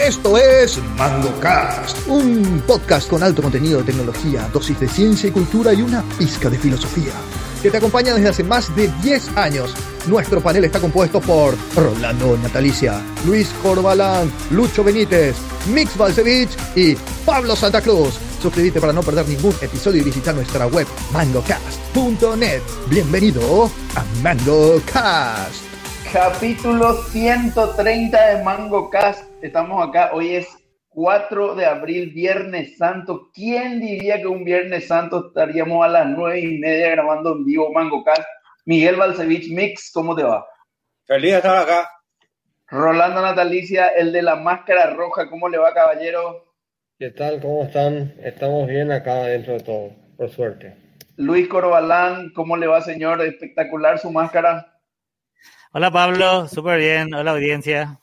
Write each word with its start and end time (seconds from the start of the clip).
Esto 0.00 0.36
es 0.36 0.78
MangoCast, 0.98 2.06
un 2.06 2.62
podcast 2.66 3.08
con 3.08 3.22
alto 3.22 3.40
contenido 3.40 3.78
de 3.78 3.84
tecnología, 3.84 4.48
dosis 4.52 4.78
de 4.78 4.88
ciencia 4.88 5.28
y 5.28 5.32
cultura 5.32 5.72
y 5.72 5.80
una 5.80 6.02
pizca 6.18 6.50
de 6.50 6.58
filosofía, 6.58 7.12
que 7.62 7.70
te 7.70 7.78
acompaña 7.78 8.14
desde 8.14 8.28
hace 8.28 8.44
más 8.44 8.74
de 8.76 8.88
10 9.02 9.36
años. 9.36 9.74
Nuestro 10.06 10.42
panel 10.42 10.66
está 10.66 10.80
compuesto 10.80 11.20
por 11.20 11.56
Rolando 11.74 12.36
Natalicia, 12.36 13.00
Luis 13.26 13.48
Corbalán, 13.62 14.30
Lucho 14.50 14.84
Benítez, 14.84 15.34
Mix 15.72 15.96
Balcevich 15.96 16.50
y 16.76 16.94
Pablo 17.24 17.56
Santa 17.56 17.80
Cruz. 17.80 18.18
Suscríbete 18.40 18.80
para 18.80 18.92
no 18.92 19.02
perder 19.02 19.26
ningún 19.26 19.54
episodio 19.62 20.02
y 20.02 20.04
visita 20.04 20.32
nuestra 20.32 20.66
web 20.66 20.86
mangocast.net. 21.12 22.62
Bienvenido 22.88 23.70
a 23.94 24.04
MangoCast. 24.22 25.65
Capítulo 26.12 26.94
130 26.94 28.26
de 28.26 28.42
MangoCast. 28.44 29.28
Estamos 29.42 29.86
acá. 29.86 30.10
Hoy 30.12 30.36
es 30.36 30.48
4 30.88 31.54
de 31.56 31.66
abril, 31.66 32.12
Viernes 32.12 32.78
Santo. 32.78 33.30
¿Quién 33.34 33.80
diría 33.80 34.20
que 34.20 34.26
un 34.26 34.44
Viernes 34.44 34.86
Santo 34.86 35.28
estaríamos 35.28 35.84
a 35.84 35.88
las 35.88 36.06
9 36.06 36.40
y 36.40 36.58
media 36.58 36.90
grabando 36.90 37.32
en 37.32 37.44
vivo 37.44 37.72
MangoCast? 37.72 38.22
Miguel 38.64 38.96
Balcevich 38.96 39.50
Mix, 39.50 39.90
¿cómo 39.92 40.14
te 40.14 40.22
va? 40.22 40.46
Feliz 41.04 41.32
de 41.32 41.36
estar 41.38 41.56
acá. 41.56 41.90
Rolando 42.68 43.20
Natalicia, 43.20 43.88
el 43.88 44.12
de 44.12 44.22
la 44.22 44.36
máscara 44.36 44.94
roja, 44.94 45.28
¿cómo 45.28 45.48
le 45.48 45.58
va, 45.58 45.74
caballero? 45.74 46.52
¿Qué 46.98 47.10
tal? 47.10 47.40
¿Cómo 47.40 47.64
están? 47.64 48.14
Estamos 48.22 48.66
bien 48.68 48.90
acá 48.90 49.24
dentro 49.24 49.54
de 49.54 49.60
todo, 49.60 49.90
por 50.16 50.30
suerte. 50.30 50.76
Luis 51.16 51.48
Corbalán, 51.48 52.32
¿cómo 52.34 52.56
le 52.56 52.66
va, 52.66 52.80
señor? 52.80 53.22
Espectacular 53.22 53.98
su 53.98 54.10
máscara. 54.10 54.75
Hola 55.76 55.90
Pablo, 55.90 56.48
súper 56.48 56.78
bien. 56.78 57.12
Hola 57.12 57.32
audiencia. 57.32 58.00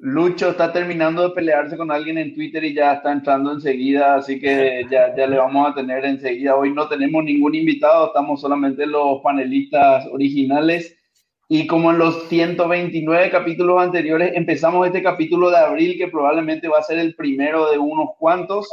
Lucho 0.00 0.50
está 0.50 0.70
terminando 0.70 1.22
de 1.22 1.34
pelearse 1.34 1.78
con 1.78 1.90
alguien 1.90 2.18
en 2.18 2.34
Twitter 2.34 2.62
y 2.62 2.74
ya 2.74 2.92
está 2.92 3.10
entrando 3.10 3.52
enseguida, 3.52 4.16
así 4.16 4.38
que 4.38 4.86
ya, 4.90 5.16
ya 5.16 5.26
le 5.26 5.38
vamos 5.38 5.70
a 5.70 5.74
tener 5.74 6.04
enseguida. 6.04 6.56
Hoy 6.56 6.74
no 6.74 6.88
tenemos 6.88 7.24
ningún 7.24 7.54
invitado, 7.54 8.08
estamos 8.08 8.42
solamente 8.42 8.84
los 8.84 9.22
panelistas 9.22 10.08
originales. 10.12 10.94
Y 11.48 11.66
como 11.66 11.90
en 11.90 11.96
los 11.96 12.28
129 12.28 13.30
capítulos 13.30 13.80
anteriores, 13.80 14.32
empezamos 14.34 14.86
este 14.86 15.02
capítulo 15.02 15.48
de 15.48 15.56
abril, 15.56 15.96
que 15.96 16.08
probablemente 16.08 16.68
va 16.68 16.80
a 16.80 16.82
ser 16.82 16.98
el 16.98 17.14
primero 17.14 17.70
de 17.70 17.78
unos 17.78 18.10
cuantos, 18.18 18.68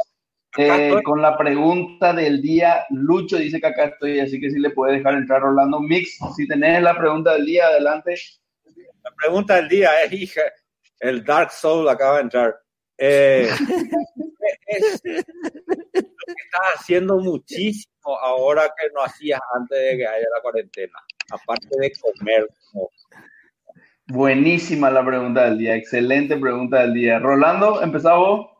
eh, 0.56 1.00
con 1.04 1.20
la 1.20 1.36
pregunta 1.36 2.12
del 2.12 2.40
día. 2.40 2.84
Lucho 2.90 3.36
dice 3.36 3.60
que 3.60 3.66
acá 3.66 3.84
estoy, 3.86 4.20
así 4.20 4.40
que 4.40 4.50
si 4.50 4.58
le 4.58 4.70
puede 4.70 4.96
dejar 4.96 5.14
entrar 5.14 5.42
Orlando 5.42 5.80
Mix. 5.80 6.18
Si 6.36 6.46
tenés 6.46 6.82
la 6.82 6.96
pregunta 6.96 7.34
del 7.34 7.46
día, 7.46 7.66
adelante. 7.66 8.14
La 9.02 9.10
pregunta 9.14 9.56
del 9.56 9.68
día 9.68 9.90
es, 10.04 10.12
hija, 10.12 10.42
el 11.00 11.24
Dark 11.24 11.50
Soul 11.50 11.88
acaba 11.88 12.16
de 12.16 12.22
entrar. 12.22 12.56
Eh, 12.96 13.48
es, 14.66 15.02
lo 15.04 15.12
que 15.14 16.42
estás 16.44 16.74
haciendo 16.74 17.18
muchísimo 17.18 18.18
ahora 18.20 18.72
que 18.76 18.88
no 18.94 19.02
hacías 19.02 19.40
antes 19.54 19.78
de 19.78 19.96
que 19.98 20.06
haya 20.06 20.26
la 20.34 20.42
cuarentena, 20.42 20.98
aparte 21.30 21.68
de 21.78 21.92
comer. 22.00 22.48
¿no? 22.74 22.88
Buenísima 24.06 24.90
la 24.90 25.04
pregunta 25.04 25.44
del 25.44 25.58
día, 25.58 25.76
excelente 25.76 26.36
pregunta 26.36 26.80
del 26.80 26.94
día. 26.94 27.18
Rolando, 27.18 27.82
¿empezamos 27.82 28.18
vos? 28.18 28.57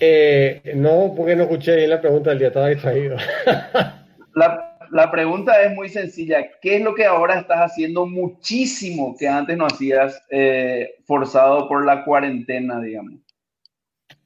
Eh, 0.00 0.72
no, 0.74 1.12
porque 1.16 1.34
no 1.34 1.44
escuché 1.44 1.76
bien 1.76 1.90
la 1.90 2.00
pregunta 2.00 2.30
del 2.30 2.38
día, 2.38 2.48
estaba 2.48 2.68
distraído. 2.68 3.16
La, 4.34 4.78
la, 4.92 5.10
pregunta 5.10 5.60
es 5.62 5.74
muy 5.74 5.88
sencilla. 5.88 6.48
¿Qué 6.62 6.76
es 6.76 6.82
lo 6.82 6.94
que 6.94 7.04
ahora 7.04 7.40
estás 7.40 7.58
haciendo 7.58 8.06
muchísimo 8.06 9.16
que 9.18 9.26
antes 9.26 9.56
no 9.56 9.66
hacías 9.66 10.22
eh, 10.30 10.94
forzado 11.06 11.68
por 11.68 11.84
la 11.84 12.04
cuarentena, 12.04 12.80
digamos? 12.80 13.14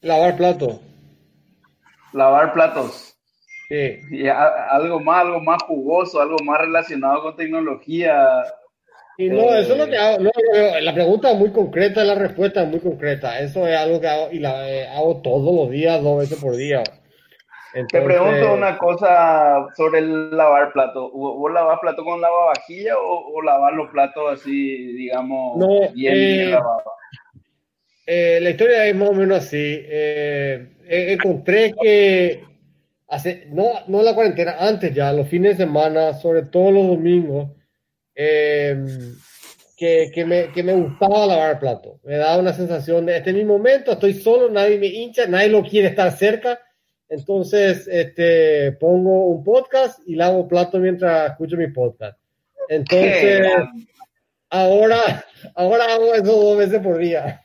Lavar 0.03 0.37
platos. 0.37 0.81
Lavar 2.13 2.53
platos. 2.53 3.17
Sí. 3.71 4.01
Y 4.11 4.27
a, 4.27 4.49
algo 4.71 5.01
más, 5.01 5.23
algo 5.23 5.41
más 5.41 5.63
jugoso, 5.63 6.21
algo 6.21 6.37
más 6.45 6.61
relacionado 6.61 7.23
con 7.23 7.37
tecnología. 7.37 8.45
Y 9.23 9.29
no, 9.29 9.55
eh, 9.55 9.61
eso 9.61 9.73
es 9.73 9.79
lo 9.79 9.87
que 9.87 9.97
hago. 9.97 10.19
No, 10.19 10.31
no, 10.55 10.81
la 10.81 10.95
pregunta 10.95 11.31
es 11.31 11.39
muy 11.39 11.51
concreta, 11.51 12.05
la 12.05 12.15
respuesta 12.15 12.63
es 12.63 12.69
muy 12.69 12.81
concreta. 12.81 13.39
Eso 13.39 13.67
es 13.69 13.77
algo 13.77 14.01
que 14.01 14.09
hago 14.09 14.33
y 14.33 14.39
la 14.39 14.69
eh, 14.69 14.89
hago 14.89 15.23
todos 15.23 15.55
los 15.55 15.71
días, 15.71 16.03
dos 16.03 16.19
veces 16.19 16.41
por 16.41 16.57
día. 16.57 16.83
Entonces, 17.75 18.01
Te 18.01 18.03
pregunto 18.03 18.53
una 18.53 18.77
cosa 18.77 19.67
sobre 19.77 20.01
el 20.01 20.37
lavar 20.37 20.73
plato. 20.73 21.11
¿Vos 21.11 21.53
lavas 21.53 21.79
plato 21.81 22.05
con 22.05 22.21
lavavajilla 22.21 22.99
o, 22.99 23.33
o 23.35 23.43
lavas 23.43 23.73
los 23.75 23.91
platos 23.91 24.41
así, 24.41 24.93
digamos, 24.93 25.57
no, 25.57 25.91
bien, 25.95 26.15
eh, 26.15 26.37
bien 26.37 26.51
lavados? 26.51 26.93
Eh, 28.07 28.41
la 28.43 28.51
historia 28.51 28.87
es 28.87 28.95
más 28.95 29.09
o 29.09 29.15
menos 29.15 29.39
así. 29.39 29.57
Eh, 29.85 30.69
encontré 30.87 31.73
que 31.81 32.45
hace, 33.09 33.47
no, 33.51 33.65
no 33.87 34.03
la 34.03 34.15
cuarentena, 34.15 34.57
antes 34.59 34.93
ya, 34.95 35.13
los 35.13 35.29
fines 35.29 35.57
de 35.57 35.65
semana, 35.65 36.13
sobre 36.13 36.43
todo 36.43 36.73
los 36.73 36.87
domingos, 36.89 37.51
eh, 38.15 38.77
que, 39.77 40.11
que, 40.15 40.25
me, 40.25 40.53
que, 40.53 40.63
me, 40.63 40.75
gustaba 40.75 41.27
lavar 41.27 41.59
plato. 41.59 41.99
Me 42.05 42.17
daba 42.17 42.39
una 42.39 42.53
sensación 42.53 43.07
de, 43.07 43.17
este 43.17 43.31
es 43.31 43.37
mi 43.37 43.45
momento, 43.45 43.93
estoy 43.93 44.15
solo, 44.15 44.49
nadie 44.49 44.79
me 44.79 44.87
hincha, 44.87 45.27
nadie 45.27 45.49
lo 45.49 45.63
quiere 45.63 45.89
estar 45.89 46.11
cerca. 46.13 46.61
Entonces, 47.09 47.87
este, 47.89 48.73
pongo 48.73 49.27
un 49.27 49.45
podcast 49.45 50.01
y 50.07 50.15
lavo 50.15 50.49
plato 50.49 50.79
mientras 50.79 51.33
escucho 51.33 51.57
mi 51.57 51.67
podcast. 51.69 52.19
Entonces, 52.69 53.47
ahora, 54.49 55.27
ahora 55.55 55.93
hago 55.93 56.15
eso 56.15 56.33
dos 56.33 56.59
veces 56.59 56.81
por 56.81 56.99
día. 56.99 57.45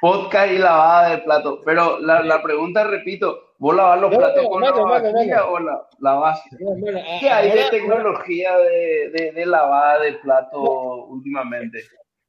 Podcast 0.00 0.52
y 0.52 0.58
lavada 0.58 1.10
de 1.10 1.18
plato. 1.22 1.60
Pero 1.64 1.98
la, 1.98 2.22
la 2.22 2.42
pregunta, 2.42 2.84
repito, 2.84 3.53
¿vos 3.64 3.74
lavas 3.76 4.00
los 4.00 4.10
No, 4.12 4.18
platos 4.18 4.42
no, 4.44 4.50
con 4.50 4.60
mano, 4.60 4.86
mano, 4.86 5.12
mano. 5.12 5.52
o 5.52 5.58
la? 5.58 6.36
Bueno, 6.60 6.98
¿Qué 7.20 7.30
hay 7.30 7.50
de 7.50 7.70
tecnología 7.70 8.56
de, 8.58 9.10
de, 9.14 9.32
de 9.32 9.46
lavada 9.46 10.00
de 10.00 10.12
plato 10.14 11.06
últimamente? 11.06 11.78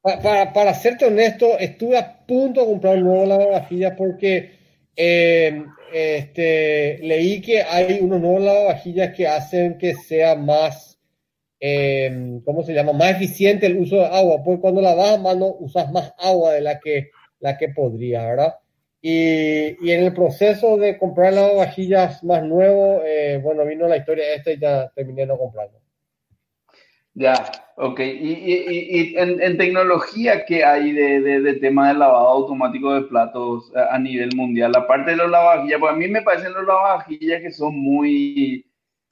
Pa- 0.02 0.18
Para, 0.22 0.52
para 0.52 0.74
serte 0.74 1.04
honesto, 1.06 1.58
estuve 1.58 1.98
a 1.98 2.26
punto 2.26 2.60
de 2.60 2.66
comprar 2.66 2.96
un 2.96 3.04
nuevo 3.04 3.26
lavavajillas 3.26 3.92
porque 3.96 4.52
eh, 4.96 5.64
este, 5.92 6.98
leí 7.02 7.40
que 7.42 7.62
hay 7.62 7.98
unos 8.00 8.20
nuevos 8.20 8.42
lavavajillas 8.42 9.14
que 9.14 9.26
hacen 9.28 9.78
que 9.78 9.94
sea 9.94 10.34
más, 10.36 10.98
eh, 11.60 12.40
¿cómo 12.44 12.62
se 12.64 12.74
llama? 12.74 12.92
Más 12.92 13.12
eficiente 13.12 13.66
el 13.66 13.78
uso 13.78 13.96
de 13.96 14.06
agua, 14.06 14.42
porque 14.44 14.60
cuando 14.62 14.80
lavas 14.82 15.14
a 15.14 15.18
mano 15.18 15.46
usas 15.60 15.90
más 15.92 16.14
agua 16.18 16.52
de 16.54 16.60
la 16.62 16.80
que, 16.80 17.10
la 17.40 17.56
que 17.58 17.68
podría, 17.70 18.24
¿verdad? 18.26 18.54
Y, 19.00 19.86
y 19.86 19.92
en 19.92 20.04
el 20.04 20.14
proceso 20.14 20.76
de 20.78 20.98
comprar 20.98 21.32
lavavajillas 21.32 22.24
más 22.24 22.42
nuevo, 22.42 23.02
eh, 23.04 23.38
bueno, 23.42 23.64
vino 23.64 23.86
la 23.86 23.98
historia 23.98 24.34
esta 24.34 24.52
y 24.52 24.58
ya 24.58 24.90
terminé 24.94 25.26
no 25.26 25.38
comprando. 25.38 25.78
Ya, 27.18 27.50
ok. 27.76 27.98
Y, 28.00 28.32
y, 28.34 29.16
en, 29.16 29.40
en, 29.40 29.56
tecnología, 29.56 30.44
¿qué 30.44 30.62
hay 30.64 30.92
de, 30.92 31.20
de, 31.20 31.54
tema 31.54 31.88
de 31.88 31.94
lavado 31.94 32.28
automático 32.28 32.92
de 32.92 33.02
platos 33.02 33.72
a, 33.74 33.98
nivel 33.98 34.36
mundial? 34.36 34.72
Aparte 34.76 35.12
de 35.12 35.16
los 35.16 35.30
lavavajillas, 35.30 35.80
pues 35.80 35.92
a 35.92 35.96
mí 35.96 36.08
me 36.08 36.20
parecen 36.20 36.52
los 36.52 36.66
lavavajillas 36.66 37.40
que 37.40 37.50
son 37.52 37.74
muy, 37.74 38.66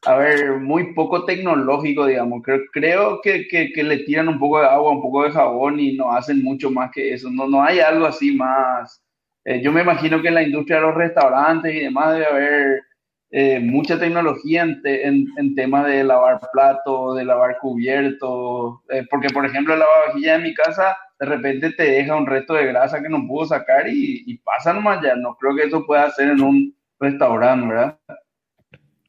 a 0.05 0.17
ver, 0.17 0.61
muy 0.61 0.93
poco 0.93 1.25
tecnológicos, 1.25 2.09
digamos. 2.09 2.43
Creo, 2.43 2.61
creo 2.73 3.21
que, 3.23 3.49
que, 3.49 3.73
que, 3.73 3.83
le 3.83 3.99
tiran 4.05 4.29
un 4.29 4.39
poco 4.39 4.61
de 4.61 4.67
agua, 4.67 4.93
un 4.93 5.03
poco 5.03 5.25
de 5.25 5.31
jabón 5.31 5.81
y 5.81 5.95
no 5.97 6.13
hacen 6.13 6.43
mucho 6.43 6.71
más 6.71 6.91
que 6.93 7.15
eso. 7.15 7.31
No, 7.31 7.49
no 7.49 7.63
hay 7.63 7.81
algo 7.81 8.07
así 8.07 8.33
más. 8.37 9.04
Eh, 9.45 9.61
yo 9.63 9.73
me 9.73 9.83
imagino 9.83 10.23
que 10.23 10.29
en 10.29 10.35
la 10.35 10.43
industria 10.43 10.77
de 10.77 10.83
los 10.83 10.95
restaurantes 10.95 11.75
y 11.75 11.81
demás 11.81 12.15
debe 12.15 12.27
haber 12.27 12.83
eh, 13.31 13.61
mucha 13.61 13.99
tecnología 13.99 14.63
en, 14.63 14.81
te, 14.81 15.07
en, 15.07 15.27
en 15.37 15.55
temas 15.55 15.87
de 15.87 16.05
lavar 16.05 16.41
platos, 16.53 17.17
de 17.17 17.25
lavar 17.25 17.59
cubiertos, 17.59 18.81
eh, 18.91 19.05
porque 19.11 19.29
por 19.31 19.45
ejemplo 19.45 19.77
la 19.77 19.85
lavavajilla 19.85 20.39
de 20.39 20.45
mi 20.45 20.55
casa 20.55 20.97
de 21.19 21.27
repente 21.27 21.73
te 21.73 21.83
deja 21.83 22.17
un 22.17 22.27
resto 22.27 22.55
de 22.55 22.67
grasa 22.67 23.03
que 23.03 23.09
no 23.09 23.27
pudo 23.27 23.47
sacar 23.47 23.89
y, 23.89 24.23
y 24.27 24.39
pasa 24.39 24.73
nomás 24.73 25.01
ya, 25.03 25.15
no 25.17 25.37
creo 25.37 25.55
que 25.57 25.65
eso 25.65 25.85
pueda 25.85 26.05
hacer 26.05 26.31
en 26.31 26.41
un 26.43 26.77
restaurante, 26.99 27.67
¿verdad? 27.67 27.99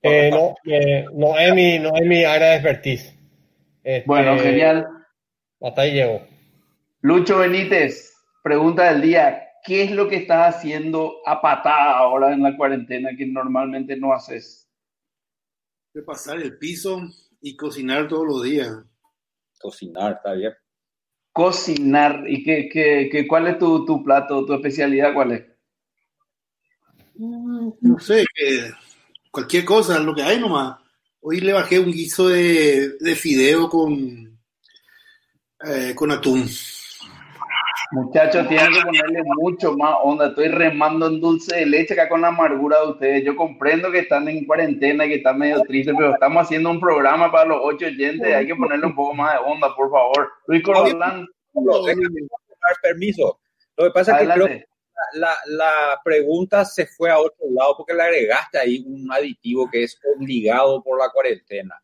Eh, 0.01 0.29
no, 0.31 0.55
no, 1.13 1.37
es 1.37 1.53
mi, 1.55 1.79
no 1.79 1.95
es 1.95 2.05
mi 2.05 2.23
área 2.23 2.49
de 2.49 2.55
expertise. 2.55 3.17
Este, 3.83 4.03
bueno, 4.05 4.37
genial. 4.37 4.87
Hasta 5.61 5.81
ahí 5.81 5.93
llego. 5.93 6.21
Lucho 7.01 7.39
Benítez, 7.39 8.13
pregunta 8.43 8.91
del 8.91 9.01
día. 9.01 9.41
¿Qué 9.65 9.83
es 9.83 9.91
lo 9.91 10.07
que 10.07 10.17
estás 10.17 10.55
haciendo 10.55 11.21
a 11.25 11.41
patada 11.41 11.97
ahora 11.97 12.33
en 12.33 12.43
la 12.43 12.55
cuarentena 12.55 13.09
que 13.17 13.25
normalmente 13.25 13.97
no 13.97 14.13
haces? 14.13 14.69
De 15.93 16.03
pasar 16.03 16.37
el 16.37 16.57
piso 16.57 17.01
y 17.41 17.55
cocinar 17.55 18.07
todos 18.07 18.25
los 18.27 18.43
días. 18.43 18.71
Cocinar, 19.59 20.13
está 20.13 20.33
bien. 20.33 20.53
Cocinar. 21.31 22.23
¿Y 22.27 22.43
qué, 22.43 22.69
qué, 22.71 23.09
qué, 23.11 23.27
cuál 23.27 23.47
es 23.47 23.57
tu, 23.57 23.85
tu, 23.85 24.03
plato, 24.03 24.45
tu 24.45 24.53
especialidad? 24.53 25.13
¿Cuál 25.13 25.31
es? 25.31 25.45
No 27.17 27.99
sé, 27.99 28.21
eh, 28.21 28.71
cualquier 29.31 29.63
cosa, 29.63 29.99
lo 29.99 30.13
que 30.13 30.23
hay 30.23 30.39
nomás. 30.39 30.79
Hoy 31.21 31.39
le 31.39 31.53
bajé 31.53 31.79
un 31.79 31.91
guiso 31.91 32.27
de, 32.27 32.97
de 32.99 33.15
fideo 33.15 33.69
con, 33.69 34.37
eh, 35.65 35.93
con 35.95 36.11
atún. 36.11 36.47
Muchachos, 37.91 38.47
tienen 38.47 38.73
que 38.73 38.81
ponerle 38.81 39.23
mucho 39.37 39.75
más 39.77 39.95
onda. 40.03 40.27
Estoy 40.27 40.47
remando 40.47 41.07
en 41.07 41.19
dulce 41.21 41.55
de 41.55 41.65
leche 41.65 41.93
acá 41.93 42.09
con 42.09 42.21
la 42.21 42.29
amargura 42.29 42.79
de 42.81 42.87
ustedes. 42.87 43.23
Yo 43.23 43.35
comprendo 43.35 43.91
que 43.91 43.99
están 43.99 44.27
en 44.27 44.45
cuarentena 44.45 45.05
y 45.05 45.09
que 45.09 45.15
están 45.15 45.37
medio 45.37 45.61
tristes, 45.61 45.93
pero 45.97 46.13
estamos 46.13 46.43
haciendo 46.43 46.71
un 46.71 46.79
programa 46.79 47.31
para 47.31 47.49
los 47.49 47.59
ocho 47.61 47.85
oyentes. 47.85 48.33
Hay 48.33 48.47
que 48.47 48.55
ponerle 48.55 48.87
un 48.87 48.95
poco 48.95 49.13
más 49.13 49.33
de 49.33 49.39
onda, 49.45 49.75
por 49.75 49.91
favor. 49.91 50.29
Luis 50.47 50.63
Corolán. 50.63 51.27
Permiso. 52.81 53.39
Lo 53.77 53.85
que 53.85 53.91
pasa 53.91 54.19
es 54.19 54.27
que 54.27 54.33
creo 54.33 54.47
que 54.47 54.65
la, 55.13 55.33
la 55.47 56.01
pregunta 56.03 56.65
se 56.65 56.87
fue 56.87 57.11
a 57.11 57.19
otro 57.19 57.45
lado 57.51 57.75
porque 57.77 57.93
le 57.93 58.01
agregaste 58.01 58.57
ahí 58.57 58.83
un 58.87 59.11
aditivo 59.11 59.69
que 59.69 59.83
es 59.83 59.99
obligado 60.17 60.81
por 60.81 60.99
la 60.99 61.09
cuarentena. 61.09 61.81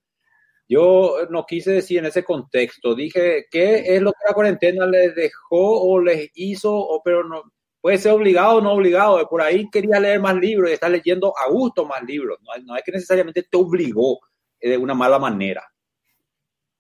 Yo 0.72 1.28
no 1.30 1.46
quise 1.46 1.72
decir 1.72 2.00
en 2.00 2.06
ese 2.06 2.24
contexto, 2.24 2.96
dije, 2.96 3.46
¿qué 3.52 3.94
es 3.94 4.02
lo 4.02 4.14
que 4.14 4.20
la 4.26 4.34
cuarentena 4.34 4.86
les 4.86 5.14
dejó 5.14 5.82
o 5.82 6.00
les 6.00 6.32
hizo? 6.34 6.74
O, 6.74 7.04
pero 7.04 7.26
no, 7.26 7.44
puede 7.82 7.98
ser 7.98 8.14
obligado 8.14 8.56
o 8.56 8.62
no 8.62 8.72
obligado. 8.72 9.28
Por 9.28 9.42
ahí 9.42 9.70
quería 9.70 10.00
leer 10.00 10.22
más 10.22 10.34
libros 10.36 10.70
y 10.70 10.74
estar 10.74 10.90
leyendo 10.90 11.34
a 11.38 11.50
gusto 11.50 11.86
más 11.86 12.02
libros. 12.04 12.40
No, 12.64 12.78
es 12.78 12.84
que 12.86 12.94
necesariamente 12.94 13.44
te 13.44 13.58
obligó 13.58 14.22
de 14.62 14.78
una 14.78 14.94
mala 14.94 15.20
manera. 15.20 15.62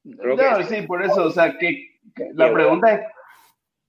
Creo 0.04 0.64
sí, 0.64 0.84
por 0.84 1.04
eso, 1.04 1.26
o 1.26 1.32
sea, 1.32 1.58
que, 1.58 2.00
la 2.34 2.54
pregunta 2.54 3.10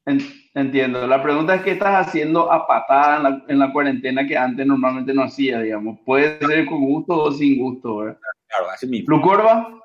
es, 0.05 0.25
entiendo, 0.53 1.07
la 1.07 1.23
pregunta 1.23 1.55
es 1.55 1.63
qué 1.63 1.71
estás 1.71 2.09
haciendo 2.09 2.51
a 2.51 2.67
patada 2.67 3.19
en 3.19 3.23
la, 3.23 3.45
en 3.47 3.59
la, 3.61 3.73
cuarentena 3.73 4.27
que 4.27 4.37
antes 4.37 4.67
normalmente 4.67 5.15
no 5.15 5.23
hacía, 5.23 5.61
digamos. 5.61 6.01
Puede 6.05 6.41
ser 6.41 6.67
con 6.67 6.85
gusto 6.85 7.23
o 7.23 7.31
sin 7.31 7.63
gusto, 7.63 7.99
¿verdad? 7.99 8.19
Claro, 8.49 8.71
así 8.71 8.89
mismo. 8.89 9.17
¿Lucorba? 9.17 9.79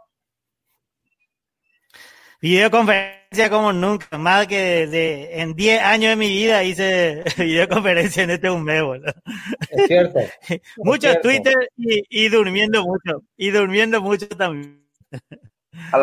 Videoconferencia 2.40 3.50
como 3.50 3.74
nunca, 3.74 4.18
más 4.18 4.46
que 4.46 4.86
de, 4.88 5.42
en 5.42 5.56
10 5.56 5.82
años 5.82 6.10
de 6.12 6.16
mi 6.16 6.30
vida 6.30 6.64
hice 6.64 7.24
videoconferencia 7.38 8.24
en 8.24 8.30
este 8.30 8.50
un 8.50 8.64
mes, 8.64 8.84
Es 9.72 9.88
cierto. 9.88 10.20
Muchos 10.78 11.20
Twitter 11.22 11.56
y, 11.76 12.30
durmiendo 12.30 12.84
mucho, 12.84 13.24
y 13.36 13.50
durmiendo 13.50 14.02
mucho 14.02 14.28
también. 14.30 14.86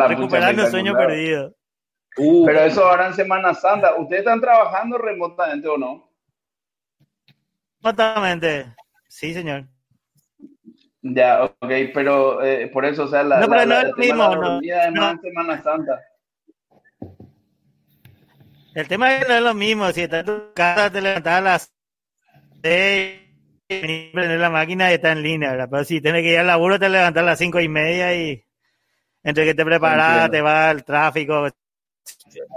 Recuperando 0.07 0.69
sueño 0.69 0.93
perdido. 0.93 1.55
Uh, 2.17 2.45
pero 2.45 2.61
eso 2.61 2.85
ahora 2.85 3.07
en 3.07 3.13
Semana 3.13 3.53
Santa, 3.53 3.95
¿ustedes 3.97 4.21
están 4.21 4.39
trabajando 4.39 4.97
remotamente 4.97 5.67
o 5.67 5.77
no? 5.77 6.09
Remotamente, 7.81 8.73
sí, 9.07 9.33
señor. 9.33 9.65
Ya, 11.01 11.43
ok, 11.43 11.71
pero 11.93 12.43
eh, 12.43 12.67
por 12.67 12.85
eso, 12.85 13.03
o 13.03 13.07
sea, 13.07 13.21
la, 13.21 13.39
no, 13.39 13.47
pero 13.47 13.65
no 13.65 13.77
es 13.77 13.83
lo 13.85 13.95
mismo, 13.95 14.35
no, 14.35 14.59
no. 14.91 15.21
Semana 15.21 15.61
Santa. 15.61 16.01
El 18.75 18.89
tema 18.89 19.15
es 19.15 19.23
que 19.23 19.29
no 19.29 19.37
es 19.37 19.41
lo 19.41 19.53
mismo. 19.53 19.89
Si 19.93 20.01
estás 20.01 20.19
en 20.19 20.25
tu 20.25 20.53
casa, 20.53 20.91
te 20.91 21.01
levantas 21.01 21.33
a 21.33 21.41
las 21.41 21.73
6 22.61 23.21
y 23.69 24.11
prender 24.11 24.37
la 24.37 24.49
máquina 24.49 24.91
y 24.91 24.95
está 24.95 25.13
en 25.13 25.23
línea, 25.23 25.51
¿verdad? 25.51 25.69
Pero 25.71 25.85
si 25.85 26.01
tienes 26.01 26.21
que 26.21 26.33
ir 26.33 26.39
al 26.39 26.47
laburo, 26.47 26.77
te 26.77 26.89
levantas 26.89 27.23
a 27.23 27.25
las 27.25 27.39
cinco 27.39 27.61
y 27.61 27.69
media 27.69 28.13
y 28.13 28.43
entre 29.23 29.45
que 29.45 29.55
te 29.55 29.63
preparas, 29.63 30.29
te 30.29 30.41
va 30.41 30.69
el 30.71 30.83
tráfico. 30.83 31.47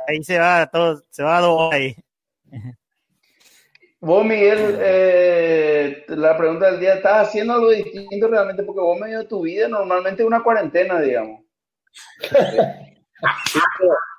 Ahí 0.09 0.25
se 0.25 0.41
va 0.41 0.67
todo, 0.67 1.01
se 1.09 1.23
va 1.23 1.39
a 1.39 1.41
dos 1.41 1.73
ahí. 1.73 1.95
Vos, 4.01 4.25
Miguel, 4.25 4.77
eh, 4.81 6.05
la 6.09 6.37
pregunta 6.37 6.67
del 6.67 6.81
día, 6.81 6.95
¿estás 6.95 7.29
haciendo 7.29 7.55
algo 7.55 7.71
distinto 7.71 8.27
realmente? 8.27 8.65
Porque 8.65 8.81
vos 8.81 8.99
medio 8.99 9.21
de 9.21 9.27
tu 9.27 9.43
vida 9.43 9.69
normalmente 9.69 10.25
una 10.25 10.43
cuarentena, 10.43 11.01
digamos. 11.01 11.43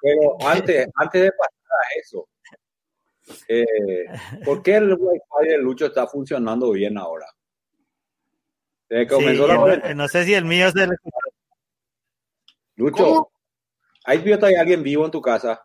Pero 0.01 0.37
antes, 0.47 0.87
antes 0.95 1.21
de 1.23 1.31
pasar 1.31 1.58
eso. 1.99 2.29
Eh, 3.47 4.05
¿Por 4.43 4.63
qué 4.63 4.75
el 4.75 4.93
Wi-Fi 4.93 5.47
de 5.47 5.57
Lucho 5.57 5.85
está 5.87 6.07
funcionando 6.07 6.71
bien 6.71 6.97
ahora? 6.97 7.27
no 9.95 10.07
sé 10.07 10.25
si 10.25 10.33
el 10.33 10.45
mío 10.45 10.71
se 10.71 10.87
Lucho, 12.75 13.29
¿hay 14.05 14.17
alguien 14.57 14.81
vivo 14.81 15.05
en 15.05 15.11
tu 15.11 15.21
casa? 15.21 15.63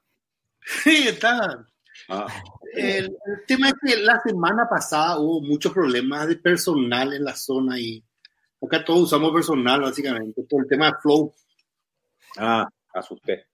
Sí, 0.83 1.09
está. 1.09 1.67
Ah. 2.09 2.27
El, 2.75 3.17
tema 3.47 3.69
es 3.69 3.75
que 3.81 3.97
la 3.97 4.21
semana 4.21 4.67
pasada 4.69 5.19
hubo 5.19 5.41
muchos 5.41 5.73
problemas 5.73 6.27
de 6.27 6.37
personal 6.37 7.13
en 7.13 7.25
la 7.25 7.37
zona 7.37 7.79
y 7.79 8.03
acá 8.61 8.85
todos 8.85 9.03
usamos 9.03 9.31
personal 9.33 9.83
básicamente 9.83 10.43
por 10.49 10.63
el 10.65 10.69
tema 10.69 10.87
de 10.87 10.97
flow. 11.01 11.33
Ah, 12.37 12.69
asusté. 12.93 13.47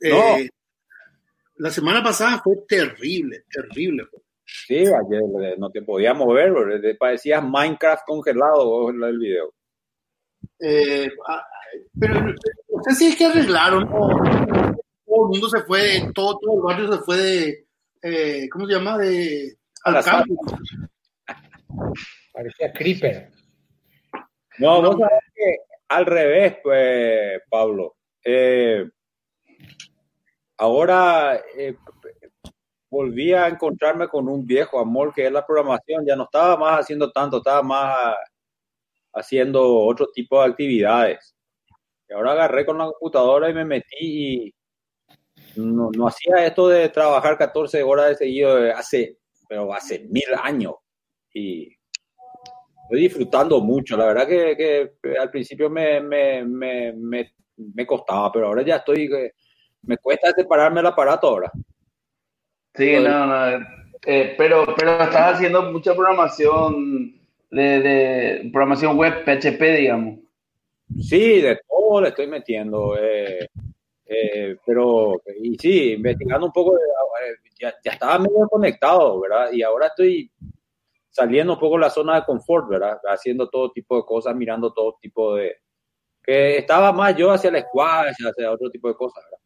Eh, 0.00 0.10
no 0.10 0.36
la 1.58 1.70
semana 1.70 2.02
pasada 2.02 2.40
fue 2.42 2.56
terrible, 2.68 3.44
terrible. 3.50 4.06
Sí, 4.44 4.78
ayer 4.78 5.58
no 5.58 5.70
te 5.70 5.82
podías 5.82 6.16
mover, 6.16 6.96
parecías 6.98 7.42
Minecraft 7.42 8.04
congelado 8.06 8.90
en 8.90 9.02
el 9.02 9.18
video. 9.18 9.52
Eh, 10.60 11.10
ah, 11.28 11.44
pero 11.98 12.20
no 12.22 12.82
sé 12.84 12.94
si 12.94 13.06
es 13.06 13.16
que 13.16 13.26
arreglaron, 13.26 13.88
todo 13.88 15.24
el 15.24 15.28
mundo 15.30 15.48
se 15.48 15.62
fue, 15.62 16.10
todo, 16.14 16.38
todo 16.38 16.56
el 16.56 16.62
barrio 16.62 16.92
se 16.92 17.02
fue 17.02 17.16
de, 17.16 17.66
eh, 18.02 18.48
¿cómo 18.50 18.66
se 18.66 18.74
llama? 18.74 18.98
De 18.98 19.56
al 19.84 20.04
campo. 20.04 20.34
Parecía 22.32 22.72
Creeper. 22.72 23.30
No, 24.58 24.80
no, 24.80 24.92
sabes 24.92 25.24
que 25.34 25.56
al 25.88 26.06
revés, 26.06 26.56
pues, 26.62 27.42
Pablo. 27.50 27.96
Eh, 28.24 28.88
ahora 30.58 31.40
eh, 31.56 31.76
volví 32.90 33.32
a 33.32 33.48
encontrarme 33.48 34.08
con 34.08 34.28
un 34.28 34.46
viejo 34.46 34.78
amor 34.78 35.12
que 35.14 35.26
es 35.26 35.32
la 35.32 35.46
programación. 35.46 36.04
Ya 36.06 36.16
no 36.16 36.24
estaba 36.24 36.56
más 36.56 36.80
haciendo 36.80 37.10
tanto, 37.10 37.38
estaba 37.38 37.62
más 37.62 38.16
haciendo 39.12 39.62
otro 39.64 40.08
tipo 40.12 40.40
de 40.40 40.50
actividades. 40.50 41.34
Y 42.08 42.12
ahora 42.12 42.32
agarré 42.32 42.64
con 42.64 42.78
la 42.78 42.86
computadora 42.86 43.50
y 43.50 43.54
me 43.54 43.64
metí 43.64 43.96
y 43.98 44.54
no, 45.56 45.90
hacía 46.06 46.46
esto 46.46 46.68
de 46.68 46.88
trabajar 46.90 47.36
14 47.38 47.82
horas 47.82 48.10
de 48.10 48.14
seguido 48.16 48.56
hace, 48.74 49.18
pero 49.48 49.72
hace 49.72 50.06
mil 50.08 50.24
años. 50.42 50.74
Y 51.32 51.68
estoy 52.82 53.00
disfrutando 53.00 53.60
mucho. 53.60 53.96
La 53.96 54.06
verdad 54.06 54.26
que, 54.26 54.92
al 55.18 55.30
principio 55.30 55.68
me, 55.70 56.00
me, 56.00 56.44
me, 56.44 57.32
me, 57.56 57.86
costaba, 57.86 58.30
pero 58.30 58.46
ahora 58.46 58.62
ya 58.62 58.76
estoy 58.76 59.08
me 59.86 59.96
cuesta 59.98 60.32
separarme 60.32 60.80
el 60.80 60.86
aparato 60.86 61.28
ahora. 61.28 61.50
Sí, 62.74 62.96
no, 63.00 63.26
no. 63.26 63.66
Eh, 64.04 64.34
pero, 64.36 64.66
pero 64.76 65.02
estás 65.02 65.34
haciendo 65.34 65.72
mucha 65.72 65.94
programación 65.94 67.18
de, 67.50 68.48
programación 68.52 68.96
web, 68.96 69.24
PHP, 69.24 69.62
digamos. 69.78 70.18
Sí, 71.00 71.40
de 71.40 71.58
todo 71.68 72.02
le 72.02 72.08
estoy 72.10 72.26
metiendo. 72.26 72.96
Eh, 72.98 73.48
eh, 74.06 74.56
pero, 74.64 75.20
y 75.42 75.56
sí, 75.56 75.94
investigando 75.94 76.46
un 76.46 76.52
poco, 76.52 76.78
ya, 77.58 77.74
ya, 77.82 77.92
estaba 77.92 78.18
medio 78.18 78.46
conectado, 78.48 79.20
¿verdad? 79.20 79.50
Y 79.52 79.62
ahora 79.62 79.88
estoy 79.88 80.30
saliendo 81.08 81.54
un 81.54 81.58
poco 81.58 81.76
de 81.76 81.80
la 81.80 81.90
zona 81.90 82.16
de 82.16 82.24
confort, 82.24 82.68
¿verdad? 82.68 83.00
Haciendo 83.08 83.48
todo 83.48 83.72
tipo 83.72 83.96
de 83.96 84.04
cosas, 84.04 84.36
mirando 84.36 84.72
todo 84.72 84.98
tipo 85.00 85.34
de... 85.34 85.56
Que 86.22 86.58
estaba 86.58 86.92
más 86.92 87.16
yo 87.16 87.30
hacia 87.30 87.50
la 87.50 87.62
squash, 87.62 88.14
hacia 88.24 88.52
otro 88.52 88.70
tipo 88.70 88.88
de 88.88 88.94
cosas, 88.94 89.24
¿verdad? 89.24 89.45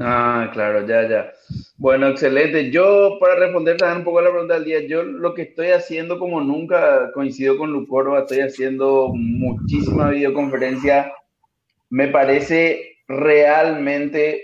Ah, 0.00 0.50
claro, 0.52 0.86
ya, 0.86 1.08
ya. 1.08 1.32
Bueno, 1.76 2.08
excelente. 2.08 2.70
Yo, 2.70 3.18
para 3.20 3.34
responder 3.36 3.76
un 3.96 4.04
poco 4.04 4.20
a 4.20 4.22
la 4.22 4.30
pregunta 4.30 4.54
del 4.54 4.64
día, 4.64 4.86
yo 4.86 5.02
lo 5.02 5.34
que 5.34 5.42
estoy 5.42 5.68
haciendo, 5.68 6.18
como 6.18 6.40
nunca 6.40 7.10
coincido 7.12 7.58
con 7.58 7.72
Lucorba, 7.72 8.20
estoy 8.20 8.40
haciendo 8.40 9.10
muchísima 9.14 10.10
videoconferencia. 10.10 11.12
Me 11.90 12.08
parece 12.08 12.98
realmente 13.08 14.42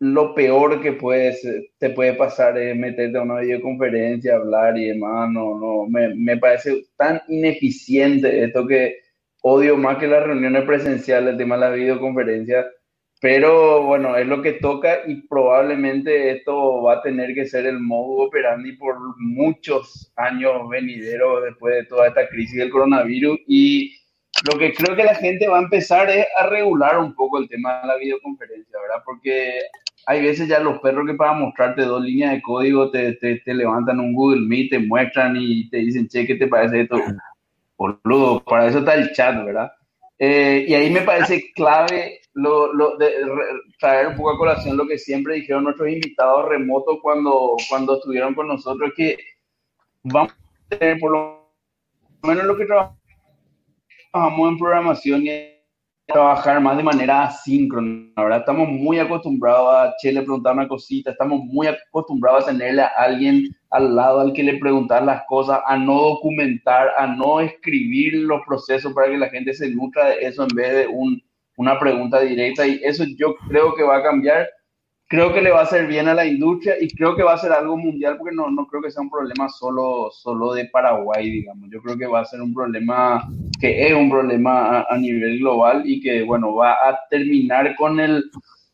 lo 0.00 0.34
peor 0.34 0.82
que 0.82 0.92
puedes, 0.92 1.46
te 1.78 1.90
puede 1.90 2.14
pasar 2.14 2.58
es 2.58 2.76
meterte 2.76 3.18
a 3.18 3.22
una 3.22 3.40
videoconferencia, 3.40 4.34
hablar 4.36 4.76
y 4.76 4.86
demás. 4.86 5.30
No, 5.30 5.58
no, 5.58 5.86
me, 5.88 6.14
me 6.14 6.36
parece 6.38 6.86
tan 6.96 7.20
ineficiente 7.28 8.44
esto 8.44 8.66
que 8.66 8.96
odio 9.42 9.76
más 9.76 9.98
que 9.98 10.08
las 10.08 10.24
reuniones 10.24 10.64
presenciales, 10.64 11.32
el 11.32 11.38
tema 11.38 11.56
de 11.56 11.60
la 11.60 11.70
videoconferencia 11.70 12.66
pero 13.22 13.84
bueno, 13.84 14.16
es 14.16 14.26
lo 14.26 14.42
que 14.42 14.54
toca 14.54 15.02
y 15.06 15.14
probablemente 15.28 16.32
esto 16.32 16.82
va 16.82 16.94
a 16.94 17.02
tener 17.02 17.34
que 17.34 17.46
ser 17.46 17.66
el 17.66 17.78
modo 17.78 18.24
operandi 18.24 18.72
por 18.72 18.96
muchos 19.16 20.12
años 20.16 20.68
venideros 20.68 21.44
después 21.44 21.76
de 21.76 21.84
toda 21.84 22.08
esta 22.08 22.26
crisis 22.26 22.56
del 22.56 22.70
coronavirus. 22.70 23.38
Y 23.46 23.96
lo 24.50 24.58
que 24.58 24.72
creo 24.72 24.96
que 24.96 25.04
la 25.04 25.14
gente 25.14 25.46
va 25.46 25.60
a 25.60 25.62
empezar 25.62 26.10
es 26.10 26.26
a 26.36 26.48
regular 26.48 26.98
un 26.98 27.14
poco 27.14 27.38
el 27.38 27.48
tema 27.48 27.82
de 27.82 27.86
la 27.86 27.96
videoconferencia, 27.96 28.76
¿verdad? 28.80 29.04
Porque 29.04 29.52
hay 30.06 30.20
veces 30.20 30.48
ya 30.48 30.58
los 30.58 30.80
perros 30.80 31.06
que 31.06 31.14
para 31.14 31.34
mostrarte 31.34 31.82
dos 31.82 32.02
líneas 32.02 32.32
de 32.32 32.42
código 32.42 32.90
te, 32.90 33.12
te, 33.12 33.36
te 33.38 33.54
levantan 33.54 34.00
un 34.00 34.14
Google 34.14 34.48
Meet, 34.48 34.70
te 34.70 34.78
muestran 34.80 35.36
y 35.38 35.70
te 35.70 35.76
dicen, 35.76 36.08
che, 36.08 36.26
¿qué 36.26 36.34
te 36.34 36.48
parece 36.48 36.80
esto? 36.80 36.96
Boludo, 37.78 38.42
para 38.42 38.66
eso 38.66 38.80
está 38.80 38.94
el 38.94 39.12
chat, 39.12 39.44
¿verdad? 39.44 39.70
Eh, 40.18 40.64
y 40.66 40.74
ahí 40.74 40.90
me 40.90 41.02
parece 41.02 41.52
clave 41.54 42.21
lo, 42.34 42.72
lo 42.72 42.96
de, 42.96 43.12
traer 43.78 44.08
un 44.08 44.16
poco 44.16 44.30
a 44.30 44.38
colación 44.38 44.76
lo 44.76 44.86
que 44.86 44.98
siempre 44.98 45.36
dijeron 45.36 45.64
nuestros 45.64 45.88
invitados 45.88 46.48
remotos 46.48 46.98
cuando, 47.02 47.56
cuando 47.68 47.96
estuvieron 47.96 48.34
con 48.34 48.48
nosotros, 48.48 48.92
que 48.96 49.18
vamos 50.02 50.32
a 50.32 50.76
tener 50.76 50.98
por 50.98 51.12
lo 51.12 51.52
menos 52.22 52.44
lo 52.44 52.56
que 52.56 52.66
trabajamos 52.66 54.48
en 54.48 54.58
programación 54.58 55.26
y 55.26 55.52
trabajar 56.06 56.60
más 56.60 56.76
de 56.76 56.82
manera 56.82 57.24
asíncrona, 57.24 58.12
¿verdad? 58.16 58.40
Estamos 58.40 58.68
muy 58.68 58.98
acostumbrados 58.98 59.68
a 59.70 59.94
Che 60.00 60.12
le 60.12 60.22
preguntar 60.22 60.54
una 60.54 60.68
cosita, 60.68 61.10
estamos 61.10 61.40
muy 61.44 61.66
acostumbrados 61.66 62.44
a 62.44 62.46
tenerle 62.48 62.82
a 62.82 62.88
alguien 62.98 63.54
al 63.70 63.94
lado 63.94 64.20
al 64.20 64.32
que 64.32 64.42
le 64.42 64.58
preguntar 64.58 65.04
las 65.04 65.22
cosas, 65.28 65.60
a 65.66 65.76
no 65.76 65.94
documentar, 65.94 66.90
a 66.98 67.06
no 67.06 67.40
escribir 67.40 68.14
los 68.14 68.40
procesos 68.46 68.92
para 68.92 69.08
que 69.08 69.16
la 69.16 69.30
gente 69.30 69.54
se 69.54 69.70
nutra 69.70 70.10
de 70.10 70.26
eso 70.26 70.42
en 70.42 70.54
vez 70.54 70.72
de 70.72 70.86
un, 70.88 71.22
una 71.56 71.78
pregunta 71.78 72.20
directa 72.20 72.66
y 72.66 72.80
eso 72.82 73.04
yo 73.16 73.36
creo 73.48 73.74
que 73.74 73.82
va 73.82 73.98
a 73.98 74.02
cambiar 74.02 74.48
creo 75.12 75.30
que 75.30 75.42
le 75.42 75.50
va 75.50 75.60
a 75.60 75.64
hacer 75.64 75.86
bien 75.86 76.08
a 76.08 76.14
la 76.14 76.24
industria 76.24 76.74
y 76.80 76.88
creo 76.88 77.14
que 77.14 77.22
va 77.22 77.34
a 77.34 77.38
ser 77.38 77.52
algo 77.52 77.76
mundial 77.76 78.16
porque 78.16 78.34
no, 78.34 78.50
no 78.50 78.66
creo 78.66 78.80
que 78.80 78.90
sea 78.90 79.02
un 79.02 79.10
problema 79.10 79.46
solo, 79.50 80.10
solo 80.10 80.54
de 80.54 80.64
Paraguay, 80.70 81.30
digamos. 81.30 81.68
Yo 81.70 81.82
creo 81.82 81.98
que 81.98 82.06
va 82.06 82.20
a 82.20 82.24
ser 82.24 82.40
un 82.40 82.54
problema 82.54 83.22
que 83.60 83.88
es 83.88 83.92
un 83.92 84.08
problema 84.08 84.86
a, 84.88 84.96
nivel 84.96 85.38
global 85.40 85.82
y 85.84 86.00
que, 86.00 86.22
bueno, 86.22 86.54
va 86.54 86.72
a 86.72 86.98
terminar 87.10 87.76
con 87.76 88.00
el, 88.00 88.24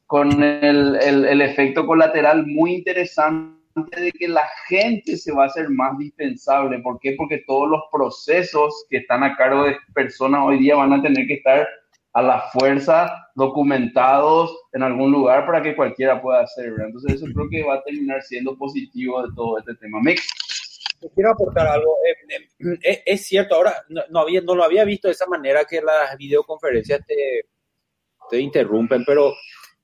con 0.07 0.41
el, 0.41 0.97
el, 1.03 1.25
el 1.25 1.41
efecto 1.41 1.85
colateral 1.85 2.47
muy 2.47 2.75
interesante 2.75 3.59
de 3.75 4.13
que 4.13 4.29
la 4.29 4.47
gente 4.69 5.17
se 5.17 5.33
va 5.33 5.43
a 5.43 5.47
hacer 5.47 5.69
más 5.71 5.99
dispensable. 5.99 6.79
¿Por 6.79 7.01
qué? 7.01 7.15
Porque 7.19 7.43
todos 7.49 7.69
los 7.69 7.83
procesos 7.91 8.87
que 8.89 8.99
están 8.99 9.25
a 9.25 9.35
cargo 9.35 9.65
de 9.65 9.77
personas 9.93 10.43
hoy 10.45 10.61
día 10.61 10.77
van 10.77 10.93
a 10.93 11.03
tener 11.03 11.27
que 11.27 11.35
estar 11.35 11.67
a 12.13 12.23
la 12.23 12.41
fuerza 12.51 13.29
documentados 13.35 14.57
en 14.73 14.83
algún 14.83 15.13
lugar 15.13 15.47
para 15.47 15.63
que 15.63 15.77
cualquiera 15.77 16.21
pueda 16.21 16.41
hacer. 16.41 16.73
Entonces 16.79 17.15
eso 17.15 17.27
creo 17.33 17.49
que 17.51 17.63
va 17.63 17.75
a 17.75 17.83
terminar 17.83 18.23
siendo 18.23 18.57
positivo 18.57 19.23
de 19.23 19.29
todo 19.35 19.59
este 19.59 19.75
tema. 19.77 20.01
Mix. 20.03 20.29
Quiero 21.15 21.31
aportar 21.31 21.69
algo. 21.69 21.95
Eh, 22.05 22.79
eh, 22.83 23.03
es 23.07 23.27
cierto, 23.27 23.55
ahora 23.55 23.73
no, 23.89 24.21
había, 24.21 24.41
no 24.41 24.55
lo 24.57 24.65
había 24.65 24.85
visto 24.85 25.07
de 25.07 25.13
esa 25.13 25.27
manera 25.27 25.65
que 25.65 25.81
las 25.81 26.17
videoconferencias 26.17 27.07
te, 27.07 27.47
te 28.29 28.41
interrumpen, 28.41 29.05
pero 29.05 29.33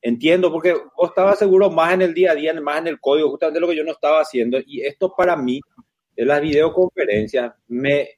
entiendo 0.02 0.50
porque 0.50 0.72
vos 0.72 1.10
estabas 1.10 1.38
seguro 1.38 1.70
más 1.70 1.94
en 1.94 2.02
el 2.02 2.14
día 2.14 2.32
a 2.32 2.34
día, 2.34 2.52
más 2.60 2.78
en 2.78 2.88
el 2.88 3.00
código, 3.00 3.30
justamente 3.30 3.60
lo 3.60 3.68
que 3.68 3.76
yo 3.76 3.84
no 3.84 3.92
estaba 3.92 4.20
haciendo. 4.20 4.58
Y 4.66 4.82
esto 4.82 5.14
para 5.16 5.36
mí, 5.36 5.60
de 6.16 6.24
las 6.24 6.40
videoconferencias, 6.40 7.52
me, 7.68 8.08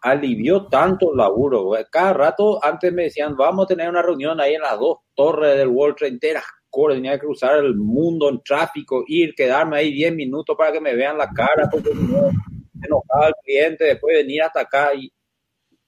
alivió 0.00 0.66
tanto 0.66 1.10
el 1.12 1.18
laburo. 1.18 1.72
Cada 1.90 2.12
rato 2.12 2.64
antes 2.64 2.92
me 2.92 3.04
decían, 3.04 3.36
vamos 3.36 3.64
a 3.64 3.68
tener 3.68 3.88
una 3.88 4.02
reunión 4.02 4.40
ahí 4.40 4.54
en 4.54 4.62
las 4.62 4.78
dos 4.78 4.98
torres 5.14 5.56
del 5.56 5.68
World 5.68 5.96
Trade 5.96 6.12
enteras. 6.12 6.44
Tenía 6.72 7.12
que 7.12 7.26
cruzar 7.26 7.58
el 7.58 7.74
mundo 7.74 8.28
en 8.28 8.40
tráfico, 8.42 9.02
ir, 9.06 9.34
quedarme 9.34 9.78
ahí 9.78 9.92
10 9.92 10.14
minutos 10.14 10.56
para 10.56 10.72
que 10.72 10.80
me 10.80 10.94
vean 10.94 11.18
la 11.18 11.28
cara, 11.30 11.68
porque 11.70 11.90
no 11.92 12.30
enojaba 12.80 13.28
el 13.28 13.34
cliente, 13.44 13.84
después 13.84 14.16
venir 14.16 14.42
hasta 14.42 14.60
acá. 14.60 14.94
Y 14.94 15.12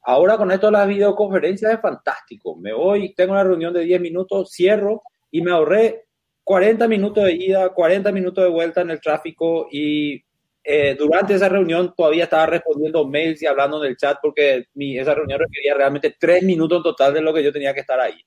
ahora 0.02 0.37
con 0.37 0.50
esto 0.50 0.66
de 0.66 0.73
las 0.73 0.88
videoconferencias 0.88 1.73
es 1.73 1.81
fantástico. 1.81 2.57
Me 2.57 2.73
voy, 2.73 3.14
tengo 3.14 3.33
una 3.33 3.45
reunión 3.45 3.73
de 3.73 3.85
10 3.85 4.00
minutos, 4.00 4.50
cierro 4.50 5.02
y 5.31 5.40
me 5.40 5.52
ahorré 5.52 6.07
40 6.45 6.88
minutos 6.88 7.25
de 7.25 7.33
ida, 7.33 7.69
40 7.73 8.11
minutos 8.11 8.45
de 8.45 8.50
vuelta 8.50 8.81
en 8.81 8.90
el 8.90 9.00
tráfico 9.00 9.69
y 9.71 10.23
eh, 10.64 10.95
durante 10.97 11.35
esa 11.35 11.49
reunión 11.49 11.92
todavía 11.97 12.25
estaba 12.25 12.47
respondiendo 12.47 13.07
mails 13.07 13.42
y 13.42 13.47
hablando 13.47 13.83
en 13.83 13.90
el 13.90 13.97
chat 13.97 14.19
porque 14.23 14.66
mi, 14.75 14.97
esa 14.97 15.14
reunión 15.14 15.40
requería 15.40 15.75
realmente 15.75 16.14
tres 16.19 16.42
minutos 16.45 16.78
en 16.78 16.83
total 16.85 17.14
de 17.14 17.21
lo 17.21 17.35
que 17.35 17.42
yo 17.42 17.52
tenía 17.52 17.75
que 17.75 17.81
estar 17.81 17.99
ahí. 17.99 18.21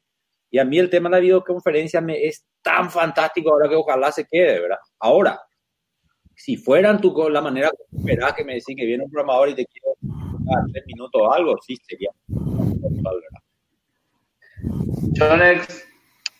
Y 0.51 0.59
a 0.59 0.65
mí 0.65 0.77
el 0.77 0.89
tema 0.89 1.09
de 1.09 1.15
la 1.15 1.21
videoconferencia 1.21 2.01
me 2.01 2.25
es 2.25 2.45
tan 2.61 2.89
fantástico 2.91 3.51
ahora 3.51 3.69
que 3.69 3.75
ojalá 3.75 4.11
se 4.11 4.25
quede, 4.25 4.59
¿verdad? 4.59 4.77
Ahora, 4.99 5.39
si 6.35 6.57
fueran 6.57 6.99
tú 6.99 7.13
con 7.13 7.31
la 7.31 7.41
manera 7.41 7.71
que 8.35 8.43
me 8.43 8.55
decís 8.55 8.75
que 8.75 8.85
viene 8.85 9.05
un 9.05 9.11
programador 9.11 9.49
y 9.49 9.55
te 9.55 9.65
quiero 9.65 9.95
dar 10.01 10.63
tres 10.71 10.83
minutos 10.87 11.21
o 11.21 11.31
algo, 11.31 11.55
sí 11.65 11.77
sería. 11.87 12.09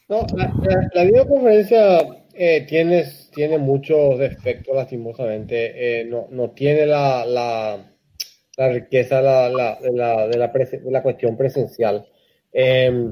No, 0.10 0.26
la, 0.36 0.54
la 0.94 1.04
videoconferencia 1.04 2.25
eh, 2.38 2.66
tienes, 2.68 3.32
tiene 3.32 3.58
muchos 3.58 4.20
defectos, 4.20 4.76
lastimosamente. 4.76 6.02
Eh, 6.02 6.06
no, 6.06 6.28
no, 6.30 6.52
tiene 6.52 6.86
la, 6.86 7.26
la, 7.26 7.96
la 8.58 8.70
riqueza 8.70 9.22
la, 9.22 9.50
la, 9.50 9.80
de, 9.82 9.92
la, 9.92 10.28
de, 10.28 10.38
la 10.38 10.48
de, 10.48 10.92
la, 10.92 11.02
cuestión 11.02 11.38
presencial. 11.38 12.06
Eh, 12.52 13.12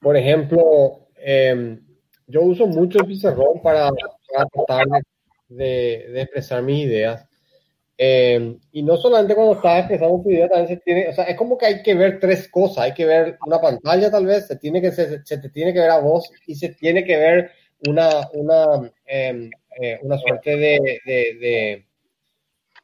por 0.00 0.16
ejemplo, 0.16 1.08
em, 1.16 1.80
yo 2.26 2.42
uso 2.42 2.66
mucho 2.66 2.98
el 3.00 3.06
pizarrón 3.06 3.60
para, 3.62 3.90
para 3.90 4.46
tratar 4.46 4.86
de, 5.48 6.08
de, 6.12 6.22
expresar 6.22 6.62
mis 6.62 6.86
ideas. 6.86 7.26
Em, 7.98 8.58
y 8.72 8.82
no 8.82 8.96
solamente 8.96 9.34
cuando 9.34 9.54
estás 9.54 9.80
expresando 9.80 10.22
tu 10.22 10.30
idea, 10.30 10.48
también 10.48 10.68
se 10.68 10.76
tiene, 10.78 11.08
o 11.08 11.12
sea, 11.12 11.24
es 11.24 11.36
como 11.36 11.56
que 11.58 11.66
hay 11.66 11.82
que 11.82 11.94
ver 11.94 12.18
tres 12.18 12.48
cosas. 12.48 12.84
Hay 12.84 12.94
que 12.94 13.04
ver 13.04 13.38
una 13.46 13.60
pantalla, 13.60 14.10
tal 14.10 14.26
vez, 14.26 14.46
se, 14.46 14.56
tiene 14.56 14.80
que, 14.80 14.90
se, 14.90 15.24
se 15.24 15.38
te 15.38 15.50
tiene 15.50 15.72
que 15.72 15.80
ver 15.80 15.90
a 15.90 15.98
vos 15.98 16.30
y 16.46 16.54
se 16.54 16.70
tiene 16.70 17.04
que 17.04 17.16
ver 17.16 17.50
una, 17.86 18.28
una, 18.32 18.92
em, 19.06 19.50
eh, 19.80 19.98
una 20.02 20.18
suerte 20.18 20.56
de, 20.56 21.84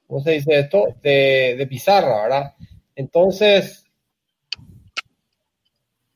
¿cómo 0.07 0.21
se 0.21 0.33
dice 0.33 0.61
esto? 0.61 0.87
De, 1.03 1.67
pizarra, 1.69 2.23
¿verdad? 2.23 2.55
Entonces, 2.95 3.85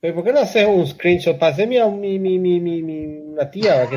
¿pero 0.00 0.14
¿por 0.14 0.24
qué 0.24 0.32
no 0.32 0.40
haces 0.40 0.66
un 0.66 0.86
screenshot? 0.86 1.38
Pasé 1.38 1.66
mi, 1.66 1.78
mi, 1.80 2.18
mi, 2.18 2.38
mi, 2.38 2.60
mi, 2.60 2.82
mi 2.82 3.06
una 3.32 3.50
tía 3.50 3.88
que 3.88 3.96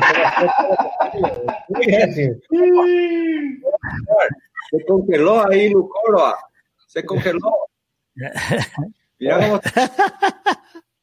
Se 4.70 4.84
congeló 4.86 5.46
ahí, 5.46 5.68
Lucoroa. 5.70 6.36
Se 6.86 7.04
congeló. 7.04 7.68
Mira 9.18 9.38
cómo 9.40 9.60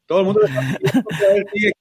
todo 0.06 0.20
el 0.20 0.26
mundo 0.26 0.42
sigue. 1.54 1.72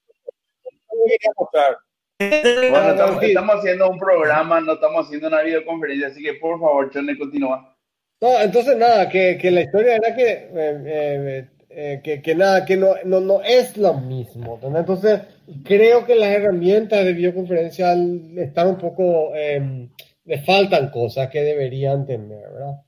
Bueno, 2.70 3.20
estamos, 3.22 3.56
haciendo 3.56 3.90
un 3.90 3.98
programa, 3.98 4.60
no 4.60 4.74
estamos 4.74 5.06
haciendo 5.06 5.28
una 5.28 5.42
videoconferencia, 5.42 6.08
así 6.08 6.22
que 6.22 6.34
por 6.34 6.60
favor, 6.60 6.90
Chone, 6.90 7.18
continúa. 7.18 7.76
No, 8.20 8.40
entonces 8.40 8.76
nada, 8.76 9.08
que, 9.08 9.36
que 9.36 9.50
la 9.50 9.62
historia 9.62 9.96
era 9.96 10.14
que, 10.14 10.30
eh, 10.30 10.48
eh, 10.54 11.46
eh, 11.70 12.00
que, 12.04 12.22
que, 12.22 12.34
nada, 12.34 12.64
que 12.64 12.76
no, 12.76 12.94
no, 13.04 13.20
no 13.20 13.42
es 13.42 13.76
lo 13.76 13.94
mismo. 13.94 14.60
Entonces, 14.62 15.22
creo 15.64 16.06
que 16.06 16.14
las 16.14 16.28
herramientas 16.28 17.04
de 17.04 17.12
videoconferencia 17.12 17.94
están 18.36 18.68
un 18.68 18.78
poco, 18.78 19.34
em, 19.34 19.88
le 20.24 20.38
faltan 20.42 20.90
cosas 20.90 21.28
que 21.30 21.42
deberían 21.42 22.06
tener, 22.06 22.48
¿verdad? 22.52 22.80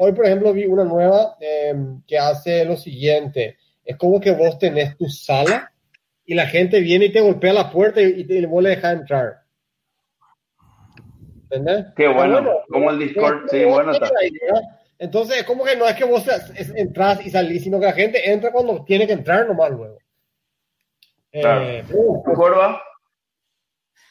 hoy, 0.00 0.12
por 0.12 0.24
ejemplo, 0.24 0.52
vi 0.52 0.64
una 0.64 0.84
nueva 0.84 1.36
em, 1.40 2.02
que 2.06 2.18
hace 2.18 2.64
lo 2.64 2.76
siguiente, 2.76 3.56
es 3.84 3.96
como 3.96 4.18
que 4.18 4.32
vos 4.32 4.58
tenés 4.58 4.96
tu 4.96 5.06
sala 5.08 5.70
y 6.28 6.34
la 6.34 6.46
gente 6.46 6.80
viene 6.80 7.06
y 7.06 7.12
te 7.12 7.22
golpea 7.22 7.54
la 7.54 7.72
puerta 7.72 8.02
y, 8.02 8.22
te, 8.24 8.44
vos 8.44 8.62
le 8.62 8.68
dejas 8.68 9.00
entrar. 9.00 9.40
¿Entendés? 11.44 11.86
Qué 11.96 12.06
bueno, 12.06 12.46
como 12.68 12.90
el 12.90 12.98
Discord, 12.98 13.48
sí, 13.50 13.64
bueno. 13.64 13.92
Está. 13.92 14.10
Entonces, 14.98 15.38
es 15.38 15.44
como 15.44 15.64
que 15.64 15.74
no 15.74 15.86
es 15.86 15.96
que 15.96 16.04
vos 16.04 16.26
entras 16.76 17.24
y 17.24 17.30
salís, 17.30 17.64
sino 17.64 17.80
que 17.80 17.86
la 17.86 17.94
gente 17.94 18.30
entra 18.30 18.52
cuando 18.52 18.84
tiene 18.84 19.06
que 19.06 19.14
entrar 19.14 19.48
nomás 19.48 19.70
luego. 19.70 19.96
Claro. 21.32 21.62
Eh, 21.62 21.84
¿Corva? 22.34 22.82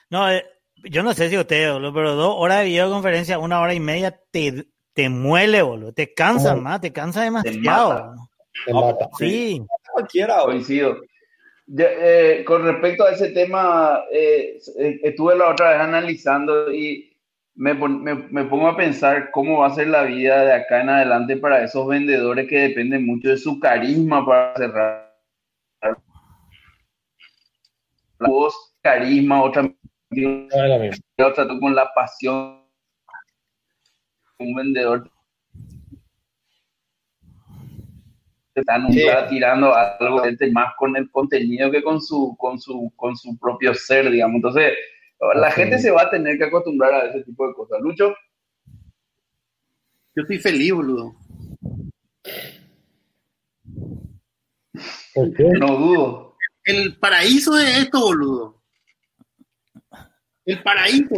No, 0.09 0.31
eh, 0.31 0.43
yo 0.85 1.03
no 1.03 1.13
sé 1.13 1.29
si 1.29 1.37
usted, 1.37 1.71
boludo, 1.71 1.93
pero 1.93 2.15
dos 2.15 2.33
horas 2.35 2.61
de 2.61 2.65
videoconferencia, 2.65 3.37
una 3.37 3.61
hora 3.61 3.75
y 3.75 3.79
media, 3.79 4.19
te, 4.31 4.65
te 4.93 5.09
muele, 5.09 5.61
boludo. 5.61 5.93
Te 5.93 6.15
cansa 6.15 6.55
más, 6.55 6.81
te 6.81 6.91
cansa 6.91 7.21
demasiado. 7.21 8.15
Te 8.65 8.73
mata. 8.73 9.07
Sí. 9.19 9.63
Cualquiera, 9.93 10.41
coincido. 10.41 10.97
Eh, 11.75 12.45
con 12.45 12.63
respecto 12.63 13.03
a 13.03 13.11
ese 13.11 13.31
tema, 13.31 14.03
eh, 14.11 14.57
eh, 14.79 14.99
estuve 15.03 15.35
la 15.35 15.49
otra 15.49 15.71
vez 15.71 15.79
analizando 15.81 16.73
y 16.73 17.13
me, 17.55 17.73
me, 17.73 18.15
me, 18.15 18.45
pongo 18.45 18.69
a 18.69 18.77
pensar 18.77 19.31
cómo 19.31 19.59
va 19.59 19.67
a 19.67 19.75
ser 19.75 19.87
la 19.87 20.03
vida 20.03 20.45
de 20.45 20.53
acá 20.53 20.81
en 20.81 20.89
adelante 20.89 21.35
para 21.35 21.63
esos 21.63 21.85
vendedores 21.87 22.47
que 22.47 22.69
dependen 22.69 23.05
mucho 23.05 23.29
de 23.29 23.37
su 23.37 23.59
carisma 23.59 24.25
para 24.25 24.55
cerrar. 24.55 25.13
La 28.19 28.29
voz, 28.29 28.75
carisma, 28.81 29.43
otra, 29.43 29.69
otra 31.19 31.47
con 31.59 31.75
la 31.75 31.91
pasión. 31.93 32.65
Un 34.39 34.55
vendedor 34.55 35.11
están 38.61 38.87
tirando 39.29 39.73
algo 39.75 40.21
más 40.51 40.73
con 40.77 40.95
el 40.95 41.09
contenido 41.11 41.71
que 41.71 41.83
con 41.83 42.01
su, 42.01 42.35
con 42.37 42.59
su, 42.59 42.91
con 42.95 43.15
su 43.15 43.37
propio 43.37 43.73
ser, 43.73 44.09
digamos. 44.09 44.35
Entonces, 44.35 44.73
la 45.35 45.51
gente 45.51 45.79
se 45.79 45.91
va 45.91 46.03
a 46.03 46.09
tener 46.09 46.37
que 46.37 46.45
acostumbrar 46.45 46.93
a 46.93 47.09
ese 47.09 47.23
tipo 47.23 47.47
de 47.47 47.53
cosas. 47.53 47.79
Lucho. 47.81 48.15
Yo 50.15 50.23
estoy 50.23 50.39
feliz, 50.39 50.73
boludo. 50.73 51.15
No 55.59 55.77
dudo. 55.77 56.37
el 56.63 56.97
paraíso 56.97 57.55
de 57.55 57.79
esto, 57.79 57.99
boludo. 57.99 58.61
El 60.45 60.61
paraíso. 60.61 61.15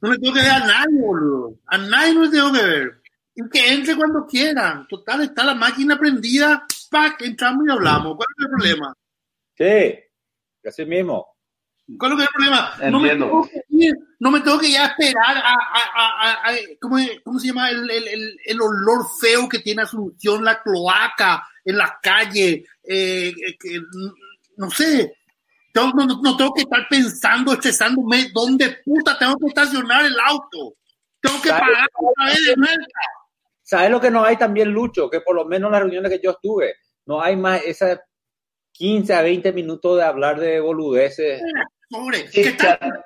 No 0.00 0.10
me 0.10 0.18
tengo 0.18 0.34
que 0.34 0.42
ver 0.42 0.50
a 0.50 0.60
nadie, 0.60 1.00
boludo. 1.00 1.58
A 1.66 1.78
nadie 1.78 2.14
no 2.14 2.20
me 2.20 2.28
tengo 2.28 2.52
que 2.52 2.62
ver. 2.62 2.97
Y 3.40 3.48
que 3.50 3.72
entre 3.72 3.94
cuando 3.94 4.26
quieran. 4.26 4.84
Total, 4.88 5.20
está 5.20 5.44
la 5.44 5.54
máquina 5.54 5.96
prendida. 5.96 6.66
¡Pac! 6.90 7.22
Entramos 7.22 7.64
y 7.68 7.70
hablamos. 7.70 8.16
¿Cuál 8.16 8.26
es 8.36 8.44
el 8.44 8.50
problema? 8.50 8.94
Sí, 9.56 10.68
así 10.68 10.84
mismo. 10.84 11.24
¿Cuál 11.98 12.14
es 12.14 12.20
el 12.22 12.28
problema? 12.34 12.72
No 12.90 12.98
me, 12.98 13.10
Entiendo. 13.12 13.26
tengo 13.26 13.48
que 13.48 13.60
ir, 13.70 13.94
no 14.18 14.30
me 14.32 14.40
tengo 14.40 14.58
que 14.58 14.72
ya 14.72 14.86
esperar 14.86 15.36
a, 15.36 15.52
a, 15.52 15.82
a, 15.94 16.30
a- 16.30 16.50
a- 16.50 16.56
¿cómo, 16.80 17.38
se 17.38 17.46
llama? 17.46 17.70
El, 17.70 17.88
el, 17.90 18.08
el, 18.08 18.36
el 18.44 18.60
olor 18.60 19.06
feo 19.20 19.48
que 19.48 19.60
tiene 19.60 19.82
Asunción, 19.82 20.44
la 20.44 20.60
cloaca 20.60 21.46
en 21.64 21.78
las 21.78 21.92
calles, 22.02 22.64
eh, 22.82 23.28
eh, 23.28 23.56
que, 23.58 23.80
no 24.56 24.68
sé. 24.70 25.14
Tengo- 25.72 25.92
no, 25.94 26.06
no- 26.06 26.20
no 26.22 26.36
tengo 26.36 26.52
que 26.54 26.62
estar 26.62 26.86
pensando, 26.90 27.52
estresándome, 27.52 28.30
¿dónde 28.34 28.80
puta 28.84 29.16
tengo 29.16 29.36
que 29.38 29.46
estacionar 29.46 30.04
el 30.04 30.16
auto? 30.26 30.74
Tengo 31.20 31.40
que 31.40 31.50
pagar 31.50 31.88
otra 31.94 32.26
vez 32.26 32.44
de 32.44 32.54
vuelta. 32.56 33.00
¿Sabes 33.68 33.90
lo 33.90 34.00
que 34.00 34.10
no 34.10 34.24
hay 34.24 34.36
también, 34.38 34.70
Lucho? 34.70 35.10
Que 35.10 35.20
por 35.20 35.34
lo 35.36 35.44
menos 35.44 35.68
en 35.68 35.72
las 35.72 35.80
reuniones 35.82 36.10
que 36.10 36.20
yo 36.24 36.30
estuve, 36.30 36.76
no 37.04 37.20
hay 37.20 37.36
más 37.36 37.62
esas 37.66 38.00
15 38.72 39.12
a 39.12 39.20
20 39.20 39.52
minutos 39.52 39.98
de 39.98 40.04
hablar 40.04 40.40
de 40.40 40.58
boludeces. 40.60 41.42
Sobre, 41.90 42.26
Sí, 42.28 42.42
¿qué 42.44 42.52
tal? 42.52 42.78
claro. 42.78 43.02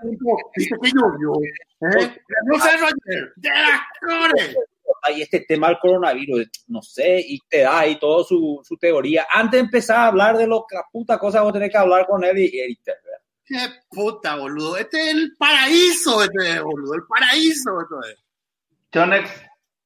Dice 0.54 0.74
que 0.80 0.90
llovió. 0.90 1.32
¿eh? 1.42 2.16
No 2.46 2.58
sé, 2.60 2.76
Roger, 2.76 3.32
de 3.36 3.48
las 3.48 3.80
flores. 4.00 4.56
Hay 5.02 5.22
este 5.22 5.40
tema 5.40 5.66
del 5.68 5.78
coronavirus, 5.80 6.48
no 6.68 6.80
sé, 6.80 7.18
y 7.26 7.40
te 7.48 7.62
da 7.62 7.80
ahí 7.80 7.98
toda 7.98 8.22
su, 8.22 8.60
su 8.62 8.76
teoría. 8.76 9.26
Antes 9.32 9.58
de 9.58 9.64
empezar 9.64 9.96
a 9.96 10.06
hablar 10.06 10.36
de 10.36 10.46
lo 10.46 10.64
que 10.68 10.76
la 10.76 10.84
puta 10.92 11.18
cosa 11.18 11.42
vos 11.42 11.52
tenés 11.52 11.72
que 11.72 11.78
hablar 11.78 12.06
con 12.06 12.22
él 12.22 12.38
y, 12.38 12.44
y 12.44 12.76
te- 12.76 12.92
Qué 13.44 13.56
puta, 13.90 14.36
boludo. 14.36 14.76
Este 14.76 15.08
es 15.10 15.14
el 15.16 15.34
paraíso, 15.36 16.22
este 16.22 16.50
es, 16.52 16.62
boludo. 16.62 16.94
El 16.94 17.02
paraíso, 17.08 17.80
esto 17.80 18.00
es. 18.08 18.16
Chonex, 18.92 19.28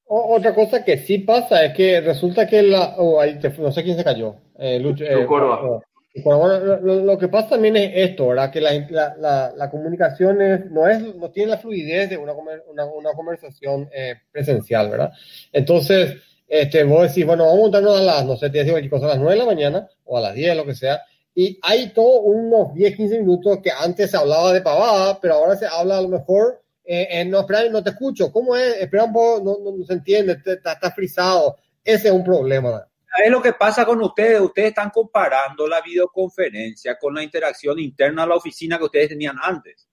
O- 0.09 0.35
otra 0.35 0.53
cosa 0.55 0.83
que 0.83 0.97
sí 0.97 1.19
pasa 1.19 1.65
es 1.65 1.73
que 1.73 2.01
resulta 2.01 2.47
que 2.47 2.61
la. 2.63 2.95
oh, 2.97 3.19
ahí 3.19 3.39
te- 3.39 3.49
no 3.57 3.71
sé 3.71 3.83
quién 3.83 3.97
se 3.97 4.03
cayó. 4.03 4.35
Eh, 4.57 4.79
Lucho, 4.79 5.03
eh, 5.03 5.25
Corva. 5.25 5.81
Bueno, 6.23 6.57
lo, 6.81 6.95
lo- 7.03 7.17
que 7.17 7.27
pasa 7.27 7.49
también 7.49 7.75
es 7.77 7.91
esto, 7.93 8.27
¿verdad? 8.29 8.49
Que 8.51 8.59
la, 8.59 8.71
la, 8.89 9.15
la, 9.19 9.53
la 9.55 9.69
comunicación 9.69 10.41
es- 10.41 10.65
no, 10.71 10.87
es, 10.87 10.99
no 11.15 11.29
tiene 11.29 11.51
la 11.51 11.57
fluidez 11.59 12.09
de 12.09 12.17
una, 12.17 12.33
una, 12.33 12.85
una 12.85 13.11
conversación 13.13 13.87
eh, 13.93 14.15
presencial, 14.31 14.89
¿verdad? 14.89 15.11
Entonces, 15.53 16.15
este, 16.47 16.83
vos 16.85 17.03
decís, 17.07 17.25
bueno, 17.25 17.43
vamos 17.45 17.59
a 17.59 17.61
juntarnos 17.61 17.97
a 17.99 18.01
las, 18.01 18.25
no 18.25 18.35
sé, 18.35 18.49
te 18.49 18.59
decía 18.59 18.73
cualquier 18.73 18.89
cosa, 18.91 19.05
a 19.05 19.09
las 19.09 19.17
9 19.19 19.33
de 19.33 19.39
la 19.39 19.45
mañana 19.45 19.89
o 20.05 20.17
a 20.17 20.21
las 20.21 20.33
10, 20.33 20.55
lo 20.55 20.65
que 20.65 20.73
sea. 20.73 21.01
Y 21.35 21.59
hay 21.61 21.89
todos 21.89 22.21
unos 22.23 22.73
10, 22.73 22.95
15 22.95 23.19
minutos 23.19 23.59
que 23.61 23.69
antes 23.69 24.09
se 24.09 24.17
hablaba 24.17 24.51
de 24.53 24.61
pavada, 24.61 25.19
pero 25.21 25.35
ahora 25.35 25.55
se 25.55 25.67
habla 25.67 25.99
a 25.99 26.01
lo 26.01 26.07
mejor 26.07 26.63
eh, 26.89 27.19
eh, 27.19 27.25
no, 27.25 27.41
espera, 27.41 27.67
no 27.69 27.83
te 27.83 27.89
escucho. 27.89 28.31
¿Cómo 28.31 28.55
es? 28.55 28.77
Espera 28.77 29.03
un 29.03 29.11
poco, 29.11 29.59
no, 29.59 29.85
se 29.85 29.93
entiende, 29.93 30.41
está, 30.45 30.71
está 30.71 30.91
frisado. 30.91 31.57
Ese 31.83 32.07
es 32.07 32.13
un 32.13 32.23
problema. 32.23 32.87
¿Sabes 33.09 33.29
lo 33.29 33.41
que 33.41 33.51
pasa 33.51 33.85
con 33.85 34.01
ustedes? 34.01 34.39
Ustedes 34.39 34.69
están 34.69 34.89
comparando 34.89 35.67
la 35.67 35.81
videoconferencia 35.81 36.97
con 36.97 37.13
la 37.13 37.23
interacción 37.23 37.77
interna 37.79 38.23
a 38.23 38.27
la 38.27 38.35
oficina 38.35 38.77
que 38.77 38.85
ustedes 38.85 39.09
tenían 39.09 39.35
antes. 39.41 39.85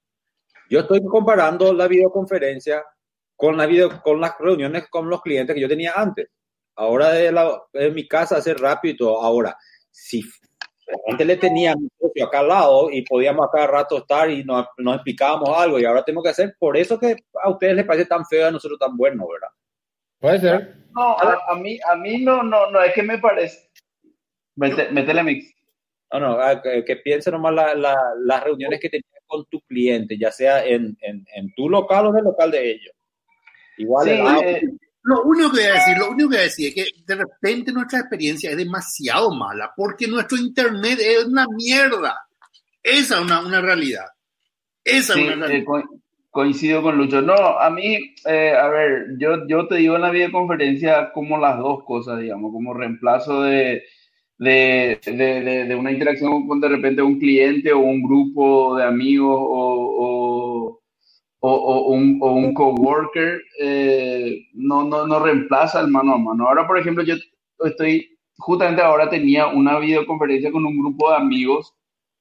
Yo 0.71 0.81
estoy 0.81 1.03
comparando 1.05 1.73
la 1.73 1.89
videoconferencia 1.89 2.85
con, 3.35 3.57
la 3.57 3.67
video, 3.67 4.01
con 4.01 4.21
las 4.21 4.39
reuniones 4.39 4.89
con 4.89 5.11
los 5.11 5.21
clientes 5.21 5.53
que 5.53 5.61
yo 5.61 5.69
tenía 5.69 5.95
antes. 5.97 6.29
Ahora 6.77 7.11
de, 7.11 7.33
la, 7.33 7.61
de 7.73 7.91
mi 7.91 8.07
casa 8.07 8.37
hacer 8.37 8.59
rápido 8.59 8.95
y 8.95 8.97
todo. 8.97 9.21
Ahora, 9.21 9.57
si 9.91 10.23
antes 11.11 11.27
le 11.27 11.37
tenía 11.37 11.73
a 11.73 11.77
mi 11.77 11.89
socio 11.99 12.27
acá 12.27 12.41
al 12.41 12.49
lado 12.49 12.91
y 12.91 13.03
podíamos 13.03 13.47
a 13.47 13.51
cada 13.51 13.67
rato 13.67 13.99
estar 13.99 14.31
y 14.31 14.45
nos, 14.45 14.67
nos 14.79 14.97
explicábamos 14.97 15.49
algo 15.59 15.79
y 15.79 15.85
ahora 15.85 16.05
tengo 16.05 16.23
que 16.23 16.29
hacer, 16.31 16.55
por 16.59 16.77
eso 16.77 16.99
que 16.99 17.17
a 17.43 17.51
ustedes 17.51 17.75
les 17.77 17.87
parece 17.87 18.07
tan 18.07 18.25
feo 18.27 18.41
y 18.43 18.49
a 18.49 18.51
nosotros 18.51 18.79
tan 18.79 18.97
bueno, 18.97 19.27
¿verdad? 19.27 19.49
Puede 20.21 20.39
ser. 20.41 20.75
no, 20.93 21.19
a, 21.19 21.39
a 21.49 21.55
mí, 21.57 21.79
a 21.91 21.97
mí 21.97 22.19
no, 22.23 22.43
no, 22.43 22.71
no, 22.71 22.81
es 22.83 22.93
que 22.95 23.03
me 23.03 23.19
parece. 23.19 23.71
Mete- 24.57 24.91
Métele 24.91 25.23
mix. 25.23 25.53
No, 26.13 26.21
no, 26.21 26.63
que, 26.63 26.85
que 26.85 26.97
piense 26.97 27.31
nomás 27.31 27.53
la- 27.55 27.75
la- 27.75 28.13
las 28.25 28.45
reuniones 28.45 28.79
que 28.81 28.89
tenías 28.89 29.07
con 29.27 29.45
tu 29.47 29.61
cliente, 29.63 30.17
ya 30.19 30.31
sea 30.31 30.65
en, 30.65 30.97
en, 31.01 31.25
en 31.35 31.53
tu 31.55 31.69
local 31.69 32.07
o 32.07 32.11
en 32.11 32.19
el 32.19 32.25
local 32.25 32.51
de 32.53 32.71
ellos. 32.71 32.95
Igual 33.79 34.05
Sí, 34.07 34.11
el 34.13 34.27
eh, 34.47 34.61
Lo 35.05 35.23
único 35.25 35.51
que 35.53 35.57
voy 35.59 35.67
a 35.67 35.75
decir, 35.75 35.99
lo 35.99 36.11
único 36.11 36.31
que 36.31 36.37
voy 36.37 36.37
a 36.37 36.49
decir 36.49 36.69
es 36.69 36.75
que 36.75 36.87
de 37.07 37.15
repente 37.17 37.73
nuestra 37.73 38.01
experiencia 38.01 38.51
es 38.51 38.57
demasiado 38.57 39.31
mala 39.35 39.73
porque 39.77 40.07
nuestro 40.09 40.39
internet 40.39 40.99
es 41.01 41.25
una 41.27 41.47
mierda. 41.55 42.17
Esa 42.83 43.17
es 43.17 43.21
una, 43.21 43.41
una 43.47 43.61
realidad. 43.61 44.07
Esa 44.85 45.15
Sí, 45.15 45.21
es 45.21 45.27
una 45.27 45.47
realidad. 45.47 45.63
eh, 45.63 45.65
co- 45.65 46.01
coincido 46.31 46.83
con 46.83 46.97
Lucho. 46.97 47.23
No, 47.23 47.35
a 47.35 47.71
mí, 47.71 47.97
eh, 48.27 48.53
a 48.59 48.69
ver, 48.69 49.07
yo, 49.19 49.47
yo 49.47 49.67
te 49.69 49.77
digo 49.77 49.97
en 49.97 50.03
la 50.03 50.11
videoconferencia 50.11 51.13
como 51.13 51.39
las 51.39 51.59
dos 51.59 51.85
cosas, 51.85 52.19
digamos, 52.21 52.53
como 52.53 52.75
reemplazo 52.75 53.43
de, 53.43 53.85
de, 54.39 55.01
de, 55.05 55.13
de- 55.43 55.65
de 55.67 55.75
una 55.75 55.93
interacción 55.93 56.47
con 56.49 56.61
de 56.61 56.69
repente 56.69 57.03
un 57.03 57.19
cliente 57.19 57.73
o 57.73 57.79
un 57.81 58.03
grupo 58.03 58.77
de 58.77 58.85
amigos 58.85 59.37
o, 59.39 59.45
o, 59.99 60.34
o- 61.53 61.89
o 61.89 61.93
un, 61.93 62.19
o 62.23 62.33
un 62.33 62.55
coworker, 62.55 63.41
eh, 63.61 64.47
no, 64.55 64.85
no, 64.85 65.07
no 65.07 65.19
reemplaza 65.21 65.81
el 65.81 65.89
mano 65.89 66.15
a 66.15 66.19
mano. 66.19 66.49
Ahora, 66.49 66.67
por 66.67 66.79
ejemplo, 66.79 67.05
yo 67.05 67.15
estoy, 67.67 68.17
justamente 68.39 68.81
ahora 68.81 69.11
tenía 69.11 69.49
una 69.49 69.79
videoconferencia 69.79 70.51
con 70.51 70.65
un 70.65 70.79
grupo 70.79 71.11
de 71.11 71.17
amigos 71.17 71.75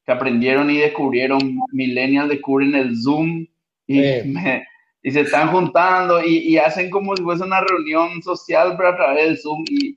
que 0.06 0.12
aprendieron 0.12 0.70
y 0.70 0.78
descubrieron, 0.78 1.40
millennials 1.72 2.30
descubren 2.30 2.76
el 2.76 2.98
Zoom 3.02 3.46
y, 3.88 3.94
Sí. 4.04 4.22
me- 4.26 4.66
y 5.06 5.12
se 5.12 5.22
están 5.22 5.50
juntando 5.52 6.22
y, 6.24 6.38
y 6.40 6.58
hacen 6.58 6.90
como 6.90 7.16
si 7.16 7.24
fuese 7.24 7.44
una 7.44 7.62
reunión 7.62 8.22
social, 8.24 8.76
pero 8.78 8.90
a 8.90 8.96
través 8.98 9.26
del 9.26 9.38
Zoom 9.38 9.64
y 9.70 9.94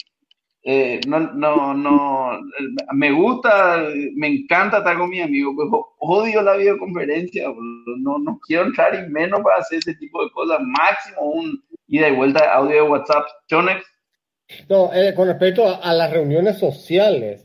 eh, 0.69 1.01
no, 1.07 1.21
no, 1.21 1.75
no, 1.75 2.41
me 2.93 3.13
gusta, 3.13 3.85
me 4.17 4.27
encanta 4.27 4.79
estar 4.79 4.99
con 4.99 5.11
mis 5.11 5.23
amigos, 5.23 5.55
pero 5.57 5.95
odio 6.01 6.43
la 6.43 6.57
videoconferencia, 6.57 7.47
no, 7.99 8.19
no 8.19 8.41
quiero 8.45 8.65
entrar 8.65 8.93
y 8.93 9.09
menos 9.09 9.43
para 9.43 9.59
hacer 9.59 9.79
ese 9.79 9.95
tipo 9.95 10.25
de 10.25 10.31
cosas, 10.33 10.59
máximo 10.61 11.21
un 11.21 11.65
ida 11.87 12.09
y 12.09 12.17
vuelta 12.17 12.43
de 12.43 12.51
audio 12.51 12.75
de 12.83 12.91
WhatsApp. 12.91 13.27
Chonex, 13.49 13.85
No, 14.69 14.93
eh, 14.93 15.15
con 15.15 15.29
respecto 15.29 15.69
a, 15.69 15.77
a 15.77 15.95
las 15.95 16.11
reuniones 16.13 16.59
sociales, 16.59 17.45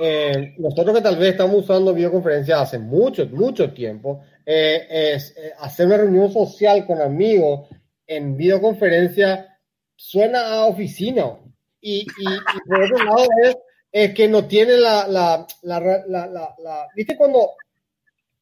eh, 0.00 0.54
nosotros 0.58 0.94
que 0.94 1.02
tal 1.02 1.16
vez 1.16 1.32
estamos 1.32 1.64
usando 1.64 1.92
videoconferencia 1.92 2.60
hace 2.60 2.78
mucho, 2.78 3.26
mucho 3.26 3.72
tiempo, 3.72 4.20
eh, 4.46 4.86
es 5.14 5.34
hacer 5.58 5.86
una 5.86 5.96
reunión 5.96 6.32
social 6.32 6.86
con 6.86 7.00
amigos 7.00 7.68
en 8.06 8.36
videoconferencia 8.36 9.58
suena 9.96 10.52
a 10.52 10.66
oficina. 10.66 11.36
Y, 11.80 12.00
y, 12.00 12.24
y 12.24 12.68
por 12.68 12.82
otro 12.82 13.04
lado 13.04 13.28
es, 13.42 13.56
es 13.92 14.14
que 14.14 14.28
no 14.28 14.46
tiene 14.46 14.76
la, 14.76 15.06
la, 15.08 15.46
la, 15.62 15.80
la, 16.06 16.88
¿Viste 16.94 17.16
cuando 17.16 17.50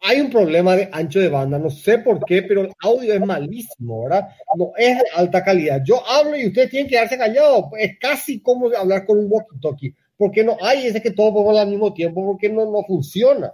hay 0.01 0.21
un 0.21 0.31
problema 0.31 0.77
de 0.77 0.89
ancho 0.93 1.21
de 1.21 1.29
banda? 1.29 1.59
No 1.59 1.71
sé 1.71 1.99
por 1.99 2.25
qué, 2.25 2.43
pero 2.43 2.63
el 2.63 2.73
audio 2.81 3.15
es 3.15 3.21
malísimo, 3.21 4.05
¿verdad? 4.05 4.29
No 4.57 4.73
es 4.77 4.99
de 4.99 5.05
alta 5.15 5.43
calidad. 5.43 5.83
Yo 5.85 6.07
hablo 6.07 6.37
y 6.37 6.47
ustedes 6.47 6.71
tienen 6.71 6.89
que 6.89 6.97
quedarse 6.97 7.19
callados. 7.19 7.65
Es 7.79 7.99
casi 7.99 8.41
como 8.41 8.71
hablar 8.77 9.07
con 9.07 9.19
un 9.19 9.31
walkie-talkie. 9.31 9.95
Porque 10.17 10.45
no 10.45 10.57
hay 10.61 10.87
ese 10.87 11.01
que 11.01 11.13
todos 11.13 11.33
podemos 11.33 11.59
al 11.59 11.69
mismo 11.69 11.95
tiempo, 11.95 12.25
porque 12.25 12.49
no, 12.49 12.71
no 12.71 12.83
funciona. 12.85 13.53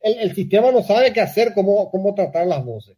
El, 0.00 0.18
el 0.18 0.34
sistema 0.34 0.70
no 0.70 0.82
sabe 0.82 1.12
qué 1.12 1.20
hacer, 1.20 1.52
cómo, 1.54 1.90
cómo 1.90 2.14
tratar 2.14 2.46
las 2.46 2.64
voces. 2.64 2.96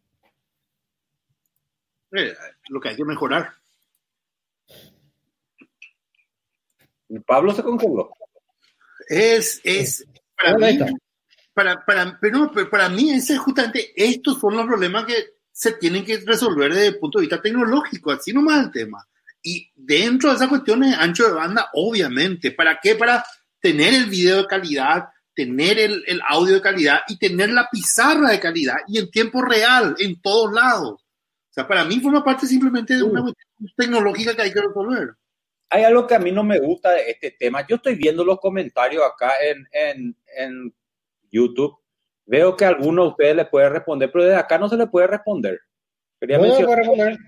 Eh, 2.12 2.32
lo 2.68 2.80
que 2.80 2.90
hay 2.90 2.96
que 2.96 3.04
mejorar. 3.04 3.48
Pablo 7.26 7.52
se 7.52 7.62
congeló. 7.62 8.10
Es, 9.08 9.60
es, 9.64 10.06
para 10.36 10.56
mí, 10.56 10.78
para, 11.54 11.84
para, 11.84 12.18
pero, 12.20 12.50
pero 12.52 12.68
para 12.68 12.88
mí, 12.88 13.12
ese, 13.12 13.36
justamente 13.38 13.92
estos 13.96 14.38
son 14.40 14.56
los 14.56 14.66
problemas 14.66 15.06
que 15.06 15.14
se 15.50 15.72
tienen 15.72 16.04
que 16.04 16.18
resolver 16.18 16.72
desde 16.74 16.88
el 16.88 16.98
punto 16.98 17.18
de 17.18 17.22
vista 17.22 17.40
tecnológico, 17.40 18.12
así 18.12 18.32
nomás 18.32 18.66
el 18.66 18.70
tema. 18.72 19.06
Y 19.42 19.70
dentro 19.74 20.30
de 20.30 20.36
esas 20.36 20.48
cuestiones, 20.48 20.96
ancho 20.98 21.28
de 21.28 21.34
banda, 21.34 21.70
obviamente. 21.74 22.50
¿Para 22.50 22.78
qué? 22.82 22.96
Para 22.96 23.24
tener 23.60 23.94
el 23.94 24.06
video 24.06 24.38
de 24.38 24.46
calidad, 24.46 25.04
tener 25.34 25.78
el, 25.78 26.02
el 26.06 26.20
audio 26.28 26.54
de 26.54 26.60
calidad 26.60 27.00
y 27.08 27.16
tener 27.18 27.50
la 27.50 27.68
pizarra 27.70 28.30
de 28.30 28.40
calidad 28.40 28.76
y 28.88 28.98
en 28.98 29.10
tiempo 29.10 29.40
real, 29.42 29.94
en 29.98 30.20
todos 30.20 30.52
lados. 30.52 30.94
O 31.00 31.52
sea, 31.52 31.66
para 31.66 31.84
mí 31.84 32.00
forma 32.00 32.22
parte 32.22 32.46
simplemente 32.46 32.96
de 32.96 33.02
una 33.02 33.22
cuestión 33.22 33.70
tecnológica 33.76 34.34
que 34.34 34.42
hay 34.42 34.52
que 34.52 34.60
resolver. 34.60 35.14
Hay 35.70 35.82
algo 35.84 36.06
que 36.06 36.14
a 36.14 36.18
mí 36.18 36.30
no 36.30 36.44
me 36.44 36.58
gusta 36.60 36.92
de 36.92 37.10
este 37.10 37.32
tema. 37.32 37.66
Yo 37.66 37.76
estoy 37.76 37.96
viendo 37.96 38.24
los 38.24 38.38
comentarios 38.40 39.02
acá 39.04 39.32
en, 39.42 39.66
en, 39.72 40.16
en 40.36 40.74
YouTube. 41.30 41.76
Veo 42.24 42.56
que 42.56 42.64
alguno 42.64 43.02
de 43.02 43.08
ustedes 43.10 43.36
le 43.36 43.44
puede 43.46 43.68
responder, 43.68 44.10
pero 44.12 44.24
desde 44.24 44.36
acá 44.38 44.58
no 44.58 44.68
se 44.68 44.76
le 44.76 44.86
puede 44.86 45.06
responder. 45.08 45.60
Quería 46.20 46.38
Yo 46.38 46.46
no 46.46 46.54
puedo 46.56 46.76
responder. 46.76 47.18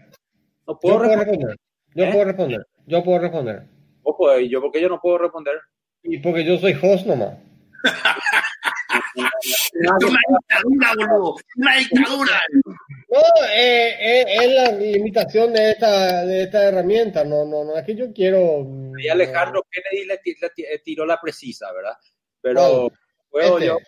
no 0.67 0.75
Yo 0.75 0.79
puedo 0.79 0.99
puedo 0.99 0.99
responder. 0.99 1.27
responder. 1.27 1.57
Yo 1.95 2.05
¿Eh? 2.05 2.11
puedo 2.13 2.25
responder. 2.25 2.67
Yo 2.87 3.05
puedo 3.05 3.19
responder. 3.19 3.63
Vos 4.03 4.15
podés, 4.19 4.43
¿y 4.47 4.49
yo 4.49 4.61
porque 4.61 4.81
yo 4.81 4.89
no 4.89 5.01
puedo 5.01 5.19
responder. 5.19 5.61
Y 6.03 6.19
porque 6.19 6.45
yo 6.45 6.59
soy 6.59 6.73
host 6.81 7.07
nomás. 7.07 7.35
una 9.19 10.19
dictadura, 10.29 10.93
boludo. 10.97 11.37
Una 11.57 11.77
dictadura. 11.77 12.41
No, 13.11 13.21
eh, 13.55 13.97
eh, 14.01 14.25
es 14.29 14.53
la 14.55 14.73
limitación 14.73 15.53
de 15.53 15.71
esta, 15.71 16.25
de 16.25 16.43
esta 16.43 16.69
herramienta. 16.69 17.25
No, 17.25 17.45
no, 17.45 17.65
no 17.65 17.77
es 17.77 17.85
que 17.85 17.95
yo 17.95 18.13
quiero. 18.13 18.67
Y 18.99 19.09
Alejandro 19.09 19.65
Kennedy 19.71 20.07
le, 20.07 20.21
le, 20.25 20.79
tiró 20.81 21.07
la 21.07 21.21
precisa, 21.21 21.73
¿verdad? 21.73 21.97
Pero 22.41 22.91
puedo 23.31 23.59
este. 23.59 23.67
yo. 23.67 23.79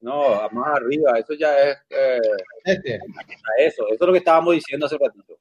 No, 0.00 0.48
más 0.50 0.76
arriba, 0.76 1.18
eso 1.18 1.34
ya 1.34 1.58
es. 1.58 1.78
Eh, 1.90 2.20
este. 2.64 2.94
Eso, 3.58 3.86
eso 3.88 3.94
es 3.94 4.00
lo 4.00 4.12
que 4.12 4.18
estábamos 4.18 4.54
diciendo 4.54 4.86
hace 4.86 4.96
ratito. 4.98 5.36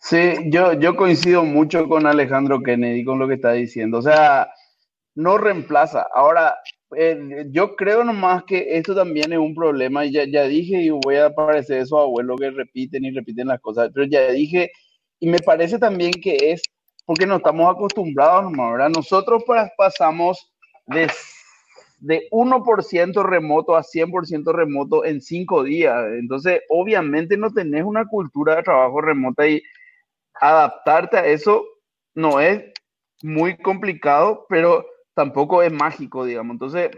Sí, 0.00 0.50
yo, 0.50 0.74
yo 0.74 0.96
coincido 0.96 1.44
mucho 1.44 1.88
con 1.88 2.06
Alejandro 2.06 2.60
Kennedy 2.60 3.04
con 3.04 3.18
lo 3.18 3.26
que 3.26 3.34
está 3.34 3.52
diciendo. 3.52 3.98
O 3.98 4.02
sea, 4.02 4.50
no 5.14 5.38
reemplaza. 5.38 6.06
Ahora, 6.14 6.56
eh, 6.96 7.46
yo 7.50 7.76
creo 7.76 8.04
nomás 8.04 8.44
que 8.44 8.76
esto 8.76 8.94
también 8.94 9.32
es 9.32 9.38
un 9.38 9.54
problema. 9.54 10.04
Ya, 10.04 10.24
ya 10.24 10.44
dije 10.44 10.82
y 10.82 10.90
voy 10.90 11.16
a 11.16 11.34
parecer 11.34 11.78
esos 11.78 12.00
abuelos 12.00 12.38
que 12.40 12.50
repiten 12.50 13.04
y 13.04 13.10
repiten 13.10 13.48
las 13.48 13.60
cosas, 13.60 13.90
pero 13.94 14.06
ya 14.06 14.30
dije, 14.30 14.70
y 15.20 15.28
me 15.28 15.38
parece 15.38 15.78
también 15.78 16.12
que 16.12 16.36
es 16.52 16.62
porque 17.06 17.26
no 17.26 17.36
estamos 17.36 17.74
acostumbrados 17.74 18.44
nomás, 18.44 18.72
¿verdad? 18.72 18.90
Nosotros 18.90 19.44
pasamos 19.76 20.52
de, 20.86 21.10
de 21.98 22.28
1% 22.30 23.22
remoto 23.22 23.76
a 23.76 23.82
100% 23.82 24.52
remoto 24.52 25.04
en 25.04 25.20
cinco 25.20 25.62
días. 25.64 25.94
Entonces, 26.18 26.62
obviamente 26.68 27.36
no 27.36 27.52
tenés 27.52 27.84
una 27.84 28.06
cultura 28.06 28.56
de 28.56 28.62
trabajo 28.62 29.00
remota 29.00 29.46
y 29.46 29.62
adaptarte 30.34 31.18
a 31.18 31.26
eso 31.26 31.64
no 32.14 32.40
es 32.40 32.62
muy 33.22 33.56
complicado, 33.58 34.46
pero 34.48 34.86
tampoco 35.14 35.62
es 35.62 35.72
mágico, 35.72 36.24
digamos. 36.24 36.54
Entonces, 36.54 36.90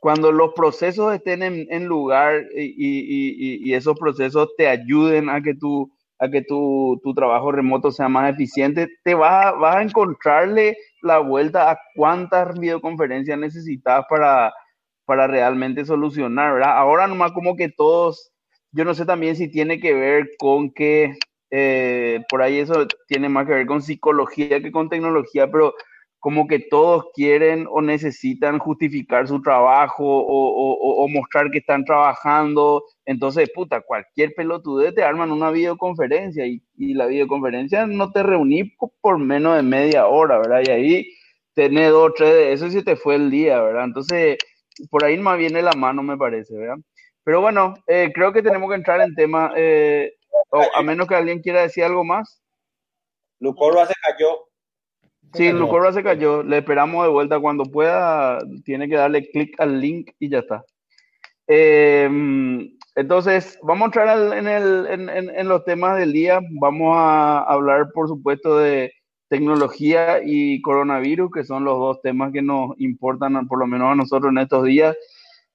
cuando 0.00 0.30
los 0.30 0.52
procesos 0.54 1.14
estén 1.14 1.42
en, 1.42 1.84
lugar 1.86 2.44
y, 2.54 3.72
esos 3.72 3.98
procesos 3.98 4.48
te 4.56 4.68
ayuden 4.68 5.28
a 5.28 5.42
que 5.42 5.54
tu, 5.54 5.90
a 6.18 6.28
que 6.28 6.42
tu, 6.42 7.00
trabajo 7.16 7.52
remoto 7.52 7.90
sea 7.90 8.08
más 8.08 8.32
eficiente, 8.32 8.88
te 9.02 9.14
vas, 9.14 9.58
vas 9.58 9.76
a 9.76 9.82
encontrarle 9.82 10.76
la 11.02 11.18
vuelta 11.18 11.70
a 11.70 11.78
cuántas 11.94 12.58
videoconferencias 12.58 13.38
necesitas 13.38 14.04
para, 14.08 14.52
para 15.04 15.26
realmente 15.26 15.84
solucionar, 15.84 16.54
¿verdad? 16.54 16.76
Ahora 16.76 17.06
nomás 17.06 17.32
como 17.32 17.56
que 17.56 17.68
todos, 17.68 18.32
yo 18.72 18.84
no 18.84 18.94
sé 18.94 19.04
también 19.04 19.36
si 19.36 19.50
tiene 19.50 19.80
que 19.80 19.94
ver 19.94 20.28
con 20.38 20.70
que 20.72 21.16
eh, 21.50 22.20
por 22.28 22.42
ahí 22.42 22.58
eso 22.58 22.86
tiene 23.06 23.28
más 23.28 23.46
que 23.46 23.54
ver 23.54 23.66
con 23.66 23.82
psicología 23.82 24.60
que 24.60 24.70
con 24.70 24.88
tecnología, 24.88 25.50
pero 25.50 25.74
como 26.20 26.48
que 26.48 26.58
todos 26.58 27.06
quieren 27.14 27.66
o 27.70 27.80
necesitan 27.80 28.58
justificar 28.58 29.28
su 29.28 29.40
trabajo 29.40 30.04
o, 30.04 31.08
mostrar 31.08 31.50
que 31.50 31.58
están 31.58 31.84
trabajando. 31.84 32.84
Entonces, 33.04 33.50
puta, 33.54 33.80
cualquier 33.80 34.34
pelotudez 34.34 34.94
te 34.94 35.04
arman 35.04 35.30
una 35.30 35.50
videoconferencia 35.50 36.44
y, 36.46 36.60
la 36.94 37.06
videoconferencia 37.06 37.86
no 37.86 38.10
te 38.10 38.22
reuní 38.22 38.76
por 39.00 39.18
menos 39.18 39.56
de 39.56 39.62
media 39.62 40.06
hora, 40.06 40.38
¿verdad? 40.38 40.62
Y 40.66 40.70
ahí 40.70 41.08
tenés 41.54 41.90
dos, 41.90 42.12
tres 42.16 42.32
de 42.34 42.52
eso 42.52 42.66
y 42.66 42.72
se 42.72 42.82
te 42.82 42.96
fue 42.96 43.14
el 43.14 43.30
día, 43.30 43.60
¿verdad? 43.60 43.84
Entonces, 43.84 44.38
por 44.90 45.04
ahí 45.04 45.18
más 45.18 45.38
viene 45.38 45.62
la 45.62 45.72
mano, 45.72 46.02
me 46.02 46.16
parece, 46.16 46.56
¿verdad? 46.56 46.76
Pero 47.24 47.40
bueno, 47.40 47.74
eh, 47.86 48.10
creo 48.14 48.32
que 48.32 48.42
tenemos 48.42 48.68
que 48.70 48.76
entrar 48.76 49.00
en 49.00 49.14
tema, 49.14 49.52
eh, 49.56 50.14
a 50.74 50.82
menos 50.82 51.06
que 51.06 51.14
alguien 51.14 51.40
quiera 51.40 51.62
decir 51.62 51.84
algo 51.84 52.04
más. 52.04 52.42
Lucorba 53.40 53.86
se 53.86 53.94
cayó. 53.94 54.47
Sí, 55.34 55.50
Lucorba 55.52 55.92
se 55.92 56.02
cayó. 56.02 56.42
Le 56.42 56.58
esperamos 56.58 57.04
de 57.04 57.10
vuelta 57.10 57.38
cuando 57.38 57.64
pueda. 57.64 58.38
Tiene 58.64 58.88
que 58.88 58.96
darle 58.96 59.28
clic 59.30 59.60
al 59.60 59.80
link 59.80 60.10
y 60.18 60.28
ya 60.28 60.38
está. 60.38 60.64
Em, 61.46 62.76
entonces, 62.94 63.58
vamos 63.62 63.82
a 63.82 63.86
entrar 63.86 64.38
en, 64.38 64.46
el, 64.46 64.86
en, 64.86 65.08
en, 65.08 65.48
los 65.48 65.64
temas 65.64 65.98
del 65.98 66.12
día. 66.12 66.40
Vamos 66.60 66.94
a 66.96 67.40
hablar, 67.40 67.90
por 67.92 68.08
supuesto, 68.08 68.58
de 68.58 68.92
tecnología 69.28 70.20
y 70.24 70.60
coronavirus, 70.62 71.30
que 71.30 71.44
son 71.44 71.64
los 71.64 71.78
dos 71.78 72.02
temas 72.02 72.32
que 72.32 72.42
nos 72.42 72.78
importan, 72.80 73.46
por 73.46 73.58
lo 73.58 73.66
menos 73.66 73.92
a 73.92 73.94
nosotros 73.94 74.30
en 74.30 74.38
estos 74.38 74.64
días. 74.64 74.96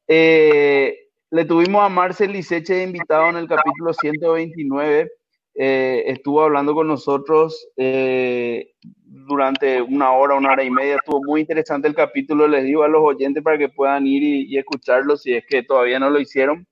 Eh, 0.07 0.97
le 1.31 1.45
tuvimos 1.45 1.83
a 1.83 1.89
Marcel 1.89 2.31
Liseche 2.31 2.75
de 2.75 2.83
invitado 2.83 3.29
en 3.29 3.37
el 3.37 3.47
capítulo 3.47 3.93
129. 3.93 5.11
Eh, 5.55 6.03
estuvo 6.07 6.43
hablando 6.43 6.73
con 6.73 6.87
nosotros 6.87 7.67
eh, 7.77 8.73
durante 9.13 9.81
una 9.81 10.11
hora, 10.11 10.35
una 10.35 10.53
hora 10.53 10.63
y 10.63 10.71
media. 10.71 10.95
Estuvo 10.95 11.21
muy 11.23 11.41
interesante 11.41 11.87
el 11.87 11.95
capítulo. 11.95 12.47
Les 12.47 12.63
digo 12.63 12.83
a 12.83 12.87
los 12.87 13.01
oyentes 13.03 13.43
para 13.43 13.57
que 13.57 13.69
puedan 13.69 14.07
ir 14.07 14.23
y, 14.23 14.57
escucharlo 14.57 15.15
si 15.17 15.33
es 15.33 15.45
que 15.47 15.63
todavía 15.63 15.99
no 15.99 16.09
lo 16.09 16.19
hicieron. 16.19 16.67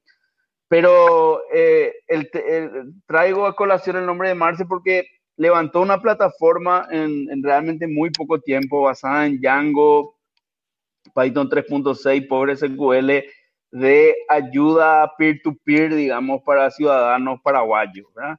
Pero 0.67 1.41
eh, 1.54 1.93
traigo 3.06 3.45
a 3.45 3.56
colación 3.56 3.97
el 3.97 4.06
nombre 4.06 4.30
de 4.30 4.36
Marcel 4.36 4.67
porque 4.67 5.06
levantó 5.38 5.82
una 5.82 6.01
plataforma 6.01 6.88
en, 6.89 7.30
en 7.30 7.43
realmente 7.43 7.88
muy 7.88 8.10
poco 8.10 8.39
tiempo 8.39 8.82
basada 8.82 9.25
en 9.25 9.39
Django, 9.39 10.17
Python 11.13 11.49
3.6, 11.49 12.27
Pobre 12.27 12.56
SQL 12.56 13.23
de 13.71 14.15
ayuda 14.27 15.12
peer-to-peer, 15.17 15.95
digamos, 15.95 16.41
para 16.43 16.69
ciudadanos 16.71 17.39
paraguayos, 17.41 18.06
¿verdad? 18.13 18.38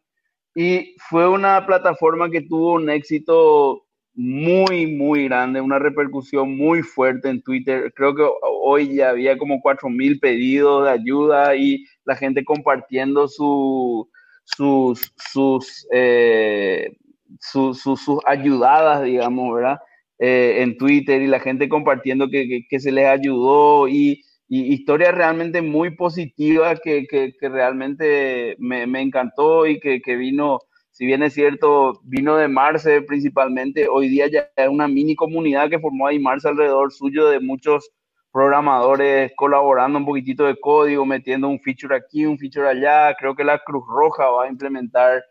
Y 0.54 0.94
fue 1.08 1.26
una 1.28 1.64
plataforma 1.64 2.30
que 2.30 2.42
tuvo 2.42 2.74
un 2.74 2.90
éxito 2.90 3.86
muy, 4.14 4.86
muy 4.86 5.24
grande, 5.24 5.60
una 5.60 5.78
repercusión 5.78 6.56
muy 6.56 6.82
fuerte 6.82 7.28
en 7.28 7.42
Twitter. 7.42 7.92
Creo 7.94 8.14
que 8.14 8.24
hoy 8.62 8.96
ya 8.96 9.10
había 9.10 9.38
como 9.38 9.60
4.000 9.62 10.20
pedidos 10.20 10.84
de 10.84 10.90
ayuda 10.90 11.56
y 11.56 11.84
la 12.04 12.16
gente 12.16 12.44
compartiendo 12.44 13.28
su, 13.28 14.08
sus, 14.44 15.12
sus, 15.16 15.86
eh, 15.92 16.96
sus 17.40 17.98
ayudadas, 18.26 19.04
digamos, 19.04 19.54
¿verdad? 19.54 19.78
Eh, 20.18 20.62
en 20.62 20.76
Twitter 20.76 21.22
y 21.22 21.26
la 21.26 21.40
gente 21.40 21.68
compartiendo 21.68 22.28
que, 22.28 22.66
que, 22.68 22.80
se 22.80 22.92
les 22.92 23.06
ayudó 23.06 23.88
y 23.88 24.22
y 24.54 24.74
historia 24.74 25.12
realmente 25.12 25.62
muy 25.62 25.96
positiva 25.96 26.76
que, 26.76 27.06
que, 27.06 27.32
realmente 27.48 28.54
me, 28.58 28.86
me, 28.86 29.00
encantó 29.00 29.66
y 29.66 29.80
que, 29.80 30.16
vino, 30.16 30.58
si 30.92 31.06
bien 31.06 31.22
es 31.22 31.32
cierto, 31.32 32.00
vino 32.04 32.36
de 32.36 32.48
Marce 32.48 33.00
principalmente, 33.02 33.88
hoy 33.88 34.08
día 34.08 34.28
ya 34.28 34.50
es 34.54 34.68
una 34.68 34.86
mini 34.88 35.16
comunidad 35.16 35.70
que 35.70 35.80
formó 35.80 36.06
ahí 36.06 36.18
Marce 36.18 36.48
alrededor 36.48 36.92
suyo 36.92 37.28
de 37.28 37.40
muchos 37.40 37.90
programadores 38.30 39.32
colaborando 39.36 39.98
un 39.98 40.04
poquitito 40.04 40.44
de 40.44 40.60
código, 40.60 41.06
metiendo 41.06 41.48
un 41.48 41.60
feature 41.60 41.96
aquí, 41.96 42.26
un 42.26 42.38
feature 42.38 42.68
allá. 42.68 43.14
Creo 43.14 43.34
que 43.34 43.44
la 43.44 43.58
Cruz 43.58 43.84
Roja 43.88 44.28
va 44.28 44.44
a 44.44 44.48
implementar 44.48 45.22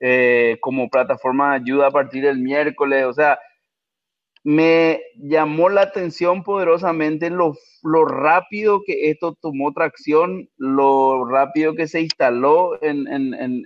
eh, 0.00 0.56
como 0.60 0.88
plataforma 0.88 1.50
de 1.50 1.56
ayuda 1.56 1.88
a 1.88 1.90
partir 1.90 2.24
del 2.24 2.38
miércoles. 2.38 3.04
O 3.04 3.12
sea, 3.12 3.38
me 4.42 5.00
llamó 5.16 5.68
la 5.68 5.82
atención 5.82 6.42
poderosamente 6.42 7.28
lo, 7.28 7.54
lo, 7.82 8.06
rápido 8.06 8.82
que 8.86 9.10
esto 9.10 9.36
tomó 9.40 9.72
tracción, 9.72 10.48
lo 10.56 11.26
rápido 11.26 11.74
que 11.74 11.86
se 11.88 12.00
instaló 12.00 12.82
en, 12.82 13.06
en, 13.06 13.34
en, 13.34 13.64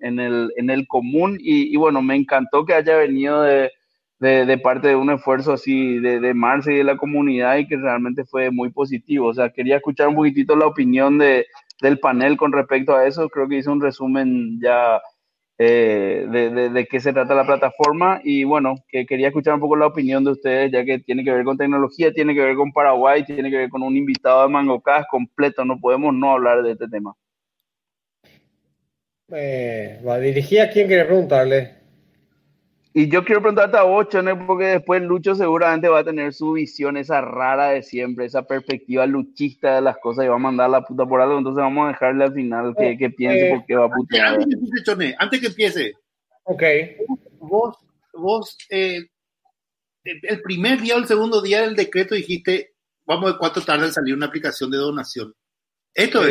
en 0.00 0.20
el, 0.20 0.52
el, 0.56 0.86
común 0.86 1.36
y, 1.40 1.72
y, 1.72 1.76
bueno, 1.76 2.00
me 2.00 2.14
encantó 2.14 2.64
que 2.64 2.74
haya 2.74 2.96
venido 2.96 3.42
de, 3.42 3.72
de, 4.20 4.46
de 4.46 4.58
parte 4.58 4.88
de 4.88 4.96
un 4.96 5.10
esfuerzo 5.10 5.52
así 5.52 5.98
de, 5.98 6.20
de 6.20 6.34
Marce 6.34 6.72
y 6.72 6.78
de 6.78 6.84
la 6.84 6.96
comunidad 6.96 7.56
y 7.56 7.66
que 7.66 7.76
realmente 7.76 8.24
fue 8.24 8.50
muy 8.50 8.70
positivo. 8.70 9.28
O 9.28 9.34
sea, 9.34 9.50
quería 9.50 9.76
escuchar 9.76 10.08
un 10.08 10.14
poquitito 10.16 10.54
la 10.54 10.66
opinión 10.66 11.18
de, 11.18 11.46
del 11.82 11.98
panel 11.98 12.36
con 12.36 12.52
respecto 12.52 12.94
a 12.94 13.06
eso. 13.06 13.28
Creo 13.28 13.48
que 13.48 13.58
hice 13.58 13.70
un 13.70 13.80
resumen 13.80 14.60
ya 14.62 15.00
eh, 15.56 16.26
de, 16.28 16.70
de, 16.70 16.86
qué 16.86 16.98
se 17.00 17.12
trata 17.12 17.34
la 17.34 17.46
plataforma 17.46 18.20
y 18.24 18.42
bueno, 18.44 18.74
que 18.88 19.06
quería 19.06 19.28
escuchar 19.28 19.54
un 19.54 19.60
poco 19.60 19.76
la 19.76 19.86
opinión 19.86 20.24
de 20.24 20.32
ustedes, 20.32 20.72
ya 20.72 20.84
que 20.84 20.98
tiene 20.98 21.22
que 21.22 21.32
ver 21.32 21.44
con 21.44 21.56
tecnología, 21.56 22.12
tiene 22.12 22.34
que 22.34 22.40
ver 22.40 22.56
con 22.56 22.72
Paraguay, 22.72 23.24
tiene 23.24 23.50
que 23.50 23.58
ver 23.58 23.68
con 23.68 23.82
un 23.82 23.96
invitado 23.96 24.42
de 24.42 24.48
MangoCast 24.48 25.08
completo, 25.08 25.64
no 25.64 25.78
podemos 25.78 26.12
no 26.12 26.32
hablar 26.32 26.62
de 26.62 26.72
este 26.72 26.88
tema. 26.88 27.14
Eh, 29.32 30.00
va 30.06 30.18
dirigida 30.18 30.64
a 30.64 30.70
quién 30.70 30.86
quiere 30.86 31.04
preguntarle. 31.04 31.83
Y 32.96 33.08
yo 33.08 33.24
quiero 33.24 33.40
preguntarte 33.40 33.76
a 33.76 33.84
Ocho, 33.84 34.22
¿no? 34.22 34.46
porque 34.46 34.66
después 34.66 35.02
Lucho 35.02 35.34
seguramente 35.34 35.88
va 35.88 35.98
a 35.98 36.04
tener 36.04 36.32
su 36.32 36.52
visión 36.52 36.96
esa 36.96 37.20
rara 37.20 37.70
de 37.70 37.82
siempre, 37.82 38.24
esa 38.24 38.46
perspectiva 38.46 39.04
luchista 39.04 39.74
de 39.74 39.80
las 39.80 39.98
cosas 39.98 40.24
y 40.24 40.28
va 40.28 40.36
a 40.36 40.38
mandar 40.38 40.70
la 40.70 40.84
puta 40.84 41.04
por 41.04 41.20
algo, 41.20 41.36
entonces 41.36 41.60
vamos 41.60 41.86
a 41.86 41.88
dejarle 41.88 42.24
al 42.24 42.32
final 42.32 42.72
que, 42.78 42.96
que 42.96 43.10
piense 43.10 43.48
eh, 43.48 43.50
porque 43.52 43.74
va 43.74 43.86
a 43.86 43.88
putear. 43.88 44.34
Antes, 44.34 44.46
que 44.46 44.54
empiece, 44.54 45.16
antes 45.18 45.40
que 45.40 45.46
empiece, 45.48 45.92
ok. 46.44 46.62
Vos, 47.40 47.76
vos 48.12 48.56
eh, 48.70 49.00
el 50.04 50.40
primer 50.42 50.80
día 50.80 50.94
o 50.94 50.98
el 50.98 51.08
segundo 51.08 51.42
día 51.42 51.62
del 51.62 51.74
decreto 51.74 52.14
dijiste, 52.14 52.74
vamos 53.04 53.24
a 53.24 53.32
ver 53.32 53.38
cuánto 53.40 53.60
tarda 53.62 53.86
en 53.86 53.92
salir 53.92 54.14
una 54.14 54.26
aplicación 54.26 54.70
de 54.70 54.76
donación. 54.76 55.34
Esto 55.92 56.22
sí. 56.22 56.30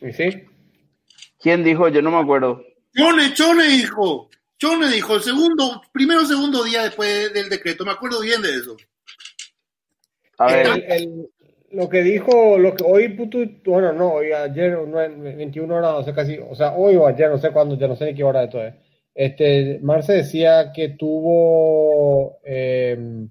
es. 0.00 0.16
¿Sí? 0.16 0.44
¿Quién 1.40 1.64
dijo? 1.64 1.88
Yo 1.88 2.02
no 2.02 2.12
me 2.12 2.18
acuerdo. 2.18 2.62
Chone, 2.96 3.34
Chone, 3.34 3.66
hijo. 3.68 4.30
Chone 4.62 4.88
dijo, 4.92 5.16
el 5.16 5.22
segundo, 5.22 5.82
primero 5.92 6.20
o 6.22 6.24
segundo 6.24 6.62
día 6.62 6.84
después 6.84 7.32
del 7.32 7.48
decreto, 7.48 7.84
me 7.84 7.90
acuerdo 7.90 8.20
bien 8.20 8.40
de 8.42 8.50
eso. 8.50 8.76
A 10.38 10.46
ver, 10.52 10.66
El- 10.66 10.84
el- 10.92 11.30
lo 11.72 11.88
que 11.88 12.02
dijo, 12.02 12.56
lo 12.58 12.72
que 12.76 12.84
hoy, 12.86 13.08
puto, 13.08 13.38
bueno, 13.64 13.92
no, 13.92 14.12
hoy 14.12 14.30
ayer, 14.30 14.78
no, 14.78 14.98
21 14.98 15.74
horas, 15.74 15.92
no 15.94 16.04
sé 16.04 16.14
casi, 16.14 16.38
o 16.38 16.54
sea, 16.54 16.74
hoy 16.74 16.94
o 16.94 17.08
ayer, 17.08 17.28
no 17.28 17.38
sé 17.38 17.50
cuándo, 17.50 17.76
ya 17.76 17.88
no 17.88 17.96
sé 17.96 18.04
ni 18.04 18.14
qué 18.14 18.22
hora 18.22 18.42
de 18.42 18.48
todo 18.48 18.62
es. 18.64 18.74
Este, 19.12 19.80
Marce 19.82 20.12
decía 20.12 20.70
que 20.72 20.90
tuvo 20.90 22.38
eh, 22.44 23.26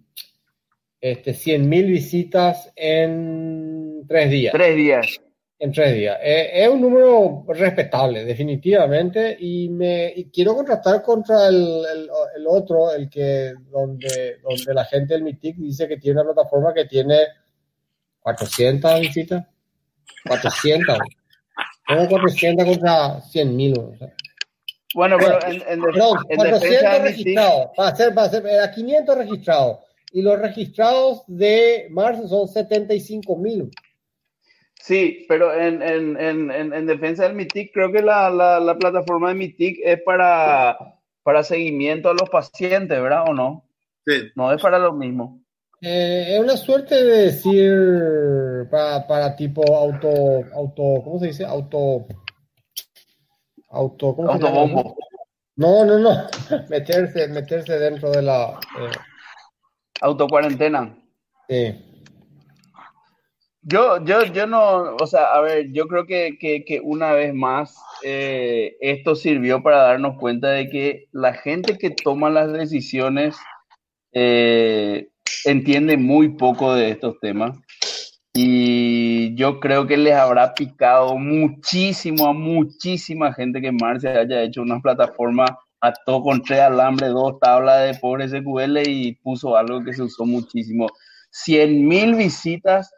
este, 0.99 1.33
100.000 1.33 1.85
visitas 1.87 2.73
en 2.75 4.03
tres 4.05 4.31
días. 4.31 4.51
tres 4.51 4.75
días. 4.75 5.21
En 5.63 5.71
tres 5.71 5.93
días. 5.93 6.17
Eh, 6.23 6.49
es 6.63 6.67
un 6.69 6.81
número 6.81 7.45
respetable, 7.47 8.25
definitivamente, 8.25 9.37
y 9.39 9.69
me 9.69 10.11
y 10.15 10.25
quiero 10.31 10.55
contrastar 10.55 11.03
contra 11.03 11.47
el, 11.49 11.55
el- 11.93 12.09
el 12.35 12.47
otro, 12.47 12.91
el 12.91 13.07
que 13.07 13.53
donde, 13.69 14.37
donde 14.41 14.73
la 14.73 14.85
gente 14.85 15.13
del 15.13 15.21
Mitic 15.23 15.57
dice 15.57 15.87
que 15.87 15.97
tiene 15.97 16.19
una 16.21 16.33
plataforma 16.33 16.73
que 16.73 16.85
tiene 16.85 17.15
400 18.21 18.99
visitas. 19.01 19.45
400. 20.27 20.97
¿Cómo 21.87 22.07
400 22.09 22.65
contra 22.65 23.21
100 23.21 23.55
mil? 23.55 23.77
O 23.79 23.95
sea, 23.97 24.11
Bueno, 24.95 25.17
pero 25.19 25.39
en, 25.45 25.61
en, 25.67 25.79
de- 25.79 25.85
perdón, 25.91 26.17
en 26.29 26.37
400 26.37 26.61
defensa 26.61 26.89
de 26.93 26.99
mi 26.99 27.03
team, 27.03 27.03
registrados. 27.03 27.67
Va 27.79 27.87
a 27.87 27.95
ser, 27.95 28.17
va 28.17 28.23
a 28.23 28.29
ser, 28.29 28.47
era 28.47 28.71
500 28.71 29.17
registrados. 29.17 29.77
Y 30.11 30.21
los 30.23 30.39
registrados 30.39 31.21
de 31.27 31.87
marzo 31.91 32.27
son 32.27 32.47
75 32.47 33.35
mil. 33.37 33.69
Sí, 34.83 35.25
pero 35.29 35.53
en, 35.53 35.81
en, 35.83 36.19
en, 36.19 36.51
en, 36.51 36.73
en 36.73 36.85
defensa 36.87 37.23
del 37.23 37.35
MITIC, 37.35 37.71
creo 37.71 37.91
que 37.91 38.01
la, 38.01 38.31
la, 38.31 38.59
la 38.59 38.75
plataforma 38.75 39.29
de 39.29 39.35
MITIC 39.35 39.79
es 39.83 40.01
para, 40.01 40.75
para 41.21 41.43
seguimiento 41.43 42.09
a 42.09 42.13
los 42.15 42.29
pacientes, 42.29 42.99
¿verdad? 42.99 43.25
¿O 43.27 43.33
no? 43.33 43.69
Sí. 44.05 44.31
No 44.35 44.51
es 44.51 44.59
para 44.59 44.79
lo 44.79 44.93
mismo. 44.93 45.39
Eh, 45.81 46.29
es 46.35 46.39
una 46.39 46.57
suerte 46.57 46.95
de 46.95 47.17
decir 47.25 48.69
para, 48.71 49.05
para 49.07 49.35
tipo 49.35 49.61
auto, 49.75 50.09
auto, 50.53 50.83
¿cómo 51.03 51.19
se 51.19 51.27
dice? 51.27 51.45
Auto, 51.45 52.07
auto, 53.69 54.15
¿cómo 54.15 54.31
se 54.33 54.39
llama? 54.39 54.61
Autobombo. 54.61 54.95
No, 55.57 55.85
no, 55.85 55.99
no. 55.99 56.27
meterse, 56.69 57.27
meterse 57.27 57.77
dentro 57.77 58.09
de 58.09 58.21
la, 58.23 58.59
eh, 58.79 58.91
Autocuarentena. 60.01 60.97
sí. 61.47 61.87
Yo, 63.63 64.03
yo, 64.03 64.23
yo 64.23 64.47
no, 64.47 64.95
o 64.95 65.05
sea, 65.05 65.25
a 65.33 65.41
ver, 65.41 65.71
yo 65.71 65.87
creo 65.87 66.07
que, 66.07 66.37
que, 66.39 66.65
que 66.65 66.79
una 66.79 67.11
vez 67.11 67.33
más 67.33 67.77
eh, 68.03 68.75
esto 68.81 69.15
sirvió 69.15 69.61
para 69.61 69.83
darnos 69.83 70.17
cuenta 70.17 70.49
de 70.49 70.67
que 70.67 71.07
la 71.11 71.33
gente 71.33 71.77
que 71.77 71.91
toma 71.91 72.31
las 72.31 72.51
decisiones 72.51 73.37
eh, 74.13 75.09
entiende 75.45 75.97
muy 75.97 76.29
poco 76.29 76.73
de 76.73 76.89
estos 76.89 77.19
temas 77.19 77.59
y 78.33 79.35
yo 79.35 79.59
creo 79.59 79.85
que 79.85 79.97
les 79.97 80.13
habrá 80.13 80.53
picado 80.53 81.17
muchísimo 81.17 82.27
a 82.27 82.33
muchísima 82.33 83.33
gente 83.33 83.61
que 83.61 83.71
Marce 83.71 84.07
haya 84.07 84.41
hecho 84.41 84.61
una 84.61 84.79
plataforma 84.79 85.45
ató 85.81 86.21
con 86.21 86.41
tres 86.41 86.61
alambres, 86.61 87.11
dos 87.11 87.39
tablas 87.39 87.85
de 87.85 87.99
pobre 87.99 88.27
SQL 88.27 88.87
y 88.87 89.15
puso 89.15 89.57
algo 89.57 89.83
que 89.83 89.93
se 89.93 90.03
usó 90.03 90.25
muchísimo. 90.25 90.87
100 91.31 91.87
mil 91.87 92.15
visitas 92.15 92.91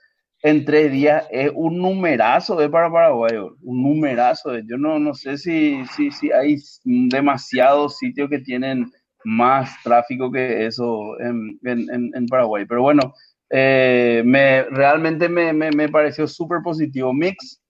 en 0.44 0.66
tres 0.66 0.92
días 0.92 1.26
es 1.32 1.52
un 1.56 1.78
numerazo 1.78 2.56
de 2.58 2.70
para 2.70 2.92
Paraguay, 2.92 3.38
un 3.38 3.84
numerazo. 3.84 4.52
de- 4.52 4.64
Yo 4.68 4.78
no, 4.78 5.00
no 5.00 5.14
sé 5.14 5.38
si, 5.38 5.86
si, 5.96 6.12
si 6.12 6.32
hay 6.32 6.58
demasiados 6.84 7.98
sitios 7.98 8.30
que 8.30 8.40
tienen 8.40 8.92
más 9.24 9.72
tráfico 9.84 10.30
que 10.30 10.66
eso 10.66 11.18
en, 11.22 11.58
en, 11.64 12.12
en- 12.14 12.28
Paraguay. 12.28 12.66
Pero 12.68 12.82
bueno, 12.82 13.14
eh, 13.50 14.22
me, 14.26 14.64
realmente 14.64 15.30
me, 15.30 15.54
me, 15.54 15.72
me 15.72 15.88
pareció 15.88 16.28
súper 16.28 16.60
positivo. 16.62 17.14
Mix, 17.14 17.62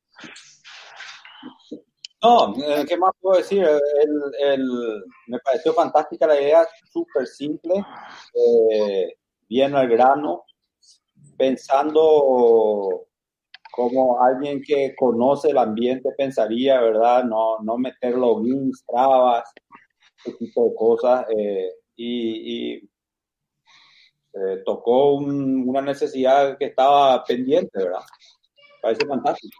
No, 2.24 2.56
eh, 2.58 2.86
¿qué 2.88 2.98
más 2.98 3.12
puedo 3.22 3.38
decir? 3.38 3.64
El- 4.40 5.04
me 5.28 5.38
pareció 5.40 5.74
fantástica 5.74 6.26
la 6.26 6.42
idea, 6.42 6.66
súper 6.92 7.28
simple, 7.28 7.74
eh, 8.34 9.14
bien 9.48 9.76
al 9.76 9.88
grano, 9.90 10.44
pensando 11.44 13.06
como 13.72 14.22
alguien 14.24 14.62
que 14.66 14.96
conoce 14.96 15.50
el 15.50 15.58
ambiente 15.58 16.10
pensaría, 16.18 16.80
¿verdad? 16.80 17.26
No, 17.26 17.60
no 17.64 17.78
meter 17.78 18.16
logins, 18.16 18.84
trabas, 18.88 19.44
ese 20.26 20.38
tipo 20.38 20.66
de 20.70 20.76
cosas. 20.76 21.26
eh, 21.36 21.70
y 21.96 22.76
eh, 24.34 24.62
tocó 24.66 25.16
un- 25.16 25.68
una 25.68 25.82
necesidad 25.82 26.58
que 26.58 26.66
estaba 26.66 27.24
pendiente, 27.24 27.70
¿verdad? 27.78 28.00
Parece 28.82 29.06
fantástico. 29.06 29.56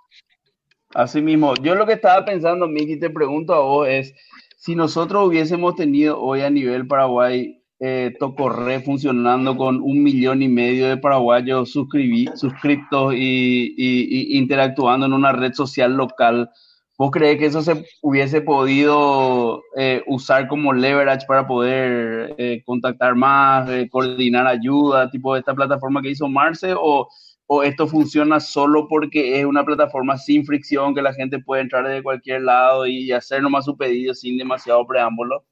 Así 0.96 1.22
mismo, 1.22 1.54
yo 1.62 1.76
lo 1.76 1.86
que 1.86 1.94
estaba 1.94 2.26
pensando, 2.26 2.68
Miki, 2.68 3.00
te 3.00 3.10
pregunto 3.10 3.54
a 3.54 3.60
vos, 3.60 3.88
es 3.88 4.14
si 4.58 4.76
nosotros 4.76 5.28
hubiésemos 5.28 5.76
tenido 5.76 6.20
hoy 6.20 6.42
a 6.42 6.50
nivel 6.50 6.88
Paraguay 6.88 7.63
eh, 7.86 8.14
Tocorre 8.18 8.80
funcionando 8.80 9.58
con 9.58 9.82
un 9.82 10.02
millón 10.02 10.42
y 10.42 10.48
medio 10.48 10.88
de 10.88 10.96
paraguayos 10.98 11.72
suscribí, 11.72 12.30
suscriptos 12.36 13.14
y, 13.14 13.74
y- 13.78 14.34
y 14.36 14.38
interactuando 14.38 15.06
en 15.06 15.12
una 15.14 15.34
red 15.34 15.52
social 15.54 15.94
local, 15.94 16.50
¿vos 16.98 17.12
crees 17.12 17.38
que 17.40 17.48
eso 17.48 17.62
se 17.62 17.84
hubiese 18.02 18.40
podido 18.42 19.62
eh, 19.76 20.02
usar 20.08 20.48
como 20.48 20.72
leverage 20.72 21.26
para 21.28 21.46
poder 21.46 22.36
eh, 22.38 22.62
contactar 22.66 23.16
más, 23.16 23.70
eh, 23.70 23.90
coordinar 23.92 24.48
ayuda, 24.48 25.10
tipo 25.10 25.34
de 25.34 25.40
esta 25.42 25.54
plataforma 25.54 26.02
que 26.02 26.12
hizo 26.12 26.30
Marce? 26.30 26.74
¿O, 26.78 27.10
o 27.48 27.64
esto 27.64 27.88
funciona 27.88 28.40
solo 28.40 28.88
porque 28.88 29.40
es 29.40 29.46
una 29.46 29.66
plataforma 29.66 30.18
sin 30.18 30.46
fricción 30.46 30.96
que 30.96 31.02
la 31.02 31.14
gente 31.14 31.40
puede 31.40 31.64
entrar 31.64 31.86
desde 31.86 32.02
cualquier 32.02 32.44
lado 32.44 32.88
y 32.88 33.12
hacer 33.12 33.42
nomás 33.42 33.66
su 33.66 33.76
pedido 33.76 34.14
sin 34.14 34.38
demasiado 34.38 34.88
preámbulo? 34.88 35.44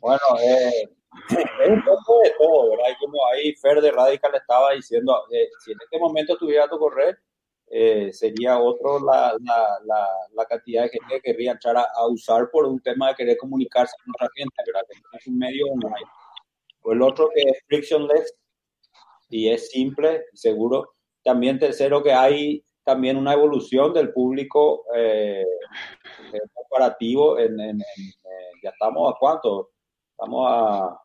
Bueno, 0.00 0.20
eh, 0.42 0.88
es 1.28 1.68
un 1.68 1.82
poco 1.84 2.20
de 2.22 2.32
todo, 2.38 2.70
¿verdad? 2.70 2.84
Y 2.92 3.04
como 3.04 3.26
ahí 3.26 3.54
Fer 3.56 3.80
de 3.80 3.90
Radical 3.90 4.34
estaba 4.34 4.72
diciendo, 4.72 5.24
eh, 5.32 5.48
si 5.64 5.72
en 5.72 5.78
este 5.82 5.98
momento 5.98 6.36
tuviera 6.36 6.68
tu 6.68 6.78
correr, 6.78 7.18
eh, 7.68 8.12
sería 8.12 8.58
otro 8.60 9.00
la, 9.00 9.34
la, 9.42 9.78
la, 9.84 10.08
la 10.34 10.44
cantidad 10.46 10.84
de 10.84 10.90
gente 10.90 11.14
que 11.16 11.20
querría 11.32 11.52
entrar 11.52 11.76
a, 11.76 11.86
a 11.96 12.06
usar 12.06 12.48
por 12.50 12.64
un 12.64 12.80
tema 12.80 13.08
de 13.08 13.14
querer 13.16 13.36
comunicarse 13.36 13.94
con 14.04 14.14
otra 14.16 14.28
gente, 14.36 14.54
¿verdad? 14.66 14.82
Es 15.18 15.26
un 15.26 15.38
medio 15.38 15.66
online. 15.66 16.06
O 16.82 16.92
el 16.92 17.02
otro 17.02 17.28
que 17.34 17.42
es 17.42 17.58
frictionless 17.66 18.34
y 19.28 19.48
es 19.50 19.70
simple, 19.70 20.26
seguro. 20.34 20.94
También 21.24 21.58
tercero 21.58 22.02
que 22.02 22.12
hay 22.12 22.64
también 22.84 23.16
una 23.16 23.32
evolución 23.32 23.92
del 23.92 24.12
público 24.12 24.84
eh, 24.94 25.44
comparativo 26.54 27.36
en, 27.38 27.58
en- 27.58 27.70
en, 27.70 27.80
eh, 27.80 28.50
ya 28.62 28.70
estamos 28.70 29.12
a 29.12 29.16
cuánto 29.18 29.70
estamos 30.12 30.46
a 30.48 31.00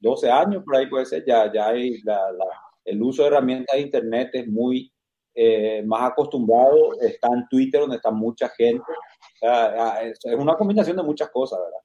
12 0.00 0.30
años 0.30 0.62
por 0.64 0.76
ahí 0.76 0.86
puede 0.86 1.06
ser 1.06 1.24
ya 1.26 1.50
ya 1.52 1.68
hay 1.68 2.00
la- 2.02 2.30
la- 2.32 2.60
el 2.84 3.02
uso 3.02 3.22
de 3.22 3.28
herramientas 3.28 3.74
de 3.76 3.82
internet 3.82 4.30
es 4.34 4.46
muy 4.48 4.92
eh, 5.34 5.82
más 5.84 6.10
acostumbrado 6.10 6.98
está 7.00 7.28
en 7.28 7.46
Twitter 7.48 7.80
donde 7.80 7.96
está 7.96 8.10
mucha 8.10 8.48
gente 8.50 8.84
O 8.90 9.38
sea, 9.38 10.02
es 10.10 10.18
una 10.38 10.54
combinación 10.56 10.96
de 10.96 11.02
muchas 11.02 11.28
cosas 11.30 11.58
verdad 11.58 11.80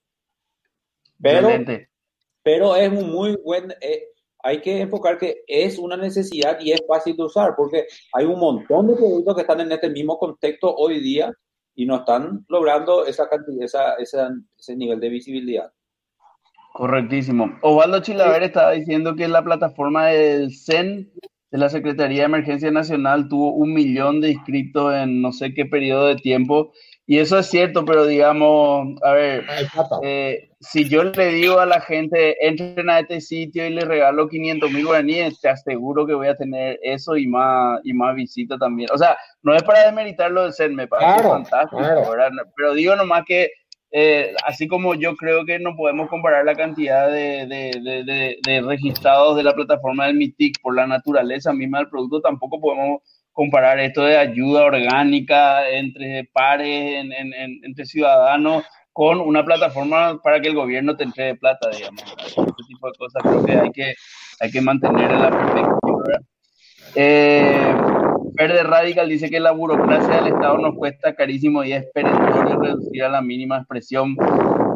pero 1.21 1.47
pero 2.43 2.75
es 2.75 2.89
un 2.89 3.11
muy 3.11 3.35
buen, 3.43 3.71
eh, 3.81 4.07
hay 4.43 4.59
que 4.61 4.81
enfocar 4.81 5.17
que 5.19 5.43
es 5.47 5.77
una 5.77 5.95
necesidad 5.95 6.59
y 6.59 6.71
es 6.71 6.81
fácil 6.87 7.15
de 7.15 7.23
usar, 7.25 7.53
porque 7.55 7.85
hay 8.13 8.25
un 8.25 8.39
montón 8.39 8.87
de 8.87 8.95
productos 8.95 9.35
que 9.35 9.41
están 9.41 9.59
en 9.61 9.71
este 9.71 9.87
mismo 9.91 10.17
contexto 10.17 10.73
hoy 10.75 10.99
día 10.99 11.31
y 11.75 11.85
no 11.85 11.97
están 11.97 12.43
logrando 12.49 13.05
esa 13.05 13.29
cantidad, 13.29 13.63
esa, 13.63 13.93
esa- 13.95 14.31
ese 14.57 14.75
nivel 14.75 14.99
de 14.99 15.09
visibilidad. 15.09 15.71
Correctísimo. 16.73 17.57
Osvaldo 17.61 18.01
Chilaver 18.01 18.43
estaba 18.43 18.71
diciendo 18.71 19.15
que 19.15 19.27
la 19.27 19.43
plataforma 19.43 20.07
del 20.07 20.53
CEN 20.53 21.11
de 21.51 21.57
la 21.57 21.69
Secretaría 21.69 22.19
de 22.19 22.25
Emergencia 22.25 22.71
Nacional 22.71 23.27
tuvo 23.27 23.51
un 23.53 23.73
millón 23.73 24.21
de 24.21 24.31
inscritos 24.31 24.93
en 24.95 25.21
no 25.21 25.33
sé 25.33 25.53
qué 25.53 25.65
periodo 25.65 26.07
de 26.07 26.15
tiempo. 26.15 26.71
Y 27.05 27.17
eso 27.19 27.37
es 27.39 27.47
cierto, 27.47 27.83
pero 27.83 28.05
digamos, 28.05 28.95
a 29.03 29.11
ver, 29.11 29.45
plata. 29.73 29.97
eh, 30.01 30.49
si 30.61 30.87
yo 30.87 31.03
le 31.03 31.27
digo 31.33 31.59
a 31.59 31.65
la 31.65 31.81
gente, 31.81 32.37
entren 32.47 32.89
a 32.89 32.99
este 32.99 33.19
sitio 33.19 33.67
y 33.67 33.71
le 33.71 33.81
regalo 33.81 34.29
500 34.29 34.71
mil 34.71 34.85
guaraníes, 34.85 35.41
te 35.41 35.49
aseguro 35.49 36.05
que 36.05 36.13
voy 36.13 36.27
a 36.27 36.37
tener 36.37 36.79
eso 36.81 37.17
y 37.17 37.27
más, 37.27 37.81
y 37.83 37.93
más 37.93 38.15
visita 38.15 38.57
también. 38.57 38.87
O 38.93 38.97
sea, 38.97 39.17
no 39.41 39.53
es 39.53 39.63
para 39.63 39.87
demeritar 39.87 40.31
lo 40.31 40.43
del 40.43 40.53
CEN, 40.53 40.73
me 40.73 40.87
parece 40.87 41.15
Claro, 41.15 41.29
fantástico. 41.31 41.81
Pero 42.55 42.73
digo 42.75 42.95
nomás 42.95 43.23
que 43.27 43.49
eh, 43.91 44.33
así 44.45 44.67
como 44.67 44.95
yo 44.95 45.15
creo 45.15 45.43
que 45.45 45.59
no 45.59 45.75
podemos 45.75 46.09
comparar 46.09 46.45
la 46.45 46.55
cantidad 46.55 47.09
de, 47.11 47.45
de- 47.45 48.39
de- 48.45 48.61
registrados 48.61 49.35
de 49.35 49.43
la 49.43 49.53
plataforma 49.53 50.07
del 50.07 50.15
MITIC 50.15 50.61
por 50.61 50.75
la 50.75 50.87
naturaleza 50.87 51.51
misma 51.53 51.79
del 51.79 51.89
producto, 51.89 52.21
tampoco 52.21 52.59
podemos 52.61 53.01
comparar 53.33 53.79
esto 53.79 54.03
de 54.03 54.17
ayuda 54.17 54.63
orgánica 54.65 55.69
entre 55.69 56.25
pares, 56.33 56.95
en- 56.95 57.11
en- 57.13 57.33
en- 57.33 57.59
entre 57.63 57.85
ciudadanos, 57.85 58.63
con 58.93 59.19
una 59.21 59.43
plataforma 59.45 60.19
para 60.21 60.41
que 60.41 60.49
el 60.49 60.55
gobierno 60.55 60.95
te 60.97 61.05
entregue 61.05 61.35
plata, 61.35 61.69
digamos. 61.69 62.01
Ese 62.25 62.41
tipo 62.67 62.87
de 62.87 62.93
cosas 62.97 63.23
creo 63.23 63.45
que 63.45 63.51
hay 63.53 63.71
que, 63.71 63.93
hay 64.41 64.51
que 64.51 64.61
mantener 64.61 65.11
en 65.11 65.21
la 65.21 65.29
perspectiva. 65.29 65.80
Eh, 66.95 67.75
Verde 68.33 68.63
Radical 68.63 69.09
dice 69.09 69.29
que 69.29 69.39
la 69.39 69.51
burocracia 69.51 70.15
del 70.15 70.33
Estado 70.33 70.57
nos 70.57 70.75
cuesta 70.75 71.15
carísimo 71.15 71.63
y 71.63 71.73
es 71.73 71.85
perentorio 71.93 72.59
reducir 72.59 73.03
a 73.03 73.09
la 73.09 73.21
mínima 73.21 73.57
expresión. 73.57 74.15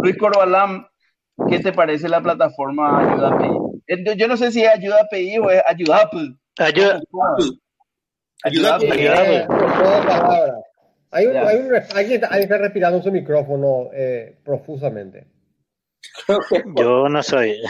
Luis 0.02 0.18
Corbalán, 0.18 0.88
¿qué 1.50 1.60
te 1.60 1.74
parece 1.74 2.10
la 2.10 2.22
plataforma 2.22 3.00
Ayuda 3.00 3.30
API? 3.30 3.50
Eh, 3.88 4.18
yo 4.18 4.28
no 4.28 4.38
sé 4.38 4.52
si 4.52 4.64
es 4.64 4.70
Ayuda 4.70 5.02
API 5.02 5.40
o 5.40 5.50
es 5.50 5.62
Ayuda 5.68 6.02
Apple. 6.02 6.36
Ayuda. 6.58 7.02
Ayuda, 8.44 8.76
Ayuda. 8.76 9.48
Hay, 11.12 11.28
un, 11.28 11.38
hay, 11.38 11.58
un, 11.58 11.74
alguien, 11.96 12.24
alguien 12.26 12.44
está 12.44 12.58
respirando 12.58 13.02
su 13.02 13.12
micrófono 13.12 13.90
eh, 13.94 14.38
profusamente. 14.44 15.28
Yo 16.76 17.10
no 17.10 17.24
soy. 17.24 17.62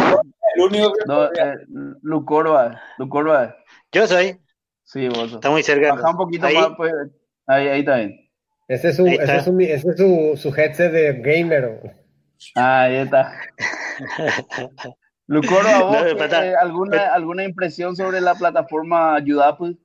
El 0.55 0.61
único 0.61 0.93
que 0.93 1.03
No, 1.05 1.25
eh, 1.25 1.55
Lucorba, 2.01 2.81
Lucorba. 2.97 3.55
Yo 3.95 4.05
soy. 4.07 4.37
Sí, 4.83 5.07
vos. 5.07 5.31
Está 5.31 5.49
muy 5.49 5.63
cerca. 5.63 5.93
Baja 5.93 6.09
un 6.09 6.17
poquito 6.17 6.45
Ahí. 6.45 6.55
más, 6.55 6.69
pues. 6.75 6.93
Ahí, 7.47 7.67
ahí 7.69 7.79
está 7.79 7.95
bien. 7.97 8.29
Ese 8.67 8.89
es 8.89 8.95
su, 8.97 9.05
Ahí 9.05 9.13
ese 9.13 9.23
está. 9.23 9.35
es 9.37 9.43
su, 9.45 9.59
ese 9.59 9.73
es 9.89 9.97
su, 9.97 10.37
su 10.37 10.49
headset 10.59 10.91
de 10.91 11.13
gamer. 11.21 11.95
Ah, 12.55 12.81
ahí 12.83 12.95
está. 12.97 13.39
¿vos 15.27 15.41
No, 15.41 15.41
qué- 15.41 16.15
pata- 16.17 16.45
eh, 16.45 16.55
alguna, 16.59 17.13
alguna 17.13 17.43
impresión 17.45 17.95
sobre 17.95 18.19
la 18.19 18.35
plataforma 18.35 19.15
Ayuda 19.15 19.47
Apple? 19.49 19.77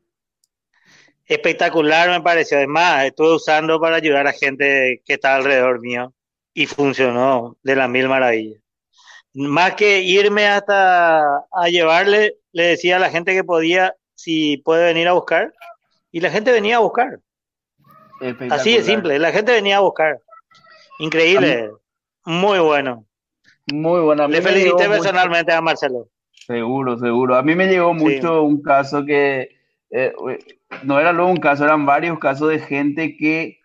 Espectacular 1.26 2.08
me 2.10 2.20
pareció. 2.20 2.56
Además, 2.56 3.04
estuve 3.04 3.34
usando 3.36 3.80
para 3.80 3.96
ayudar 3.96 4.26
a 4.26 4.32
gente 4.32 5.02
que 5.04 5.12
está 5.14 5.36
alrededor 5.36 5.80
mío 5.80 6.12
y 6.52 6.66
funcionó 6.66 7.56
de 7.62 7.76
la 7.76 7.86
mil 7.86 8.08
maravillas. 8.08 8.60
Más 9.34 9.76
que 9.76 10.00
irme 10.00 10.48
hasta 10.48 11.20
a 11.52 11.68
llevarle, 11.68 12.38
le 12.50 12.64
decía 12.64 12.96
a 12.96 12.98
la 12.98 13.10
gente 13.10 13.32
que 13.32 13.44
podía 13.44 13.94
si 14.20 14.58
puede 14.58 14.84
venir 14.84 15.08
a 15.08 15.12
buscar 15.14 15.52
y 16.12 16.20
la 16.20 16.30
gente 16.30 16.52
venía 16.52 16.76
a 16.76 16.80
buscar. 16.80 17.20
Así 18.50 18.76
de 18.76 18.82
simple, 18.82 19.18
la 19.18 19.32
gente 19.32 19.52
venía 19.52 19.78
a 19.78 19.80
buscar. 19.80 20.20
Increíble, 20.98 21.70
muy 22.26 22.58
bueno. 22.58 23.06
Muy 23.72 24.00
mí 24.28 24.34
Le 24.34 24.42
felicité 24.42 24.88
mucho- 24.88 24.90
personalmente 24.90 25.52
a 25.52 25.60
Marcelo. 25.62 26.08
Seguro, 26.32 26.98
seguro. 26.98 27.36
A 27.36 27.42
mí 27.42 27.54
me 27.54 27.66
llegó 27.68 27.94
mucho 27.94 28.42
un 28.42 28.60
caso 28.62 29.04
que 29.06 29.56
eh, 29.90 30.12
no 30.82 30.98
era 31.00 31.12
luego 31.12 31.30
un 31.30 31.38
caso, 31.38 31.64
eran 31.64 31.86
varios 31.86 32.18
casos 32.18 32.48
de 32.50 32.58
gente 32.58 33.16
que 33.16 33.60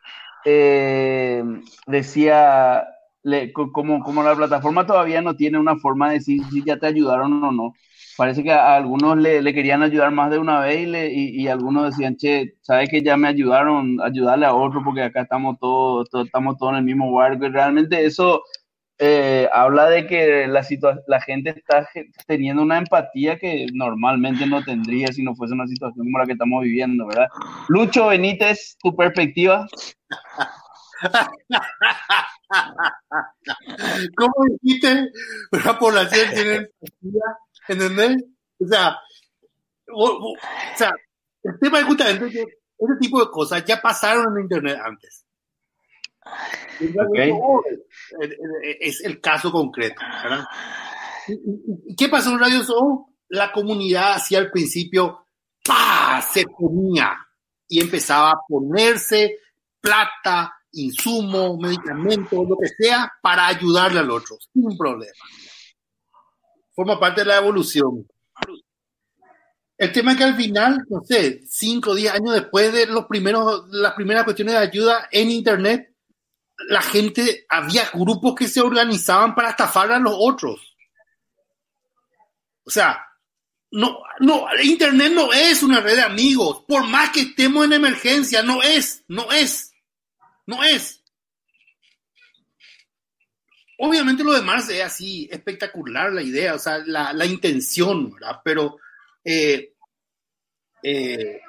eh, 0.46 1.44
decía, 1.88 2.86
le- 3.24 3.52
co- 3.52 3.72
como, 3.72 4.02
como 4.04 4.24
la 4.24 4.36
plataforma 4.36 4.86
todavía 4.86 5.22
no 5.22 5.36
tiene 5.36 5.58
una 5.60 5.76
forma 5.78 6.10
de 6.10 6.16
decir 6.20 6.42
si 6.52 6.64
ya 6.64 6.78
te 6.78 6.88
ayudaron 6.88 7.44
o 7.44 7.52
no. 7.52 7.74
Parece 8.18 8.44
que 8.44 8.52
a 8.52 8.76
algunos 8.76 9.18
le, 9.18 9.54
querían 9.54 9.84
ayudar 9.84 10.12
más 10.12 10.32
de 10.32 10.38
una 10.38 10.62
vez 10.62 10.80
y, 10.82 10.86
le- 10.86 11.14
y, 11.14 11.42
y 11.44 11.48
algunos 11.48 11.90
decían, 11.92 12.16
che, 12.16 12.54
sabes 12.62 12.90
que 12.90 13.02
ya 13.02 13.18
me 13.18 13.28
ayudaron, 13.28 14.00
ayudarle 14.02 14.46
a 14.46 14.54
otro 14.54 14.82
porque 14.84 15.04
acá 15.04 15.22
estamos 15.24 15.58
todos, 15.60 16.10
todos- 16.10 16.26
estamos 16.28 16.58
todos 16.58 16.74
en 16.74 16.78
el 16.80 16.84
mismo 16.86 17.12
barco. 17.14 17.46
Y 17.46 17.50
realmente 17.50 18.06
eso 18.06 18.44
eh, 19.00 19.50
habla 19.54 19.90
de 19.90 20.08
que 20.08 20.48
la, 20.48 20.66
la 21.08 21.22
gente 21.22 21.50
está 21.52 21.88
teniendo 22.28 22.62
una 22.64 22.78
empatía 22.78 23.38
que 23.38 23.66
normalmente 23.74 24.46
no 24.48 24.64
tendría 24.64 25.08
si 25.10 25.22
no 25.24 25.36
fuese 25.36 25.54
una 25.54 25.68
situación 25.68 26.06
como 26.06 26.20
la 26.20 26.26
que 26.26 26.34
estamos 26.34 26.64
viviendo, 26.64 27.08
¿verdad? 27.08 27.28
Lucho 27.70 28.08
Benítez, 28.08 28.78
tu 28.82 28.96
perspectiva. 28.96 29.68
¿Cómo 34.16 34.34
dijiste? 34.62 35.10
La 35.66 35.78
población 35.78 36.28
tiene 36.34 36.56
empatía, 36.56 37.22
¿entendés? 37.68 38.24
O 38.60 38.68
sea, 38.68 38.98
o, 39.94 40.06
o- 40.06 40.34
o 40.34 40.38
sea, 40.78 40.92
el 41.44 41.60
tema 41.60 41.80
es 41.80 41.86
justamente 41.86 42.30
que 42.30 42.42
ese 42.42 42.94
tipo 43.00 43.20
de 43.24 43.30
cosas 43.32 43.64
ya 43.66 43.82
pasaron 43.82 44.36
en 44.38 44.44
Internet 44.44 44.78
antes. 44.84 45.26
Y 46.80 46.88
realmente, 46.88 47.32
Ok. 47.34 47.40
oh, 47.44 47.64
es- 48.80 49.02
el 49.04 49.22
caso 49.22 49.52
concreto, 49.52 50.02
¿verdad? 50.24 50.44
¿Y- 51.28 51.34
y- 51.34 51.92
y 51.92 51.96
¿Qué 51.96 52.10
pasó 52.10 52.32
en 52.32 52.40
Radio 52.40 52.64
Show? 52.64 53.14
La 53.30 53.52
comunidad 53.52 54.14
hacía 54.14 54.40
al 54.40 54.52
principio, 54.52 55.28
¡pa! 55.64 56.22
se 56.22 56.46
ponía 56.46 57.16
y 57.68 57.82
empezaba 57.82 58.32
a 58.32 58.40
ponerse 58.48 59.38
plata, 59.82 60.54
insumo, 60.72 61.58
medicamentos, 61.58 62.48
lo 62.48 62.58
que 62.58 62.68
sea, 62.70 63.12
para 63.22 63.48
ayudarle 63.48 64.00
al 64.00 64.12
otro, 64.12 64.38
sin 64.54 64.78
problema. 64.78 65.14
Forma 66.76 67.00
parte 67.00 67.22
de 67.22 67.28
la 67.28 67.38
evolución. 67.38 68.06
El 69.78 69.92
tema 69.92 70.12
es 70.12 70.18
que 70.18 70.24
al 70.24 70.36
final, 70.36 70.86
no 70.90 71.02
sé, 71.04 71.42
cinco 71.48 71.92
o 71.92 71.96
diez 71.96 72.14
años 72.14 72.34
después 72.34 72.72
de 72.72 72.86
los 72.88 73.06
primeros, 73.06 73.68
las 73.70 73.94
primeras 73.94 74.24
cuestiones 74.24 74.54
de 74.54 74.60
ayuda 74.60 75.08
en 75.12 75.32
Internet, 75.32 75.94
la 76.70 76.82
gente, 76.82 77.46
había 77.50 77.90
grupos 77.94 78.36
que 78.36 78.48
se 78.48 78.62
organizaban 78.62 79.36
para 79.36 79.50
estafar 79.50 79.92
a 79.92 80.00
los 80.00 80.16
otros. 80.18 80.76
O 82.64 82.70
sea, 82.70 83.06
no, 83.72 84.00
no, 84.20 84.46
Internet 84.64 85.12
no 85.14 85.34
es 85.34 85.62
una 85.62 85.82
red 85.82 85.98
de 85.98 86.04
amigos. 86.04 86.64
Por 86.68 86.88
más 86.88 87.10
que 87.10 87.22
estemos 87.22 87.66
en 87.66 87.74
emergencia, 87.74 88.42
no 88.42 88.64
es, 88.64 89.04
no 89.10 89.32
es, 89.32 89.74
no 90.46 90.64
es. 90.64 91.04
Obviamente 93.80 94.24
lo 94.24 94.34
demás 94.34 94.70
es 94.70 94.82
así, 94.84 95.28
espectacular 95.32 96.12
la 96.14 96.22
idea, 96.22 96.56
o 96.56 96.60
sea, 96.60 96.78
la, 96.86 97.12
la 97.14 97.26
intención, 97.26 98.12
¿verdad? 98.14 98.40
Pero 98.44 98.78
eh, 99.24 99.74
eh, 100.84 101.40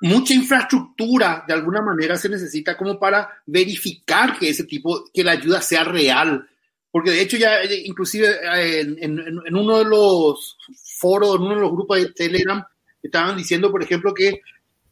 mucha 0.00 0.34
infraestructura 0.34 1.44
de 1.46 1.54
alguna 1.54 1.82
manera 1.82 2.16
se 2.16 2.28
necesita 2.28 2.76
como 2.76 2.98
para 2.98 3.42
verificar 3.46 4.38
que 4.38 4.50
ese 4.50 4.64
tipo, 4.64 5.04
que 5.12 5.24
la 5.24 5.32
ayuda 5.32 5.60
sea 5.60 5.84
real. 5.84 6.48
Porque 6.90 7.10
de 7.10 7.20
hecho 7.20 7.36
ya, 7.36 7.62
eh, 7.62 7.82
inclusive 7.84 8.28
eh, 8.28 8.80
en, 8.80 9.18
en- 9.18 9.56
uno 9.56 9.78
de 9.78 9.84
los 9.84 10.56
foros, 10.98 11.36
en 11.36 11.42
uno 11.42 11.54
de 11.54 11.60
los 11.60 11.72
grupos 11.72 11.98
de 11.98 12.12
Telegram, 12.12 12.64
estaban 13.02 13.36
diciendo, 13.36 13.70
por 13.70 13.82
ejemplo, 13.82 14.12
que, 14.14 14.40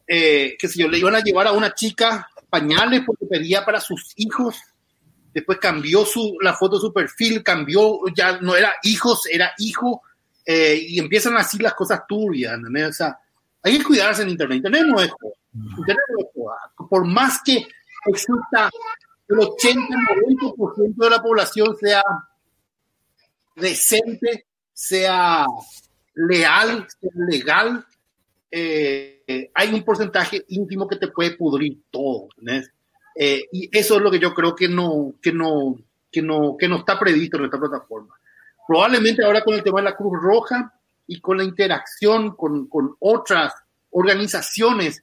eh, 0.07 0.57
que 0.59 0.69
si 0.69 0.81
yo 0.81 0.89
le 0.89 0.99
iban 0.99 1.15
a 1.17 1.21
llevar 1.21 1.47
a 1.47 1.53
una 1.53 1.75
chica 1.75 2.29
pañales 2.51 3.03
porque 3.05 3.27
pedía 3.27 3.65
para 3.65 3.81
sus 3.81 4.13
hijos, 4.17 4.57
después 5.37 5.59
cambió 5.59 6.07
su, 6.07 6.39
la 6.41 6.55
foto 6.55 6.81
su 6.81 6.95
perfil, 6.95 7.43
cambió, 7.43 8.01
ya 8.17 8.41
no 8.41 8.57
era 8.57 8.73
hijos, 8.85 9.27
era 9.31 9.53
hijo, 9.59 10.01
eh, 10.47 10.83
y 10.89 10.99
empiezan 10.99 11.37
así 11.37 11.59
las 11.59 11.75
cosas 11.75 12.07
turbias, 12.09 12.55
¿entendés? 12.55 12.89
O 12.89 12.93
sea, 12.95 13.19
hay 13.63 13.77
que 13.77 13.85
cuidarse 13.85 14.23
en 14.23 14.31
Internet. 14.31 14.57
Internet 14.57 14.85
no 14.87 14.99
es. 14.99 15.13
Internet 15.53 16.05
no. 16.09 16.89
Por 16.89 17.05
más 17.05 17.43
que 17.45 17.67
exista 18.07 18.71
el 19.29 19.37
80-90% 19.37 20.95
de 20.97 21.11
la 21.11 21.21
población 21.21 21.77
sea 21.77 22.03
decente, 23.57 24.47
sea 24.73 25.45
leal, 26.15 26.87
sea 26.99 27.11
legal, 27.29 27.85
eh, 28.51 29.51
hay 29.53 29.75
un 29.75 29.85
porcentaje 29.85 30.47
ínfimo 30.49 30.89
que 30.89 30.97
te 30.97 31.09
puede 31.09 31.37
pudrir 31.37 31.83
todo. 31.91 32.29
¿entendés? 32.39 32.71
Eh, 33.19 33.45
y 33.51 33.77
eso 33.77 33.97
es 33.97 34.03
lo 34.03 34.11
que 34.11 34.19
yo 34.19 34.35
creo 34.35 34.55
que 34.55 34.69
no, 34.69 35.15
que 35.23 35.33
no, 35.33 35.77
que 36.11 36.23
no, 36.23 36.57
que 36.59 36.69
no 36.69 36.77
está 36.77 36.99
previsto 36.99 37.39
en 37.39 37.47
esta 37.47 37.59
plataforma. 37.59 38.15
Probablemente 38.67 39.25
ahora 39.25 39.43
con 39.43 39.55
el 39.55 39.63
tema 39.63 39.81
de 39.81 39.85
la 39.85 39.97
Cruz 39.97 40.21
Roja 40.21 40.73
y 41.07 41.21
con 41.21 41.39
la 41.39 41.45
interacción 41.45 42.37
con, 42.37 42.67
con 42.67 42.97
otras 42.99 43.55
organizaciones, 43.91 45.03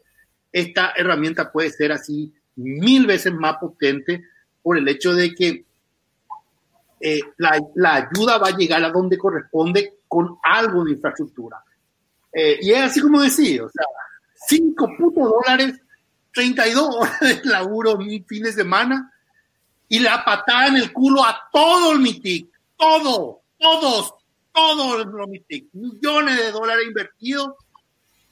esta 0.51 0.93
herramienta 0.95 1.51
puede 1.51 1.71
ser 1.71 1.91
así 1.91 2.31
mil 2.55 3.07
veces 3.07 3.33
más 3.33 3.57
potente 3.57 4.23
por 4.61 4.77
el 4.77 4.87
hecho 4.87 5.13
de 5.13 5.33
que 5.33 5.65
eh, 6.99 7.19
la, 7.37 7.59
la 7.75 7.95
ayuda 7.95 8.37
va 8.37 8.49
a 8.49 8.57
llegar 8.57 8.83
a 8.83 8.91
donde 8.91 9.17
corresponde 9.17 9.95
con 10.07 10.37
algo 10.43 10.83
de 10.83 10.91
infraestructura. 10.91 11.57
Eh, 12.31 12.59
y 12.61 12.71
es 12.71 12.81
así 12.81 13.01
como 13.01 13.21
decía, 13.21 13.65
o 13.65 13.69
sea, 13.69 13.85
5 14.47 14.89
putos 14.97 15.29
dólares, 15.29 15.79
32 16.33 16.95
horas 16.95 17.19
de 17.19 17.41
laburo 17.43 17.95
un 17.95 18.25
fin 18.25 18.43
de 18.43 18.51
semana 18.51 19.11
y 19.87 19.99
la 19.99 20.23
patada 20.25 20.67
en 20.67 20.77
el 20.77 20.91
culo 20.91 21.23
a 21.23 21.49
todo 21.51 21.91
el 21.91 21.99
MITIC, 21.99 22.49
todo, 22.77 23.41
todos, 23.59 24.15
todos 24.51 25.05
los 25.05 25.29
MITIC, 25.29 25.67
millones 25.73 26.37
de 26.37 26.51
dólares 26.51 26.85
invertidos 26.87 27.51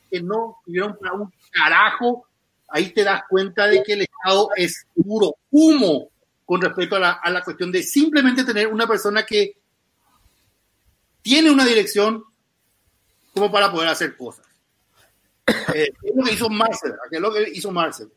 que 0.09 0.21
no 0.21 0.57
tuvieron 0.65 0.97
para 0.97 1.13
un 1.13 1.31
carajo. 1.51 2.25
Ahí 2.67 2.89
te 2.91 3.03
das 3.03 3.23
cuenta 3.29 3.67
de 3.67 3.83
que 3.83 3.93
el 3.93 4.01
Estado 4.01 4.49
es 4.55 4.85
puro 4.95 5.35
humo 5.51 6.09
con 6.45 6.61
respecto 6.61 6.95
a 6.95 7.29
la 7.29 7.43
cuestión 7.43 7.71
de 7.71 7.83
simplemente 7.83 8.43
tener 8.43 8.67
una 8.67 8.87
persona 8.87 9.23
que 9.23 9.55
tiene 11.21 11.51
una 11.51 11.65
dirección 11.65 12.23
como 13.33 13.51
para 13.51 13.71
poder 13.71 13.89
hacer 13.89 14.17
cosas. 14.17 14.45
Eh, 15.73 15.91
es 16.03 16.15
lo 16.15 16.23
que 16.23 16.33
hizo 16.33 16.49
Marcel, 16.49 16.93
es 17.09 17.19
lo 17.19 17.33
que 17.33 17.49
hizo 17.53 17.71
Marcel. 17.71 18.09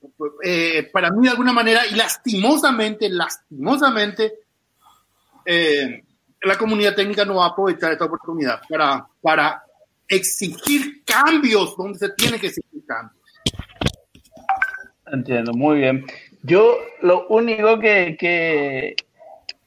Eh, 0.43 0.89
para 0.93 1.11
mí, 1.11 1.26
de 1.26 1.30
alguna 1.30 1.53
manera, 1.53 1.87
y 1.87 1.95
lastimosamente, 1.95 3.09
lastimosamente, 3.09 4.41
eh, 5.45 6.03
la 6.43 6.59
comunidad 6.59 6.95
técnica 6.95 7.24
no 7.24 7.37
va 7.37 7.47
a 7.47 7.49
aprovechar 7.51 7.93
esta 7.93 8.05
oportunidad 8.05 8.61
para, 8.68 9.07
para 9.20 9.62
exigir 10.09 11.05
cambios 11.05 11.76
donde 11.76 11.99
se 11.99 12.11
tiene 12.11 12.39
que 12.39 12.49
exigir 12.49 12.85
cambios. 12.87 13.22
Entiendo, 15.07 15.53
muy 15.53 15.78
bien. 15.78 16.05
Yo 16.43 16.78
lo 17.03 17.26
único 17.28 17.78
que, 17.78 18.16
que 18.18 18.97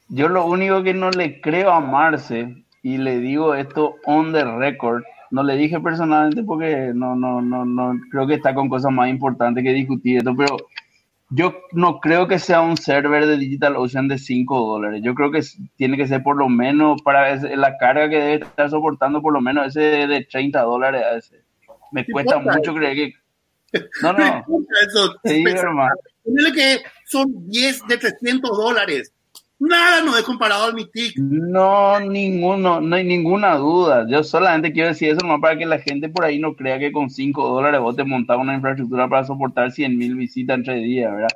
yo 0.10 0.30
lo 0.30 0.46
único 0.46 0.84
que 0.84 0.94
no 0.94 1.10
le 1.12 1.42
creo 1.42 1.72
a 1.72 1.80
Marce 1.80 2.66
y 2.82 2.98
le 2.98 3.20
digo 3.20 3.56
esto 3.56 3.96
on 4.06 4.32
the 4.32 4.44
record, 4.44 5.04
no 5.32 5.44
le 5.44 5.56
dije 5.56 5.80
personalmente 5.80 6.44
porque 6.44 6.92
no, 6.94 7.16
no, 7.16 7.42
no, 7.42 7.66
no 7.66 8.00
creo 8.12 8.28
que 8.28 8.36
está 8.36 8.54
con 8.54 8.70
cosas 8.70 8.92
más 8.92 9.10
importantes 9.10 9.64
que 9.64 9.74
discutir 9.74 10.18
esto, 10.18 10.36
pero 10.36 10.58
yo 11.30 11.56
no 11.74 12.00
creo 12.00 12.28
que 12.28 12.40
sea 12.40 12.62
un 12.62 12.78
server 12.78 13.26
de 13.26 13.38
DigitalOcean 13.38 14.08
de 14.08 14.18
5 14.18 14.60
dólares. 14.60 15.02
Yo 15.04 15.14
creo 15.14 15.32
que 15.32 15.42
tiene 15.76 15.98
que 15.98 16.08
ser 16.08 16.24
por 16.24 16.38
lo 16.38 16.48
menos 16.48 17.02
para 17.02 17.36
la 17.36 17.78
carga 17.78 18.10
que 18.10 18.18
debe 18.18 18.46
estar 18.46 18.70
soportando, 18.70 19.22
por 19.22 19.34
lo 19.34 19.42
menos 19.42 19.68
ese 19.68 20.08
de 20.08 20.26
30 20.30 20.62
dólares. 20.62 21.04
A. 21.04 21.38
Me 21.92 22.06
cuesta 22.06 22.40
mucho 22.40 22.74
creer 22.74 22.96
que. 22.96 23.14
No, 24.02 24.14
no. 24.14 24.46
Eso, 24.88 25.14
sí, 25.26 25.44
hermano. 25.46 25.94
que 26.56 26.78
son 27.06 27.28
10 27.50 27.88
de 27.88 27.98
300 27.98 28.58
dólares. 28.58 29.14
Nada 29.60 30.04
no 30.04 30.16
he 30.16 30.24
comparado 30.24 30.66
al 30.66 30.76
Mythic. 30.76 31.18
No, 31.18 32.00
ninguno, 32.00 32.80
no 32.80 32.96
hay 32.96 33.04
ninguna 33.04 33.56
duda. 33.56 34.06
Yo 34.08 34.24
solamente 34.24 34.72
quiero 34.72 34.90
decir 34.90 35.10
eso 35.10 35.22
nomás 35.22 35.42
para 35.42 35.58
que 35.58 35.66
la 35.66 35.80
gente 35.80 36.10
por 36.10 36.26
ahí 36.26 36.40
no 36.40 36.56
crea 36.56 36.78
que 36.78 36.92
con 36.92 37.10
5 37.10 37.48
dólares 37.48 37.82
vos 37.82 37.96
te 37.96 38.04
montás 38.04 38.38
una 38.38 38.54
infraestructura 38.54 39.10
para 39.10 39.26
soportar 39.26 39.72
100 39.72 39.98
mil 39.98 40.16
visitas 40.16 40.58
entre 40.58 40.76
días, 40.76 41.12
¿verdad? 41.12 41.30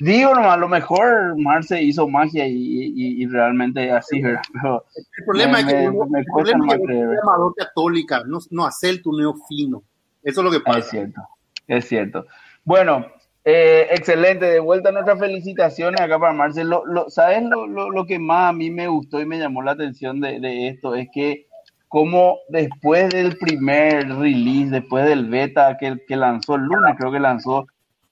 Digo 0.00 0.34
nomás, 0.34 0.54
a 0.54 0.56
lo 0.58 0.68
mejor 0.68 1.36
Marce 1.36 1.82
hizo 1.82 2.08
magia 2.08 2.46
y, 2.46 2.54
y, 2.54 3.26
realmente 3.26 3.90
así, 3.90 4.22
¿verdad? 4.22 4.42
Pero 4.52 4.84
el 4.94 5.24
problema 5.24 5.60
es 5.60 5.66
que, 5.66 5.74
me, 5.74 6.06
me 6.08 6.18
el 6.20 6.24
problema 6.24 6.74
es 6.74 6.80
que 6.86 7.00
es 7.00 7.08
llamador 7.20 7.54
católica, 7.56 8.22
no, 8.24 8.38
no 8.50 8.64
hace 8.64 8.90
el 8.90 9.02
tuneo 9.02 9.34
fino. 9.48 9.82
Eso 10.22 10.40
es 10.40 10.44
lo 10.44 10.50
que 10.52 10.60
pasa. 10.60 10.78
Es 10.78 10.90
cierto, 10.90 11.20
es 11.66 11.88
cierto. 11.88 12.26
Bueno, 12.64 13.06
eh, 13.44 13.88
excelente, 13.90 14.44
de 14.46 14.60
vuelta 14.60 14.92
nuestras 14.92 15.18
felicitaciones 15.18 16.00
acá 16.00 16.18
para 16.18 16.32
Marcelo. 16.32 16.82
Lo, 16.86 17.08
¿Sabes 17.08 17.42
lo, 17.44 17.66
lo, 17.66 18.06
que 18.06 18.18
más 18.18 18.50
a 18.50 18.52
mí 18.52 18.70
me 18.70 18.88
gustó 18.88 19.20
y 19.20 19.26
me 19.26 19.38
llamó 19.38 19.62
la 19.62 19.72
atención 19.72 20.20
de, 20.20 20.40
de, 20.40 20.68
esto? 20.68 20.94
Es 20.94 21.08
que 21.12 21.46
como 21.88 22.38
después 22.48 23.08
del 23.10 23.38
primer 23.38 24.08
release, 24.08 24.70
después 24.70 25.06
del 25.06 25.26
beta 25.28 25.76
que, 25.78 25.96
que 26.06 26.16
lanzó 26.16 26.58
lunes, 26.58 26.94
creo 26.98 27.10
que 27.10 27.20
lanzó, 27.20 27.66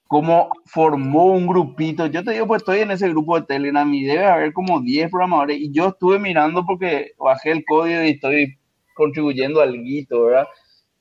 como 0.07 0.51
formó 0.65 1.27
un 1.27 1.47
grupito. 1.47 2.07
Yo 2.07 2.25
te 2.25 2.33
digo, 2.33 2.47
pues 2.47 2.63
estoy 2.63 2.81
en 2.81 2.93
ese 2.93 3.09
grupo 3.09 3.39
de 3.39 3.47
Telegram 3.47 3.93
y 3.93 4.05
debe 4.05 4.25
haber 4.25 4.53
como 4.53 4.81
10 4.81 5.11
programadores 5.11 5.59
y 5.59 5.73
yo 5.73 5.89
estuve 5.89 6.19
mirando 6.19 6.65
porque 6.65 7.13
bajé 7.19 7.51
el 7.51 7.65
código 7.65 8.03
y 8.03 8.11
estoy 8.11 8.59
contribuyendo 8.95 9.61
al 9.61 9.75
guito, 9.83 10.25
¿verdad? 10.25 10.47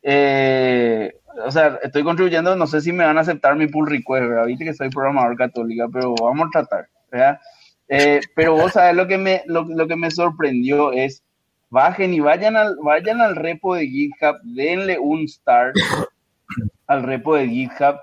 Eh, 0.04 1.14
o 1.44 1.52
sea, 1.52 1.80
estoy 1.84 2.04
contribuyendo, 2.04 2.56
no 2.56 2.68
sé 2.68 2.82
si 2.82 2.92
me 2.92 3.06
van 3.06 3.18
a 3.18 3.22
aceptar 3.22 3.56
mi 3.56 3.68
pull 3.68 3.90
request, 3.90 4.28
¿verdad? 4.28 4.46
Viste 4.46 4.66
que 4.66 4.74
soy 4.74 4.90
programador 4.90 5.38
católica, 5.38 5.88
pero 5.92 6.16
vamos 6.16 6.48
a 6.48 6.52
tratar, 6.52 6.88
¿verdad? 7.12 7.40
Eh, 7.88 8.20
pero 8.36 8.56
vos 8.56 8.74
sabes 8.74 8.96
lo 8.96 9.08
que 9.08 9.18
me, 9.18 9.44
lo, 9.46 9.88
que 9.88 9.96
me 9.96 10.12
sorprendió 10.12 10.92
es, 10.92 11.24
bajen 11.70 12.14
y 12.14 12.20
vayan 12.20 12.56
al, 12.56 12.78
vayan 12.82 13.22
al 13.22 13.36
repo 13.36 13.76
de 13.76 13.88
GitHub, 13.88 14.38
denle 14.44 14.98
un 14.98 15.28
start 15.28 15.76
al 16.88 17.04
repo 17.04 17.36
de 17.36 17.48
GitHub 17.48 17.98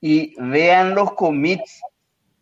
y 0.00 0.34
vean 0.38 0.94
los 0.94 1.12
commits. 1.14 1.80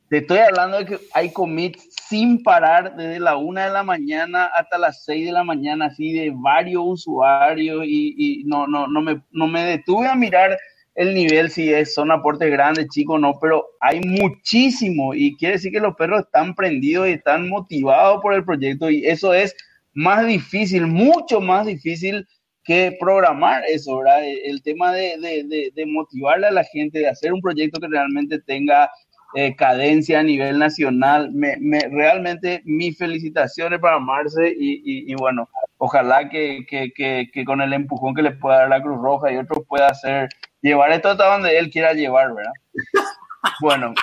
Te 0.08 0.18
estoy 0.18 0.38
hablando 0.38 0.78
de 0.78 0.86
que 0.86 0.98
hay 1.12 1.32
commits 1.32 1.89
sin 2.10 2.42
parar 2.42 2.96
desde 2.96 3.20
la 3.20 3.36
una 3.36 3.66
de 3.66 3.70
la 3.70 3.84
mañana 3.84 4.46
hasta 4.46 4.78
las 4.78 5.04
seis 5.04 5.26
de 5.26 5.32
la 5.32 5.44
mañana, 5.44 5.86
así 5.86 6.12
de 6.12 6.32
varios 6.34 6.82
usuarios 6.84 7.84
y, 7.86 8.42
no, 8.46 8.66
no, 8.66 8.88
no, 8.88 9.00
me, 9.00 9.22
no 9.30 9.46
me 9.46 9.62
detuve 9.62 10.08
a 10.08 10.16
mirar 10.16 10.58
el 10.96 11.14
nivel, 11.14 11.50
si 11.50 11.72
es, 11.72 11.94
son 11.94 12.10
aportes 12.10 12.50
grandes, 12.50 12.88
chicos, 12.88 13.20
no, 13.20 13.38
pero 13.40 13.64
hay 13.80 14.00
muchísimo 14.00 15.14
y 15.14 15.36
quiere 15.36 15.54
decir 15.54 15.70
que 15.70 15.78
los 15.78 15.94
perros 15.94 16.22
están 16.22 16.56
prendidos 16.56 17.08
y 17.08 17.12
están 17.12 17.48
motivados 17.48 18.20
por 18.20 18.34
el 18.34 18.44
proyecto 18.44 18.90
y 18.90 19.06
eso 19.06 19.32
es 19.32 19.54
más 19.94 20.26
difícil, 20.26 20.88
mucho 20.88 21.40
más 21.40 21.64
difícil 21.64 22.26
que 22.64 22.96
programar 22.98 23.62
eso, 23.68 23.98
¿verdad? 23.98 24.22
El 24.44 24.62
tema 24.64 24.92
de, 24.92 25.16
de, 25.18 25.70
de 25.72 25.86
motivarle 25.86 26.48
a 26.48 26.52
la 26.52 26.64
gente, 26.64 26.98
de 26.98 27.08
hacer 27.08 27.32
un 27.32 27.40
proyecto 27.40 27.80
que 27.80 27.88
realmente 27.88 28.40
tenga 28.40 28.90
eh, 29.34 29.54
cadencia 29.54 30.20
a 30.20 30.22
nivel 30.22 30.58
nacional. 30.58 31.30
Me, 31.32 31.56
me, 31.60 31.80
realmente 31.88 32.62
mis 32.64 32.98
felicitaciones 32.98 33.78
para 33.78 33.98
Marce 33.98 34.48
y, 34.48 35.10
y, 35.10 35.14
bueno, 35.14 35.48
ojalá 35.78 36.28
que, 36.28 36.66
que, 36.68 36.92
que, 36.94 37.44
con 37.44 37.60
el 37.60 37.72
empujón 37.72 38.14
que 38.14 38.22
le 38.22 38.32
pueda 38.32 38.60
dar 38.60 38.68
la 38.68 38.82
Cruz 38.82 39.00
Roja 39.00 39.30
y 39.30 39.36
otros 39.36 39.64
pueda 39.68 39.88
hacer, 39.88 40.28
llevar 40.60 40.90
esto 40.92 41.10
hasta 41.10 41.30
donde 41.30 41.56
él 41.58 41.70
quiera 41.70 41.92
llevar, 41.92 42.34
¿verdad? 42.34 42.52
Bueno. 43.62 43.94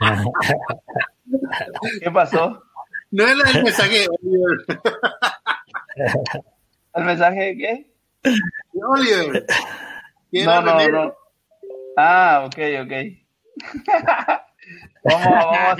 ¿Qué 2.02 2.10
pasó? 2.10 2.60
No 3.12 3.24
es 3.24 3.54
el 3.54 3.62
mensaje 3.62 4.00
de 4.00 4.08
Oliver. 4.08 4.82
¿El 6.94 7.04
mensaje 7.04 7.40
de 7.40 7.56
qué? 7.56 7.92
De 8.72 8.80
Oliver. 8.84 9.46
No, 10.44 10.60
no, 10.60 10.88
no. 10.88 11.14
Ah, 11.96 12.42
ok, 12.46 12.58
ok 12.82 12.92
vamos, 15.04 15.28
vamos 15.28 15.78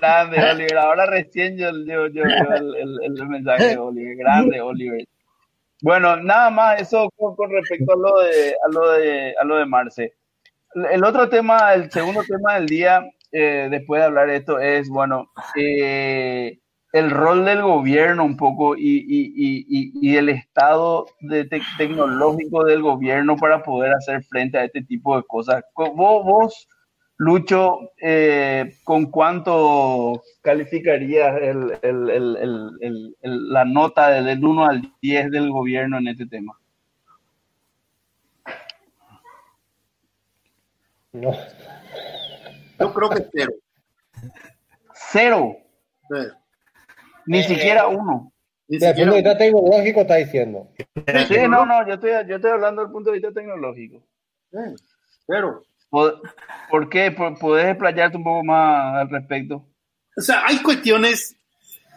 grande, 0.00 0.50
Oliver. 0.50 0.78
Ahora 0.78 1.06
recién 1.06 1.56
yo, 1.56 1.70
yo, 1.84 2.04
el, 2.04 2.98
el, 3.02 3.28
mensaje 3.28 3.76
Oliver. 3.76 4.16
Grande, 4.16 4.60
Oliver. 4.60 5.04
Bueno, 5.82 6.16
nada 6.16 6.50
más 6.50 6.80
eso 6.80 7.08
con, 7.16 7.36
respecto 7.50 7.92
a 7.92 7.96
lo 7.96 8.20
de 8.20 8.50
a 8.50 8.68
lo 8.72 8.92
de 8.92 9.34
a 9.38 9.44
lo 9.44 9.56
de 9.56 9.66
Marce. 9.66 10.14
El 10.90 11.04
otro 11.04 11.28
tema, 11.28 11.72
el 11.74 11.90
segundo 11.90 12.22
tema 12.24 12.54
del 12.54 12.66
día, 12.66 13.08
eh, 13.32 13.68
después 13.70 14.00
de 14.00 14.06
hablar 14.06 14.28
de 14.28 14.36
esto, 14.36 14.58
es 14.58 14.88
bueno, 14.88 15.30
eh, 15.56 16.58
el 16.98 17.10
rol 17.10 17.44
del 17.44 17.62
gobierno 17.62 18.24
un 18.24 18.36
poco 18.36 18.76
y, 18.76 18.82
y, 18.82 19.32
y, 19.36 19.92
y 20.00 20.16
el 20.16 20.28
estado 20.28 21.06
de 21.20 21.48
tecnológico 21.76 22.64
del 22.64 22.82
gobierno 22.82 23.36
para 23.36 23.62
poder 23.62 23.92
hacer 23.92 24.22
frente 24.24 24.58
a 24.58 24.64
este 24.64 24.82
tipo 24.82 25.16
de 25.16 25.22
cosas. 25.24 25.64
Vos, 25.74 26.24
vos 26.24 26.68
Lucho, 27.20 27.90
eh, 28.00 28.76
¿con 28.84 29.10
cuánto 29.10 30.22
calificarías 30.40 31.36
el, 31.42 31.76
el, 31.82 33.16
la 33.22 33.64
nota 33.64 34.10
del 34.10 34.44
1 34.44 34.64
al 34.64 34.92
10 35.02 35.32
del 35.32 35.50
gobierno 35.50 35.98
en 35.98 36.06
este 36.06 36.26
tema? 36.26 36.56
No. 41.10 41.32
Yo 42.78 42.94
creo 42.94 43.10
que 43.10 43.26
cero. 43.32 43.52
¿Cero? 44.94 45.56
Sí. 46.08 46.47
Ni 47.28 47.42
siquiera 47.42 47.86
uno. 47.86 48.32
Desde 48.66 48.90
el 48.90 48.94
punto 48.96 49.10
de 49.10 49.22
vista 49.22 49.38
tecnológico 49.38 50.00
está 50.00 50.16
diciendo. 50.16 50.68
Sí, 51.28 51.36
no, 51.48 51.64
no, 51.64 51.86
yo 51.86 51.94
estoy, 51.94 52.10
yo 52.26 52.36
estoy 52.36 52.50
hablando 52.50 52.82
del 52.82 52.90
punto 52.90 53.10
de 53.10 53.18
vista 53.18 53.32
tecnológico. 53.32 54.02
pero. 55.26 55.62
¿Por, 55.90 56.88
qué? 56.90 57.10
¿Puedes 57.40 57.66
explayarte 57.66 58.18
un 58.18 58.24
poco 58.24 58.44
más 58.44 58.96
al 58.96 59.08
respecto? 59.08 59.66
O 60.16 60.20
sea, 60.20 60.42
hay 60.46 60.58
cuestiones. 60.62 61.34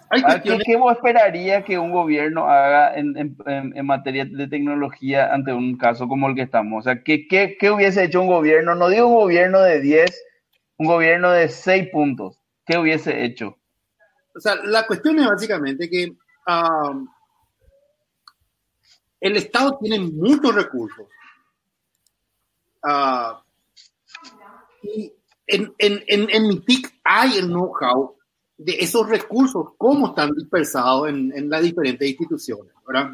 Hay 0.10 0.22
cuestiones... 0.22 0.64
¿Qué, 0.66 0.78
vos 0.78 0.94
esperarías 0.94 1.66
que 1.66 1.78
un 1.78 1.92
gobierno 1.92 2.48
haga 2.48 2.96
en, 2.96 3.18
en, 3.18 3.38
en, 3.46 3.86
materia 3.86 4.24
de 4.26 4.48
tecnología 4.48 5.34
ante 5.34 5.52
un 5.52 5.78
caso 5.78 6.08
como 6.08 6.30
el 6.30 6.36
que 6.36 6.44
estamos? 6.44 6.80
O 6.80 6.84
sea, 6.84 7.04
¿qué, 7.04 7.28
qué, 7.28 7.58
qué 7.60 7.70
hubiese 7.70 8.06
hecho 8.06 8.22
un 8.22 8.28
gobierno? 8.28 8.76
No 8.76 8.88
digo 8.88 9.08
un 9.08 9.16
gobierno 9.16 9.62
de 9.62 9.82
10, 9.82 10.24
un 10.78 10.88
gobierno 10.88 11.32
de 11.32 11.50
6 11.50 11.90
puntos. 11.92 12.40
¿Qué 12.66 12.78
hubiese 12.78 13.26
hecho? 13.26 13.58
O 14.36 14.40
sea, 14.40 14.56
la 14.56 14.86
cuestión 14.88 15.20
es 15.20 15.28
básicamente 15.28 15.90
que 15.90 16.16
el 19.20 19.38
Estado 19.38 19.78
tiene 19.82 20.00
muchos 20.00 20.54
recursos. 20.56 21.08
Uh, 22.84 23.38
y 24.82 25.14
en, 25.46 25.74
en, 25.78 26.04
en, 26.08 26.28
en 26.32 26.48
mi 26.48 26.60
TIC 26.62 27.00
hay 27.04 27.38
el 27.38 27.48
know-how 27.48 28.16
de 28.58 28.78
esos 28.80 29.08
recursos, 29.08 29.70
cómo 29.78 30.08
están 30.08 30.32
dispersados 30.32 31.10
en, 31.10 31.32
en 31.36 31.50
las 31.50 31.62
diferentes 31.62 32.08
instituciones, 32.08 32.74
¿verdad? 32.88 33.12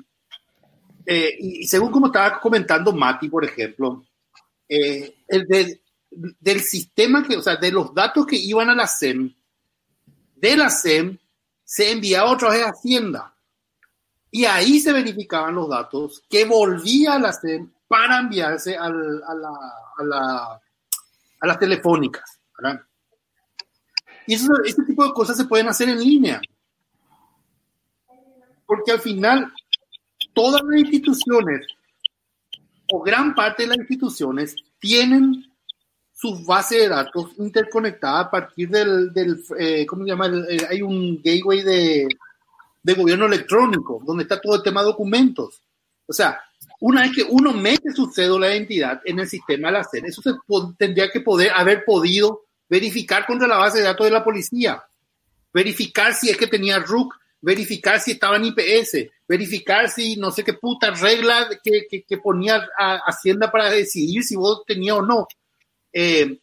Eh, 1.06 1.36
y, 1.40 1.68
según 1.68 1.90
como 1.90 2.08
estaba 2.08 2.40
comentando 2.40 2.92
Mati, 2.92 3.30
por 3.30 3.46
ejemplo, 3.46 4.06
eh, 4.68 5.20
el 5.28 5.48
de, 5.48 5.82
del 6.10 6.60
sistema 6.60 7.26
que, 7.26 7.38
o 7.38 7.42
sea, 7.42 7.56
de 7.56 7.72
los 7.72 7.94
datos 7.94 8.26
que 8.26 8.36
iban 8.36 8.70
a 8.70 8.76
la 8.76 8.88
SEM, 8.88 9.34
de 10.40 10.58
la 10.58 10.70
SEM 10.70 11.18
se 11.64 11.92
enviaba 11.92 12.32
otra 12.32 12.50
vez 12.50 12.64
a 12.64 12.70
Hacienda. 12.70 13.34
Y 14.32 14.46
ahí 14.46 14.80
se 14.80 14.94
verificaban 14.94 15.56
los 15.56 15.70
datos 15.70 16.24
que 16.30 16.46
volvía 16.46 17.14
a 17.14 17.20
la 17.20 17.34
SEM 17.34 17.72
para 17.88 18.20
enviarse 18.20 18.78
a, 18.78 18.90
la, 18.90 19.22
a, 19.98 20.04
la, 20.04 20.62
a, 21.40 21.48
las 21.48 21.60
telefónicas. 21.60 22.40
Y 24.26 24.36
eso, 24.36 24.52
este 24.66 24.84
tipo 24.84 25.06
de 25.06 25.14
cosas 25.14 25.38
se 25.38 25.46
pueden 25.46 25.70
hacer 25.70 25.90
en 25.90 26.00
línea. 26.00 26.42
porque 28.66 28.92
al 28.92 29.00
final 29.00 29.52
todas 30.34 30.62
las 30.64 30.80
instituciones 30.82 31.66
o 32.92 33.02
gran 33.02 33.34
parte 33.34 33.64
de 33.64 33.70
las 33.70 33.78
instituciones 33.78 34.56
tienen 34.80 35.47
sus 36.20 36.44
bases 36.46 36.82
de 36.82 36.90
datos 36.90 37.30
interconectadas 37.38 38.26
a 38.26 38.32
partir 38.32 38.70
del, 38.70 39.14
del 39.14 39.40
eh, 39.60 39.86
¿cómo 39.86 40.04
se 40.04 40.10
llama? 40.10 40.26
El- 40.26 40.66
hay 40.68 40.82
un 40.82 41.18
gateway 41.22 41.62
de, 41.62 42.08
de 42.82 42.94
gobierno 42.96 43.28
electrónico, 43.28 44.02
donde 44.04 44.24
está 44.24 44.42
todo 44.42 44.56
el 44.56 44.64
tema 44.64 44.82
de 44.82 44.88
documentos. 44.88 45.62
O 46.08 46.14
sea, 46.14 46.42
una 46.80 47.02
vez 47.04 47.12
que 47.16 47.24
uno 47.24 47.54
mete 47.54 47.92
su 47.92 48.08
cédula 48.12 48.48
de 48.48 48.56
identidad 48.58 49.00
en 49.06 49.20
el 49.20 49.28
sistema 49.30 49.68
de 49.68 49.74
la 49.74 49.84
SED, 49.84 50.06
eso 50.06 50.22
se 50.24 50.32
tendría 50.78 51.10
que 51.12 51.22
poder 51.22 51.52
haber 51.56 51.86
podido 51.86 52.46
verificar 52.68 53.26
contra 53.28 53.48
la 53.48 53.58
base 53.58 53.78
de 53.80 53.84
datos 53.84 54.06
de 54.08 54.12
la 54.12 54.24
policía, 54.24 54.84
verificar 55.54 56.14
si 56.16 56.30
es 56.30 56.38
que 56.38 56.48
tenía 56.48 56.80
RUC, 56.80 57.14
verificar 57.42 58.00
si 58.00 58.12
estaba 58.14 58.38
en 58.38 58.46
IPS, 58.46 59.08
verificar 59.28 59.90
si 59.90 60.16
no 60.16 60.32
sé 60.32 60.44
qué 60.44 60.54
puta 60.54 60.90
regla 60.92 61.48
que, 61.64 61.86
que, 61.90 62.04
que 62.04 62.18
ponía 62.18 62.68
a- 62.78 63.02
Hacienda 63.06 63.52
para 63.52 63.70
decidir 63.70 64.24
si 64.24 64.36
vos 64.36 64.64
tenías 64.66 64.98
o 64.98 65.02
no. 65.04 65.28
Eh, 65.94 66.40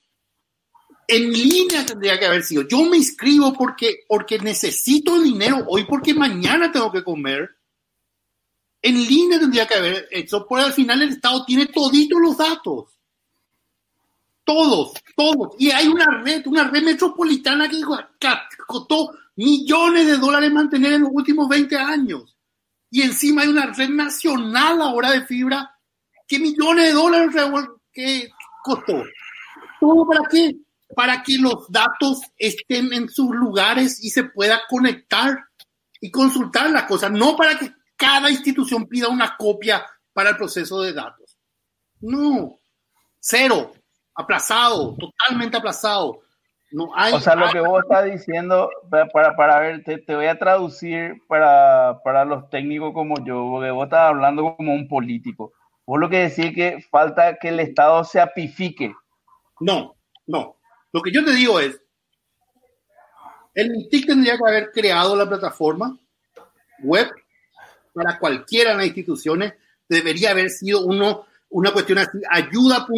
en 1.06 1.32
línea 1.32 1.84
tendría 1.84 2.18
que 2.18 2.26
haber 2.26 2.42
sido. 2.42 2.66
Yo 2.66 2.82
me 2.84 2.96
inscribo 2.96 3.52
porque, 3.52 4.04
porque 4.08 4.38
necesito 4.38 5.20
dinero 5.20 5.64
hoy, 5.68 5.84
porque 5.84 6.14
mañana 6.14 6.72
tengo 6.72 6.90
que 6.90 7.04
comer. 7.04 7.50
En 8.80 8.94
línea 8.94 9.38
tendría 9.38 9.66
que 9.66 9.74
haber 9.74 10.08
hecho, 10.10 10.46
porque 10.46 10.64
al 10.66 10.72
final 10.72 11.02
el 11.02 11.10
Estado 11.10 11.44
tiene 11.44 11.66
toditos 11.66 12.20
los 12.20 12.36
datos. 12.36 12.90
Todos, 14.44 14.92
todos. 15.16 15.54
Y 15.58 15.70
hay 15.70 15.88
una 15.88 16.22
red, 16.22 16.46
una 16.46 16.64
red 16.64 16.82
metropolitana 16.82 17.68
que 17.68 17.80
costó 18.66 19.10
millones 19.36 20.06
de 20.06 20.18
dólares 20.18 20.52
mantener 20.52 20.94
en 20.94 21.02
los 21.02 21.10
últimos 21.12 21.48
20 21.48 21.76
años. 21.76 22.36
Y 22.90 23.02
encima 23.02 23.42
hay 23.42 23.48
una 23.48 23.66
red 23.66 23.88
nacional 23.88 24.80
ahora 24.82 25.12
de 25.12 25.24
fibra 25.26 25.70
que 26.28 26.38
millones 26.38 26.86
de 26.86 26.92
dólares 26.92 27.34
que 27.92 28.30
costó. 28.62 29.02
¿Todo 29.84 30.06
para 30.06 30.20
qué? 30.30 30.56
Para 30.96 31.22
que 31.22 31.36
los 31.36 31.70
datos 31.70 32.22
estén 32.38 32.90
en 32.94 33.08
sus 33.10 33.30
lugares 33.30 34.02
y 34.02 34.08
se 34.08 34.24
pueda 34.24 34.62
conectar 34.68 35.36
y 36.00 36.10
consultar 36.10 36.70
las 36.70 36.84
cosas, 36.84 37.10
no 37.10 37.36
para 37.36 37.58
que 37.58 37.70
cada 37.96 38.30
institución 38.30 38.86
pida 38.86 39.08
una 39.08 39.36
copia 39.36 39.84
para 40.14 40.30
el 40.30 40.36
proceso 40.36 40.80
de 40.80 40.94
datos. 40.94 41.36
No, 42.00 42.58
cero, 43.20 43.72
aplazado, 44.14 44.96
totalmente 44.96 45.58
aplazado. 45.58 46.20
No 46.72 46.88
hay, 46.94 47.12
O 47.12 47.20
sea, 47.20 47.34
lo 47.36 47.50
que 47.50 47.60
vos 47.60 47.82
estás 47.82 48.06
diciendo, 48.06 48.70
para, 48.90 49.06
para, 49.08 49.36
para 49.36 49.60
ver, 49.60 49.84
te, 49.84 49.98
te 49.98 50.14
voy 50.14 50.26
a 50.26 50.38
traducir 50.38 51.22
para, 51.28 52.00
para 52.02 52.24
los 52.24 52.48
técnicos 52.48 52.94
como 52.94 53.16
yo, 53.24 53.48
porque 53.50 53.70
vos 53.70 53.84
estás 53.84 54.08
hablando 54.08 54.56
como 54.56 54.72
un 54.72 54.88
político. 54.88 55.52
Vos 55.86 56.00
lo 56.00 56.08
que 56.08 56.28
decís 56.28 56.54
que 56.54 56.82
falta 56.90 57.36
que 57.36 57.50
el 57.50 57.60
Estado 57.60 58.02
se 58.04 58.18
apifique. 58.18 58.94
No, 59.60 59.96
no. 60.26 60.58
Lo 60.92 61.02
que 61.02 61.12
yo 61.12 61.24
te 61.24 61.32
digo 61.32 61.58
es, 61.60 61.80
el 63.54 63.70
MITIC 63.70 64.06
tendría 64.06 64.36
que 64.36 64.44
haber 64.46 64.70
creado 64.72 65.14
la 65.16 65.28
plataforma 65.28 65.98
web 66.82 67.10
para 67.92 68.18
cualquiera 68.18 68.70
de 68.72 68.76
las 68.78 68.86
instituciones. 68.86 69.54
Debería 69.88 70.30
haber 70.30 70.50
sido 70.50 70.84
uno, 70.84 71.26
una 71.50 71.72
cuestión 71.72 71.98
así, 71.98 72.18
ayuda.gov.pi 72.28 72.88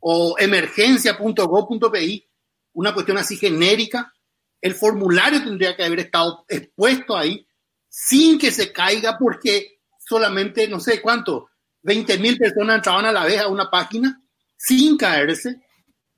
o 0.00 0.36
emergencia.gov.pi, 0.38 2.28
una 2.74 2.94
cuestión 2.94 3.18
así 3.18 3.36
genérica. 3.36 4.14
El 4.60 4.74
formulario 4.74 5.42
tendría 5.42 5.76
que 5.76 5.84
haber 5.84 6.00
estado 6.00 6.44
expuesto 6.48 7.16
ahí 7.16 7.46
sin 7.88 8.38
que 8.38 8.50
se 8.52 8.72
caiga 8.72 9.18
porque 9.18 9.80
solamente, 9.98 10.68
no 10.68 10.78
sé 10.78 11.00
cuánto, 11.00 11.50
20 11.82 12.18
mil 12.18 12.36
personas 12.36 12.76
entraban 12.76 13.06
a 13.06 13.12
la 13.12 13.24
vez 13.24 13.40
a 13.40 13.48
una 13.48 13.70
página 13.70 14.22
sin 14.58 14.98
caerse. 14.98 15.62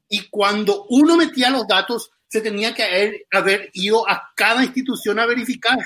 Y 0.09 0.29
cuando 0.29 0.87
uno 0.89 1.17
metía 1.17 1.51
los 1.51 1.69
datos, 1.69 2.11
se 2.27 2.41
tenía 2.41 2.75
que 2.75 2.83
haber, 2.83 3.27
haber 3.31 3.71
ido 3.75 4.09
a 4.09 4.33
cada 4.35 4.65
institución 4.65 5.21
a 5.21 5.27
verificar. 5.27 5.79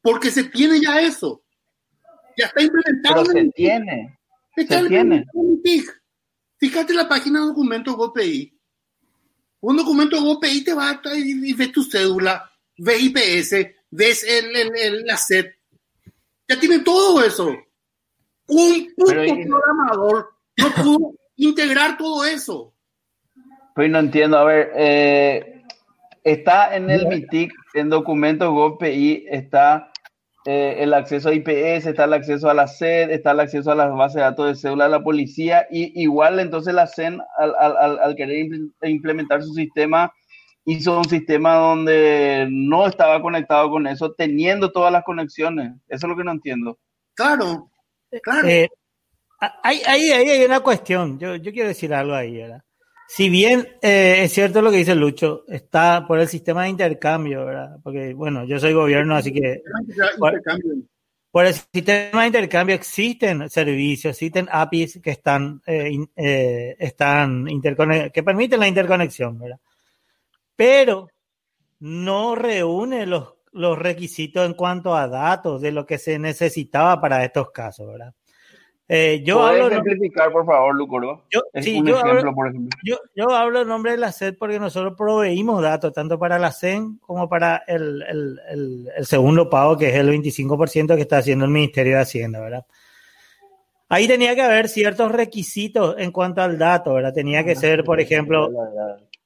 Porque 0.00 0.30
se 0.30 0.44
tiene 0.44 0.80
ya 0.80 0.98
eso. 1.02 1.42
Ya 2.38 2.46
está 2.46 2.62
implementado. 2.62 3.22
Pero 3.22 3.32
se 3.32 3.38
el- 3.40 3.52
tiene. 3.52 4.18
Está 4.56 4.80
se 4.80 4.88
TIC. 5.62 6.02
Fíjate 6.58 6.94
la 6.94 7.08
página 7.08 7.40
de 7.40 7.46
documentos 7.46 7.94
GoPI. 7.96 8.58
Un 9.60 9.76
documento 9.76 10.20
GoPI 10.22 10.64
te 10.64 10.72
va 10.74 10.90
a 10.90 11.00
y, 11.16 11.50
y 11.50 11.52
ves 11.52 11.70
tu 11.72 11.82
cédula, 11.84 12.50
ves 12.78 13.00
IPS, 13.02 13.74
ves 13.90 14.24
el, 14.24 14.56
el, 14.56 14.70
el- 14.76 15.04
la 15.06 15.16
SED. 15.18 15.46
Ya 16.48 16.58
tiene 16.58 16.78
todo 16.80 17.22
eso. 17.22 17.54
Un 18.46 18.92
puto 18.96 19.12
programador 19.46 20.34
no 20.56 20.70
pudo 20.74 21.14
integrar 21.44 21.96
todo 21.96 22.24
eso. 22.24 22.74
Pues 23.74 23.90
no 23.90 23.98
entiendo. 23.98 24.38
A 24.38 24.44
ver, 24.44 24.72
eh, 24.76 25.62
está 26.22 26.76
en 26.76 26.90
el 26.90 27.06
MITIC, 27.06 27.52
en 27.74 27.88
documentos 27.88 28.50
GovPI, 28.50 29.26
está 29.30 29.90
eh, 30.46 30.76
el 30.78 30.92
acceso 30.94 31.28
a 31.28 31.34
IPS, 31.34 31.86
está 31.86 32.04
el 32.04 32.12
acceso 32.14 32.50
a 32.50 32.54
la 32.54 32.66
SED, 32.66 33.10
está 33.10 33.30
el 33.32 33.40
acceso 33.40 33.70
a 33.70 33.74
las 33.74 33.92
bases 33.92 34.16
de 34.16 34.20
datos 34.22 34.46
de 34.48 34.54
cédula 34.56 34.84
de 34.84 34.90
la 34.90 35.02
policía, 35.02 35.66
y 35.70 36.00
igual 36.02 36.40
entonces 36.40 36.74
la 36.74 36.86
CEN, 36.86 37.20
al, 37.38 37.54
al- 37.58 38.16
querer 38.16 38.46
imple- 38.46 38.72
implementar 38.82 39.42
su 39.42 39.54
sistema, 39.54 40.12
hizo 40.64 40.98
un 40.98 41.04
sistema 41.08 41.54
donde 41.54 42.46
no 42.50 42.86
estaba 42.86 43.20
conectado 43.22 43.70
con 43.70 43.86
eso, 43.86 44.12
teniendo 44.12 44.72
todas 44.72 44.92
las 44.92 45.04
conexiones. 45.04 45.72
Eso 45.88 46.06
es 46.06 46.10
lo 46.10 46.16
que 46.16 46.24
no 46.24 46.32
entiendo. 46.32 46.78
Claro, 47.14 47.70
claro. 48.22 48.48
Eh, 48.48 48.68
ahí, 49.40 49.82
ahí, 49.86 50.10
ahí 50.10 50.28
hay 50.30 50.44
una 50.44 50.60
cuestión. 50.60 51.18
Yo, 51.18 51.36
yo 51.36 51.52
quiero 51.52 51.68
decir 51.68 51.92
algo 51.94 52.14
ahí, 52.14 52.36
¿verdad? 52.36 52.62
Si 53.12 53.28
bien 53.28 53.66
eh, 53.82 54.20
es 54.22 54.32
cierto 54.32 54.62
lo 54.62 54.70
que 54.70 54.76
dice 54.76 54.94
Lucho, 54.94 55.44
está 55.48 56.06
por 56.06 56.20
el 56.20 56.28
sistema 56.28 56.62
de 56.62 56.68
intercambio, 56.68 57.44
¿verdad? 57.44 57.76
Porque, 57.82 58.14
bueno, 58.14 58.44
yo 58.44 58.60
soy 58.60 58.72
gobierno, 58.72 59.16
así 59.16 59.32
que 59.32 59.62
Intercambio. 59.88 60.76
por 61.32 61.44
el 61.44 61.54
sistema 61.54 62.20
de 62.20 62.26
intercambio 62.28 62.76
existen 62.76 63.50
servicios, 63.50 64.12
existen 64.12 64.48
APIs 64.48 65.00
que 65.02 65.10
están, 65.10 65.60
eh, 65.66 65.90
eh, 66.14 66.76
están 66.78 67.46
que 68.12 68.22
permiten 68.22 68.60
la 68.60 68.68
interconexión, 68.68 69.40
¿verdad? 69.40 69.58
Pero 70.54 71.08
no 71.80 72.36
reúne 72.36 73.06
los, 73.06 73.34
los 73.50 73.76
requisitos 73.76 74.46
en 74.46 74.54
cuanto 74.54 74.94
a 74.94 75.08
datos 75.08 75.60
de 75.60 75.72
lo 75.72 75.84
que 75.84 75.98
se 75.98 76.16
necesitaba 76.20 77.00
para 77.00 77.24
estos 77.24 77.50
casos, 77.50 77.88
¿verdad? 77.88 78.14
Eh, 78.92 79.22
yo 79.24 79.36
¿Puedes 79.38 79.62
hablo, 79.62 79.68
ejemplificar, 79.68 80.32
por 80.32 80.44
favor, 80.44 80.74
Lucoro? 80.74 81.24
yo, 81.30 81.42
sí, 81.62 81.78
un 81.78 81.86
yo 81.86 81.94
ejemplo, 82.00 82.18
hablo- 82.30 82.34
por 82.34 82.48
ejemplo. 82.48 82.76
yo, 82.82 82.96
yo 83.14 83.30
hablo 83.36 83.62
en 83.62 83.68
nombre 83.68 83.92
de 83.92 83.98
la 83.98 84.10
SED 84.10 84.34
porque 84.36 84.58
nosotros 84.58 84.94
proveímos 84.98 85.62
datos 85.62 85.92
tanto 85.92 86.18
para 86.18 86.40
la 86.40 86.50
CEN 86.50 86.98
como 86.98 87.28
para 87.28 87.62
el, 87.68 88.02
el- 88.02 88.40
el- 88.50 88.88
el 88.96 89.06
segundo 89.06 89.48
pago, 89.48 89.76
que 89.76 89.90
es 89.90 89.94
el 89.94 90.08
25% 90.08 90.96
que 90.96 91.02
está 91.02 91.18
haciendo 91.18 91.44
el 91.44 91.52
Ministerio 91.52 91.94
de 91.94 92.02
Hacienda, 92.02 92.40
¿verdad? 92.40 92.66
Ahí 93.88 94.08
tenía 94.08 94.34
que 94.34 94.42
haber 94.42 94.68
ciertos 94.68 95.12
requisitos 95.12 95.94
en 95.98 96.10
cuanto 96.10 96.42
al 96.42 96.58
dato, 96.58 96.94
¿verdad? 96.94 97.12
Tenía 97.14 97.44
que 97.44 97.54
ser, 97.54 97.84
por 97.84 98.00
ejemplo, 98.00 98.50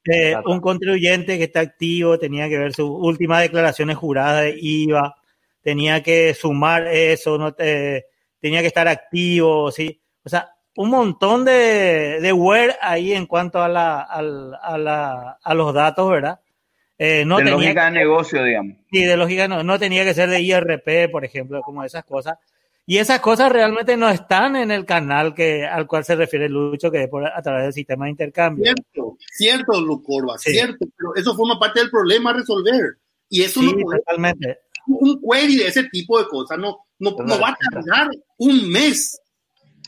eh, 0.04 0.36
un 0.44 0.60
contribuyente 0.60 1.38
que 1.38 1.44
está 1.44 1.60
activo, 1.60 2.18
tenía 2.18 2.50
que 2.50 2.58
ver 2.58 2.74
sus 2.74 2.90
últimas 2.90 3.40
declaraciones 3.40 3.96
juradas 3.96 4.42
de 4.42 4.56
IVA, 4.60 5.14
tenía 5.62 6.02
que 6.02 6.34
sumar 6.34 6.86
eso, 6.86 7.38
no 7.38 7.52
te- 7.54 8.06
tenía 8.44 8.60
que 8.60 8.66
estar 8.66 8.86
activo, 8.86 9.70
¿sí? 9.70 9.98
O 10.22 10.28
sea, 10.28 10.50
un 10.76 10.90
montón 10.90 11.46
de, 11.46 12.18
de 12.20 12.30
word 12.34 12.72
ahí 12.82 13.14
en 13.14 13.24
cuanto 13.24 13.62
a, 13.62 13.68
la, 13.70 14.02
al- 14.02 14.52
a, 14.60 14.76
la, 14.76 15.38
a 15.42 15.54
los 15.54 15.72
datos, 15.72 16.10
¿verdad? 16.10 16.40
Eh, 16.98 17.24
no 17.24 17.38
de 17.38 17.44
tenía 17.44 17.56
lógica 17.58 17.84
de 17.86 17.90
negocio, 17.92 18.44
digamos. 18.44 18.76
Sí, 18.92 19.02
de 19.02 19.16
lógica 19.16 19.48
no, 19.48 19.62
no 19.64 19.78
tenía 19.78 20.04
que 20.04 20.12
ser 20.12 20.28
de 20.28 20.40
IRP, 20.42 21.10
por 21.10 21.24
ejemplo, 21.24 21.62
como 21.62 21.82
esas 21.84 22.04
cosas. 22.04 22.36
Y 22.84 22.98
esas 22.98 23.20
cosas 23.20 23.50
realmente 23.50 23.96
no 23.96 24.10
están 24.10 24.56
en 24.56 24.70
el 24.70 24.84
canal 24.84 25.32
que, 25.34 25.64
al 25.64 25.86
cual 25.86 26.04
se 26.04 26.14
refiere 26.16 26.50
Lucho, 26.50 26.90
que 26.90 27.04
es 27.04 27.08
por, 27.08 27.26
a 27.26 27.40
través 27.40 27.62
del 27.64 27.72
sistema 27.72 28.04
de 28.04 28.10
intercambio. 28.10 28.64
Cierto, 28.66 29.16
cierto, 29.38 29.80
Lucorba, 29.80 30.36
Sí. 30.36 30.50
cierto, 30.50 30.84
pero 30.98 31.14
eso 31.16 31.34
forma 31.34 31.58
parte 31.58 31.80
del 31.80 31.88
problema 31.88 32.28
a 32.28 32.34
resolver. 32.34 32.98
Y 33.30 33.40
eso 33.42 33.60
Sí, 33.60 33.72
no 33.74 33.80
puede, 33.84 34.00
totalmente. 34.00 34.58
un 34.86 35.18
query 35.18 35.56
de 35.56 35.68
ese 35.68 35.84
tipo 35.84 36.18
de 36.18 36.28
cosas 36.28 36.58
no, 36.58 36.76
no, 36.98 37.12
no 37.24 37.40
va 37.40 37.48
a 37.48 37.56
tardar 37.70 38.08
un 38.38 38.70
mes. 38.70 39.20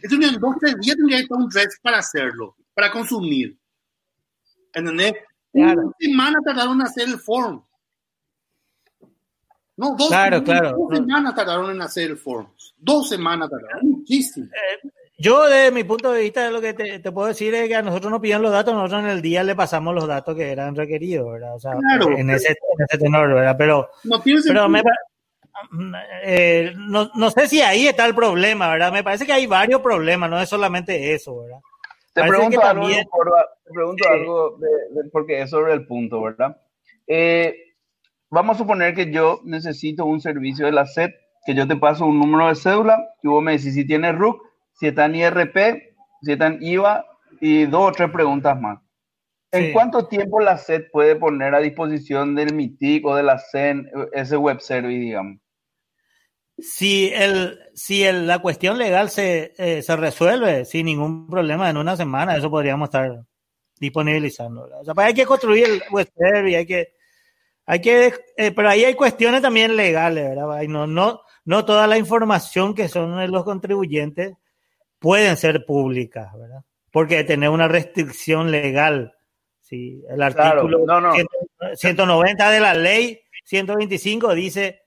En 0.02 0.40
dos 0.40 0.56
tres 0.60 0.76
días 0.80 0.96
tendría 0.96 1.18
que 1.18 1.22
estar 1.24 1.38
un 1.38 1.50
res 1.50 1.78
para 1.82 1.98
hacerlo, 1.98 2.56
para 2.74 2.90
consumir. 2.92 3.56
¿Entendés? 4.74 5.14
Claro. 5.52 5.80
Una 5.82 5.92
semana 5.98 6.38
tardaron 6.44 6.80
en 6.80 6.86
hacer 6.86 7.08
el 7.08 7.18
form. 7.18 7.64
No, 9.78 9.94
dos, 9.96 10.08
Claro, 10.08 10.38
semanas, 10.38 10.60
claro. 10.60 10.76
dos 10.78 10.96
semanas 10.98 11.34
tardaron 11.34 11.70
en 11.70 11.82
hacer 11.82 12.10
el 12.10 12.16
form. 12.16 12.46
Dos 12.78 13.08
semanas 13.08 13.50
tardaron, 13.50 13.90
muchísimo. 13.90 14.46
Yo, 15.18 15.44
desde 15.48 15.70
mi 15.70 15.82
punto 15.84 16.12
de 16.12 16.22
vista, 16.22 16.50
lo 16.50 16.60
que 16.60 16.74
te, 16.74 16.98
te 16.98 17.12
puedo 17.12 17.28
decir 17.28 17.54
es 17.54 17.68
que 17.68 17.74
a 17.76 17.82
nosotros 17.82 18.10
nos 18.10 18.20
piden 18.20 18.42
los 18.42 18.52
datos, 18.52 18.74
nosotros 18.74 19.02
en 19.04 19.10
el 19.10 19.22
día 19.22 19.42
le 19.44 19.54
pasamos 19.56 19.94
los 19.94 20.06
datos 20.06 20.36
que 20.36 20.50
eran 20.50 20.74
requeridos, 20.76 21.30
¿verdad? 21.32 21.54
O 21.54 21.58
sea, 21.58 21.72
Claro. 21.72 22.16
en, 22.18 22.28
ese, 22.30 22.48
en 22.50 22.84
ese 22.86 22.98
tenor, 22.98 23.32
¿verdad? 23.34 23.54
Pero, 23.56 23.88
No 24.04 24.22
pero 24.22 24.68
me, 24.68 24.82
eh, 26.24 26.72
no, 26.76 27.10
no, 27.14 27.30
sé 27.30 27.48
si 27.48 27.60
ahí 27.60 27.86
está 27.86 28.06
el 28.06 28.14
problema, 28.14 28.68
¿verdad? 28.70 28.92
Me 28.92 29.04
parece 29.04 29.26
que 29.26 29.32
hay 29.32 29.46
varios 29.46 29.80
problemas, 29.80 30.30
no 30.30 30.40
es 30.40 30.48
solamente 30.48 31.14
eso, 31.14 31.42
¿verdad? 31.42 31.60
Te 32.12 32.22
pregunto, 32.22 32.62
algo, 32.62 32.80
también, 32.80 33.04
te 33.04 33.72
pregunto 33.72 34.08
algo 34.08 34.58
porque 35.12 35.42
es 35.42 35.50
sobre 35.50 35.74
el 35.74 35.86
punto, 35.86 36.22
¿verdad? 36.22 36.56
Eh, 37.06 37.54
vamos 38.30 38.56
a 38.56 38.58
suponer 38.58 38.94
que 38.94 39.10
yo 39.10 39.40
necesito 39.44 40.06
un 40.06 40.20
servicio 40.20 40.66
de 40.66 40.72
la 40.72 40.86
SED, 40.86 41.10
que 41.44 41.54
yo 41.54 41.68
te 41.68 41.76
paso 41.76 42.06
un 42.06 42.18
número 42.18 42.48
de 42.48 42.54
cédula 42.54 43.06
y 43.22 43.28
vos 43.28 43.42
me 43.42 43.52
decís 43.52 43.74
si 43.74 43.86
tiene 43.86 44.12
RUC, 44.12 44.40
si 44.72 44.86
está 44.86 45.04
en 45.04 45.16
IRP, 45.16 45.56
si 46.22 46.32
está 46.32 46.46
en 46.46 46.58
IVA 46.62 47.04
y 47.40 47.66
dos 47.66 47.90
o 47.90 47.92
tres 47.92 48.10
preguntas 48.10 48.58
más. 48.60 48.78
¿En 49.52 49.72
cuánto 49.72 50.06
tiempo 50.06 50.40
la 50.40 50.58
SED 50.58 50.90
puede 50.90 51.16
poner 51.16 51.54
a 51.54 51.60
disposición 51.60 52.34
del 52.34 52.54
MITIC 52.54 53.06
o 53.06 53.14
de 53.14 53.22
la 53.22 53.38
CEN 53.38 53.88
ese 54.12 54.36
web 54.36 54.60
service, 54.60 54.98
digamos? 54.98 55.38
Si, 56.58 57.10
el, 57.12 57.60
si 57.74 58.04
el, 58.04 58.26
la 58.26 58.38
cuestión 58.38 58.78
legal 58.78 59.10
se, 59.10 59.52
eh, 59.58 59.82
se 59.82 59.96
resuelve 59.96 60.64
sin 60.64 60.86
ningún 60.86 61.28
problema 61.28 61.68
en 61.68 61.76
una 61.76 61.96
semana, 61.96 62.36
eso 62.36 62.50
podríamos 62.50 62.88
estar 62.88 63.24
disponibilizando. 63.78 64.68
O 64.80 64.84
sea, 64.84 64.94
pues 64.94 65.08
hay 65.08 65.14
que 65.14 65.26
construir 65.26 65.66
el 65.66 65.82
web 65.90 66.08
service, 66.16 66.56
hay 66.56 66.66
que, 66.66 66.94
hay 67.66 67.80
que, 67.80 68.14
eh, 68.36 68.52
pero 68.52 68.70
ahí 68.70 68.84
hay 68.84 68.94
cuestiones 68.94 69.42
también 69.42 69.76
legales, 69.76 70.30
¿verdad? 70.30 70.62
No, 70.62 70.86
no, 70.86 71.20
no 71.44 71.64
toda 71.64 71.86
la 71.86 71.98
información 71.98 72.74
que 72.74 72.88
son 72.88 73.18
de 73.18 73.28
los 73.28 73.44
contribuyentes 73.44 74.34
pueden 74.98 75.36
ser 75.36 75.66
públicas, 75.66 76.32
¿verdad? 76.34 76.64
Porque 76.90 77.22
tener 77.24 77.50
una 77.50 77.68
restricción 77.68 78.50
legal 78.50 79.16
Sí, 79.66 80.00
el 80.08 80.22
artículo 80.22 80.86
190 81.74 82.50
de 82.50 82.60
la 82.60 82.72
ley 82.74 83.20
125 83.46 84.32
dice 84.32 84.84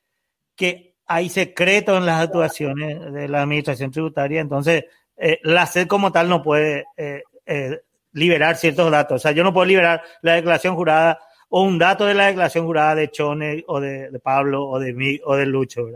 que 0.55 0.88
hay 1.09 1.27
secreto 1.27 1.97
en 1.97 2.05
las 2.05 2.21
actuaciones 2.21 3.11
de 3.11 3.27
la 3.27 3.41
administración 3.41 3.89
tributaria, 3.89 4.41
entonces 4.41 4.85
eh, 5.17 5.39
la 5.41 5.65
SED 5.65 5.87
como 5.87 6.11
tal 6.11 6.29
no 6.29 6.43
puede 6.43 6.85
eh, 6.95 7.23
eh, 7.47 7.79
liberar 8.13 8.55
ciertos 8.57 8.91
datos. 8.91 9.15
O 9.15 9.19
sea, 9.19 9.31
yo 9.31 9.43
no 9.43 9.51
puedo 9.51 9.65
liberar 9.65 10.03
la 10.21 10.35
declaración 10.35 10.75
jurada 10.75 11.19
o 11.49 11.63
un 11.63 11.79
dato 11.79 12.05
de 12.05 12.13
la 12.13 12.27
declaración 12.27 12.67
jurada 12.67 12.93
de 12.93 13.09
Chone 13.09 13.63
o 13.65 13.79
de, 13.81 14.19
Pablo 14.23 14.67
o 14.67 14.79
de 14.79 14.93
mí 14.93 15.19
o 15.25 15.35
de 15.35 15.47
Lucho. 15.47 15.87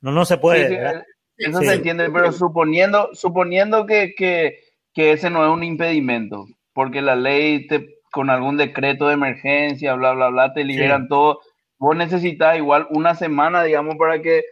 No, 0.00 0.12
no 0.12 0.24
se 0.24 0.38
puede. 0.38 0.72
eso 1.36 1.58
se 1.58 1.74
entiende, 1.74 2.08
pero 2.08 2.30
suponiendo, 2.30 3.10
suponiendo 3.12 3.86
que, 3.86 4.14
que, 4.16 4.60
que 4.94 5.12
ese 5.12 5.30
no 5.30 5.44
es 5.44 5.50
un 5.50 5.64
impedimento, 5.64 6.46
porque 6.72 7.02
la 7.02 7.16
ley 7.16 7.66
te 7.66 8.00
con 8.12 8.30
algún 8.30 8.56
decreto 8.56 9.08
de 9.08 9.14
emergencia, 9.14 9.94
bla, 9.94 10.12
bla, 10.12 10.28
bla, 10.28 10.52
te 10.52 10.64
liberan 10.64 11.08
todo. 11.08 11.40
Vos 11.80 11.96
necesitas 11.96 12.58
igual 12.58 12.86
una 12.90 13.14
semana, 13.14 13.64
digamos, 13.64 13.96
para 13.96 14.20
que 14.20 14.44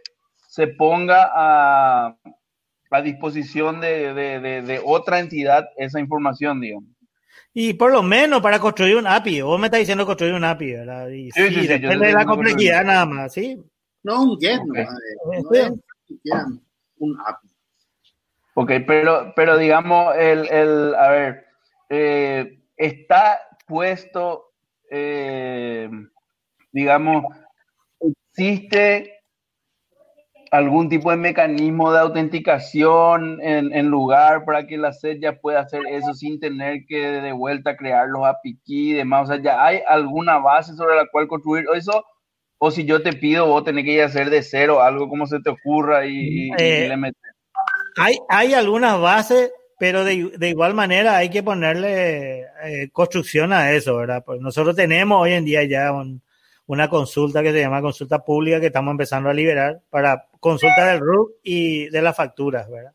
se 0.48 0.66
ponga 0.66 1.30
a, 1.30 2.16
a 2.90 3.02
disposición 3.02 3.82
de, 3.82 4.14
de, 4.14 4.62
de, 4.62 4.80
otra 4.82 5.18
entidad 5.20 5.68
esa 5.76 6.00
información, 6.00 6.58
digamos. 6.62 6.88
Y 7.52 7.74
por 7.74 7.92
lo 7.92 8.02
menos 8.02 8.40
para 8.40 8.58
construir 8.58 8.96
un 8.96 9.06
API, 9.06 9.42
vos 9.42 9.60
me 9.60 9.66
estás 9.66 9.80
diciendo 9.80 10.06
construir 10.06 10.32
un 10.32 10.44
API, 10.44 10.72
¿verdad? 10.72 11.08
Y 11.10 11.30
sí, 11.32 11.48
sí, 11.50 11.66
depende 11.66 12.06
de 12.06 12.12
la 12.14 12.24
complejidad 12.24 12.82
nada 12.82 13.04
más, 13.04 13.34
¿sí? 13.34 13.62
No 14.02 14.22
un 14.22 14.40
get, 14.40 14.60
no, 14.64 15.76
un 16.98 17.20
API. 17.26 17.48
Ok, 18.54 18.72
pero, 18.86 19.34
pero 19.36 19.58
digamos, 19.58 20.16
el, 20.16 20.50
el 20.50 20.94
a 20.94 21.10
ver, 21.10 21.44
eh, 21.90 22.58
está 22.74 23.38
puesto, 23.66 24.54
eh, 24.90 25.90
digamos, 26.72 27.24
existe 28.00 29.14
algún 30.50 30.88
tipo 30.88 31.10
de 31.10 31.16
mecanismo 31.16 31.92
de 31.92 32.00
autenticación 32.00 33.38
en, 33.42 33.88
lugar 33.88 34.44
para 34.44 34.66
que 34.66 34.78
la 34.78 34.92
SED 34.92 35.18
ya 35.20 35.34
pueda 35.34 35.60
hacer 35.60 35.82
eso 35.90 36.14
sin 36.14 36.40
tener 36.40 36.86
que 36.86 36.96
de 36.96 37.32
vuelta 37.32 37.76
crear 37.76 38.08
los 38.08 38.24
API 38.24 38.58
y 38.66 38.92
demás. 38.94 39.28
O 39.28 39.32
sea, 39.32 39.42
ya 39.42 39.62
hay 39.62 39.80
alguna 39.86 40.38
base 40.38 40.74
sobre 40.74 40.96
la 40.96 41.06
cual 41.10 41.28
construir 41.28 41.66
eso. 41.74 42.04
O 42.58 42.70
si 42.70 42.84
yo 42.84 43.02
te 43.02 43.12
pido, 43.12 43.46
vos 43.46 43.62
tenés 43.62 43.84
que 43.84 43.92
ir 43.92 44.02
a 44.02 44.06
hacer 44.06 44.30
de 44.30 44.42
cero 44.42 44.82
algo 44.82 45.08
como 45.08 45.26
se 45.26 45.40
te 45.40 45.50
ocurra 45.50 46.06
y, 46.06 46.50
eh, 46.58 46.88
le 46.88 46.96
metes. 46.96 47.20
Hay, 47.98 48.18
hay 48.28 48.54
algunas 48.54 49.00
bases 49.00 49.52
pero 49.78 50.04
de, 50.04 50.32
de, 50.36 50.48
igual 50.48 50.74
manera 50.74 51.16
hay 51.16 51.30
que 51.30 51.42
ponerle 51.42 52.40
eh, 52.64 52.90
construcción 52.92 53.52
a 53.52 53.70
eso, 53.70 53.96
¿verdad? 53.96 54.24
Pues 54.26 54.40
nosotros 54.40 54.74
tenemos 54.74 55.22
hoy 55.22 55.32
en 55.32 55.44
día 55.44 55.62
ya 55.64 55.92
una 56.68 56.88
consulta 56.88 57.42
que 57.42 57.50
se 57.50 57.60
llama 57.60 57.80
consulta 57.80 58.22
pública 58.24 58.60
que 58.60 58.66
estamos 58.66 58.92
empezando 58.92 59.30
a 59.30 59.34
liberar 59.34 59.80
para 59.88 60.26
consulta 60.38 60.86
del 60.86 61.00
RUC 61.00 61.36
y 61.42 61.88
de 61.88 62.02
las 62.02 62.14
facturas, 62.14 62.68
¿verdad? 62.68 62.92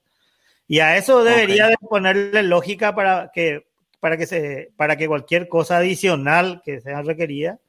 Y 0.68 0.80
a 0.80 0.96
eso 0.96 1.24
debería 1.24 1.68
de 1.68 1.76
ponerle 1.78 2.44
lógica 2.44 2.94
para 2.94 3.32
que, 3.34 3.66
para 4.00 4.16
que 4.16 4.28
se, 4.28 4.72
para 4.78 4.96
que 4.96 5.08
cualquier 5.08 5.48
cosa 5.48 5.78
adicional 5.78 6.62
que 6.64 6.82
sea 6.82 7.02
requerida, 7.02 7.60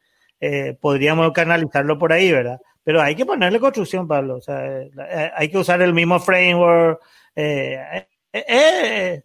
eh, 0.40 0.76
podríamos 0.78 1.32
canalizarlo 1.32 1.98
por 1.98 2.12
ahí, 2.12 2.30
¿verdad? 2.30 2.60
Pero 2.82 3.00
hay 3.00 3.16
que 3.16 3.24
ponerle 3.24 3.58
construcción, 3.58 4.06
Pablo. 4.06 4.36
O 4.36 4.40
sea, 4.42 4.82
eh, 4.82 5.32
hay 5.34 5.48
que 5.48 5.58
usar 5.58 5.80
el 5.80 5.94
mismo 5.94 6.20
framework. 6.20 7.00
Eh, 7.34 9.22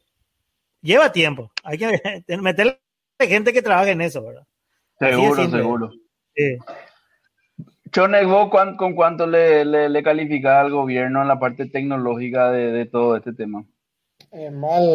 lleva 0.82 1.12
tiempo. 1.12 1.52
Hay 1.64 1.78
que 1.78 2.24
meterle 2.42 2.80
gente 3.20 3.52
que 3.52 3.62
trabaje 3.62 3.92
en 3.92 4.00
eso, 4.00 4.24
¿verdad? 4.24 4.48
Seguro, 4.98 5.50
seguro. 5.50 5.92
Sí. 6.40 6.58
¿con 8.78 8.96
cuánto 8.96 9.28
le, 9.28 9.66
le, 9.66 10.04
califica 10.04 10.62
al 10.62 10.72
gobierno 10.72 11.22
en 11.22 11.28
la 11.28 11.40
parte 11.40 11.66
tecnológica 11.66 12.52
de, 12.52 12.86
todo 12.86 13.18
este 13.18 13.34
tema? 13.34 13.66
Eh, 14.32 14.52
mal, 14.52 14.86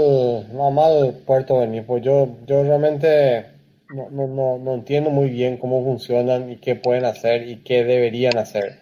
no, 0.53 0.71
mal 0.71 1.23
Puerto 1.27 1.59
Benítez. 1.59 1.87
Pues 1.87 2.03
yo, 2.03 2.39
yo 2.47 2.63
realmente 2.63 3.47
no, 3.91 4.09
no, 4.11 4.59
no, 4.59 4.75
entiendo 4.75 5.11
muy 5.11 5.29
bien 5.29 5.59
cómo 5.59 5.83
funcionan 5.85 6.51
y 6.51 6.57
qué 6.57 6.77
pueden 6.77 7.05
hacer 7.05 7.49
y 7.49 7.63
qué 7.63 7.85
deberían 7.85 8.39
hacer 8.39 8.81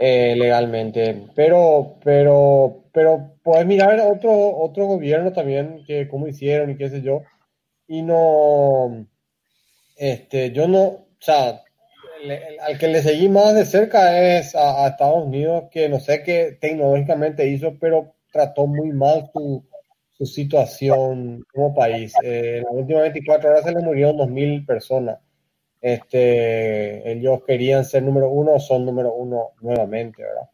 legalmente. 0.00 1.26
Pero, 1.34 1.98
pero 2.02 2.86
pero 2.96 3.36
puedes 3.42 3.66
mirar 3.66 4.00
otro, 4.00 4.56
otro 4.56 4.86
gobierno 4.86 5.30
también, 5.30 5.84
que 5.86 6.08
cómo 6.08 6.28
hicieron 6.28 6.70
y 6.70 6.78
qué 6.78 6.88
sé 6.88 7.02
yo, 7.02 7.20
y 7.86 8.00
no, 8.00 9.06
este, 9.98 10.50
yo 10.52 10.66
no, 10.66 10.82
o 10.84 11.06
sea, 11.20 11.62
al 12.60 12.78
que 12.78 12.88
le 12.88 13.02
seguí 13.02 13.28
más 13.28 13.54
de 13.54 13.64
cerca 13.64 14.20
es 14.38 14.54
a, 14.54 14.88
Estados 14.88 15.24
Unidos, 15.24 15.64
que 15.70 15.88
no 15.88 16.00
sé 16.00 16.22
qué 16.22 16.56
tecnológicamente 16.60 17.46
hizo, 17.46 17.78
pero 17.78 18.14
trató 18.32 18.66
muy 18.66 18.90
mal 18.92 19.30
su, 19.32 19.64
situación 20.24 21.44
como 21.52 21.74
país. 21.74 22.14
Eh, 22.22 22.58
en 22.58 22.64
las 22.64 22.72
últimas 22.72 23.02
24 23.02 23.50
horas 23.50 23.64
se 23.64 23.72
le 23.72 23.80
murieron 23.80 24.16
2.000 24.16 24.66
personas. 24.66 25.18
Este, 25.80 27.12
ellos 27.12 27.40
querían 27.46 27.84
ser 27.84 28.02
número 28.02 28.30
uno, 28.30 28.58
son 28.58 28.86
número 28.86 29.12
uno 29.14 29.50
nuevamente, 29.60 30.22
¿verdad? 30.22 30.48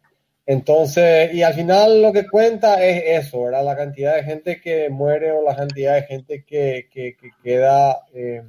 Entonces, 0.44 1.32
y 1.32 1.42
al 1.42 1.54
final 1.54 2.02
lo 2.02 2.12
que 2.12 2.28
cuenta 2.28 2.84
es 2.84 3.24
eso, 3.24 3.44
¿verdad? 3.44 3.64
La 3.64 3.76
cantidad 3.76 4.16
de 4.16 4.24
gente 4.24 4.60
que 4.60 4.90
muere 4.90 5.30
o 5.30 5.42
la 5.42 5.54
cantidad 5.54 5.94
de 5.94 6.02
gente 6.02 6.44
que, 6.44 6.88
que, 6.90 7.14
queda, 7.42 8.00
eh, 8.12 8.42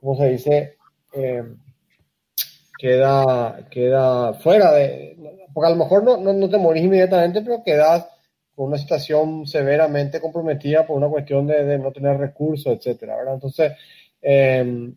¿cómo 0.00 0.16
se 0.16 0.30
dice? 0.30 0.76
Eh, 1.12 1.42
queda, 2.82 3.64
queda 3.70 4.34
fuera 4.34 4.72
de, 4.72 5.16
porque 5.54 5.68
a 5.68 5.70
lo 5.70 5.76
mejor 5.76 6.02
no, 6.02 6.16
no, 6.16 6.50
te 6.50 6.58
morís 6.58 6.82
inmediatamente, 6.82 7.40
pero 7.40 7.62
quedas 7.62 8.08
con 8.56 8.66
una 8.66 8.76
situación 8.76 9.46
severamente 9.46 10.20
comprometida 10.20 10.84
por 10.84 10.96
una 10.96 11.08
cuestión 11.08 11.46
de, 11.46 11.62
de 11.62 11.78
no 11.78 11.92
tener 11.92 12.18
recursos, 12.18 12.76
etcétera, 12.76 13.18
¿verdad? 13.18 13.34
Entonces, 13.34 13.72
eh, 14.20 14.90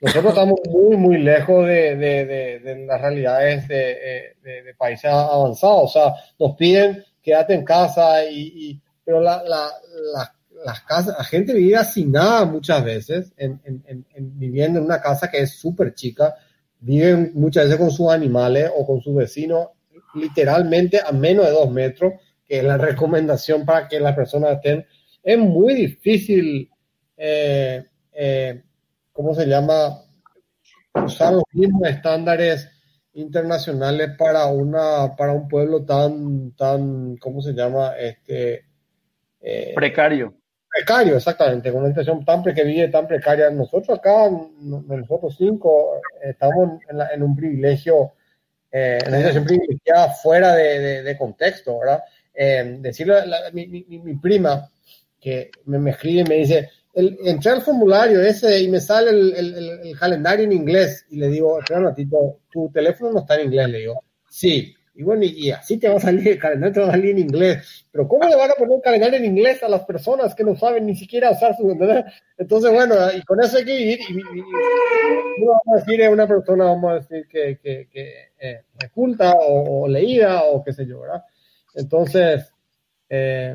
nosotros 0.00 0.32
estamos 0.32 0.60
muy, 0.70 0.96
muy 0.96 1.18
lejos 1.18 1.66
de, 1.66 1.96
de, 1.96 2.24
de, 2.58 2.86
las 2.86 3.02
realidades 3.02 3.68
de, 3.68 4.74
países 4.78 5.10
avanzados. 5.10 5.82
O 5.84 5.88
sea, 5.88 6.14
nos 6.38 6.56
piden 6.56 7.04
quédate 7.22 7.52
en 7.52 7.64
casa, 7.64 8.24
y, 8.24 8.80
pero 9.04 9.20
la, 9.20 9.42
la, 9.44 9.68
las 10.64 10.80
casas, 10.80 11.16
la 11.18 11.24
gente 11.24 11.52
vive 11.52 11.78
nada 12.06 12.46
muchas 12.46 12.82
veces, 12.82 13.30
en, 13.36 13.60
en, 13.64 14.06
en, 14.14 14.38
viviendo 14.38 14.78
en 14.78 14.86
una 14.86 15.02
casa 15.02 15.30
que 15.30 15.40
es 15.40 15.58
súper 15.58 15.94
chica, 15.94 16.34
viven 16.80 17.32
muchas 17.34 17.64
veces 17.64 17.78
con 17.78 17.90
sus 17.90 18.10
animales 18.10 18.70
o 18.76 18.86
con 18.86 19.00
sus 19.00 19.14
vecinos 19.14 19.68
literalmente 20.14 21.00
a 21.04 21.12
menos 21.12 21.44
de 21.44 21.52
dos 21.52 21.70
metros, 21.70 22.14
que 22.44 22.58
es 22.58 22.64
la 22.64 22.76
recomendación 22.78 23.64
para 23.64 23.88
que 23.88 24.00
las 24.00 24.14
personas 24.14 24.52
estén. 24.52 24.86
Es 25.22 25.38
muy 25.38 25.74
difícil 25.74 26.70
eh, 27.16 27.84
eh, 28.12 28.62
¿cómo 29.12 29.34
se 29.34 29.46
llama? 29.46 30.02
Usar 30.94 31.34
los 31.34 31.44
mismos 31.52 31.88
estándares 31.88 32.68
internacionales 33.14 34.10
para 34.18 34.46
una 34.46 35.16
para 35.16 35.32
un 35.32 35.48
pueblo 35.48 35.84
tan 35.84 36.52
tan 36.52 37.16
¿cómo 37.16 37.40
se 37.40 37.52
llama? 37.52 37.96
este 37.98 38.66
eh, 39.40 39.72
precario 39.74 40.34
precario 40.76 41.16
exactamente 41.16 41.70
con 41.70 41.80
una 41.80 41.88
situación 41.90 42.24
tan 42.24 42.42
vive 42.42 42.88
tan 42.88 43.06
precaria. 43.06 43.50
Nosotros 43.50 43.98
acá 43.98 44.30
nosotros 44.60 45.34
cinco 45.36 46.00
estamos 46.22 46.80
en, 47.14 47.22
un 47.22 47.34
privilegio 47.34 48.12
Eh, 48.78 48.98
una 49.08 49.16
situación 49.18 49.44
privilegiada 49.44 50.10
fuera 50.10 50.54
de, 50.54 51.16
contexto, 51.16 51.78
¿verdad? 51.78 52.02
Eh, 52.34 52.76
decirle 52.80 53.14
a 53.20 53.50
mi, 53.52 53.66
mi, 53.68 54.16
prima 54.16 54.70
que 55.18 55.50
me, 55.64 55.90
escribe 55.90 56.20
y 56.20 56.24
me 56.24 56.34
dice, 56.34 56.68
el, 56.92 57.16
entré 57.24 57.52
al 57.52 57.62
formulario 57.62 58.20
ese 58.20 58.60
y 58.60 58.68
me 58.68 58.80
sale 58.80 59.10
el, 59.10 59.34
el, 59.34 59.80
el, 59.82 59.98
calendario 59.98 60.44
en 60.44 60.52
inglés 60.52 61.06
y 61.08 61.16
le 61.16 61.28
digo, 61.28 61.58
espera 61.58 61.80
un 61.80 61.86
ratito, 61.86 62.40
tu 62.50 62.70
teléfono 62.70 63.12
no 63.12 63.20
está 63.20 63.36
en 63.36 63.46
inglés, 63.46 63.68
le 63.70 63.78
digo, 63.78 64.04
sí, 64.28 64.75
y 64.96 65.02
bueno, 65.02 65.24
y, 65.24 65.50
así 65.50 65.76
te 65.76 65.88
va 65.88 65.96
a 65.96 66.00
salir 66.00 66.26
el 66.26 66.38
calendario, 66.38 66.92
en 66.92 67.18
inglés. 67.18 67.86
Pero 67.92 68.08
¿cómo 68.08 68.26
le 68.26 68.34
van 68.34 68.50
a 68.50 68.54
poner 68.54 68.70
un 68.70 68.80
calendario 68.80 69.18
en 69.18 69.26
inglés 69.26 69.62
a 69.62 69.68
las 69.68 69.84
personas 69.84 70.34
que 70.34 70.42
no 70.42 70.56
saben 70.56 70.86
ni 70.86 70.96
siquiera 70.96 71.30
usar 71.30 71.54
su... 71.54 71.70
Entonces, 72.38 72.72
bueno, 72.72 72.94
y 73.14 73.22
con 73.22 73.42
eso 73.42 73.58
hay 73.58 73.64
que 73.66 73.76
vivir. 73.76 73.98
Y, 74.08 75.44
vamos 75.44 75.62
a 75.66 75.76
decir 75.76 76.02
a 76.02 76.10
una 76.10 76.26
persona, 76.26 76.64
vamos 76.64 76.90
a 76.90 76.94
decir 76.94 77.28
que, 77.28 77.58
que, 77.62 77.88
eh, 78.38 78.62
culta 78.94 79.34
o, 79.38 79.86
leída 79.86 80.44
o 80.44 80.64
qué 80.64 80.72
sé 80.72 80.86
yo, 80.86 81.00
¿verdad? 81.00 81.22
Entonces, 81.74 82.50
eh, 83.10 83.54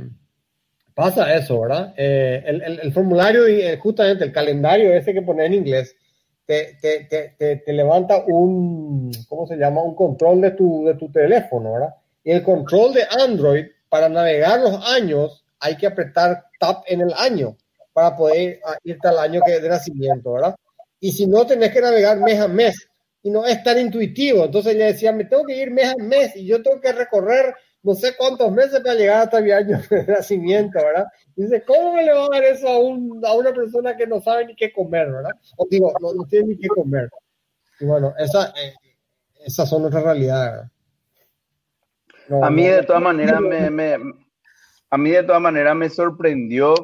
pasa 0.94 1.34
eso, 1.34 1.60
¿verdad? 1.60 1.96
Eh, 1.98 2.44
el, 2.46 2.80
el, 2.80 2.94
formulario 2.94 3.48
y 3.48 3.62
eh, 3.62 3.78
justamente 3.78 4.24
el 4.26 4.32
calendario 4.32 4.94
ese 4.94 5.14
que 5.14 5.24
pone 5.24 5.46
en 5.46 5.56
inglés 5.56 5.96
te, 6.80 7.74
levanta 7.74 8.24
un, 8.26 9.12
¿cómo 9.28 9.48
se 9.48 9.56
llama? 9.56 9.84
Un 9.84 9.96
control 9.96 10.42
de 10.42 10.52
tu, 10.52 10.86
de 10.86 10.96
tu 10.96 11.12
teléfono, 11.12 11.74
¿verdad? 11.74 11.96
Y 12.24 12.32
el 12.32 12.44
control 12.44 12.94
de 12.94 13.04
Android, 13.10 13.66
para 13.90 14.10
navegar 14.10 14.60
los 14.60 14.86
años, 14.88 15.44
hay 15.60 15.78
que 15.78 15.88
apretar 15.88 16.46
Tab 16.60 16.84
en 16.88 17.02
el 17.02 17.14
año 17.14 17.56
para 17.94 18.16
poder 18.16 18.60
ah, 18.66 18.78
irte 18.84 19.08
al 19.08 19.20
año 19.20 19.42
que 19.46 19.60
de 19.60 19.70
nacimiento, 19.70 20.34
¿verdad? 20.34 20.56
Y 21.00 21.12
si 21.12 21.28
no, 21.28 21.46
tenés 21.46 21.72
que 21.72 21.82
navegar 21.82 22.18
mes 22.20 22.40
a 22.40 22.48
mes. 22.48 22.88
Y 23.24 23.30
no 23.30 23.46
es 23.46 23.62
tan 23.64 23.80
intuitivo. 23.80 24.46
Entonces 24.46 24.76
le 24.76 24.86
decía, 24.86 25.12
me 25.12 25.26
tengo 25.26 25.46
que 25.46 25.56
ir 25.56 25.72
mes 25.72 25.90
a 25.90 25.96
mes 25.98 26.36
y 26.36 26.46
yo 26.46 26.62
tengo 26.62 26.80
que 26.80 26.92
recorrer 26.92 27.56
no 27.84 27.96
sé 27.96 28.16
cuántos 28.16 28.52
meses 28.52 28.80
para 28.82 28.96
llegar 28.96 29.24
hasta 29.24 29.42
mi 29.42 29.52
año 29.52 29.80
de 29.90 30.06
nacimiento, 30.08 30.80
¿verdad? 30.80 31.08
Dice, 31.36 31.64
¿cómo 31.66 31.96
me 31.96 32.04
le 32.04 32.14
va 32.14 32.26
a 32.26 32.30
dar 32.32 32.44
eso 32.44 32.68
a, 32.68 32.80
un, 32.80 33.22
a 33.26 33.34
una 33.34 33.52
persona 33.52 33.96
que 33.98 34.06
no 34.06 34.22
sabe 34.22 34.46
ni 34.46 34.56
qué 34.56 34.72
comer, 34.72 35.12
¿verdad? 35.12 35.32
O 35.58 35.68
digo, 35.70 35.92
no, 36.00 36.14
no 36.14 36.26
tiene 36.26 36.50
ni 36.50 36.58
qué 36.58 36.68
comer. 36.68 37.10
Y 37.80 37.86
bueno, 37.86 38.14
esa, 38.18 38.50
eh, 38.50 38.74
esas 39.46 39.68
son 39.70 39.82
nuestras 39.82 40.04
realidades. 40.04 40.70
No, 42.30 42.46
a 42.46 42.52
mí 42.52 42.68
de 42.68 42.84
todas 42.84 43.02
maneras 43.02 43.42
me, 43.42 43.70
me, 43.70 43.98
a 44.90 44.98
mí 44.98 45.10
de 45.10 45.24
todas 45.24 45.42
maneras 45.42 45.76
me 45.76 45.90
sorprendió 45.90 46.76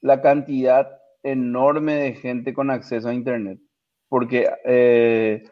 la 0.00 0.20
cantidad 0.20 1.00
enorme 1.22 1.94
de 1.94 2.14
gente 2.14 2.52
con 2.52 2.70
acceso 2.70 3.08
a 3.08 3.14
internet. 3.14 3.58
Porque 4.08 4.50
eh, 4.64 5.44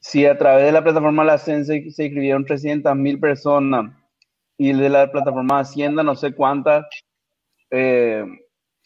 si 0.00 0.26
a 0.26 0.36
través 0.36 0.64
de 0.64 0.72
la 0.72 0.82
plataforma 0.82 1.24
La 1.24 1.38
CEN 1.38 1.64
se, 1.64 1.76
inscribieron 1.76 2.44
300 2.44 2.96
mil 2.96 3.20
personas 3.20 3.92
y 4.56 4.72
de 4.72 4.88
la 4.88 5.10
plataforma 5.10 5.60
Hacienda 5.60 6.02
no 6.02 6.14
sé 6.14 6.32
cuántas, 6.32 6.86
eh, 7.70 8.24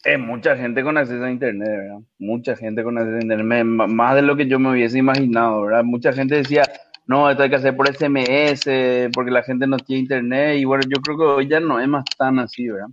es 0.03 0.19
mucha 0.19 0.55
gente 0.55 0.83
con 0.83 0.97
acceso 0.97 1.23
a 1.23 1.31
Internet, 1.31 1.67
¿verdad? 1.67 1.99
Mucha 2.19 2.55
gente 2.55 2.83
con 2.83 2.97
acceso 2.97 3.17
a 3.17 3.21
Internet, 3.21 3.65
más 3.65 4.15
de 4.15 4.21
lo 4.21 4.35
que 4.35 4.47
yo 4.47 4.59
me 4.59 4.71
hubiese 4.71 4.99
imaginado, 4.99 5.63
¿verdad? 5.63 5.83
Mucha 5.83 6.13
gente 6.13 6.35
decía, 6.35 6.63
no, 7.07 7.29
esto 7.29 7.43
hay 7.43 7.49
que 7.49 7.55
hacer 7.55 7.75
por 7.75 7.87
SMS, 7.87 9.09
porque 9.13 9.31
la 9.31 9.43
gente 9.43 9.65
no 9.65 9.77
tiene 9.77 10.01
Internet, 10.01 10.57
y 10.59 10.65
bueno, 10.65 10.83
yo 10.83 11.01
creo 11.01 11.17
que 11.17 11.23
hoy 11.23 11.47
ya 11.49 11.59
no 11.59 11.79
es 11.79 11.87
más 11.87 12.05
tan 12.17 12.39
así, 12.39 12.67
¿verdad? 12.67 12.89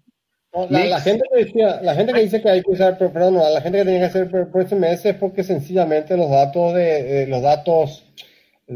La, 0.68 1.00
gente 1.00 1.24
que 1.32 1.44
decía, 1.44 1.80
la 1.80 1.94
gente 1.94 2.12
que 2.12 2.20
dice 2.20 2.42
que 2.42 2.50
hay 2.50 2.62
que 2.62 2.72
usar, 2.72 2.98
perdón, 2.98 3.36
la 3.36 3.60
gente 3.62 3.78
que 3.78 3.84
tiene 3.84 4.00
que 4.00 4.04
hacer 4.04 4.30
por, 4.30 4.62
SMS 4.62 5.06
es 5.06 5.14
porque 5.14 5.42
sencillamente 5.44 6.14
los 6.14 6.28
datos 6.28 6.74
de, 6.74 7.26
los 7.26 7.40
datos 7.40 8.11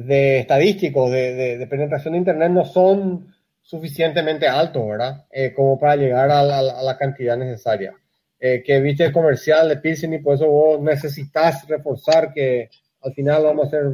de 0.05 0.41
estadísticos 0.41 1.11
de, 1.11 1.57
de, 1.59 1.67
penetración 1.67 2.13
de 2.13 2.19
internet 2.19 2.51
no 2.51 2.65
son 2.65 3.35
suficientemente 3.63 4.47
altos, 4.47 4.87
¿verdad? 4.87 5.25
Eh, 5.31 5.53
como 5.55 5.79
para 5.79 5.97
llegar 5.97 6.31
a 6.31 6.43
la, 6.43 6.97
cantidad 6.97 7.37
necesaria. 7.37 7.95
Eh, 8.39 8.63
que 8.65 8.81
viste 8.81 9.05
el 9.05 9.13
comercial 9.13 9.69
de 9.69 9.79
Pilsen 9.79 10.15
y 10.15 10.19
por 10.19 10.35
eso 10.35 10.47
vos 10.47 10.81
necesitas 10.81 11.67
reforzar 11.67 12.33
que 12.33 12.69
al 13.01 13.15
final 13.15 13.43
vamos 13.45 13.65
a 13.65 13.69
hacer. 13.69 13.93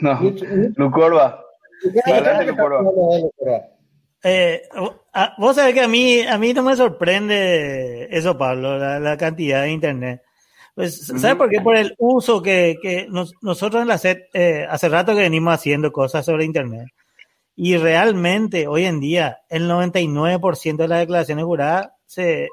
No, 0.00 0.20
Lucorba. 0.76 1.44
Eh, 4.26 4.62
vos 5.36 5.54
sabés 5.54 5.74
que 5.74 5.82
a 5.82 5.88
mí, 5.88 6.22
a 6.22 6.38
mí 6.38 6.54
no 6.54 6.62
me 6.62 6.74
sorprende 6.74 8.08
eso, 8.10 8.38
Pablo, 8.38 8.78
la, 8.78 9.16
cantidad 9.18 9.62
de 9.62 9.70
internet. 9.70 10.22
Pues, 10.74 11.06
¿sabes 11.06 11.36
por 11.36 11.48
qué? 11.48 11.60
Por 11.60 11.76
el 11.76 11.94
uso 11.98 12.42
que, 12.42 12.76
que 12.82 13.06
nosotros 13.08 13.80
en 13.82 13.88
la 13.88 13.98
SED 13.98 14.22
eh, 14.32 14.66
hace 14.68 14.88
rato 14.88 15.14
que 15.14 15.20
venimos 15.20 15.54
haciendo 15.54 15.92
cosas 15.92 16.26
sobre 16.26 16.44
internet. 16.44 16.88
Y 17.56 17.76
realmente, 17.76 18.66
hoy 18.66 18.84
en 18.84 18.98
día, 18.98 19.38
el 19.48 19.70
99% 19.70 20.76
de 20.76 20.88
las 20.88 20.98
declaraciones 20.98 21.44
juradas 21.44 21.90
se, 22.06 22.48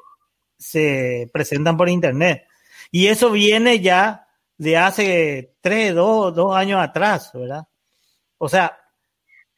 se 0.57 1.29
presentan 1.33 1.77
por 1.77 1.89
internet. 1.89 2.43
Y 2.91 3.07
eso 3.07 3.31
viene 3.31 3.79
ya 3.79 4.27
de 4.57 4.77
hace 4.77 5.55
tres, 5.59 5.95
dos, 5.95 6.35
dos 6.35 6.55
años 6.55 6.79
atrás, 6.79 7.31
¿verdad? 7.33 7.63
O 8.37 8.47
sea, 8.47 8.77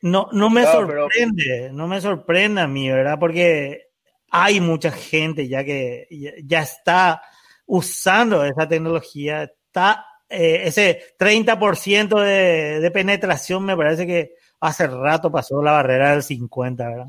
no, 0.02 0.30
no 0.32 0.50
me 0.50 0.66
sorprende, 0.66 1.72
no 1.74 1.88
me 1.88 2.00
sorprende 2.00 2.62
a 2.62 2.68
mí, 2.68 2.90
¿verdad? 2.90 3.18
Porque 3.20 3.88
hay 4.30 4.60
mucha 4.60 4.92
gente 4.92 5.48
ya 5.48 5.64
que 5.64 6.08
ya, 6.46 6.62
está 6.62 7.22
usando 7.74 8.46
esa 8.46 8.68
tecnología, 8.68 9.44
está 9.44 10.06
eh, 10.30 10.62
ese 10.66 11.02
30% 11.18 12.20
de, 12.22 12.80
de 12.80 12.92
penetración, 12.92 13.66
me 13.66 13.76
parece 13.76 14.06
que 14.06 14.36
hace 14.60 14.88
rato 14.88 15.32
pasó 15.32 15.62
la 15.64 15.72
barrera 15.72 16.12
del 16.12 16.22
50, 16.24 16.88
¿verdad? 16.88 17.08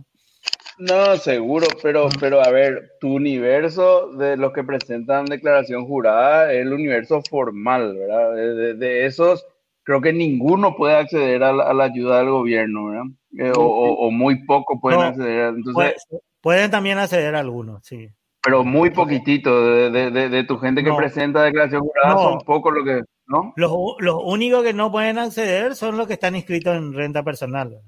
No, 0.78 1.16
seguro, 1.18 1.66
pero, 1.82 2.08
pero 2.18 2.42
a 2.42 2.50
ver, 2.50 2.92
tu 2.98 3.14
universo 3.14 4.08
de 4.12 4.36
los 4.36 4.52
que 4.52 4.64
presentan 4.64 5.26
declaración 5.26 5.86
jurada 5.86 6.52
es 6.52 6.62
el 6.62 6.72
universo 6.72 7.22
formal, 7.28 7.94
¿verdad? 7.96 8.34
De, 8.34 8.74
de 8.74 9.06
esos 9.06 9.46
creo 9.84 10.00
que 10.00 10.12
ninguno 10.12 10.74
puede 10.76 10.96
acceder 10.96 11.42
a 11.42 11.52
la, 11.52 11.84
ayuda 11.84 12.18
del 12.18 12.30
gobierno, 12.30 12.86
¿verdad? 12.86 13.04
Eh, 13.38 13.52
o, 13.54 14.10
muy 14.10 14.44
poco 14.46 14.80
pueden 14.80 15.00
acceder. 15.00 15.48
Entonces, 15.48 16.06
pueden 16.40 16.70
también 16.70 16.98
acceder 16.98 17.34
algunos, 17.34 17.84
sí. 17.84 18.08
Pero 18.44 18.62
muy 18.62 18.90
poquitito 18.90 19.90
de, 19.90 20.10
de, 20.10 20.28
de, 20.28 20.44
tu 20.44 20.58
gente 20.58 20.84
que 20.84 20.92
presenta 20.92 21.42
declaración 21.42 21.80
jurada 21.80 22.14
son 22.14 22.38
pocos 22.40 22.74
lo 22.74 22.84
que, 22.84 23.00
¿no? 23.26 23.54
Los, 23.56 23.72
los 24.00 24.20
únicos 24.22 24.62
que 24.62 24.74
no 24.74 24.92
pueden 24.92 25.18
acceder 25.18 25.74
son 25.74 25.96
los 25.96 26.06
que 26.06 26.12
están 26.12 26.36
inscritos 26.36 26.76
en 26.76 26.92
renta 26.92 27.22
personal. 27.22 27.80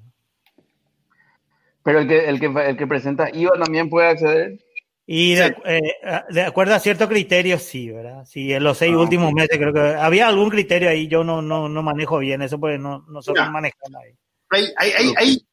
Pero 1.83 1.99
el 1.99 2.09
que, 2.09 2.29
el 2.29 2.41
que, 2.41 2.47
el 2.47 2.77
que 2.77 2.87
presenta 2.87 3.29
IVA 3.31 3.53
también 3.63 3.91
puede 3.91 4.09
acceder. 4.09 4.59
Y 5.07 5.35
de, 5.35 5.57
eh, 5.67 5.95
de, 6.31 6.43
acuerdo 6.43 6.75
a 6.75 6.81
ciertos 6.81 7.09
criterios, 7.09 7.63
sí, 7.63 7.91
¿verdad? 7.91 8.25
Sí, 8.25 8.53
en 8.53 8.65
los 8.65 8.79
seis 8.79 8.93
ah, 8.93 8.99
últimos 8.99 9.33
meses 9.33 9.57
creo 9.57 9.73
que 9.73 9.81
había 9.81 10.27
algún 10.27 10.49
criterio 10.49 10.89
ahí, 10.89 11.07
yo 11.07 11.23
no, 11.23 11.43
no, 11.43 11.69
no 11.69 11.83
manejo 11.83 12.19
bien 12.19 12.43
eso, 12.43 12.59
pues 12.59 12.81
no, 12.81 13.05
nosotros 13.09 13.49
manejamos 13.53 14.03
ahí. 14.03 14.13
Hay, 14.51 14.73
hay, 14.79 15.15
hay, 15.17 15.47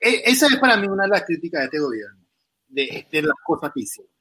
e, 0.00 0.22
esa 0.26 0.46
es 0.46 0.56
para 0.60 0.76
mí 0.76 0.86
una 0.86 1.04
de 1.04 1.08
las 1.08 1.24
críticas 1.24 1.62
de 1.62 1.64
este 1.64 1.80
gobierno, 1.80 2.20
de, 2.68 3.06
de 3.10 3.22
las 3.22 3.34
cosas 3.44 3.72
que 3.74 3.80
hicieron. 3.80 4.19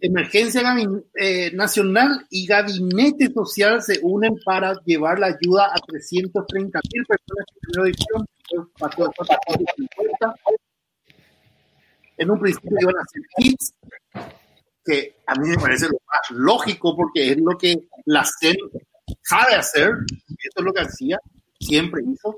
Emergencia 0.00 0.62
eh, 1.14 1.50
Nacional 1.52 2.26
y 2.30 2.46
Gabinete 2.46 3.30
Social 3.32 3.82
se 3.82 4.00
unen 4.02 4.34
para 4.44 4.74
llevar 4.84 5.18
la 5.18 5.26
ayuda 5.26 5.66
a 5.66 5.78
330 5.86 6.80
mil 6.92 7.06
personas 7.06 7.46
en 12.16 12.30
un 12.30 12.38
principio 12.38 12.76
iban 12.80 12.96
a 12.96 13.00
hacer 13.00 13.22
kits, 13.36 13.74
que 14.84 15.16
a 15.26 15.34
mí 15.36 15.48
me 15.48 15.56
parece 15.56 15.86
lo 15.86 15.98
más 16.06 16.30
lógico 16.30 16.96
porque 16.96 17.32
es 17.32 17.38
lo 17.38 17.56
que 17.56 17.88
la 18.06 18.24
CEN 18.24 18.56
sabe 19.22 19.54
hacer, 19.54 19.92
esto 20.18 20.60
es 20.60 20.64
lo 20.64 20.72
que 20.72 20.82
hacía, 20.82 21.18
siempre 21.58 22.02
hizo. 22.06 22.36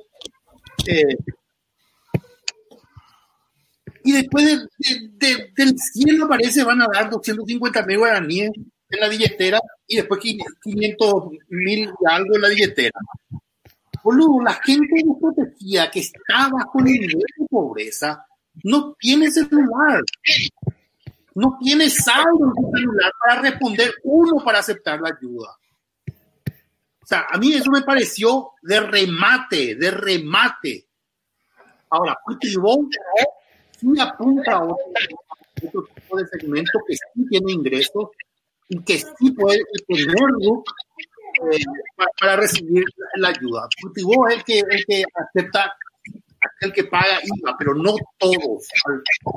Eh, 0.86 1.16
y 4.04 4.12
después 4.12 4.68
del 4.78 5.78
cielo 5.78 6.28
parece 6.28 6.64
van 6.64 6.82
a 6.82 6.86
dar 6.92 7.10
250 7.10 7.86
mil 7.86 7.98
guaraníes 7.98 8.50
en 8.92 9.00
la 9.00 9.08
billetera 9.08 9.58
y 9.86 9.96
después 9.96 10.20
500 10.20 11.24
mil 11.48 11.90
algo 12.06 12.34
en 12.36 12.40
la 12.40 12.48
billetera. 12.48 13.00
Boludo, 14.02 14.42
la 14.42 14.54
gente 14.54 14.88
que 15.92 16.00
está 16.00 16.48
bajo 16.50 16.78
el 16.80 16.84
nivel 16.84 17.10
de 17.10 17.46
pobreza 17.48 18.26
no 18.64 18.94
tiene 18.98 19.30
celular, 19.30 20.02
no 21.34 21.56
tiene 21.60 21.88
saldo 21.88 22.46
en 22.46 22.64
su 22.64 22.70
celular 22.76 23.12
para 23.20 23.40
responder 23.42 23.94
uno 24.02 24.42
para 24.44 24.58
aceptar 24.58 25.00
la 25.00 25.10
ayuda. 25.16 25.56
O 27.02 27.06
sea, 27.06 27.26
a 27.30 27.38
mí 27.38 27.52
eso 27.54 27.70
me 27.70 27.82
pareció 27.82 28.50
de 28.62 28.80
remate, 28.80 29.76
de 29.76 29.90
remate. 29.90 30.86
Ahora, 31.90 32.16
Cutilbón 32.24 32.88
sí 33.82 34.00
apunta 34.00 34.52
a 34.52 34.64
otro, 34.64 34.76
tipo 35.94 36.16
de 36.16 36.26
segmento 36.28 36.78
que 36.86 36.94
sí 36.94 37.26
tiene 37.28 37.52
ingresos 37.52 38.10
y 38.68 38.82
que 38.82 38.98
sí 38.98 39.30
puede, 39.32 39.62
primer 39.86 40.30
look 40.40 40.64
eh, 41.52 41.64
para, 42.18 42.36
recibir 42.36 42.84
la 43.16 43.28
ayuda. 43.28 43.68
Cultivó 43.80 44.28
el 44.28 44.42
que, 44.44 44.60
el 44.60 44.84
que 44.86 45.04
acepta, 45.14 45.74
el 46.60 46.72
que 46.72 46.84
paga 46.84 47.20
IVA, 47.22 47.56
pero 47.58 47.74
no 47.74 47.94
todos, 48.18 48.68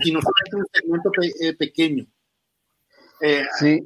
sino 0.01 0.19
solamente 0.21 0.55
un 0.55 0.65
segmento 0.71 1.11
eh, 1.41 1.53
pequeño. 1.55 2.05
Eh, 3.21 3.43
sí. 3.59 3.83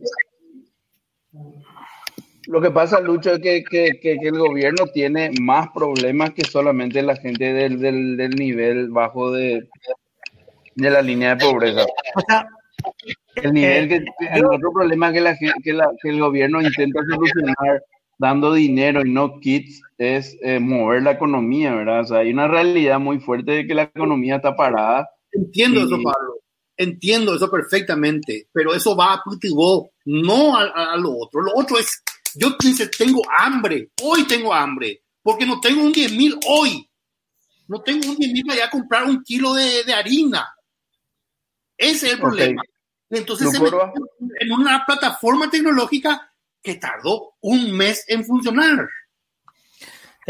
Lo 2.47 2.59
que 2.61 2.71
pasa, 2.71 2.99
Lucho, 2.99 3.33
es 3.33 3.39
que, 3.39 3.63
que, 3.63 3.99
que, 4.01 4.13
el 4.21 4.39
gobierno 4.39 4.87
tiene 4.91 5.31
más 5.39 5.69
problemas 5.71 6.31
que 6.31 6.43
solamente 6.43 7.01
la 7.03 7.15
gente 7.15 7.53
del, 7.53 7.79
del, 7.79 8.17
del 8.17 8.31
nivel 8.31 8.89
bajo 8.89 9.31
de, 9.31 9.69
de 10.81 10.89
la 10.89 11.01
línea 11.01 11.35
de 11.35 11.45
pobreza. 11.45 11.85
El 13.35 13.53
nivel 13.53 13.87
que, 13.87 13.95
el 14.33 14.45
otro 14.45 14.71
problema 14.73 15.11
que, 15.11 15.21
la, 15.21 15.37
que, 15.37 15.73
la, 15.73 15.89
que 16.01 16.09
el 16.09 16.19
gobierno 16.19 16.61
intenta 16.61 17.01
solucionar 17.09 17.83
dando 18.19 18.53
dinero 18.53 19.05
y 19.05 19.11
no 19.11 19.39
kits 19.39 19.81
es 19.97 20.37
eh, 20.41 20.59
mover 20.59 21.03
la 21.03 21.11
economía, 21.11 21.73
¿verdad? 21.73 22.01
O 22.01 22.05
sea, 22.05 22.17
hay 22.19 22.31
una 22.31 22.47
realidad 22.47 22.99
muy 22.99 23.19
fuerte 23.19 23.51
de 23.51 23.67
que 23.67 23.73
la 23.73 23.83
economía 23.83 24.35
está 24.35 24.55
parada. 24.55 25.09
Entiendo 25.31 25.79
eso, 25.79 25.95
Pablo. 25.95 26.35
Entiendo 26.75 27.35
eso 27.35 27.49
perfectamente, 27.49 28.47
pero 28.53 28.73
eso 28.73 28.95
va 28.95 29.13
a 29.13 29.21
cultivo, 29.21 29.91
no 30.05 30.57
a, 30.57 30.95
lo 30.97 31.17
otro. 31.17 31.41
Lo 31.41 31.51
otro 31.55 31.77
es, 31.77 32.03
yo 32.35 32.55
dice, 32.61 32.87
tengo 32.87 33.21
hambre, 33.37 33.89
hoy 34.01 34.25
tengo 34.25 34.53
hambre, 34.53 35.01
porque 35.21 35.45
no 35.45 35.59
tengo 35.59 35.83
un 35.83 35.91
10 35.91 36.13
mil 36.13 36.37
hoy. 36.47 36.89
No 37.67 37.81
tengo 37.81 38.09
un 38.09 38.15
10 38.15 38.31
mil 38.31 38.45
para 38.45 38.59
ir 38.59 38.63
a 38.63 38.69
comprar 38.69 39.03
un 39.03 39.21
kilo 39.23 39.53
de, 39.53 39.83
de 39.83 39.93
harina. 39.93 40.47
Ese 41.79 42.07
es 42.07 42.13
el 42.13 42.19
problema. 42.19 42.61
Entonces 43.09 43.49
se 43.49 43.59
metió 43.59 43.91
en 44.39 44.51
una 44.51 44.83
plataforma 44.85 45.49
tecnológica 45.49 46.31
que 46.61 46.75
tardó 46.75 47.35
un 47.39 47.71
mes 47.71 48.03
en 48.07 48.25
funcionar. 48.25 48.87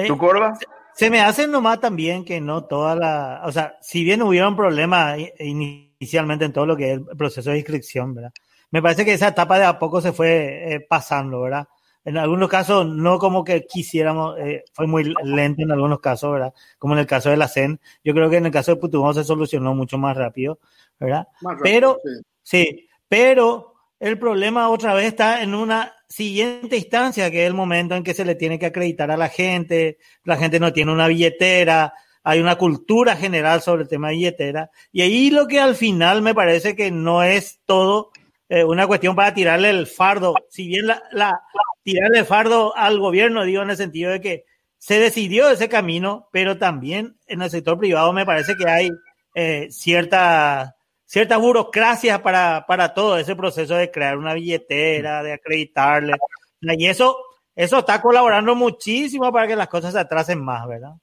¿Tu 0.07 0.17
corva? 0.17 0.57
Se 0.93 1.09
me 1.09 1.21
hace 1.21 1.47
nomás 1.47 1.79
también 1.79 2.23
que 2.23 2.39
no 2.39 2.65
toda 2.65 2.95
la, 2.95 3.41
o 3.45 3.51
sea, 3.51 3.77
si 3.81 4.03
bien 4.03 4.21
hubieron 4.21 4.55
problemas 4.55 5.17
inicialmente 5.39 6.45
en 6.45 6.53
todo 6.53 6.65
lo 6.65 6.77
que 6.77 6.93
es 6.93 6.99
el 6.99 7.17
proceso 7.17 7.49
de 7.49 7.57
inscripción, 7.57 8.13
¿verdad? 8.13 8.31
Me 8.71 8.81
parece 8.81 9.03
que 9.03 9.13
esa 9.13 9.29
etapa 9.29 9.57
de 9.57 9.65
a 9.65 9.79
poco 9.79 10.01
se 10.01 10.13
fue 10.13 10.73
eh, 10.73 10.79
pasando, 10.81 11.41
¿verdad? 11.41 11.67
En 12.09 12.17
algunos 12.17 12.49
casos 12.49 12.87
no 12.87 13.19
como 13.19 13.43
que 13.43 13.67
quisiéramos, 13.67 14.35
eh, 14.39 14.63
fue 14.73 14.87
muy 14.87 15.13
lento 15.23 15.61
en 15.61 15.71
algunos 15.71 15.99
casos, 15.99 16.31
¿verdad? 16.31 16.55
Como 16.79 16.95
en 16.95 17.01
el 17.01 17.05
caso 17.05 17.29
de 17.29 17.37
la 17.37 17.47
CEN. 17.47 17.79
Yo 18.03 18.15
creo 18.15 18.31
que 18.31 18.37
en 18.37 18.47
el 18.47 18.51
caso 18.51 18.73
de 18.73 18.81
Putubón 18.81 19.13
se 19.13 19.23
solucionó 19.23 19.75
mucho 19.75 19.99
más 19.99 20.17
rápido, 20.17 20.57
¿verdad? 20.99 21.27
Pero, 21.61 21.99
sí, 22.41 22.89
pero 23.07 23.75
el 23.99 24.17
problema 24.17 24.69
otra 24.69 24.95
vez 24.95 25.05
está 25.05 25.43
en 25.43 25.53
una 25.53 25.93
siguiente 26.07 26.77
instancia, 26.77 27.29
que 27.29 27.43
es 27.43 27.47
el 27.47 27.53
momento 27.53 27.93
en 27.93 28.03
que 28.03 28.15
se 28.15 28.25
le 28.25 28.33
tiene 28.33 28.57
que 28.57 28.65
acreditar 28.65 29.11
a 29.11 29.17
la 29.17 29.29
gente, 29.29 29.99
la 30.23 30.37
gente 30.37 30.59
no 30.59 30.73
tiene 30.73 30.91
una 30.91 31.07
billetera, 31.07 31.93
hay 32.23 32.39
una 32.39 32.55
cultura 32.55 33.17
general 33.17 33.61
sobre 33.61 33.83
el 33.83 33.87
tema 33.87 34.07
de 34.07 34.15
billetera, 34.15 34.71
y 34.91 35.03
ahí 35.03 35.29
lo 35.29 35.45
que 35.45 35.59
al 35.59 35.75
final 35.75 36.23
me 36.23 36.33
parece 36.33 36.75
que 36.75 36.89
no 36.89 37.21
es 37.21 37.59
todo 37.65 38.09
eh, 38.51 38.63
una 38.63 38.87
cuestión 38.87 39.15
para 39.15 39.31
tirarle 39.31 39.69
el 39.69 39.85
fardo, 39.85 40.33
si 40.49 40.67
bien 40.67 40.87
la, 40.87 41.03
la, 41.11 41.39
tirarle 41.83 42.25
fardo 42.25 42.75
al 42.75 42.99
gobierno, 42.99 43.43
digo 43.43 43.61
en 43.61 43.69
el 43.69 43.77
sentido 43.77 44.11
de 44.11 44.21
que 44.21 44.45
se 44.77 44.99
decidió 44.99 45.49
ese 45.49 45.69
camino, 45.69 46.29
pero 46.31 46.57
también 46.57 47.17
en 47.27 47.41
el 47.41 47.49
sector 47.49 47.77
privado 47.77 48.13
me 48.13 48.25
parece 48.25 48.55
que 48.55 48.69
hay 48.69 48.89
eh, 49.35 49.67
cierta 49.71 50.75
cierta 51.09 51.37
burocracia 51.37 52.21
para, 52.21 52.65
para 52.67 52.93
todo 52.93 53.17
ese 53.17 53.35
proceso 53.35 53.73
de 53.73 53.89
crear 53.89 54.15
una 54.15 54.35
billetera, 54.35 55.23
de 55.23 55.33
acreditarle. 55.33 56.13
Y 56.61 56.85
eso, 56.85 57.17
eso 57.55 57.79
está 57.79 57.99
colaborando 57.99 58.53
muchísimo 58.53 59.31
para 59.31 59.47
que 59.47 59.55
las 59.55 59.69
cosas 59.69 59.93
se 59.93 59.99
atrasen 59.99 60.39
más, 60.43 60.67
¿verdad? 60.67 60.93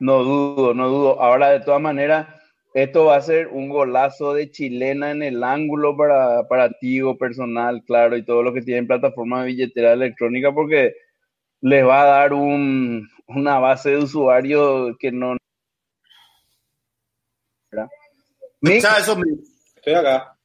No 0.00 0.24
dudo, 0.24 0.74
no 0.74 0.88
dudo. 0.88 1.22
Ahora, 1.22 1.50
de 1.50 1.60
todas 1.60 1.80
maneras, 1.80 2.26
esto 2.74 3.06
va 3.06 3.16
a 3.16 3.22
ser 3.22 3.48
un 3.48 3.70
golazo 3.70 4.34
de 4.34 4.50
chilena 4.50 5.12
en 5.12 5.22
el 5.22 5.42
ángulo 5.42 5.96
para, 5.96 6.46
para 6.48 6.70
ti 6.70 7.00
o 7.00 7.16
personal, 7.16 7.82
claro, 7.86 8.16
y 8.16 8.24
todo 8.24 8.42
lo 8.42 8.52
que 8.52 8.62
tienen 8.62 8.86
plataforma 8.86 9.40
de 9.40 9.46
billetera 9.46 9.92
electrónica, 9.92 10.52
porque 10.52 10.94
les 11.62 11.86
va 11.86 12.02
a 12.02 12.06
dar 12.06 12.32
un, 12.34 13.08
una 13.28 13.58
base 13.58 13.90
de 13.90 13.98
usuarios 13.98 14.96
que 14.98 15.10
no, 15.10 15.36
eso, 18.72 19.16
Estoy 19.76 19.94
acá. 19.94 20.36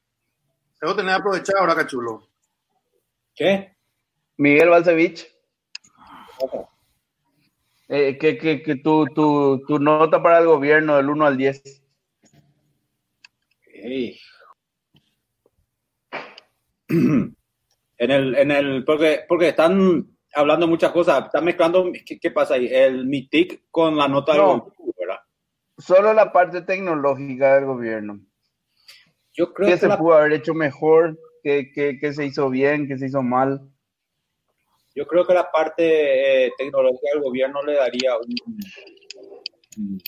Tengo 0.79 0.95
que 0.95 1.01
tener 1.01 1.15
aprovechado 1.15 1.59
ahora, 1.59 1.75
cachulo. 1.75 2.27
¿Qué? 3.35 3.75
Miguel 4.37 4.69
Balcevich. 4.69 5.27
Eh, 7.87 8.17
que, 8.17 8.37
que, 8.37 8.61
que 8.61 8.75
tu, 8.75 9.05
tu, 9.07 9.63
tu, 9.65 9.79
nota 9.79 10.21
para 10.21 10.39
el 10.39 10.45
gobierno 10.45 10.97
del 10.97 11.09
1 11.09 11.25
al 11.25 11.37
10. 11.37 11.78
En 18.01 18.11
el, 18.11 18.35
en 18.35 18.51
el, 18.51 18.85
porque, 18.85 19.25
porque 19.27 19.49
están 19.49 20.07
hablando 20.33 20.67
muchas 20.67 20.91
cosas, 20.91 21.25
están 21.25 21.43
mezclando, 21.43 21.91
¿qué, 22.05 22.17
qué 22.17 22.31
pasa 22.31 22.53
ahí? 22.53 22.67
El 22.71 23.05
MITIC 23.05 23.65
con 23.69 23.97
la 23.97 24.07
nota 24.07 24.33
del 24.33 24.41
gobierno, 24.41 24.73
¿verdad? 24.97 25.19
Solo 25.77 26.13
la 26.13 26.31
parte 26.31 26.61
tecnológica 26.61 27.55
del 27.55 27.65
gobierno. 27.65 28.21
Yo 29.33 29.53
creo 29.53 29.69
¿Qué 29.69 29.77
se 29.77 29.89
pudo 29.97 30.13
haber 30.13 30.33
hecho 30.33 30.53
mejor? 30.53 31.19
¿Qué, 31.43 31.71
¿Qué, 31.73 31.97
qué, 31.99 32.13
se 32.13 32.25
hizo 32.25 32.49
bien? 32.49 32.87
¿Qué 32.87 32.97
se 32.97 33.07
hizo 33.07 33.21
mal? 33.21 33.61
Yo 34.95 35.05
creo 35.07 35.25
que 35.25 35.33
la 35.33 35.49
parte 35.51 36.45
eh, 36.45 36.51
tecnológica 36.57 37.11
del 37.13 37.23
gobierno 37.23 37.61
le 37.63 37.75
daría 37.75 38.17
un... 38.17 40.01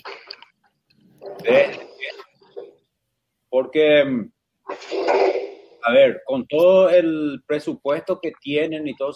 porque, 3.71 4.27
a 5.83 5.93
ver, 5.93 6.21
con 6.25 6.45
todo 6.47 6.89
el 6.89 7.41
presupuesto 7.47 8.19
que 8.19 8.33
tienen 8.41 8.87
y 8.87 8.95
todo, 8.95 9.15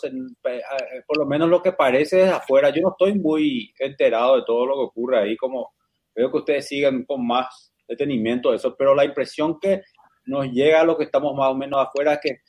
por 1.05 1.17
lo 1.17 1.25
menos 1.25 1.49
lo 1.49 1.61
que 1.61 1.73
parece 1.73 2.17
desde 2.17 2.31
afuera, 2.31 2.69
yo 2.69 2.81
no 2.81 2.91
estoy 2.91 3.19
muy 3.19 3.73
enterado 3.79 4.37
de 4.37 4.43
todo 4.45 4.65
lo 4.65 4.75
que 4.75 4.81
ocurre 4.81 5.19
ahí, 5.19 5.37
como 5.37 5.73
Veo 6.15 6.31
que 6.31 6.37
ustedes 6.37 6.67
siguen 6.67 7.03
con 7.03 7.27
más 7.27 7.73
detenimiento 7.85 8.49
de 8.49 8.55
eso, 8.55 8.73
pero 8.77 8.95
la 8.95 9.03
impresión 9.03 9.59
que 9.59 9.81
nos 10.25 10.47
llega 10.47 10.79
a 10.79 10.85
lo 10.85 10.97
que 10.97 11.03
estamos 11.03 11.35
más 11.35 11.49
o 11.51 11.55
menos 11.55 11.85
afuera 11.85 12.13
es 12.13 12.19
que 12.21 12.39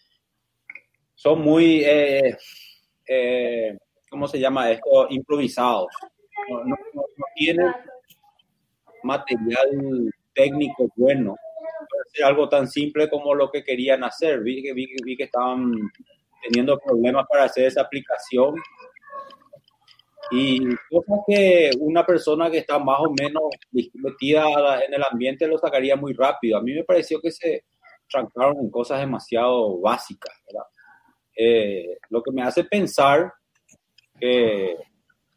son 1.17 1.43
muy, 1.43 1.83
eh, 1.85 2.37
eh, 3.09 3.77
¿cómo 4.09 4.29
se 4.29 4.39
llama 4.39 4.71
esto? 4.71 5.09
Improvisados. 5.11 5.89
No, 6.49 6.63
no, 6.63 6.77
no, 6.95 7.03
tienen 7.35 7.73
material 9.03 10.13
técnico 10.33 10.89
bueno. 10.95 11.37
Algo 12.25 12.49
tan 12.49 12.69
simple 12.69 13.09
como 13.09 13.35
lo 13.35 13.51
que 13.51 13.63
querían 13.63 14.05
hacer. 14.05 14.41
Vi 14.41 14.63
que, 14.63 14.73
vi, 14.73 14.87
vi 15.05 15.17
que 15.17 15.25
estaban 15.25 15.73
teniendo 16.43 16.79
problemas 16.79 17.27
para 17.29 17.45
hacer 17.45 17.67
esa 17.67 17.83
aplicación 17.83 18.55
y 20.31 20.75
cosas 20.91 21.21
que 21.27 21.71
una 21.79 22.05
persona 22.05 22.51
que 22.51 22.59
está 22.59 22.79
más 22.79 22.99
o 23.01 23.13
menos 23.13 23.45
metida 23.95 24.85
en 24.85 24.95
el 24.95 25.03
ambiente 25.09 25.47
lo 25.47 25.59
sacaría 25.59 25.97
muy 25.97 26.15
rápido. 26.15 26.59
A 26.59 26.63
mí 26.63 26.73
me 26.75 26.85
pareció 26.85 27.21
que 27.21 27.31
se 27.31 27.65
trancaron 28.11 28.57
en 28.59 28.71
cosas 28.71 29.01
demasiado 29.01 29.79
básicas. 29.79 30.35
Eh, 31.37 31.99
lo 32.11 32.23
que 32.23 32.33
me 32.33 32.43
hace 32.43 32.65
pensar 32.65 33.33
que 34.19 34.77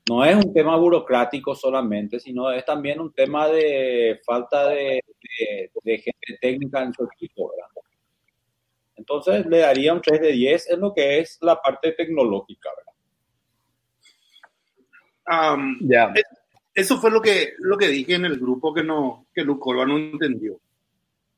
no 0.10 0.26
es 0.26 0.36
un 0.36 0.54
tema 0.54 0.76
burocrático 0.78 1.54
solamente, 1.54 2.20
sino 2.20 2.52
es 2.52 2.66
también 2.66 3.00
un 3.00 3.14
tema 3.14 3.48
de 3.48 4.20
falta 4.26 4.70
de, 4.70 5.02
de, 5.84 5.98
gente 5.98 6.38
técnica 6.42 6.84
en 6.84 6.94
su 6.94 7.04
equipo, 7.04 7.50
¿verdad? 7.50 7.70
Entonces 8.96 9.46
le 9.46 9.60
daría 9.60 9.94
un 9.94 10.02
3 10.02 10.20
de 10.22 10.32
10 10.34 10.72
en 10.72 10.82
lo 10.82 10.94
que 10.94 11.20
es 11.20 11.38
la 11.42 11.62
parte 11.62 11.94
tecnológica, 11.94 12.70
¿verdad? 12.76 12.90
Um, 15.56 15.78
Eso 16.74 17.00
fue 17.00 17.12
lo 17.12 17.22
que, 17.22 17.54
lo 17.60 17.78
que 17.78 17.88
dije 17.88 18.16
en 18.16 18.26
el 18.26 18.40
grupo 18.40 18.74
que, 18.74 18.84
no, 18.84 19.28
que 19.34 19.44
Lucolva 19.44 19.86
no 19.86 19.98
entendió. 19.98 20.56
O 20.56 20.62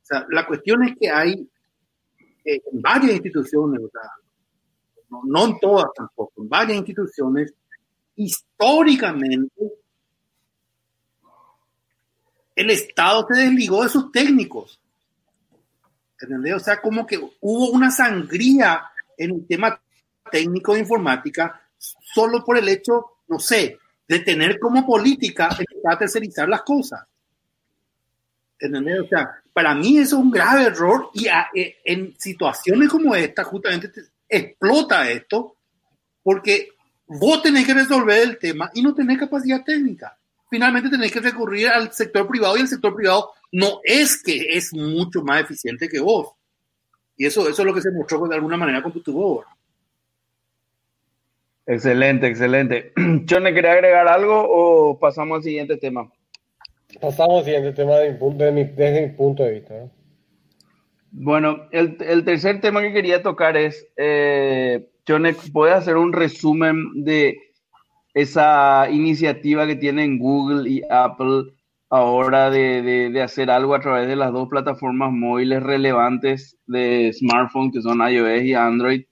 sea, 0.04 0.26
la 0.30 0.46
cuestión 0.46 0.82
es 0.84 0.96
que 0.98 1.10
hay 1.10 1.32
eh, 2.44 2.60
en 2.72 2.82
varias 2.82 3.12
instituciones, 3.12 3.80
no, 5.08 5.22
no 5.24 5.46
en 5.46 5.58
todas 5.60 5.86
tampoco, 5.94 6.42
en 6.42 6.48
varias 6.48 6.78
instituciones, 6.78 7.54
históricamente, 8.16 9.72
el 12.54 12.70
Estado 12.70 13.26
se 13.30 13.40
desligó 13.40 13.82
de 13.82 13.88
sus 13.88 14.12
técnicos. 14.12 14.80
¿Entendés? 16.20 16.54
O 16.54 16.60
sea, 16.60 16.80
como 16.80 17.06
que 17.06 17.18
hubo 17.18 17.70
una 17.70 17.90
sangría 17.90 18.82
en 19.16 19.30
el 19.32 19.46
tema 19.46 19.80
técnico 20.30 20.74
de 20.74 20.80
informática 20.80 21.60
solo 21.78 22.44
por 22.44 22.56
el 22.58 22.68
hecho, 22.68 23.18
no 23.28 23.38
sé, 23.38 23.78
de 24.06 24.18
tener 24.20 24.58
como 24.58 24.86
política 24.86 25.48
a 25.84 25.98
tercerizar 25.98 26.48
las 26.48 26.62
cosas. 26.62 27.06
¿Entendés? 28.58 29.00
O 29.00 29.08
sea, 29.08 29.42
para 29.52 29.74
mí 29.74 29.98
eso 29.98 30.16
es 30.16 30.22
un 30.22 30.30
grave 30.30 30.64
error 30.64 31.10
y 31.14 31.26
en 31.84 32.14
situaciones 32.18 32.88
como 32.88 33.14
esta 33.14 33.42
justamente 33.44 33.90
explota 34.28 35.10
esto 35.10 35.56
porque 36.22 36.68
vos 37.06 37.42
tenés 37.42 37.66
que 37.66 37.74
resolver 37.74 38.22
el 38.22 38.38
tema 38.38 38.70
y 38.74 38.82
no 38.82 38.94
tenés 38.94 39.18
capacidad 39.18 39.64
técnica. 39.64 40.16
Finalmente 40.52 40.90
tenés 40.90 41.10
que 41.10 41.20
recurrir 41.20 41.68
al 41.68 41.92
sector 41.92 42.28
privado 42.28 42.58
y 42.58 42.60
el 42.60 42.68
sector 42.68 42.94
privado 42.94 43.30
no 43.52 43.80
es 43.82 44.22
que 44.22 44.54
es 44.54 44.74
mucho 44.74 45.22
más 45.22 45.40
eficiente 45.40 45.88
que 45.88 45.98
vos. 45.98 46.28
Y 47.16 47.24
eso, 47.24 47.48
eso 47.48 47.62
es 47.62 47.66
lo 47.66 47.72
que 47.72 47.80
se 47.80 47.90
mostró 47.90 48.28
de 48.28 48.34
alguna 48.34 48.58
manera 48.58 48.82
con 48.82 48.92
tu 48.92 49.14
voz. 49.14 49.46
Excelente, 51.64 52.26
excelente. 52.26 52.92
Chone, 53.24 53.54
¿quería 53.54 53.72
agregar 53.72 54.06
algo 54.06 54.44
o 54.46 54.98
pasamos 54.98 55.36
al 55.36 55.42
siguiente 55.42 55.78
tema? 55.78 56.12
Pasamos 57.00 57.38
al 57.38 57.44
siguiente 57.46 57.72
tema 57.72 57.96
desde 57.96 58.52
mi, 58.52 58.64
desde 58.64 59.06
mi 59.06 59.16
punto 59.16 59.44
de 59.44 59.52
vista. 59.52 59.90
Bueno, 61.12 61.66
el, 61.70 61.96
el, 62.00 62.26
tercer 62.26 62.60
tema 62.60 62.82
que 62.82 62.92
quería 62.92 63.22
tocar 63.22 63.56
es, 63.56 63.86
eh, 63.96 64.90
Chone, 65.06 65.34
¿puedes 65.50 65.76
hacer 65.76 65.96
un 65.96 66.12
resumen 66.12 67.04
de 67.04 67.38
esa 68.14 68.88
iniciativa 68.90 69.66
que 69.66 69.76
tienen 69.76 70.18
Google 70.18 70.68
y 70.68 70.82
Apple 70.90 71.52
ahora 71.88 72.50
de, 72.50 73.10
de, 73.10 73.22
hacer 73.22 73.50
algo 73.50 73.74
a 73.74 73.80
través 73.80 74.08
de 74.08 74.16
las 74.16 74.32
dos 74.32 74.48
plataformas 74.48 75.12
móviles 75.12 75.62
relevantes 75.62 76.56
de 76.66 77.12
smartphone, 77.12 77.70
que 77.70 77.82
son 77.82 78.00
iOS 78.00 78.44
y 78.44 78.54
Android, 78.54 79.02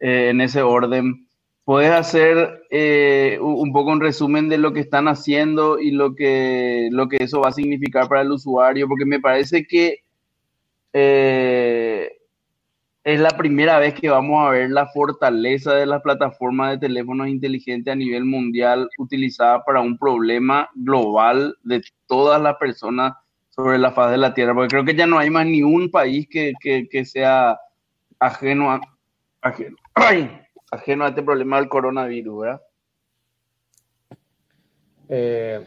eh, 0.00 0.30
en 0.30 0.40
ese 0.40 0.62
orden? 0.62 1.26
¿Puedes 1.64 1.90
hacer 1.90 2.62
eh, 2.70 3.38
un 3.40 3.72
poco 3.72 3.90
un 3.92 4.00
resumen 4.00 4.48
de 4.48 4.58
lo 4.58 4.72
que 4.72 4.80
están 4.80 5.08
haciendo 5.08 5.78
y 5.80 5.90
lo 5.90 6.14
que, 6.14 6.88
lo 6.92 7.08
que 7.08 7.18
eso 7.20 7.40
va 7.40 7.48
a 7.48 7.52
significar 7.52 8.08
para 8.08 8.22
el 8.22 8.30
usuario? 8.30 8.88
Porque 8.88 9.06
me 9.06 9.20
parece 9.20 9.66
que 9.66 10.04
eh, 10.92 12.10
es 13.06 13.20
la 13.20 13.30
primera 13.30 13.78
vez 13.78 13.94
que 13.94 14.10
vamos 14.10 14.44
a 14.44 14.50
ver 14.50 14.68
la 14.68 14.88
fortaleza 14.88 15.72
de 15.74 15.86
las 15.86 16.02
plataformas 16.02 16.72
de 16.72 16.88
teléfonos 16.88 17.28
inteligentes 17.28 17.92
a 17.92 17.94
nivel 17.94 18.24
mundial 18.24 18.90
utilizada 18.98 19.62
para 19.62 19.80
un 19.80 19.96
problema 19.96 20.68
global 20.74 21.56
de 21.62 21.84
todas 22.08 22.42
las 22.42 22.56
personas 22.56 23.12
sobre 23.50 23.78
la 23.78 23.92
faz 23.92 24.10
de 24.10 24.16
la 24.16 24.34
Tierra. 24.34 24.54
Porque 24.54 24.70
creo 24.70 24.84
que 24.84 24.96
ya 24.96 25.06
no 25.06 25.20
hay 25.20 25.30
más 25.30 25.46
ni 25.46 25.62
un 25.62 25.88
país 25.88 26.26
que, 26.28 26.52
que, 26.60 26.88
que 26.88 27.04
sea 27.04 27.56
ajeno 28.18 28.72
a... 28.72 28.80
Ajeno, 29.40 29.76
ay, 29.94 30.40
ajeno 30.72 31.04
a 31.04 31.10
este 31.10 31.22
problema 31.22 31.60
del 31.60 31.68
coronavirus, 31.68 32.40
¿verdad? 32.40 32.60
Eh, 35.08 35.64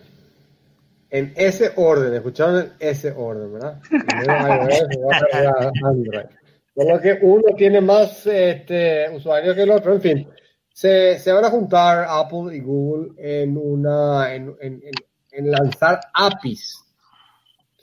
en 1.09 1.33
ese 1.37 1.71
orden, 1.77 2.13
escucharon 2.15 2.57
en 2.57 2.73
ese 2.81 3.13
orden, 3.15 3.53
¿verdad? 3.53 3.81
Solo 6.79 7.01
que 7.01 7.19
uno 7.23 7.43
tiene 7.57 7.81
más 7.81 8.25
este, 8.25 9.09
usuarios 9.13 9.53
que 9.53 9.63
el 9.63 9.71
otro, 9.71 9.95
en 9.95 10.01
fin. 10.01 10.29
Se, 10.71 11.19
van 11.29 11.43
a 11.43 11.49
juntar 11.49 12.05
Apple 12.07 12.55
y 12.55 12.61
Google 12.61 13.11
en, 13.17 13.57
una, 13.57 14.33
en, 14.33 14.55
lanzar 15.41 15.99
APIs 16.13 16.85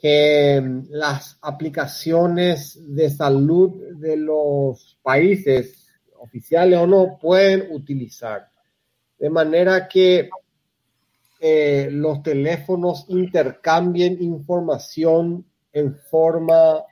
que 0.01 0.81
las 0.89 1.37
aplicaciones 1.43 2.79
de 2.87 3.11
salud 3.11 3.71
de 3.97 4.17
los 4.17 4.97
países 5.03 5.85
oficiales 6.17 6.79
o 6.79 6.87
no, 6.87 7.19
pueden 7.21 7.71
utilizar. 7.71 8.49
De 9.19 9.29
manera 9.29 9.87
que 9.87 10.27
eh, 11.39 11.89
los 11.91 12.23
teléfonos 12.23 13.05
intercambien 13.09 14.23
información 14.23 15.45
en 15.71 15.95
forma 15.95 16.83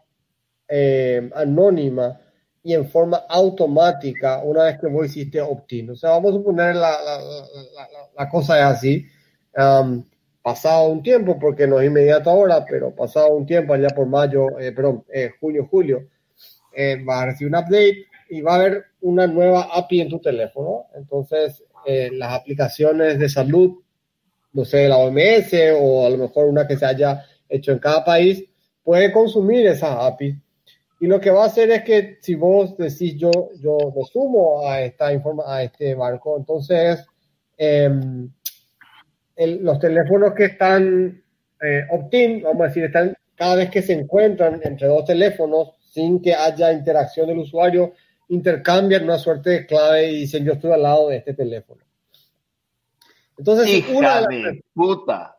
eh, 0.67 1.29
anónima 1.35 2.19
y 2.63 2.73
en 2.73 2.87
forma 2.87 3.25
automática 3.29 4.41
una 4.43 4.63
vez 4.63 4.79
que 4.79 4.87
vos 4.87 5.05
hiciste 5.05 5.39
opt-in. 5.41 5.91
O 5.91 5.95
sea, 5.95 6.11
vamos 6.11 6.31
a 6.31 6.37
suponer 6.37 6.75
la, 6.75 6.91
la, 7.01 7.19
la, 7.19 7.87
la 8.17 8.29
cosa 8.29 8.67
así. 8.67 9.05
Um, 9.55 10.03
pasado 10.41 10.89
un 10.89 11.01
tiempo, 11.01 11.39
porque 11.39 11.65
no 11.65 11.79
es 11.79 11.87
inmediato 11.87 12.29
ahora, 12.29 12.63
pero 12.69 12.93
pasado 12.93 13.29
un 13.29 13.47
tiempo, 13.47 13.73
allá 13.73 13.89
por 13.89 14.05
mayo, 14.05 14.59
eh, 14.59 14.71
perdón, 14.71 15.03
eh, 15.11 15.31
junio, 15.39 15.67
julio, 15.69 16.07
eh, 16.71 17.03
va 17.03 17.21
a 17.21 17.25
recibir 17.25 17.51
un 17.51 17.59
update 17.59 18.05
y 18.29 18.41
va 18.41 18.51
a 18.53 18.55
haber 18.57 18.85
una 19.01 19.25
nueva 19.25 19.69
API 19.73 20.01
en 20.01 20.09
tu 20.09 20.19
teléfono. 20.19 20.85
Entonces, 20.95 21.63
eh, 21.85 22.11
las 22.13 22.33
aplicaciones 22.33 23.17
de 23.17 23.27
salud, 23.27 23.81
no 24.53 24.65
sé, 24.65 24.87
la 24.87 24.97
OMS 24.97 25.51
o 25.79 26.05
a 26.05 26.09
lo 26.09 26.17
mejor 26.17 26.45
una 26.45 26.67
que 26.67 26.77
se 26.77 26.85
haya 26.85 27.23
hecho 27.49 27.71
en 27.71 27.79
cada 27.79 28.03
país, 28.03 28.43
puede 28.83 29.11
consumir 29.11 29.65
esa 29.65 30.05
API. 30.05 30.35
Y 30.99 31.07
lo 31.07 31.19
que 31.19 31.29
va 31.29 31.43
a 31.43 31.47
hacer 31.47 31.69
es 31.71 31.83
que 31.83 32.17
si 32.21 32.35
vos 32.35 32.77
decís 32.77 33.15
yo, 33.17 33.31
yo 33.59 33.77
me 33.95 34.03
sumo 34.05 34.67
a, 34.67 34.81
esta 34.81 35.11
informa 35.11 35.43
a 35.47 35.63
este 35.63 35.93
barco, 35.93 36.37
entonces 36.37 37.05
eh, 37.57 37.89
el, 39.35 39.63
los 39.63 39.79
teléfonos 39.79 40.33
que 40.33 40.45
están 40.45 41.21
eh, 41.61 41.83
opt-in, 41.91 42.43
vamos 42.43 42.61
a 42.61 42.67
decir, 42.67 42.85
están 42.85 43.15
cada 43.35 43.55
vez 43.55 43.69
que 43.69 43.81
se 43.81 43.93
encuentran 43.93 44.61
entre 44.63 44.87
dos 44.87 45.05
teléfonos 45.05 45.71
sin 45.89 46.21
que 46.21 46.33
haya 46.33 46.71
interacción 46.71 47.27
del 47.27 47.39
usuario, 47.39 47.93
intercambian 48.29 49.03
una 49.03 49.17
suerte 49.17 49.49
de 49.49 49.65
clave 49.65 50.09
y 50.09 50.19
dicen 50.21 50.45
yo 50.45 50.53
estoy 50.53 50.71
al 50.71 50.83
lado 50.83 51.09
de 51.09 51.17
este 51.17 51.33
teléfono. 51.33 51.81
Entonces, 53.37 53.67
Hija 53.67 53.91
una 53.91 54.27
de, 54.27 54.39
las... 54.41 54.55
puta. 54.73 55.37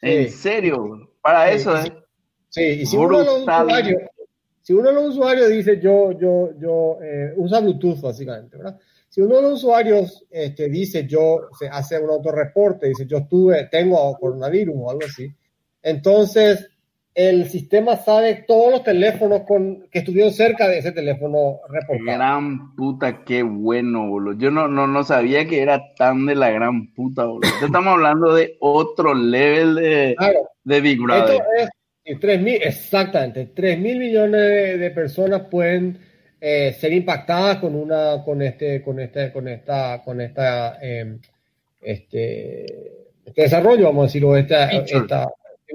En 0.00 0.30
serio, 0.30 1.10
para 1.20 1.48
sí, 1.48 1.54
eso 1.56 1.76
es. 1.76 1.92
Sí, 2.48 2.62
y 2.62 2.86
si 2.86 2.96
uno, 2.96 3.20
de 3.20 3.24
los 3.24 3.40
usuarios, 3.40 4.02
si 4.62 4.72
uno 4.72 4.88
de 4.88 4.94
los 4.94 5.08
usuarios 5.10 5.48
dice 5.50 5.80
yo, 5.80 6.12
yo, 6.12 6.50
yo, 6.58 6.98
eh, 7.02 7.34
usa 7.36 7.60
Bluetooth 7.60 8.00
básicamente, 8.00 8.56
¿verdad? 8.56 8.78
Si 9.08 9.20
uno 9.20 9.36
de 9.36 9.42
los 9.42 9.52
usuarios 9.54 10.24
este, 10.30 10.70
dice 10.70 11.06
yo, 11.06 11.48
se 11.58 11.68
hace 11.68 11.98
un 11.98 12.10
autorreporte, 12.10 12.88
dice 12.88 13.04
yo 13.06 13.18
estuve, 13.18 13.68
tengo 13.70 14.16
coronavirus 14.18 14.74
o 14.78 14.90
algo 14.90 15.04
así, 15.04 15.30
entonces 15.82 16.70
el 17.14 17.46
sistema 17.46 17.96
sabe 17.96 18.44
todos 18.48 18.72
los 18.72 18.84
teléfonos 18.84 19.42
con, 19.42 19.86
que 19.90 19.98
estuvieron 19.98 20.32
cerca 20.32 20.66
de 20.66 20.78
ese 20.78 20.92
teléfono 20.92 21.58
reportado. 21.68 22.06
Gran 22.06 22.74
puta, 22.74 23.22
qué 23.24 23.42
bueno, 23.42 24.08
boludo. 24.08 24.38
Yo 24.38 24.50
no, 24.50 24.66
no, 24.66 24.86
no 24.86 25.04
sabía 25.04 25.46
que 25.46 25.60
era 25.60 25.92
tan 25.94 26.24
de 26.24 26.34
la 26.34 26.50
gran 26.50 26.94
puta, 26.94 27.26
boludo. 27.26 27.50
Estamos 27.62 27.92
hablando 27.92 28.34
de 28.34 28.56
otro 28.60 29.12
level 29.12 29.74
de, 29.74 30.14
claro. 30.16 30.48
de 30.64 30.80
Big 30.80 31.02
Brother. 31.02 31.34
Esto 31.34 31.44
es 31.58 31.68
3 32.04 32.40
mil, 32.40 32.58
exactamente, 32.62 33.50
3 33.54 33.78
mil 33.78 33.98
millones 33.98 34.40
de, 34.40 34.78
de, 34.78 34.90
personas 34.90 35.42
pueden 35.50 35.98
eh, 36.40 36.76
ser 36.78 36.92
impactadas 36.92 37.58
con 37.58 37.74
una, 37.74 38.22
con 38.24 38.42
este, 38.42 38.82
con 38.82 38.98
este, 38.98 39.32
con 39.32 39.46
esta, 39.46 40.02
con 40.04 40.20
esta, 40.20 40.78
eh, 40.82 41.18
este, 41.80 42.64
este 43.24 43.42
desarrollo, 43.42 43.84
vamos 43.84 44.02
a 44.02 44.06
decirlo, 44.06 44.36
esta, 44.36 44.68
esta 44.70 45.28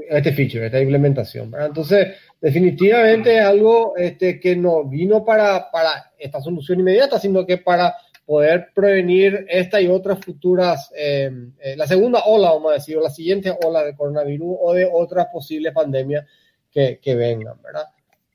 este 0.09 0.33
feature, 0.33 0.65
esta 0.65 0.79
implementación. 0.79 1.51
¿verdad? 1.51 1.67
Entonces, 1.67 2.07
definitivamente 2.39 3.37
es 3.37 3.43
algo 3.43 3.95
este, 3.97 4.39
que 4.39 4.55
no 4.55 4.83
vino 4.85 5.23
para, 5.25 5.69
para 5.71 6.11
esta 6.17 6.41
solución 6.41 6.79
inmediata, 6.79 7.19
sino 7.19 7.45
que 7.45 7.57
para 7.57 7.95
poder 8.27 8.67
prevenir 8.75 9.45
esta 9.47 9.79
y 9.79 9.87
otras 9.87 10.19
futuras, 10.19 10.91
eh, 10.93 11.31
eh, 11.61 11.77
la 11.77 11.87
segunda 11.87 12.23
ola, 12.25 12.51
vamos 12.51 12.71
a 12.71 12.73
decir, 12.73 12.97
o 12.97 13.01
la 13.01 13.09
siguiente 13.09 13.55
ola 13.65 13.83
de 13.85 13.95
coronavirus 13.95 14.57
o 14.61 14.73
de 14.73 14.87
otras 14.91 15.27
posibles 15.31 15.73
pandemias 15.73 16.25
que, 16.69 16.99
que 17.01 17.15
vengan, 17.15 17.55
¿verdad? 17.63 17.85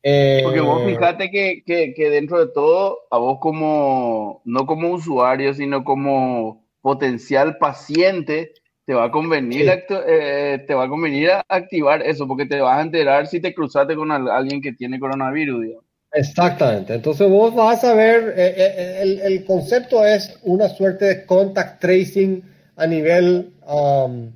Eh, 0.02 0.40
Porque 0.42 0.60
vos 0.60 0.82
fíjate 0.86 1.30
que, 1.30 1.62
que, 1.64 1.92
que, 1.92 2.08
dentro 2.08 2.44
de 2.44 2.50
todo, 2.54 3.00
a 3.10 3.18
vos 3.18 3.36
como, 3.38 4.40
no 4.46 4.66
como 4.66 4.88
usuario, 4.92 5.52
sino 5.52 5.84
como 5.84 6.64
potencial 6.80 7.58
paciente, 7.58 8.54
te 8.86 8.94
va 8.94 9.04
a 9.04 9.10
convenir, 9.10 9.66
sí. 9.66 9.94
eh, 10.08 10.64
te 10.66 10.74
va 10.74 10.84
a 10.84 10.88
convenir 10.88 11.32
a 11.32 11.44
activar 11.46 12.00
eso, 12.00 12.26
porque 12.26 12.46
te 12.46 12.62
vas 12.62 12.78
a 12.78 12.82
enterar 12.82 13.26
si 13.26 13.40
te 13.40 13.54
cruzaste 13.54 13.94
con 13.94 14.10
alguien 14.10 14.62
que 14.62 14.72
tiene 14.72 14.98
coronavirus. 14.98 15.62
Digamos. 15.62 15.91
Exactamente. 16.12 16.94
Entonces 16.94 17.28
vos 17.28 17.54
vas 17.54 17.82
a 17.84 17.94
ver, 17.94 18.34
eh, 18.36 18.54
eh, 18.56 18.98
el, 19.00 19.20
el, 19.20 19.44
concepto 19.44 20.04
es 20.04 20.38
una 20.42 20.68
suerte 20.68 21.06
de 21.06 21.26
contact 21.26 21.80
tracing 21.80 22.42
a 22.76 22.86
nivel 22.86 23.54
um, 23.66 24.30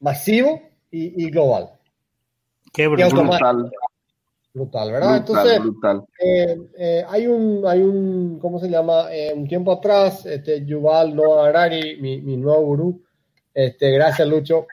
masivo 0.00 0.60
y, 0.90 1.24
y, 1.24 1.30
global. 1.30 1.70
Qué 2.72 2.88
brutal. 2.88 3.70
Brutal, 4.52 4.90
¿verdad? 4.90 5.22
Brutal, 5.22 5.46
Entonces, 5.46 5.60
brutal. 5.60 6.04
Eh, 6.18 7.04
hay 7.08 7.26
un, 7.26 7.64
hay 7.66 7.80
un, 7.80 8.38
¿cómo 8.40 8.58
se 8.58 8.68
llama? 8.68 9.06
un 9.34 9.46
tiempo 9.46 9.72
atrás, 9.72 10.24
este, 10.26 10.64
Yuval 10.64 11.14
Noah 11.14 11.48
Harari, 11.48 12.00
mi, 12.00 12.20
mi 12.22 12.36
nuevo 12.36 12.62
gurú, 12.62 13.02
este, 13.52 13.90
gracias, 13.92 14.26
Lucho. 14.26 14.66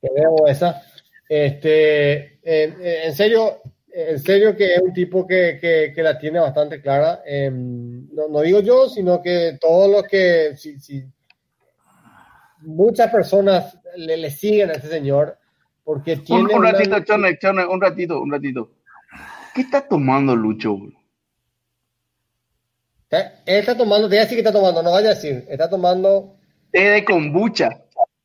Te 0.00 0.08
veo 0.14 0.46
esa. 0.46 0.82
Este, 1.28 2.38
en, 2.42 3.14
serio, 3.14 3.60
en 3.92 4.18
serio 4.18 4.56
que 4.56 4.74
es 4.74 4.82
un 4.82 4.92
tipo 4.92 5.26
que, 5.26 5.58
que, 5.60 5.92
que 5.94 6.02
la 6.02 6.18
tiene 6.18 6.40
bastante 6.40 6.80
clara. 6.80 7.22
Eh, 7.26 7.50
no, 7.52 8.28
no, 8.28 8.40
digo 8.40 8.60
yo, 8.60 8.88
sino 8.88 9.22
que 9.22 9.58
todos 9.60 9.90
los 9.90 10.02
que, 10.04 10.52
si, 10.56 10.78
si, 10.78 11.04
muchas 12.60 13.10
personas 13.10 13.78
le, 13.96 14.16
le, 14.16 14.30
siguen 14.30 14.70
a 14.70 14.74
ese 14.74 14.88
señor 14.88 15.38
porque 15.84 16.16
tiene... 16.18 16.42
Un, 16.42 16.54
un 16.54 16.62
ratito, 16.62 16.96
una... 16.96 17.04
Chone, 17.04 17.38
Chone, 17.38 17.66
un 17.66 17.80
ratito, 17.80 18.20
un 18.20 18.30
ratito. 18.30 18.72
¿Qué 19.54 19.62
está 19.62 19.88
tomando 19.88 20.36
Lucho? 20.36 20.76
Está- 23.10 23.42
está 23.46 23.76
tomando, 23.76 24.06
te 24.08 24.16
voy 24.16 24.18
a 24.18 24.22
decir 24.22 24.36
que 24.36 24.40
está 24.40 24.52
tomando, 24.52 24.82
no 24.82 24.92
vaya 24.92 25.10
a 25.10 25.14
decir, 25.14 25.44
está 25.48 25.68
tomando 25.68 26.36
Té 26.70 26.90
de 26.90 27.04
kombucha. 27.04 27.70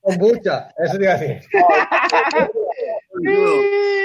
kombucha, 0.02 0.74
eso 0.78 0.98
te 0.98 1.04
iba 1.04 1.14
a 1.14 1.18
decir. 1.18 1.42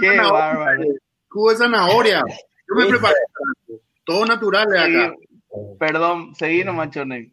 Qué 0.00 0.16
bárbaro. 0.32 0.84
Jugo 1.28 1.50
de 1.50 1.56
zanahoria. 1.56 2.22
Yo 2.68 2.74
me 2.74 2.86
preparé. 2.86 3.14
Todo 4.04 4.24
natural 4.26 4.66
de 4.68 4.78
acá. 4.78 5.14
Perdón, 5.78 6.34
seguí 6.34 6.64
nomás, 6.64 6.90
Chone. 6.90 7.30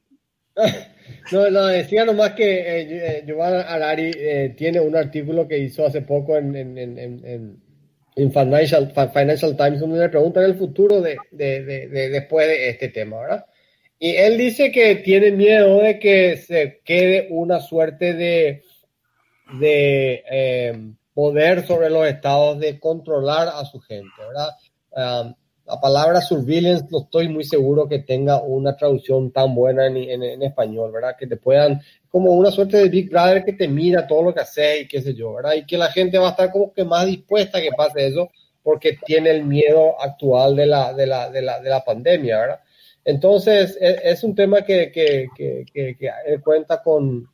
No, 1.32 1.50
no, 1.50 1.66
decía 1.68 2.06
nomás 2.06 2.32
que 2.34 2.44
eh, 2.60 2.88
eh, 3.20 3.24
Giovanna 3.26 3.62
Arari 3.62 4.12
eh, 4.16 4.54
tiene 4.58 4.80
un 4.80 4.96
artículo 4.96 5.48
que 5.48 5.58
hizo 5.58 5.86
hace 5.86 6.02
poco 6.02 6.38
en, 6.38 6.56
en, 6.56 6.78
en, 6.78 6.98
en, 6.98 7.26
en- 7.26 7.64
en 8.16 8.32
Financial, 8.32 8.91
Fi- 8.94 9.20
Financial 9.20 9.58
Times 9.58 9.80
donde 9.82 10.00
le 10.00 10.10
preguntan 10.10 10.44
el 10.46 10.56
futuro 10.56 11.02
de, 11.02 11.18
de, 11.32 11.64
de- 11.64 11.88
de- 11.88 12.10
después 12.10 12.48
de 12.48 12.70
este 12.70 12.89
tema, 12.89 13.20
¿verdad? 13.22 13.46
Y 14.00 14.16
él 14.16 14.38
dice 14.38 14.72
que 14.72 14.96
tiene 14.98 15.32
miedo 15.32 15.80
de 15.80 15.98
que 16.00 16.38
se 16.38 16.82
quede 16.86 17.28
una 17.32 17.60
suerte 17.60 18.14
de, 18.14 18.62
de 19.60 20.24
eh, 20.30 20.80
poder 21.14 21.66
sobre 21.66 21.89
los 21.89 22.05
estados 22.07 22.59
de 22.59 22.80
controlar 22.80 23.47
a 23.49 23.66
su 23.66 23.80
gente, 23.80 24.11
¿verdad? 24.20 25.36
La 25.66 25.80
palabra 25.80 26.20
surveillance 26.20 26.86
no 26.91 27.03
estoy 27.03 27.30
muy 27.30 27.45
seguro 27.45 27.88
que 27.88 27.99
tenga 27.99 28.41
una 28.41 28.76
traducción 28.76 29.32
tan 29.32 29.55
buena 29.55 29.88
en, 29.88 29.95
en- 29.95 30.43
español, 30.43 30.91
¿verdad? 30.91 31.16
Que 31.18 31.26
te 31.26 31.38
puedan, 31.38 31.82
como 32.09 32.32
una 32.34 32.51
suerte 32.51 32.78
de 32.78 32.89
Big 32.89 33.09
Brother 33.09 33.45
que 33.45 33.53
te 33.53 33.70
mira 33.70 34.05
todo 34.05 34.24
lo 34.24 34.34
que 34.34 34.41
haces 34.41 34.82
y 34.82 34.88
qué 34.89 35.01
sé 35.01 35.14
yo, 35.14 35.36
¿verdad? 35.36 35.53
Y 35.53 35.66
que 35.66 35.78
la 35.78 35.89
gente 35.89 36.18
va 36.18 36.28
a 36.28 36.32
estar 36.32 36.51
como 36.51 36.74
que 36.74 36.84
más 36.84 37.05
dispuesta 37.05 37.59
a 37.59 37.61
que 37.61 37.72
pase 37.72 38.07
eso 38.07 38.30
porque 38.61 38.97
tiene 39.05 39.30
el 39.32 39.45
miedo 39.45 39.99
actual 40.01 40.55
de 40.57 40.66
la, 40.66 40.93
de 40.93 41.07
la, 41.07 41.30
de 41.30 41.41
la, 41.41 41.59
de 41.61 41.70
la 41.70 41.84
pandemia, 41.84 42.39
¿verdad? 42.39 42.59
Entonces, 43.05 43.78
es, 43.80 43.97
es 44.03 44.24
un 44.24 44.36
tema 44.36 44.64
que, 44.64 44.91
que, 44.91 45.28
que, 45.36 45.66
que, 45.74 46.41
cuenta 46.43 46.82
con, 46.82 47.30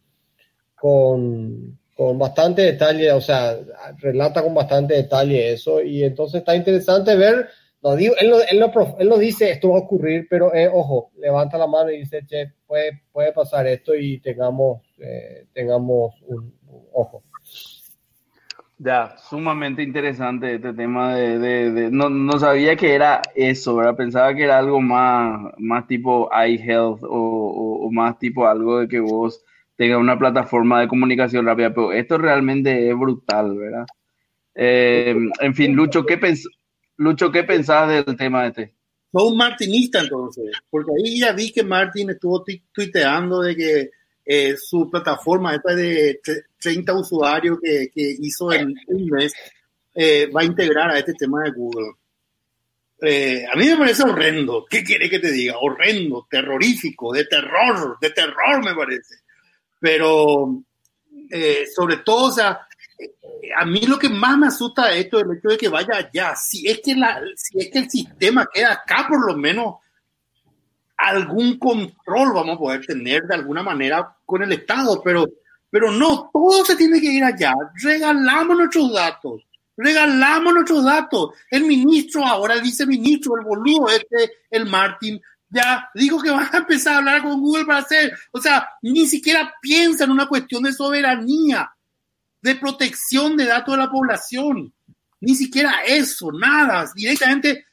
con, 0.75 1.78
con 1.99 2.17
bastante 2.17 2.61
detalle, 2.61 3.11
o 3.11 3.19
sea, 3.19 3.57
relata 3.97 4.41
con 4.41 4.53
bastante 4.53 4.93
detalle 4.93 5.51
eso, 5.51 5.81
y 5.81 6.01
entonces 6.05 6.39
está 6.39 6.55
interesante 6.55 7.13
ver, 7.17 7.49
no 7.83 7.93
digo, 7.97 8.13
él, 8.21 8.29
no, 8.29 8.37
él, 8.39 8.71
prof- 8.71 8.95
él 8.99 9.09
no 9.09 9.17
dice 9.17 9.51
esto 9.51 9.71
va 9.71 9.79
a 9.79 9.81
ocurrir, 9.81 10.25
pero 10.29 10.55
eh, 10.55 10.69
ojo, 10.71 11.11
levanta 11.17 11.57
la 11.57 11.67
mano 11.67 11.91
y 11.91 11.97
dice, 11.97 12.25
che, 12.25 12.53
puede, 12.65 13.01
puede 13.11 13.33
pasar 13.33 13.67
esto 13.67 13.93
y 13.95 14.21
tengamos, 14.21 14.81
eh, 14.97 15.47
tengamos 15.53 16.15
un, 16.25 16.53
ojo. 16.93 17.21
Ya, 18.77 19.17
sumamente 19.29 19.83
interesante 19.83 20.55
este 20.55 20.71
tema 20.71 21.15
de- 21.15 21.37
de- 21.37 21.91
no, 21.91 22.09
no 22.09 22.39
sabía 22.39 22.77
que 22.77 22.95
era 22.95 23.21
eso, 23.35 23.75
¿verdad? 23.75 23.97
Pensaba 23.97 24.33
que 24.33 24.45
era 24.45 24.57
algo 24.57 24.79
más, 24.79 25.51
más 25.57 25.85
tipo 25.85 26.29
iHealth 26.31 27.03
o, 27.03 27.09
o, 27.09 27.87
o 27.87 27.91
más 27.91 28.17
tipo 28.19 28.47
algo 28.47 28.79
de 28.79 28.87
que 28.87 29.01
vos 29.01 29.43
tengas 29.79 29.97
una 29.97 30.19
plataforma 30.19 30.81
de 30.81 30.89
comunicación 30.89 31.45
rápida, 31.45 31.73
pero 31.73 31.93
esto 31.93 32.17
realmente 32.17 32.89
es 32.89 32.97
brutal, 32.97 33.57
¿verdad? 33.57 33.85
Eh, 34.53 35.15
en 35.39 35.55
fin, 35.55 35.73
Lucho, 35.73 36.05
¿qué 36.05 36.19
Lucho, 36.97 37.31
¿qué 37.31 37.45
pensás 37.45 37.87
del 37.87 38.17
tema 38.17 38.45
este? 38.45 38.73
Soy 39.09 39.31
un 39.31 39.37
martinista 39.37 40.01
entonces, 40.01 40.51
porque 40.69 40.91
ahí 40.97 41.21
ya 41.21 41.31
vi 41.31 41.53
que 41.53 41.63
Martin 41.63 42.09
estuvo 42.09 42.43
tu- 42.43 42.59
tuiteando 42.73 43.39
de 43.41 43.55
que 43.55 43.89
eh, 44.25 44.55
su 44.57 44.89
plataforma, 44.91 45.55
esta 45.55 45.73
de 45.73 46.19
tre- 46.21 46.43
30 46.59 46.93
usuarios 46.95 47.57
que, 47.63 47.87
hizo 47.95 48.51
en 48.51 48.75
un 48.87 49.05
mes, 49.05 49.33
eh, 49.95 50.29
va 50.35 50.41
a 50.41 50.45
integrar 50.45 50.91
a 50.91 50.99
este 50.99 51.13
tema 51.13 51.41
de 51.43 51.51
Google. 51.51 51.93
A 53.01 53.55
mí 53.57 53.65
me 53.65 53.77
parece 53.77 54.03
horrendo. 54.03 54.65
¿Qué 54.69 54.83
quiere 54.83 55.09
que 55.09 55.19
te 55.19 55.31
diga? 55.31 55.55
Horrendo, 55.61 56.27
terrorífico, 56.29 57.13
de 57.13 57.23
terror, 57.25 57.97
de 58.01 58.09
terror 58.09 58.61
me 58.63 58.75
parece. 58.75 59.15
Pero 59.79 60.61
eh, 61.29 61.65
sobre 61.73 61.97
todo, 61.97 62.27
o 62.27 62.31
sea, 62.31 62.67
a 63.57 63.65
mí 63.65 63.81
lo 63.81 63.97
que 63.97 64.09
más 64.09 64.37
me 64.37 64.47
asusta 64.47 64.87
de 64.87 65.01
esto 65.01 65.19
es 65.19 65.25
el 65.25 65.37
hecho 65.37 65.49
de 65.49 65.57
que 65.57 65.69
vaya 65.69 65.95
allá. 65.95 66.35
Si 66.35 66.67
es 66.67 66.81
que, 66.83 66.95
la, 66.95 67.21
si 67.35 67.59
es 67.59 67.69
que 67.71 67.79
el 67.79 67.89
sistema 67.89 68.47
queda 68.51 68.73
acá, 68.73 69.05
por 69.07 69.25
lo 69.25 69.35
menos 69.35 69.75
algún 70.97 71.57
control 71.57 72.33
vamos 72.33 72.55
a 72.55 72.59
poder 72.59 72.85
tener 72.85 73.23
de 73.23 73.35
alguna 73.35 73.63
manera 73.63 74.15
con 74.25 74.43
el 74.43 74.51
Estado, 74.51 75.01
pero, 75.01 75.25
pero 75.69 75.91
no, 75.91 76.29
todo 76.31 76.65
se 76.65 76.75
tiene 76.75 76.99
que 76.99 77.07
ir 77.07 77.23
allá. 77.23 77.53
Regalamos 77.81 78.57
nuestros 78.57 78.93
datos, 78.93 79.41
regalamos 79.77 80.53
nuestros 80.53 80.83
datos. 80.83 81.31
El 81.49 81.63
ministro, 81.63 82.25
ahora 82.25 82.55
el 82.55 82.61
viceministro, 82.61 83.37
el 83.37 83.45
boludo 83.45 83.89
este, 83.89 84.31
el 84.51 84.65
Martín, 84.65 85.21
ya 85.49 85.89
dijo 85.93 86.21
que 86.21 86.29
van 86.29 86.49
a 86.53 86.57
empezar 86.57 86.93
a 86.93 86.97
hablar 86.97 87.21
con 87.23 87.39
Google 87.39 87.65
para 87.65 87.79
hacer, 87.79 88.17
o 88.31 88.39
sea, 88.39 88.69
ni 88.81 89.07
siquiera 89.07 89.53
piensa 89.61 90.03
en 90.03 90.11
una 90.11 90.27
cuestión 90.27 90.63
de 90.63 90.73
soberanía, 90.73 91.71
de 92.41 92.55
protección 92.55 93.35
de 93.35 93.45
datos 93.45 93.75
de 93.75 93.81
la 93.81 93.89
población. 93.89 94.73
Ni 95.21 95.35
siquiera 95.35 95.83
eso, 95.85 96.31
nada, 96.31 96.89
directamente, 96.95 97.65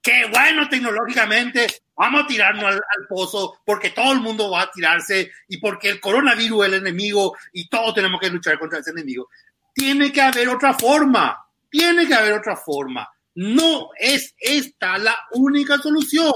qué 0.00 0.26
bueno 0.32 0.68
tecnológicamente, 0.68 1.66
vamos 1.96 2.24
a 2.24 2.26
tirarnos 2.26 2.64
al, 2.64 2.74
al, 2.74 3.06
pozo 3.08 3.60
porque 3.64 3.90
todo 3.90 4.12
el 4.12 4.20
mundo 4.20 4.50
va 4.50 4.62
a 4.62 4.70
tirarse 4.70 5.30
y 5.48 5.58
porque 5.58 5.90
el 5.90 6.00
coronavirus 6.00 6.62
es 6.62 6.72
el 6.72 6.78
enemigo 6.80 7.36
y 7.52 7.68
todos 7.68 7.94
tenemos 7.94 8.20
que 8.20 8.30
luchar 8.30 8.58
contra 8.58 8.78
ese 8.78 8.90
enemigo. 8.90 9.28
Tiene 9.74 10.12
que 10.12 10.22
haber 10.22 10.48
otra 10.48 10.72
forma, 10.72 11.44
tiene 11.68 12.06
que 12.06 12.14
haber 12.14 12.34
otra 12.34 12.56
forma. 12.56 13.08
No 13.34 13.90
es 13.98 14.34
esta 14.38 14.96
la 14.98 15.16
única 15.32 15.78
solución. 15.78 16.32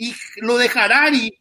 Y 0.00 0.14
lo 0.36 0.56
de 0.56 0.70
Harari 0.74 1.38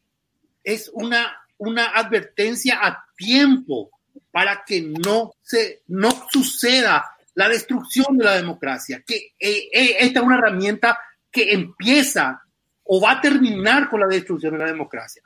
es 0.62 0.92
una, 0.94 1.34
una 1.60 1.92
advertencia 1.96 2.78
a 2.86 3.06
tiempo 3.16 3.90
para 4.32 4.66
que 4.66 4.82
no, 4.82 5.32
se, 5.42 5.84
no 5.88 6.12
suceda 6.30 7.10
la 7.36 7.48
destrucción 7.48 8.18
de 8.18 8.26
la 8.26 8.36
democracia, 8.36 9.02
que 9.08 9.16
eh, 9.40 9.70
eh, 9.72 9.96
esta 10.02 10.20
es 10.20 10.26
una 10.26 10.40
herramienta 10.40 11.00
que 11.32 11.54
empieza 11.54 12.44
o 12.84 13.00
va 13.00 13.12
a 13.12 13.22
terminar 13.22 13.90
con 13.90 14.02
la 14.02 14.08
destrucción 14.08 14.52
de 14.56 14.60
la 14.60 14.66
democracia. 14.66 15.24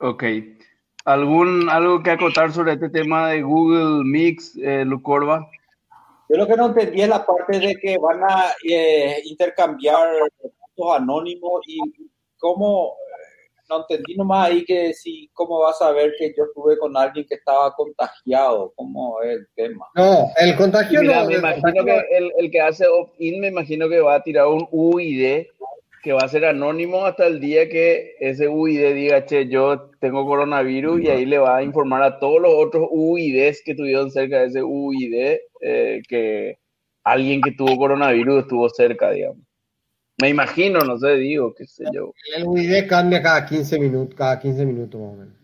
Ok. 0.00 0.24
¿Algún, 1.06 1.70
¿Algo 1.70 2.02
que 2.02 2.10
acotar 2.10 2.52
sobre 2.52 2.74
este 2.74 2.90
tema 2.90 3.30
de 3.30 3.40
Google 3.40 4.04
Mix, 4.04 4.54
eh, 4.58 4.84
Lucorba? 4.84 5.48
Yo 6.28 6.36
lo 6.36 6.46
que 6.46 6.56
no 6.56 6.66
entendí 6.66 7.02
es 7.02 7.08
la 7.08 7.24
parte 7.24 7.60
de 7.60 7.76
que 7.76 7.96
van 7.98 8.20
a 8.24 8.46
eh, 8.68 9.22
intercambiar 9.24 10.08
anónimos 10.94 11.60
y 11.66 11.78
cómo, 12.38 12.94
no 13.68 13.80
entendí 13.80 14.14
nomás 14.16 14.48
ahí 14.50 14.64
que 14.64 14.92
si, 14.94 15.28
cómo 15.32 15.60
vas 15.60 15.80
a 15.82 15.90
ver 15.92 16.12
que 16.18 16.32
yo 16.36 16.44
estuve 16.44 16.78
con 16.78 16.96
alguien 16.96 17.26
que 17.28 17.34
estaba 17.36 17.72
contagiado, 17.74 18.72
cómo 18.76 19.20
es 19.22 19.38
el 19.38 19.46
tema. 19.54 19.86
No, 19.94 20.28
el 20.36 20.54
contagio 20.56 21.00
Mira, 21.00 21.22
no. 21.22 21.26
me 21.26 21.32
el 21.34 21.38
imagino 21.40 21.62
contagio- 21.72 21.84
que 22.08 22.16
el, 22.16 22.32
el 22.38 22.50
que 22.50 22.60
hace 22.60 22.86
opt-in, 22.86 23.40
me 23.40 23.48
imagino 23.48 23.88
que 23.88 24.00
va 24.00 24.14
a 24.16 24.22
tirar 24.22 24.46
un 24.48 24.68
UID 24.70 25.46
que 26.02 26.12
va 26.12 26.20
a 26.20 26.28
ser 26.28 26.44
anónimo 26.44 27.04
hasta 27.04 27.26
el 27.26 27.40
día 27.40 27.68
que 27.68 28.14
ese 28.20 28.46
UID 28.46 28.94
diga, 28.94 29.26
che, 29.26 29.48
yo 29.48 29.90
tengo 29.98 30.24
coronavirus 30.24 31.00
y 31.02 31.08
ahí 31.08 31.26
le 31.26 31.38
va 31.38 31.56
a 31.56 31.62
informar 31.64 32.04
a 32.04 32.20
todos 32.20 32.40
los 32.40 32.52
otros 32.54 32.86
UIDs 32.92 33.60
que 33.64 33.74
tuvieron 33.74 34.12
cerca 34.12 34.38
de 34.42 34.46
ese 34.46 34.62
UID 34.62 35.38
eh, 35.62 36.02
que 36.08 36.58
alguien 37.02 37.40
que 37.40 37.50
tuvo 37.50 37.76
coronavirus 37.76 38.42
estuvo 38.42 38.68
cerca, 38.68 39.10
digamos. 39.10 39.45
Me 40.18 40.30
imagino, 40.30 40.80
no 40.80 40.98
sé, 40.98 41.12
digo, 41.16 41.54
qué 41.54 41.66
sé 41.66 41.84
yo. 41.92 42.12
El 42.34 42.46
UID 42.46 42.86
cambia 42.88 43.22
cada 43.22 43.44
15 43.44 43.78
minutos, 43.78 44.14
cada 44.14 44.38
15 44.38 44.64
minutos 44.64 44.98
más 45.00 45.10
o 45.10 45.16
menos. 45.16 45.34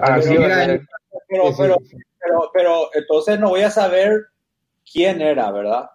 Así 0.00 0.28
Pero 0.28 0.40
mira. 0.40 0.80
Pero, 1.28 1.54
pero, 1.56 1.76
pero, 2.20 2.50
pero 2.52 2.90
entonces 2.94 3.40
no 3.40 3.48
voy 3.50 3.62
a 3.62 3.70
saber 3.70 4.26
quién 4.90 5.20
era, 5.22 5.50
¿verdad? 5.50 5.90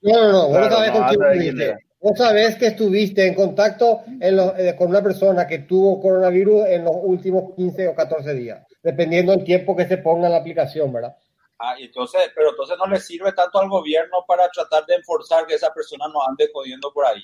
No, 0.00 0.12
no, 0.14 0.32
no, 0.32 0.48
Claro, 0.50 0.76
sabés 0.76 0.92
no, 0.92 1.06
con 1.06 1.32
quién 1.32 1.60
era. 1.60 1.78
Vos 2.00 2.18
sabés 2.18 2.56
que 2.56 2.66
estuviste 2.68 3.26
en 3.26 3.34
contacto 3.34 4.02
en 4.20 4.36
lo- 4.36 4.56
eh, 4.56 4.76
con 4.76 4.88
una 4.88 5.02
persona 5.02 5.46
que 5.46 5.60
tuvo 5.60 6.00
coronavirus 6.00 6.66
en 6.68 6.84
los 6.84 6.94
últimos 7.02 7.54
15 7.54 7.88
o 7.88 7.94
14 7.94 8.32
días, 8.34 8.64
dependiendo 8.82 9.32
del 9.32 9.44
tiempo 9.44 9.74
que 9.74 9.86
se 9.86 9.98
ponga 9.98 10.26
en 10.26 10.32
la 10.32 10.38
aplicación, 10.38 10.92
¿verdad? 10.92 11.16
Ah, 11.58 11.74
y 11.78 11.84
entonces, 11.84 12.20
pero 12.34 12.50
entonces 12.50 12.76
no 12.78 12.86
le 12.86 13.00
sirve 13.00 13.32
tanto 13.32 13.58
al 13.58 13.68
gobierno 13.68 14.24
para 14.26 14.48
tratar 14.50 14.84
de 14.86 14.96
enforzar 14.96 15.46
que 15.46 15.54
esa 15.54 15.72
persona 15.72 16.06
no 16.08 16.20
ande 16.26 16.50
jodiendo 16.52 16.92
por 16.92 17.06
ahí. 17.06 17.22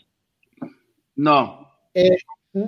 No, 1.17 1.71
Eh, 1.95 2.17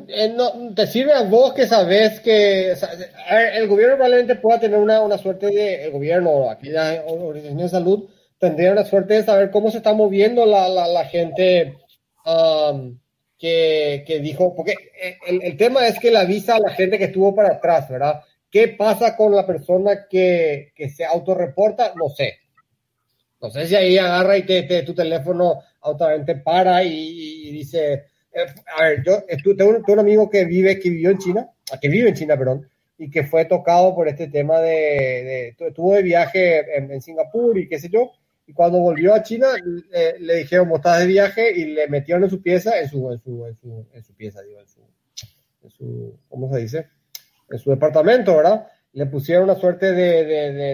eh, 0.08 0.28
no, 0.34 0.74
te 0.74 0.86
sirve 0.86 1.12
a 1.12 1.22
vos 1.22 1.52
que 1.54 1.66
sabés 1.66 2.20
que 2.20 2.72
o 2.72 2.76
sea, 2.76 2.90
a 3.28 3.34
ver, 3.34 3.54
el 3.56 3.68
gobierno 3.68 3.96
probablemente 3.96 4.36
pueda 4.36 4.60
tener 4.60 4.78
una, 4.78 5.00
una 5.00 5.18
suerte 5.18 5.46
de, 5.46 5.84
el 5.84 5.92
gobierno 5.92 6.30
o 6.30 6.50
aquella 6.50 7.04
organización 7.06 7.58
de 7.58 7.68
salud 7.68 8.08
tendría 8.38 8.72
una 8.72 8.84
suerte 8.84 9.14
de 9.14 9.24
saber 9.24 9.50
cómo 9.50 9.70
se 9.70 9.78
está 9.78 9.92
moviendo 9.94 10.44
la, 10.46 10.68
la, 10.68 10.86
la 10.86 11.04
gente 11.06 11.78
um, 12.26 12.98
que, 13.38 14.04
que 14.06 14.20
dijo, 14.20 14.54
porque 14.54 14.72
eh, 15.02 15.18
el, 15.26 15.42
el 15.42 15.56
tema 15.56 15.86
es 15.86 15.98
que 15.98 16.10
le 16.10 16.18
avisa 16.18 16.56
a 16.56 16.60
la 16.60 16.70
gente 16.70 16.98
que 16.98 17.04
estuvo 17.04 17.34
para 17.34 17.54
atrás, 17.54 17.88
¿verdad? 17.88 18.22
¿Qué 18.54 18.68
pasa 18.68 19.16
con 19.16 19.34
la 19.34 19.44
persona 19.44 20.06
que, 20.08 20.70
que 20.76 20.88
se 20.88 21.04
autorreporta? 21.04 21.92
No 21.96 22.08
sé. 22.08 22.34
No 23.42 23.50
sé 23.50 23.66
si 23.66 23.74
ahí 23.74 23.98
agarra 23.98 24.38
y 24.38 24.46
te, 24.46 24.82
tu 24.84 24.94
teléfono 24.94 25.58
automáticamente 25.80 26.36
para 26.36 26.84
y, 26.84 27.50
dice, 27.50 28.04
eh, 28.32 28.46
a 28.78 28.84
ver, 28.84 29.02
yo 29.04 29.56
tengo, 29.56 29.82
un 29.88 29.98
amigo 29.98 30.30
que 30.30 30.44
vive, 30.44 30.78
que 30.78 30.88
vivió 30.88 31.10
en 31.10 31.18
China, 31.18 31.50
ah, 31.72 31.80
que 31.80 31.88
vive 31.88 32.10
en 32.10 32.14
China, 32.14 32.38
perdón, 32.38 32.68
y 32.96 33.10
que 33.10 33.24
fue 33.24 33.44
tocado 33.46 33.92
por 33.92 34.06
este 34.06 34.28
tema 34.28 34.60
de, 34.60 35.48
estuvo 35.48 35.94
de 35.94 36.02
viaje 36.04 36.76
en, 36.76 37.02
Singapur 37.02 37.58
y 37.58 37.68
qué 37.68 37.80
sé 37.80 37.88
yo, 37.88 38.12
y 38.46 38.52
cuando 38.52 38.78
volvió 38.78 39.14
a 39.14 39.24
China 39.24 39.48
le 40.20 40.34
dijeron, 40.36 40.68
vos 40.68 40.78
estás 40.78 41.00
de 41.00 41.06
viaje 41.06 41.50
y 41.50 41.64
le 41.64 41.88
metieron 41.88 42.22
en 42.22 42.30
su 42.30 42.40
pieza, 42.40 42.78
en 42.78 42.88
su, 42.88 43.10
en 43.10 43.18
su, 43.18 43.46
en 43.46 43.56
su, 43.56 43.86
en 43.92 44.04
su 44.04 44.14
pieza, 44.14 44.42
digo, 44.42 44.60
en 44.60 44.68
su, 44.68 44.80
en 45.64 45.70
su, 45.70 46.20
¿cómo 46.28 46.54
se 46.54 46.60
dice? 46.60 46.86
En 47.50 47.58
su 47.58 47.70
departamento, 47.70 48.36
¿verdad? 48.36 48.66
Le 48.92 49.06
pusieron 49.06 49.44
una 49.44 49.56
suerte 49.56 49.92
de, 49.92 50.24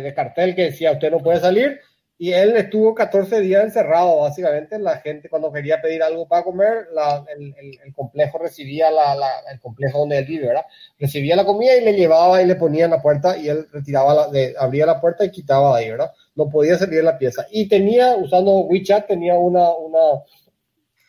de, 0.02 0.14
cartel 0.14 0.54
que 0.54 0.64
decía, 0.64 0.92
usted 0.92 1.10
no 1.10 1.18
puede 1.18 1.40
salir, 1.40 1.80
y 2.22 2.34
él 2.34 2.54
estuvo 2.54 2.94
14 2.94 3.40
días 3.40 3.64
encerrado, 3.64 4.18
básicamente. 4.18 4.78
La 4.78 4.98
gente 4.98 5.30
cuando 5.30 5.50
quería 5.50 5.80
pedir 5.80 6.02
algo 6.02 6.28
para 6.28 6.44
comer, 6.44 6.88
el, 7.34 7.54
el, 7.82 7.94
complejo 7.94 8.36
recibía 8.36 8.90
la, 8.90 9.14
el 9.50 9.58
complejo 9.58 10.00
donde 10.00 10.18
él 10.18 10.26
vive, 10.26 10.48
¿verdad? 10.48 10.66
Recibía 10.98 11.34
la 11.34 11.46
comida 11.46 11.74
y 11.74 11.82
le 11.82 11.94
llevaba 11.94 12.42
y 12.42 12.46
le 12.46 12.56
ponía 12.56 12.84
en 12.84 12.90
la 12.90 13.00
puerta 13.00 13.38
y 13.38 13.48
él 13.48 13.66
retiraba, 13.72 14.12
la, 14.14 14.28
abría 14.58 14.84
la 14.84 15.00
puerta 15.00 15.24
y 15.24 15.30
quitaba 15.30 15.78
de 15.78 15.84
ahí, 15.84 15.90
¿verdad? 15.92 16.12
No 16.34 16.50
podía 16.50 16.76
salir 16.76 16.96
de 16.96 17.04
la 17.04 17.16
pieza. 17.16 17.46
Y 17.50 17.68
tenía, 17.68 18.14
usando 18.14 18.52
WeChat, 18.66 19.06
tenía 19.06 19.32
una, 19.36 19.70
una, 19.70 20.22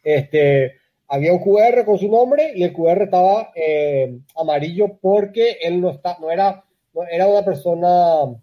este, 0.06 0.78
había 1.12 1.34
un 1.34 1.40
QR 1.40 1.84
con 1.84 2.00
su 2.00 2.08
nombre 2.08 2.54
y 2.56 2.64
el 2.64 2.72
QR 2.72 3.04
estaba 3.04 3.52
eh, 3.54 4.18
amarillo 4.38 4.98
porque 5.02 5.58
él 5.62 5.82
no, 5.82 5.90
está, 5.90 6.18
no 6.22 6.32
era, 6.32 6.64
era 7.12 7.28
una 7.28 7.44
persona 7.44 8.34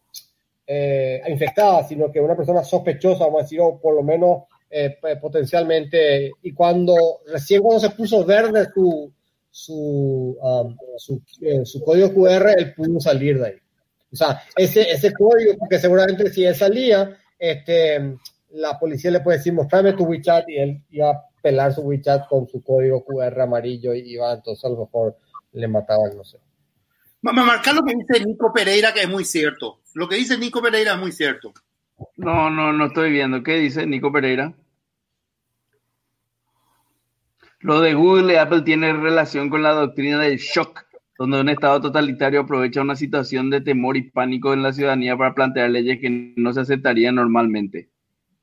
eh, 0.67 1.23
infectada, 1.29 1.83
sino 1.85 2.13
que 2.13 2.21
una 2.21 2.37
persona 2.37 2.63
sospechosa, 2.63 3.25
vamos 3.25 3.41
a 3.41 3.43
decir, 3.45 3.59
o 3.63 3.81
por 3.81 3.95
lo 3.95 4.03
menos 4.03 4.43
eh, 4.71 4.99
potencialmente, 5.19 6.31
y 6.43 6.53
cuando 6.53 6.95
recién 7.27 7.63
cuando 7.63 7.81
se 7.81 7.89
puso 7.89 8.23
verde 8.27 8.67
su, 8.75 9.11
su, 9.51 10.37
um, 10.39 10.77
eh, 11.41 11.65
su, 11.65 11.83
código 11.83 12.13
QR, 12.13 12.51
él 12.55 12.75
pudo 12.75 13.01
salir 13.01 13.39
de 13.39 13.47
ahí. 13.47 13.57
O 14.13 14.17
sea, 14.17 14.43
ese, 14.55 14.91
ese 14.91 15.11
código, 15.15 15.55
porque 15.59 15.79
seguramente 15.79 16.31
si 16.31 16.45
él 16.45 16.55
salía, 16.55 17.17
este, 17.39 18.15
la 18.51 18.79
policía 18.79 19.11
le 19.11 19.21
puede 19.21 19.39
decir, 19.39 19.55
mostrame 19.55 19.95
tu 19.95 20.05
WeChat, 20.05 20.47
y 20.51 20.59
él 20.59 20.83
iba 20.91 21.28
pelar 21.43 21.73
su 21.73 21.83
WeChat 21.83 22.29
con 22.29 22.49
su 22.49 22.63
código 22.63 23.05
QR 23.05 23.41
amarillo 23.41 23.95
y 23.95 24.01
iba, 24.13 24.33
entonces 24.33 24.65
a 24.65 24.69
lo 24.69 24.79
mejor 24.79 25.17
le 25.53 25.69
mataban, 25.69 26.17
no 26.17 26.25
sé. 26.25 26.39
Marcar 27.21 27.75
lo 27.75 27.83
que 27.83 27.95
dice 27.95 28.25
Nico 28.25 28.53
Pereira, 28.53 28.95
que 28.95 29.03
es 29.03 29.09
muy 29.09 29.25
cierto. 29.25 29.81
Lo 29.95 30.09
que 30.09 30.17
dice 30.17 30.39
Nico 30.39 30.63
Pereira 30.63 30.95
es 30.95 30.99
muy 30.99 31.13
cierto. 31.13 31.53
No, 32.17 32.49
no, 32.49 32.73
no 32.73 32.87
estoy 32.87 33.11
viendo. 33.11 33.43
¿Qué 33.43 33.55
dice 33.55 33.87
Nico 33.87 34.13
Pereira? 34.13 34.55
Lo 37.61 37.81
de 37.81 37.95
Google 37.95 38.35
y 38.35 38.37
Apple 38.37 38.63
tiene 38.63 38.93
relación 38.93 39.51
con 39.51 39.63
la 39.63 39.73
doctrina 39.73 40.21
del 40.21 40.39
shock, 40.39 40.87
donde 41.19 41.41
un 41.41 41.49
Estado 41.49 41.81
totalitario 41.81 42.41
aprovecha 42.41 42.83
una 42.83 42.95
situación 42.95 43.51
de 43.51 43.61
temor 43.61 43.97
y 43.97 44.11
pánico 44.11 44.53
en 44.53 44.63
la 44.63 44.73
ciudadanía 44.73 45.17
para 45.17 45.35
plantear 45.35 45.71
leyes 45.71 45.99
que 45.99 46.35
no 46.37 46.53
se 46.53 46.61
aceptarían 46.61 47.17
normalmente. 47.17 47.91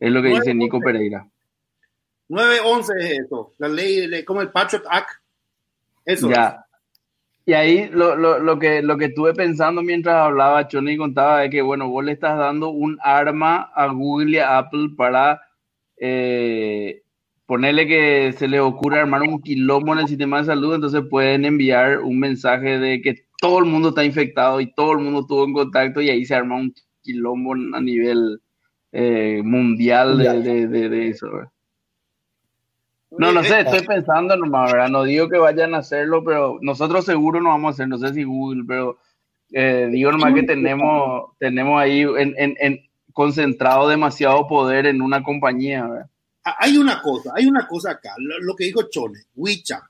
Es 0.02 0.12
lo 0.12 0.22
que 0.22 0.30
dice 0.30 0.54
Nico 0.54 0.82
Pereira. 0.82 1.30
911 2.30 2.94
es 3.00 3.20
eso, 3.26 3.54
la 3.58 3.68
ley, 3.68 4.24
como 4.24 4.42
el 4.42 4.52
Patriot 4.52 4.84
Act. 4.90 5.10
Eso. 6.06 6.30
Ya. 6.30 6.66
Y 7.48 7.54
ahí 7.54 7.90
lo, 7.92 8.16
lo, 8.16 8.40
lo, 8.40 8.58
que, 8.58 8.82
lo 8.82 8.98
que 8.98 9.06
estuve 9.06 9.34
pensando 9.34 9.84
mientras 9.84 10.16
hablaba, 10.16 10.68
Choni 10.68 10.98
contaba 10.98 11.42
de 11.42 11.50
que, 11.52 11.62
bueno, 11.62 11.90
vos 11.90 12.04
le 12.04 12.14
estás 12.14 12.38
dando 12.38 12.70
un 12.70 12.98
arma 13.02 13.72
a 13.76 13.88
Google 13.88 14.32
y 14.32 14.38
a 14.38 14.58
Apple 14.58 14.90
para 14.98 15.42
eh, 15.98 17.04
ponerle 17.46 17.88
que 17.88 18.34
se 18.34 18.48
le 18.48 18.60
ocurra 18.60 19.02
armar 19.02 19.22
un 19.22 19.42
quilombo 19.42 19.94
en 19.94 20.00
el 20.00 20.08
sistema 20.08 20.40
de 20.40 20.46
salud, 20.46 20.74
entonces 20.74 21.04
pueden 21.08 21.46
enviar 21.46 22.00
un 22.00 22.20
mensaje 22.20 22.80
de 22.80 23.02
que 23.02 23.28
todo 23.40 23.60
el 23.60 23.66
mundo 23.66 23.90
está 23.90 24.04
infectado 24.04 24.60
y 24.60 24.74
todo 24.74 24.94
el 24.94 25.00
mundo 25.00 25.22
estuvo 25.22 25.46
en 25.46 25.54
contacto 25.54 26.02
y 26.02 26.10
ahí 26.10 26.26
se 26.26 26.34
arma 26.34 26.56
un 26.56 26.74
quilombo 27.04 27.54
a 27.54 27.82
nivel 27.82 28.42
eh, 28.92 29.42
mundial, 29.44 30.18
De, 30.18 30.68
de, 30.68 30.90
de, 30.90 31.10
eso. 31.10 31.28
No, 33.18 33.32
no 33.32 33.44
sé, 33.44 33.62
estoy 33.62 33.86
pensando 33.86 34.36
nomás, 34.36 34.72
¿verdad? 34.72 34.90
No 34.90 35.04
digo 35.04 35.30
que 35.30 35.38
vayan 35.38 35.76
a 35.76 35.80
hacerlo, 35.80 36.24
pero 36.24 36.58
nosotros 36.62 37.06
seguro 37.06 37.42
no 37.42 37.50
vamos 37.50 37.70
a 37.70 37.74
hacer, 37.74 37.88
no 37.88 37.98
sé 37.98 38.14
si 38.14 38.24
Google, 38.24 38.64
pero 38.68 38.98
eh, 39.52 39.88
digo 39.92 40.12
nomás 40.12 40.34
que 40.34 40.44
tenemos, 40.44 41.32
tenemos 41.40 41.82
ahí 41.82 42.02
en, 42.02 42.36
en, 42.38 42.80
concentrado 43.14 43.88
demasiado 43.88 44.48
poder 44.48 44.88
en 44.88 45.02
una 45.02 45.24
compañía, 45.24 45.86
¿verdad? 45.88 46.10
Ah, 46.44 46.58
hay 46.60 46.78
una 46.78 47.02
cosa, 47.02 47.32
hay 47.36 47.46
una 47.46 47.68
cosa 47.68 47.92
acá, 47.92 48.14
lo, 48.18 48.56
que 48.56 48.66
dijo 48.66 48.84
Chone, 48.90 49.20
WeChat. 49.36 49.84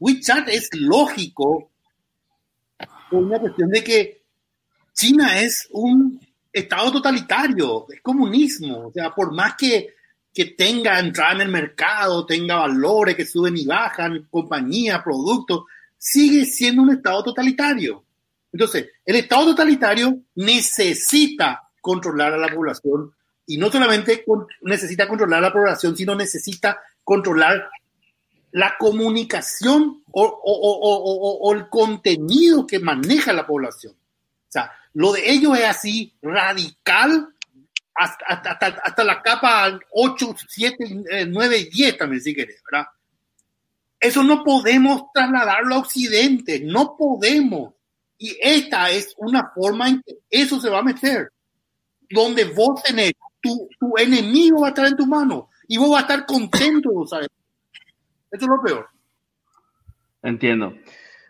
WeChat 0.00 0.48
es 0.48 0.70
lógico 0.72 1.70
por 3.10 3.22
una 3.22 3.38
cuestión 3.38 3.70
de 3.70 3.84
que 3.84 4.22
China 4.92 5.40
es 5.40 5.68
un 5.72 6.20
estado 6.52 6.92
totalitario, 6.92 7.86
es 7.90 8.00
comunismo, 8.00 8.88
o 8.88 8.92
sea, 8.92 9.10
por 9.10 9.32
más 9.34 9.54
que 9.56 9.88
que 10.34 10.46
tenga 10.46 10.98
entrada 10.98 11.34
en 11.34 11.40
el 11.42 11.48
mercado, 11.48 12.26
tenga 12.26 12.56
valores 12.56 13.14
que 13.14 13.24
suben 13.24 13.56
y 13.56 13.64
bajan, 13.64 14.26
compañía, 14.28 15.02
productos, 15.02 15.64
sigue 15.96 16.44
siendo 16.44 16.82
un 16.82 16.90
Estado 16.90 17.22
totalitario. 17.22 18.04
Entonces, 18.52 18.88
el 19.06 19.16
Estado 19.16 19.46
totalitario 19.46 20.18
necesita 20.34 21.68
controlar 21.80 22.32
a 22.32 22.38
la 22.38 22.48
población 22.48 23.12
y 23.46 23.58
no 23.58 23.70
solamente 23.70 24.24
necesita 24.62 25.06
controlar 25.06 25.38
a 25.38 25.48
la 25.48 25.52
población, 25.52 25.96
sino 25.96 26.14
necesita 26.14 26.80
controlar 27.04 27.70
la 28.52 28.76
comunicación 28.78 30.02
o, 30.10 31.52
el 31.54 31.68
contenido 31.68 32.66
que 32.66 32.78
maneja 32.78 33.32
la 33.32 33.46
población. 33.46 33.92
O 33.92 34.52
sea, 34.54 34.72
lo 34.94 35.12
de 35.12 35.30
ellos 35.30 35.58
es 35.58 35.64
así 35.64 36.14
radical 36.22 37.33
hasta, 37.94 38.24
hasta, 38.26 38.66
hasta, 38.82 39.04
la 39.04 39.22
capa 39.22 39.78
8, 39.92 40.34
7, 40.48 41.26
9 41.28 41.58
y 41.58 41.70
10 41.70 41.96
también, 41.98 42.22
si 42.22 42.34
querés, 42.34 42.62
¿verdad? 42.70 42.88
Eso 44.00 44.22
no 44.22 44.42
podemos 44.42 45.04
trasladarlo 45.14 45.76
a 45.76 45.78
Occidente, 45.78 46.60
no 46.60 46.96
podemos. 46.96 47.74
Y 48.18 48.36
esta 48.40 48.90
es 48.90 49.14
una 49.16 49.50
forma 49.54 49.88
en 49.88 50.02
que 50.02 50.18
eso 50.28 50.60
se 50.60 50.68
va 50.68 50.80
a 50.80 50.82
meter, 50.82 51.30
donde 52.10 52.44
vos 52.44 52.82
tenés, 52.82 53.12
tu, 53.40 53.68
tu 53.78 53.96
enemigo 53.96 54.60
va 54.60 54.68
a 54.68 54.70
estar 54.70 54.86
en 54.86 54.96
tu 54.96 55.06
mano 55.06 55.50
y 55.68 55.76
vos 55.78 55.90
vas 55.90 55.98
a 55.98 56.02
estar 56.02 56.26
contento, 56.26 56.90
¿sabes? 57.06 57.28
Eso 58.30 58.44
es 58.44 58.48
lo 58.48 58.62
peor. 58.62 58.88
Entiendo. 60.22 60.74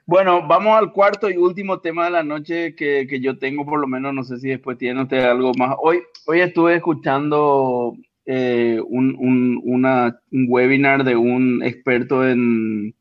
Bueno, 0.06 0.46
vamos 0.46 0.76
al 0.76 0.92
cuarto 0.92 1.30
y 1.30 1.36
último 1.38 1.80
tema 1.80 2.04
de 2.04 2.10
la 2.10 2.22
noche 2.22 2.74
que, 2.74 3.06
que 3.08 3.20
yo 3.20 3.38
tengo, 3.38 3.64
por 3.64 3.80
lo 3.80 3.86
menos, 3.86 4.12
no 4.12 4.22
sé 4.22 4.38
si 4.38 4.48
después 4.50 4.76
tiene 4.76 5.02
usted 5.02 5.24
algo 5.24 5.52
más. 5.56 5.76
Hoy, 5.80 6.02
hoy 6.26 6.40
estuve 6.40 6.76
escuchando 6.76 7.96
eh, 8.26 8.80
un, 8.86 9.16
un, 9.18 9.60
una, 9.64 10.20
un, 10.30 10.46
webinar 10.50 11.04
de 11.04 11.16
un 11.16 11.62
experto 11.62 12.26
en 12.28 12.94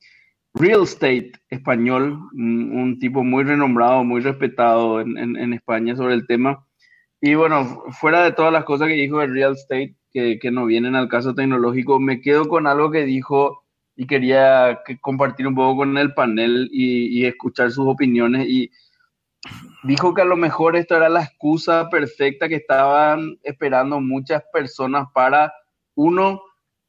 real 0.54 0.84
estate 0.84 1.34
español, 1.50 2.20
un, 2.34 2.98
tipo 3.00 3.24
muy 3.24 3.44
renombrado, 3.44 4.06
muy 4.06 4.22
respetado 4.22 5.02
en, 5.02 5.18
en, 5.18 5.36
en, 5.36 5.54
España 5.54 5.98
sobre 5.98 6.14
el 6.14 6.26
tema. 6.26 6.66
Y 7.20 7.36
bueno, 7.36 7.84
fuera 8.00 8.24
de 8.24 8.32
todas 8.32 8.54
las 8.54 8.64
cosas 8.64 8.88
que 8.88 8.94
dijo 8.94 9.20
de 9.20 9.28
real 9.28 9.54
estate, 9.54 9.96
que, 10.14 10.40
que 10.40 10.52
no 10.52 10.66
vienen 10.66 10.96
al 10.96 11.10
caso 11.10 11.36
tecnológico, 11.36 12.00
me 12.00 12.22
quedo 12.22 12.48
con 12.48 12.66
algo 12.68 12.92
que 12.92 13.04
dijo 13.06 13.63
y 13.96 14.08
quería 14.08 14.82
compartir 15.02 15.48
un 15.48 15.56
poco 15.56 15.78
con 15.78 15.98
el 15.98 16.14
panel 16.14 16.70
y, 16.72 17.26
escuchar 17.26 17.72
sus 17.72 17.88
opiniones. 17.88 18.48
Y 18.48 18.72
dijo 19.84 20.14
que 20.14 20.22
a 20.22 20.26
lo 20.26 20.36
mejor 20.36 20.76
esto 20.76 20.96
era 20.96 21.10
la 21.10 21.24
excusa 21.24 21.90
perfecta 21.90 22.50
que 22.50 22.56
estaban 22.56 23.38
esperando 23.44 24.00
muchas 24.00 24.44
personas 24.52 25.08
para, 25.14 25.54
uno, 25.96 26.42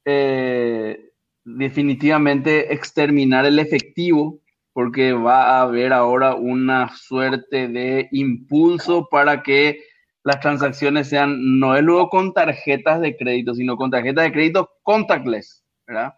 eh, 0.04 1.10
definitivamente 1.44 2.72
exterminar 2.72 3.44
el 3.44 3.58
efectivo, 3.58 4.40
porque 4.72 5.12
va 5.12 5.58
a 5.58 5.62
haber 5.62 5.92
ahora 5.92 6.34
una 6.34 6.88
suerte 6.96 7.68
de 7.68 8.08
impulso 8.12 9.08
para 9.10 9.42
que 9.42 9.84
las 10.24 10.40
transacciones 10.40 11.08
sean, 11.08 11.58
no 11.58 11.76
es 11.76 11.82
luego 11.82 12.08
con 12.08 12.32
tarjetas 12.32 13.00
de 13.00 13.14
crédito, 13.14 13.54
sino 13.54 13.76
con 13.76 13.90
tarjetas 13.90 14.24
de 14.24 14.32
crédito 14.32 14.70
contactless, 14.82 15.62
¿verdad? 15.86 16.14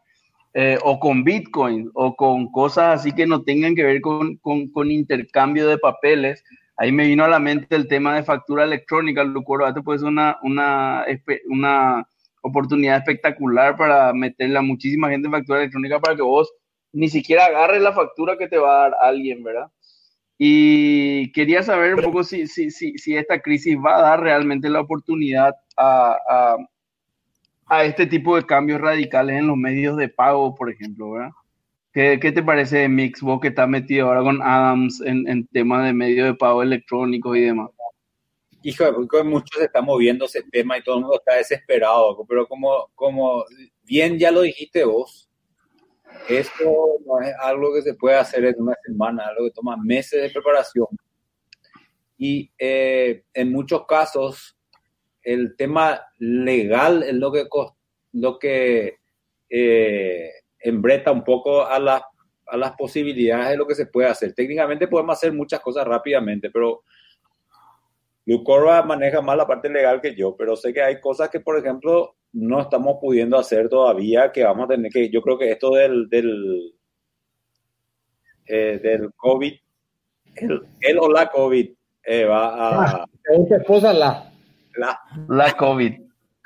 Eh, 0.58 0.78
o 0.84 0.98
con 0.98 1.22
Bitcoin 1.22 1.90
o 1.92 2.16
con 2.16 2.50
cosas 2.50 3.00
así 3.00 3.12
que 3.12 3.26
no 3.26 3.42
tengan 3.42 3.74
que 3.74 3.84
ver 3.84 4.00
con, 4.00 4.38
con, 4.38 4.70
con, 4.70 4.90
intercambio 4.90 5.68
de 5.68 5.76
papeles. 5.76 6.42
Ahí 6.78 6.92
me 6.92 7.06
vino 7.06 7.24
a 7.24 7.28
la 7.28 7.38
mente 7.38 7.76
el 7.76 7.86
tema 7.88 8.16
de 8.16 8.22
factura 8.22 8.64
electrónica, 8.64 9.22
lo 9.22 9.42
cual 9.42 9.74
puede 9.84 9.98
ser 9.98 10.08
una, 10.08 10.38
una, 10.42 11.04
una 11.50 12.08
oportunidad 12.40 12.96
espectacular 12.96 13.76
para 13.76 14.14
meterle 14.14 14.56
a 14.58 14.62
muchísima 14.62 15.10
gente 15.10 15.26
en 15.26 15.32
factura 15.32 15.58
electrónica 15.58 16.00
para 16.00 16.16
que 16.16 16.22
vos 16.22 16.50
ni 16.90 17.08
siquiera 17.10 17.44
agarres 17.44 17.82
la 17.82 17.92
factura 17.92 18.38
que 18.38 18.48
te 18.48 18.56
va 18.56 18.78
a 18.78 18.88
dar 18.88 18.96
alguien, 19.02 19.44
¿verdad? 19.44 19.70
Y 20.38 21.32
quería 21.32 21.62
saber 21.64 21.96
un 21.96 22.02
poco 22.02 22.24
si, 22.24 22.46
si, 22.46 22.70
si, 22.70 22.96
si 22.96 23.14
esta 23.14 23.40
crisis 23.40 23.76
va 23.76 23.98
a 23.98 24.02
dar 24.02 24.20
realmente 24.20 24.70
la 24.70 24.80
oportunidad 24.80 25.54
a, 25.76 26.16
a, 26.30 26.56
a 27.66 27.84
este 27.84 28.06
tipo 28.06 28.36
de 28.36 28.46
cambios 28.46 28.80
radicales 28.80 29.36
en 29.36 29.48
los 29.48 29.56
medios 29.56 29.96
de 29.96 30.08
pago, 30.08 30.54
por 30.54 30.70
ejemplo, 30.70 31.10
¿verdad? 31.12 31.30
¿Qué, 31.92 32.18
qué 32.20 32.30
te 32.30 32.42
parece 32.42 32.78
de 32.78 32.88
Mix, 32.88 33.22
vos 33.22 33.40
que 33.40 33.48
estás 33.48 33.68
metido 33.68 34.06
ahora 34.06 34.22
con 34.22 34.42
Adams 34.42 35.00
en, 35.00 35.26
en 35.28 35.46
temas 35.46 35.84
de 35.84 35.92
medios 35.92 36.26
de 36.28 36.34
pago 36.34 36.62
electrónicos 36.62 37.36
y 37.36 37.40
demás? 37.40 37.70
Hijo, 38.62 38.84
porque 38.94 39.22
muchos 39.22 39.62
están 39.62 39.84
moviendo 39.84 40.24
ese 40.24 40.42
tema 40.42 40.76
y 40.76 40.82
todo 40.82 40.96
el 40.96 41.02
mundo 41.02 41.18
está 41.18 41.36
desesperado, 41.36 42.24
pero 42.28 42.46
como, 42.46 42.90
como 42.94 43.44
bien 43.84 44.18
ya 44.18 44.30
lo 44.30 44.42
dijiste 44.42 44.84
vos, 44.84 45.28
esto 46.28 46.64
no 47.06 47.20
es 47.20 47.32
algo 47.40 47.72
que 47.74 47.82
se 47.82 47.94
puede 47.94 48.16
hacer 48.16 48.44
en 48.44 48.56
una 48.58 48.74
semana, 48.84 49.26
algo 49.28 49.44
que 49.44 49.52
toma 49.52 49.76
meses 49.76 50.20
de 50.20 50.30
preparación. 50.30 50.88
Y 52.18 52.50
eh, 52.58 53.24
en 53.32 53.52
muchos 53.52 53.86
casos, 53.86 54.55
el 55.26 55.56
tema 55.56 56.00
legal 56.18 57.02
es 57.02 57.14
lo 57.14 57.32
que, 57.32 57.48
lo 58.12 58.38
que 58.38 58.98
eh, 59.50 60.30
embreta 60.60 61.10
un 61.10 61.24
poco 61.24 61.66
a, 61.66 61.80
la, 61.80 62.00
a 62.46 62.56
las 62.56 62.76
posibilidades 62.76 63.50
de 63.50 63.56
lo 63.56 63.66
que 63.66 63.74
se 63.74 63.86
puede 63.86 64.08
hacer. 64.08 64.34
Técnicamente 64.34 64.86
podemos 64.86 65.16
hacer 65.16 65.32
muchas 65.32 65.58
cosas 65.58 65.84
rápidamente, 65.84 66.48
pero 66.50 66.84
Lucorba 68.24 68.84
maneja 68.84 69.20
más 69.20 69.36
la 69.36 69.48
parte 69.48 69.68
legal 69.68 70.00
que 70.00 70.14
yo, 70.14 70.36
pero 70.36 70.54
sé 70.54 70.72
que 70.72 70.82
hay 70.82 71.00
cosas 71.00 71.28
que, 71.28 71.40
por 71.40 71.58
ejemplo, 71.58 72.14
no 72.32 72.60
estamos 72.60 72.98
pudiendo 73.00 73.36
hacer 73.36 73.68
todavía, 73.68 74.30
que 74.30 74.44
vamos 74.44 74.66
a 74.66 74.74
tener 74.74 74.92
que, 74.92 75.10
yo 75.10 75.22
creo 75.22 75.36
que 75.36 75.50
esto 75.50 75.70
del, 75.70 76.08
del, 76.08 76.72
eh, 78.46 78.78
del 78.80 79.12
COVID, 79.16 79.54
el, 80.36 80.98
o 81.00 81.10
la 81.10 81.26
COVID, 81.26 81.68
eh, 82.04 82.24
va 82.24 82.46
a... 82.46 83.04
Ah, 83.04 83.92
la. 83.92 84.35
La, 84.76 84.98
la 85.28 85.52
COVID. 85.52 85.94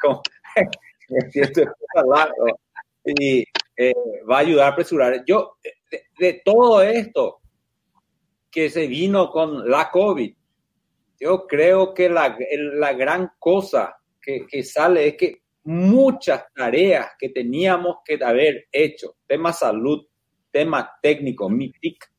y 3.04 3.44
eh, 3.76 3.92
va 4.30 4.36
a 4.36 4.40
ayudar 4.40 4.66
a 4.66 4.72
apresurar. 4.72 5.24
Yo, 5.26 5.56
de, 5.62 6.04
de 6.18 6.42
todo 6.44 6.82
esto 6.82 7.40
que 8.50 8.70
se 8.70 8.86
vino 8.86 9.30
con 9.30 9.68
la 9.68 9.90
COVID, 9.90 10.34
yo 11.20 11.46
creo 11.46 11.92
que 11.92 12.08
la, 12.08 12.36
la 12.74 12.92
gran 12.94 13.32
cosa 13.38 13.96
que, 14.20 14.46
que, 14.46 14.62
sale 14.62 15.08
es 15.08 15.16
que 15.16 15.42
muchas 15.64 16.44
tareas 16.54 17.10
que 17.18 17.28
teníamos 17.28 17.98
que 18.04 18.18
haber 18.22 18.66
hecho, 18.72 19.16
tema 19.26 19.52
salud, 19.52 20.06
tema 20.50 20.90
técnico, 21.02 21.48
MITIC, 21.48 22.10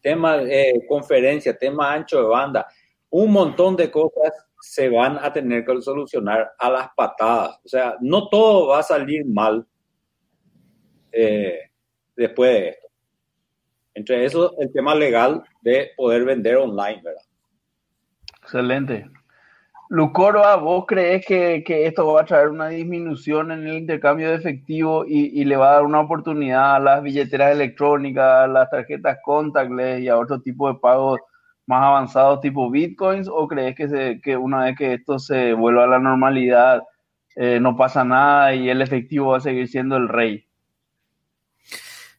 tema 0.00 0.42
eh, 0.42 0.80
conferencia, 0.88 1.56
tema 1.56 1.92
ancho 1.92 2.22
de 2.22 2.28
banda, 2.28 2.66
un 3.10 3.30
montón 3.30 3.76
de 3.76 3.90
cosas 3.90 4.32
se 4.60 4.88
van 4.88 5.18
a 5.18 5.32
tener 5.32 5.64
que 5.64 5.80
solucionar 5.80 6.52
a 6.58 6.70
las 6.70 6.88
patadas. 6.94 7.58
O 7.64 7.68
sea, 7.68 7.96
no 8.00 8.28
todo 8.28 8.68
va 8.68 8.80
a 8.80 8.82
salir 8.82 9.24
mal 9.26 9.66
eh, 11.12 11.70
después 12.16 12.50
de 12.52 12.68
esto. 12.68 12.88
Entre 13.94 14.24
eso, 14.24 14.54
el 14.58 14.72
tema 14.72 14.94
legal 14.94 15.42
de 15.62 15.90
poder 15.96 16.24
vender 16.24 16.56
online, 16.56 17.00
¿verdad? 17.02 17.22
Excelente. 18.42 19.10
Lucoroa, 19.88 20.54
¿vos 20.56 20.84
crees 20.86 21.26
que, 21.26 21.64
que, 21.66 21.86
esto 21.86 22.06
va 22.06 22.20
a 22.20 22.24
traer 22.24 22.48
una 22.48 22.68
disminución 22.68 23.50
en 23.50 23.66
el 23.66 23.78
intercambio 23.78 24.30
de 24.30 24.36
efectivo 24.36 25.04
y, 25.04 25.40
y, 25.40 25.44
le 25.44 25.56
va 25.56 25.70
a 25.70 25.74
dar 25.74 25.82
una 25.82 26.00
oportunidad 26.00 26.76
a 26.76 26.78
las 26.78 27.02
billeteras 27.02 27.50
electrónicas, 27.50 28.44
a 28.44 28.46
las 28.46 28.70
tarjetas 28.70 29.18
contactless 29.24 30.00
y 30.00 30.08
a 30.08 30.16
otro 30.16 30.40
tipo 30.40 30.72
de 30.72 30.78
pagos 30.78 31.18
más 31.70 31.84
avanzados 31.84 32.40
tipo 32.40 32.68
bitcoins? 32.68 33.28
¿O 33.32 33.46
crees 33.46 33.76
que, 33.76 33.88
se, 33.88 34.20
que 34.20 34.36
una 34.36 34.64
vez 34.64 34.76
que 34.76 34.94
esto 34.94 35.18
se 35.18 35.54
vuelva 35.54 35.84
a 35.84 35.86
la 35.86 35.98
normalidad 36.00 36.82
eh, 37.36 37.60
no 37.60 37.76
pasa 37.76 38.04
nada 38.04 38.54
y 38.54 38.68
el 38.68 38.82
efectivo 38.82 39.30
va 39.30 39.38
a 39.38 39.40
seguir 39.40 39.68
siendo 39.68 39.96
el 39.96 40.08
rey? 40.08 40.44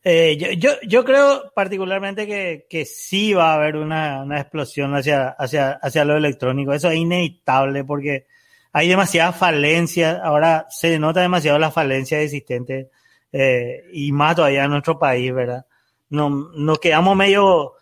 Eh, 0.03 0.57
yo, 0.57 0.71
yo, 0.87 1.05
creo 1.05 1.51
particularmente 1.53 2.25
que, 2.25 2.65
que 2.67 2.85
sí 2.85 3.33
va 3.33 3.51
a 3.51 3.55
haber 3.55 3.75
una, 3.75 4.23
una, 4.23 4.39
explosión 4.39 4.95
hacia, 4.95 5.29
hacia, 5.29 5.73
hacia 5.73 6.05
lo 6.05 6.17
electrónico. 6.17 6.73
Eso 6.73 6.89
es 6.89 6.95
inevitable 6.95 7.83
porque 7.83 8.25
hay 8.71 8.87
demasiadas 8.87 9.35
falencias. 9.35 10.17
Ahora 10.23 10.65
se 10.69 10.97
nota 10.97 11.19
demasiado 11.21 11.59
la 11.59 11.69
falencia 11.69 12.19
existente 12.21 12.89
eh, 13.31 13.83
y 13.91 14.11
más 14.11 14.37
todavía 14.37 14.63
en 14.63 14.71
nuestro 14.71 14.97
país, 14.97 15.31
¿verdad? 15.33 15.65
Nos, 16.09 16.55
nos 16.55 16.79
quedamos 16.79 17.15
medio... 17.17 17.73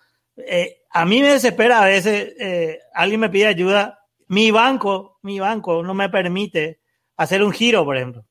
a 0.91 1.05
mí 1.05 1.21
me 1.21 1.33
desespera 1.33 1.81
a 1.81 1.85
veces, 1.85 2.33
eh, 2.39 2.79
alguien 2.93 3.19
me 3.19 3.29
pide 3.29 3.47
ayuda. 3.47 3.99
Mi 4.27 4.51
banco, 4.51 5.19
mi 5.21 5.39
banco 5.39 5.83
no 5.83 5.93
me 5.93 6.09
permite 6.09 6.81
hacer 7.17 7.43
un 7.43 7.51
giro, 7.51 7.83
por 7.85 7.97
ejemplo. 7.97 8.25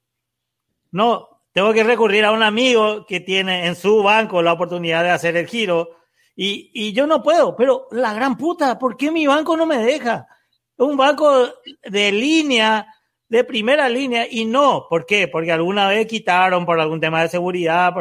No, 0.91 1.43
tengo 1.53 1.73
que 1.73 1.85
recurrir 1.85 2.25
a 2.25 2.33
un 2.33 2.43
amigo 2.43 3.05
que 3.07 3.21
tiene 3.21 3.67
en 3.67 3.75
su 3.75 4.03
banco 4.03 4.43
la 4.43 4.53
oportunidad 4.53 5.03
de 5.03 5.11
hacer 5.11 5.37
el 5.37 5.47
giro 5.47 5.91
y, 6.35 6.71
y 6.73 6.93
yo 6.93 7.07
no 7.07 7.21
puedo, 7.21 7.57
pero 7.57 7.89
la 7.91 8.15
gran 8.15 8.37
puta, 8.37 8.79
¿por 8.79 8.97
qué 8.97 9.11
mi 9.11 9.27
banco 9.27 9.57
no 9.57 9.67
me 9.67 9.79
deja? 9.79 10.29
Un 10.77 10.97
banco 10.97 11.49
de 11.83 12.13
línea, 12.13 12.87
de 13.29 13.43
primera 13.43 13.89
línea, 13.89 14.25
y 14.31 14.45
no, 14.45 14.87
¿por 14.89 15.05
qué? 15.05 15.27
Porque 15.27 15.51
alguna 15.51 15.89
vez 15.89 16.07
quitaron 16.07 16.65
por 16.65 16.79
algún 16.79 17.01
tema 17.01 17.23
de 17.23 17.29
seguridad, 17.29 17.93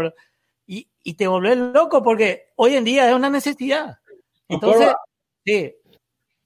y, 0.68 0.88
y 1.02 1.16
te 1.16 1.26
volvés 1.26 1.58
loco 1.58 2.04
porque 2.04 2.52
hoy 2.58 2.76
en 2.76 2.84
día 2.84 3.10
es 3.10 3.16
una 3.16 3.32
necesidad. 3.32 3.98
Entonces, 4.50 4.94
sí. 5.46 5.74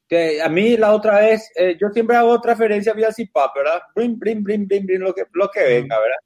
Que 0.08 0.42
a 0.42 0.50
mí 0.50 0.76
la 0.76 0.94
otra 0.94 1.20
vez, 1.20 1.50
eh, 1.56 1.78
yo 1.80 1.90
siempre 1.90 2.18
hago 2.18 2.42
transferencia 2.42 2.94
vía 2.94 3.14
CIPAP, 3.14 3.56
¿verdad? 3.56 3.82
Brin, 3.96 4.20
brin, 4.20 4.44
brin, 4.44 4.68
brin, 4.68 4.86
brin, 4.86 5.02
lo 5.02 5.14
que, 5.14 5.24
lo 5.32 5.50
que 5.50 5.64
venga, 5.64 5.98
¿verdad? 6.00 6.18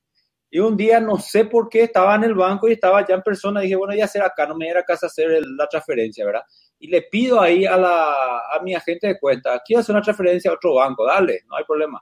Y 0.49 0.59
un 0.59 0.77
día 0.77 0.99
no 0.99 1.17
sé 1.17 1.45
por 1.45 1.69
qué 1.69 1.83
estaba 1.83 2.15
en 2.15 2.23
el 2.23 2.33
banco 2.33 2.67
y 2.67 2.73
estaba 2.73 3.05
ya 3.05 3.15
en 3.15 3.21
persona. 3.21 3.61
Dije, 3.61 3.75
bueno, 3.75 3.93
ya 3.93 4.07
será 4.07 4.27
acá, 4.27 4.47
no 4.47 4.55
me 4.55 4.67
irá 4.69 4.79
a 4.79 4.83
casa 4.83 5.05
a 5.05 5.09
hacer 5.09 5.29
el, 5.31 5.55
la 5.57 5.67
transferencia, 5.67 6.25
¿verdad? 6.25 6.43
Y 6.79 6.87
le 6.87 7.03
pido 7.03 7.39
ahí 7.41 7.65
a, 7.65 7.77
la, 7.77 8.39
a 8.51 8.59
mi 8.63 8.73
agente 8.73 9.07
de 9.07 9.19
cuenta, 9.19 9.61
quiero 9.65 9.81
hacer 9.81 9.93
una 9.93 10.01
transferencia 10.01 10.49
a 10.49 10.53
otro 10.55 10.75
banco, 10.75 11.05
dale, 11.05 11.41
no 11.47 11.57
hay 11.57 11.63
problema. 11.65 12.01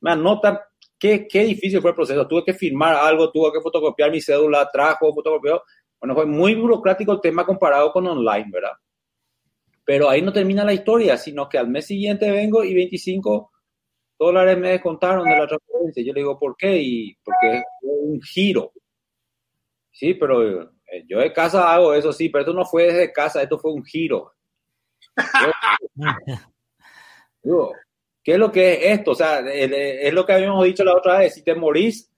Me 0.00 0.12
anota 0.12 0.66
qué, 0.98 1.28
qué 1.28 1.44
difícil 1.44 1.80
fue 1.80 1.90
el 1.90 1.96
proceso. 1.96 2.26
Tuve 2.26 2.44
que 2.44 2.54
firmar 2.54 2.94
algo, 2.94 3.30
tuve 3.30 3.52
que 3.52 3.60
fotocopiar 3.60 4.10
mi 4.10 4.20
cédula, 4.20 4.68
trajo, 4.72 5.12
fotocopió. 5.14 5.62
Bueno, 6.00 6.14
fue 6.14 6.26
muy 6.26 6.54
burocrático 6.54 7.12
el 7.12 7.20
tema 7.20 7.44
comparado 7.44 7.92
con 7.92 8.06
online, 8.06 8.48
¿verdad? 8.50 8.72
Pero 9.84 10.08
ahí 10.08 10.22
no 10.22 10.32
termina 10.32 10.64
la 10.64 10.72
historia, 10.72 11.16
sino 11.16 11.48
que 11.48 11.58
al 11.58 11.68
mes 11.68 11.86
siguiente 11.86 12.30
vengo 12.30 12.62
y 12.64 12.74
25 12.74 13.50
dólares 14.18 14.58
me 14.58 14.70
descontaron 14.70 15.24
de 15.24 15.36
la 15.36 15.46
transferencia. 15.46 16.04
Yo 16.04 16.12
le 16.12 16.20
digo, 16.20 16.38
¿por 16.38 16.56
qué? 16.56 16.78
Y 16.78 17.16
porque 17.24 17.58
es 17.58 17.64
un 17.82 18.20
giro. 18.22 18.72
Sí, 19.90 20.14
pero 20.14 20.62
eh, 20.62 21.04
yo 21.08 21.18
de 21.18 21.32
casa 21.32 21.72
hago 21.72 21.94
eso, 21.94 22.12
sí, 22.12 22.28
pero 22.28 22.42
esto 22.42 22.54
no 22.54 22.64
fue 22.64 22.84
desde 22.84 23.12
casa, 23.12 23.42
esto 23.42 23.58
fue 23.58 23.72
un 23.72 23.84
giro. 23.84 24.32
Yo, 27.42 27.72
¿Qué 28.22 28.32
es 28.32 28.38
lo 28.38 28.52
que 28.52 28.72
es 28.74 28.98
esto? 28.98 29.12
O 29.12 29.14
sea, 29.14 29.40
es 29.40 30.12
lo 30.12 30.26
que 30.26 30.32
habíamos 30.34 30.64
dicho 30.64 30.84
la 30.84 30.94
otra 30.94 31.18
vez, 31.18 31.34
si 31.34 31.42
te 31.42 31.54
morís, 31.54 32.09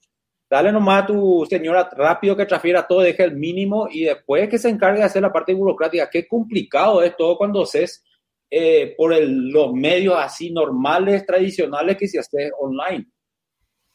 dale 0.52 0.70
nomás 0.70 1.04
a 1.04 1.06
tu 1.06 1.46
señora 1.48 1.88
rápido 1.96 2.36
que 2.36 2.44
transfiera 2.44 2.86
todo, 2.86 3.00
deje 3.00 3.24
el 3.24 3.34
mínimo 3.34 3.88
y 3.90 4.04
después 4.04 4.50
que 4.50 4.58
se 4.58 4.68
encargue 4.68 4.98
de 4.98 5.06
hacer 5.06 5.22
la 5.22 5.32
parte 5.32 5.54
burocrática. 5.54 6.10
Qué 6.10 6.28
complicado 6.28 7.02
es 7.02 7.16
todo 7.16 7.38
cuando 7.38 7.62
haces 7.62 8.04
eh, 8.50 8.92
por 8.98 9.18
los 9.18 9.72
medios 9.72 10.14
así 10.18 10.52
normales, 10.52 11.24
tradicionales 11.24 11.96
que 11.96 12.06
se 12.06 12.18
hace 12.18 12.50
online. 12.60 13.06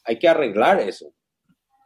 Hay 0.03 0.17
que 0.17 0.27
arreglar 0.27 0.79
eso. 0.79 1.13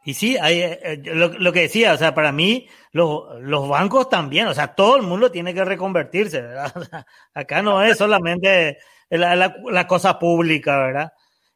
Y 0.05 0.13
sí, 0.13 0.37
hay, 0.37 0.61
eh, 0.61 1.01
lo, 1.03 1.51
que 1.51 1.63
decía, 1.63 1.91
o 1.91 1.97
sea, 1.97 2.15
para 2.15 2.31
mí 2.31 2.65
los, 2.93 3.41
los 3.41 3.67
bancos 3.67 4.07
también, 4.07 4.47
o 4.47 4.53
sea, 4.53 4.73
todo 4.73 4.95
el 4.95 5.01
mundo 5.01 5.29
tiene 5.31 5.53
que 5.53 5.65
reconvertirse, 5.65 6.39
¿verdad? 6.41 6.71
Acá 7.33 7.61
no 7.61 7.83
es 7.83 7.97
solamente 7.97 8.77
la, 9.09 9.35
la, 9.35 9.53
la 9.69 9.85
cosa 9.85 10.17
pública, 10.17 10.77
¿verdad? 10.77 11.11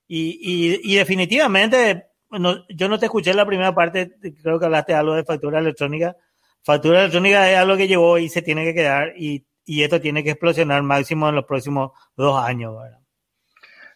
Y, 0.06 0.82
y 0.84 0.96
definitivamente, 0.98 2.15
no, 2.32 2.68
yo 2.70 2.90
no 2.90 3.00
te 3.00 3.06
escuché 3.06 3.32
en 3.32 3.38
la 3.38 3.46
primera 3.46 3.74
parte, 3.74 4.16
creo 4.42 4.60
que 4.60 4.66
hablaste 4.66 4.94
algo 4.94 5.16
de 5.16 5.24
factura 5.24 5.60
electrónica. 5.60 6.16
Factura 6.64 7.02
electrónica 7.02 7.52
es 7.52 7.58
algo 7.58 7.78
que 7.78 7.88
llegó 7.88 8.18
y 8.18 8.30
se 8.30 8.42
tiene 8.42 8.64
que 8.64 8.74
quedar 8.74 9.14
y 9.16 9.46
y 9.66 9.84
esto 9.84 10.00
tiene 10.00 10.24
que 10.24 10.32
explosionar 10.32 10.84
máximo 10.84 11.28
en 11.28 11.36
los 11.36 11.46
próximos 11.46 11.92
dos 12.16 12.38
años, 12.42 12.78
¿verdad? 12.78 13.00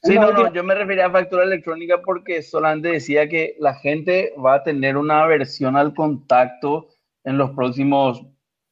Sí, 0.01 0.15
no, 0.15 0.31
no, 0.31 0.51
yo 0.53 0.63
me 0.63 0.75
refería 0.75 1.07
a 1.07 1.11
factura 1.11 1.43
electrónica 1.43 2.01
porque 2.03 2.41
solamente 2.41 2.87
decía 2.87 3.27
que 3.27 3.55
la 3.59 3.75
gente 3.75 4.33
va 4.43 4.55
a 4.55 4.63
tener 4.63 4.95
una 4.95 5.23
aversión 5.23 5.75
al 5.75 5.93
contacto 5.93 6.87
en 7.25 7.37
los 7.37 7.51
próximos 7.51 8.25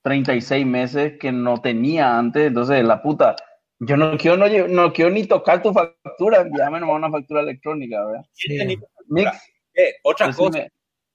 36 0.03 0.65
meses 0.65 1.17
que 1.19 1.33
no 1.33 1.61
tenía 1.61 2.17
antes, 2.17 2.47
entonces 2.47 2.83
la 2.83 3.01
puta, 3.01 3.35
yo 3.79 3.97
no 3.97 4.17
quiero, 4.17 4.37
no, 4.37 4.47
no 4.69 4.93
quiero 4.93 5.11
ni 5.11 5.25
tocar 5.25 5.61
tu 5.61 5.73
factura, 5.73 6.41
envíame 6.41 6.79
nomás 6.79 6.95
una 6.95 7.11
factura 7.11 7.41
electrónica, 7.41 8.05
¿verdad? 8.05 8.25
Sí. 8.31 8.79
Eh, 9.73 9.95
otra 10.03 10.33
cosa, 10.33 10.67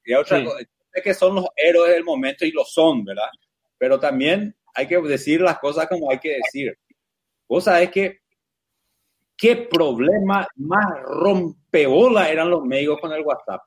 me... 0.04 0.16
otra 0.16 0.38
sí. 0.38 0.44
cosa, 0.44 0.58
que 1.02 1.14
son 1.14 1.34
los 1.36 1.46
héroes 1.56 1.92
del 1.92 2.04
momento 2.04 2.44
y 2.44 2.52
lo 2.52 2.64
son, 2.64 3.04
¿verdad? 3.04 3.28
Pero 3.78 3.98
también 3.98 4.54
hay 4.74 4.86
que 4.86 5.00
decir 5.00 5.40
las 5.40 5.58
cosas 5.58 5.86
como 5.88 6.10
hay 6.10 6.18
que 6.18 6.36
decir. 6.36 6.78
Vos 7.48 7.64
sabés 7.64 7.90
que 7.90 8.20
qué 9.36 9.56
problema 9.56 10.46
más 10.56 10.86
peola 11.70 12.30
eran 12.30 12.50
los 12.50 12.64
médicos 12.64 13.00
con 13.00 13.12
el 13.12 13.22
WhatsApp. 13.22 13.62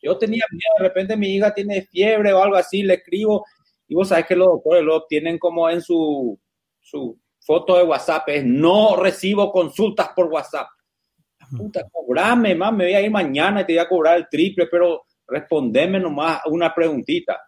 Yo 0.00 0.16
tenía 0.16 0.44
miedo, 0.50 0.74
de 0.78 0.84
repente 0.84 1.16
mi 1.16 1.34
hija 1.34 1.52
tiene 1.52 1.82
fiebre 1.82 2.32
o 2.32 2.42
algo 2.42 2.56
así, 2.56 2.82
le 2.82 2.94
escribo 2.94 3.44
y 3.88 3.94
vos 3.94 4.08
sabés 4.08 4.26
que 4.26 4.36
los 4.36 4.46
doctores 4.46 4.84
lo 4.84 5.04
tienen 5.06 5.38
como 5.38 5.68
en 5.68 5.82
su, 5.82 6.38
su 6.80 7.18
foto 7.40 7.76
de 7.76 7.84
WhatsApp, 7.84 8.28
es 8.28 8.44
no 8.44 8.96
recibo 8.96 9.50
consultas 9.50 10.10
por 10.14 10.26
WhatsApp. 10.26 10.68
Puta, 11.56 11.86
cobrame, 11.90 12.54
más, 12.54 12.72
me 12.72 12.84
voy 12.84 12.94
a 12.94 13.00
ir 13.00 13.10
mañana 13.10 13.62
y 13.62 13.64
te 13.64 13.72
voy 13.74 13.80
a 13.80 13.88
cobrar 13.88 14.16
el 14.16 14.28
triple, 14.28 14.66
pero 14.66 15.04
respondeme 15.26 16.00
nomás 16.00 16.40
una 16.46 16.74
preguntita. 16.74 17.40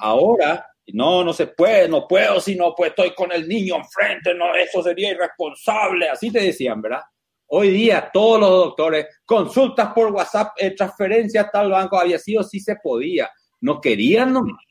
Ahora, 0.00 0.66
no, 0.92 1.24
no 1.24 1.32
se 1.32 1.48
puede, 1.48 1.88
no 1.88 2.06
puedo, 2.06 2.40
si 2.40 2.56
no, 2.56 2.74
pues 2.74 2.90
estoy 2.90 3.14
con 3.14 3.32
el 3.32 3.48
niño 3.48 3.76
enfrente, 3.76 4.34
no, 4.34 4.54
eso 4.54 4.82
sería 4.82 5.10
irresponsable, 5.10 6.08
así 6.08 6.30
te 6.30 6.40
decían, 6.40 6.80
¿verdad? 6.80 7.02
Hoy 7.46 7.70
día 7.70 8.10
todos 8.12 8.40
los 8.40 8.50
doctores, 8.50 9.06
consultas 9.24 9.92
por 9.92 10.12
WhatsApp, 10.12 10.52
eh, 10.56 10.74
transferencias 10.74 11.50
tal 11.50 11.70
banco, 11.70 11.98
había 11.98 12.18
sido, 12.18 12.42
sí 12.42 12.60
se 12.60 12.76
podía, 12.76 13.28
no 13.60 13.80
querían 13.80 14.32
nomás. 14.32 14.62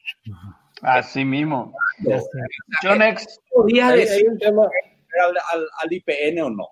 Así 0.82 1.26
mismo. 1.26 1.74
Yo 2.84 2.96
next. 2.96 3.42
¿Podías 3.52 3.94
decir 3.94 4.28
al, 4.46 5.38
al, 5.52 5.68
al 5.82 5.94
IPN 5.94 6.42
o 6.42 6.50
no? 6.50 6.68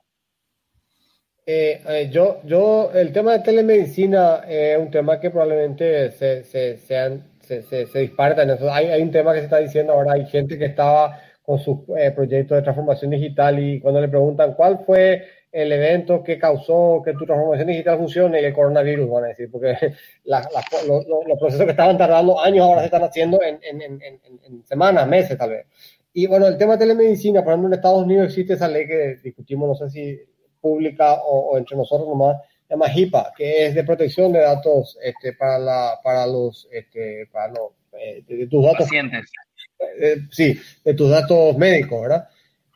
Eh, 1.49 1.82
eh, 1.88 2.10
yo, 2.11 2.41
yo, 2.44 2.91
el 2.94 3.14
tema 3.14 3.32
de 3.32 3.40
telemedicina 3.40 4.44
es 4.49 4.78
un 4.78 4.91
tema 4.91 5.18
que 5.18 5.30
probablemente 5.30 6.11
se, 6.11 6.44
se, 6.44 6.76
se, 6.78 7.22
se, 7.40 7.88
se 7.88 7.99
disparta 7.99 8.44
en 8.44 8.49
eso. 8.49 8.69
Hay, 8.69 8.88
hay, 8.88 9.02
un 9.02 9.11
tema 9.11 9.32
que 9.32 9.40
se 9.40 9.45
está 9.45 9.60
diciendo 9.60 9.94
ahora, 9.94 10.11
hay 10.15 10.26
gente 10.26 10.60
que 10.60 10.65
estaba 10.65 11.22
con 11.41 11.57
sus 11.57 11.78
eh, 11.98 12.11
proyectos 12.11 12.57
de 12.57 12.64
transformación 12.64 13.11
digital 13.11 13.57
y 13.64 13.80
cuando 13.80 14.02
le 14.02 14.10
preguntan 14.10 14.56
cuál 14.56 14.80
fue 14.86 15.24
el 15.49 15.72
evento 15.72 16.22
que 16.22 16.38
causó 16.38 17.02
que 17.02 17.14
tu 17.14 17.26
transformación 17.26 17.69
digital 17.69 17.98
funcione 17.98 18.41
y 18.41 18.45
el 18.45 18.53
coronavirus, 18.53 19.10
van 19.10 19.24
a 19.24 19.28
decir, 19.28 19.49
porque 19.49 19.74
la, 20.26 20.41
la, 20.41 20.65
los, 20.86 21.06
los 21.07 21.40
procesos 21.40 21.64
que 21.64 21.72
estaban 21.72 21.98
tardando 21.98 22.41
años 22.41 22.65
ahora 22.65 22.82
se 22.82 22.88
están 22.88 23.03
haciendo 23.03 23.41
en, 23.41 23.57
en, 23.64 23.82
en, 23.82 24.02
en, 24.02 24.65
semanas, 24.65 25.07
meses 25.07 25.38
tal 25.38 25.52
vez. 25.52 25.65
Y 26.11 26.28
bueno, 26.28 26.45
el 26.48 26.57
tema 26.57 26.74
de 26.74 26.80
telemedicina, 26.80 27.41
por 27.41 27.53
ejemplo, 27.53 27.69
en 27.69 27.76
Estados 27.76 28.03
Unidos 28.03 28.26
existe 28.26 28.56
esa 28.56 28.68
ley 28.68 28.86
que 28.86 29.15
discutimos, 29.24 29.69
no 29.69 29.76
sé 29.76 29.90
si 29.90 30.36
pública 30.68 31.14
o, 31.14 31.52
o 31.52 31.57
entre 31.57 31.77
nosotros 31.77 32.07
nomás, 32.07 32.38
se 32.68 32.73
llama 32.73 32.91
HIPAA, 32.94 33.34
que 33.38 33.68
es 33.68 33.76
de 33.76 33.84
protección 33.84 34.34
de 34.34 34.41
datos 34.41 34.98
este, 35.02 35.34
para, 35.34 35.57
la, 35.57 35.99
para 36.03 36.27
los, 36.27 36.68
este, 36.72 37.27
para 37.31 37.48
los 37.49 37.72
eh, 37.94 38.23
de, 38.27 38.38
de, 38.38 38.48
tus 38.48 38.64
datos. 38.64 38.85
Pacientes. 38.85 39.31
Eh, 40.02 40.18
sí, 40.31 40.60
de 40.84 40.94
tus 40.94 41.10
datos 41.10 41.57
médicos, 41.57 42.02
¿verdad? 42.02 42.27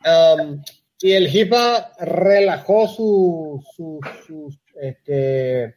Um, 0.04 0.62
y 1.00 1.12
el 1.12 1.28
HIPAA 1.28 1.92
relajó 2.00 2.88
sus, 2.88 3.64
sus, 3.76 4.00
sus, 4.26 4.58
este, 4.80 5.74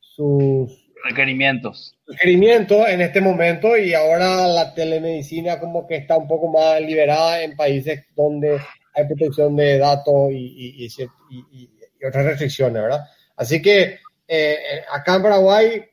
sus 0.00 0.88
requerimientos. 1.04 1.96
Requerimientos 2.06 2.88
en 2.88 3.00
este 3.00 3.20
momento 3.20 3.76
y 3.76 3.92
ahora 3.92 4.46
la 4.46 4.72
telemedicina 4.72 5.58
como 5.58 5.86
que 5.86 5.96
está 5.96 6.16
un 6.16 6.28
poco 6.28 6.48
más 6.48 6.80
liberada 6.80 7.42
en 7.42 7.56
países 7.56 8.06
donde 8.14 8.60
hay 8.94 9.06
protección 9.06 9.56
de 9.56 9.78
datos 9.78 10.30
y, 10.30 10.84
y, 10.84 10.86
y, 10.86 11.70
y 12.00 12.04
otras 12.06 12.26
restricciones, 12.26 12.82
¿verdad? 12.82 13.04
Así 13.36 13.62
que 13.62 13.98
eh, 14.28 14.82
acá 14.90 15.16
en 15.16 15.22
Paraguay, 15.22 15.84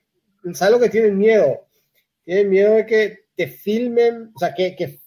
¿sabes 0.53 0.73
lo 0.73 0.79
que 0.79 0.89
tienen 0.89 1.17
miedo? 1.17 1.67
Tienen 2.23 2.49
miedo 2.49 2.75
de 2.75 2.85
que 2.85 3.19
te 3.35 3.47
filmen, 3.47 4.31
o 4.35 4.39
sea, 4.39 4.53
que, 4.53 4.75
que, 4.75 4.99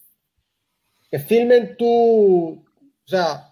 que 1.09 1.19
filmen 1.19 1.77
tu, 1.77 2.63
o 2.63 3.07
sea, 3.07 3.51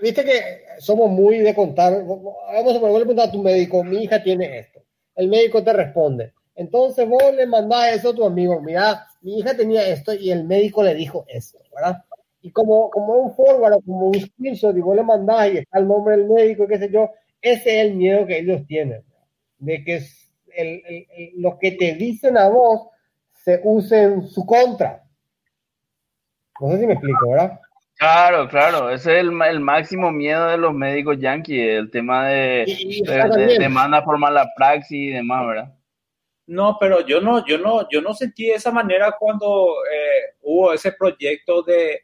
viste 0.00 0.24
que 0.24 0.42
somos 0.78 1.10
muy 1.10 1.38
de 1.38 1.54
contar, 1.54 2.04
vamos 2.04 2.76
a 2.76 2.80
preguntar 2.80 3.28
a 3.28 3.32
tu 3.32 3.42
médico, 3.42 3.82
mi 3.84 4.04
hija 4.04 4.22
tiene 4.22 4.58
esto, 4.58 4.82
el 5.14 5.28
médico 5.28 5.62
te 5.62 5.72
responde, 5.72 6.32
entonces 6.54 7.08
vos 7.08 7.22
le 7.34 7.46
mandás 7.46 7.96
eso 7.96 8.10
a 8.10 8.14
tu 8.14 8.24
amigo, 8.24 8.60
mira, 8.60 9.06
mi 9.22 9.38
hija 9.38 9.56
tenía 9.56 9.88
esto 9.88 10.12
y 10.14 10.30
el 10.30 10.44
médico 10.44 10.82
le 10.82 10.94
dijo 10.94 11.24
esto, 11.28 11.58
¿verdad? 11.74 12.04
Y 12.42 12.50
como, 12.50 12.90
como 12.90 13.14
un 13.14 13.34
forward 13.34 13.74
o 13.74 13.80
como 13.80 14.08
un 14.08 14.20
screenshot 14.20 14.76
y 14.76 14.80
vos 14.80 14.96
le 14.96 15.04
mandás 15.04 15.52
y 15.52 15.58
está 15.58 15.78
el 15.78 15.86
nombre 15.86 16.16
del 16.16 16.28
médico, 16.28 16.66
qué 16.66 16.76
sé 16.76 16.90
yo, 16.90 17.10
ese 17.40 17.80
es 17.80 17.86
el 17.86 17.94
miedo 17.94 18.26
que 18.26 18.38
ellos 18.38 18.66
tienen, 18.66 19.04
de 19.58 19.84
que 19.84 19.96
el, 20.54 20.82
el, 20.84 21.06
el, 21.16 21.30
lo 21.36 21.58
que 21.58 21.72
te 21.72 21.94
dicen 21.94 22.36
a 22.36 22.48
vos 22.48 22.88
se 23.32 23.60
use 23.62 24.02
en 24.02 24.26
su 24.26 24.44
contra. 24.44 25.02
No 26.60 26.70
sé 26.70 26.80
si 26.80 26.86
me 26.86 26.94
explico, 26.94 27.30
¿verdad? 27.30 27.60
Claro, 27.96 28.48
claro, 28.48 28.90
ese 28.90 29.12
es 29.12 29.20
el, 29.20 29.40
el 29.42 29.60
máximo 29.60 30.10
miedo 30.10 30.48
de 30.48 30.56
los 30.56 30.74
médicos 30.74 31.18
yankees, 31.20 31.78
el 31.78 31.90
tema 31.90 32.28
de, 32.28 32.66
de, 32.66 33.46
de 33.46 33.58
demanda 33.58 34.04
por 34.04 34.18
mala 34.18 34.50
praxis 34.56 34.90
y 34.90 35.10
demás, 35.10 35.46
¿verdad? 35.46 35.74
No, 36.46 36.76
pero 36.80 37.06
yo 37.06 37.20
no, 37.20 37.46
yo 37.46 37.58
no, 37.58 37.88
yo 37.88 38.00
no 38.00 38.12
sentí 38.14 38.46
de 38.46 38.54
esa 38.54 38.72
manera 38.72 39.14
cuando 39.18 39.68
eh, 39.92 40.34
hubo 40.42 40.72
ese 40.72 40.92
proyecto 40.92 41.62
de, 41.62 42.00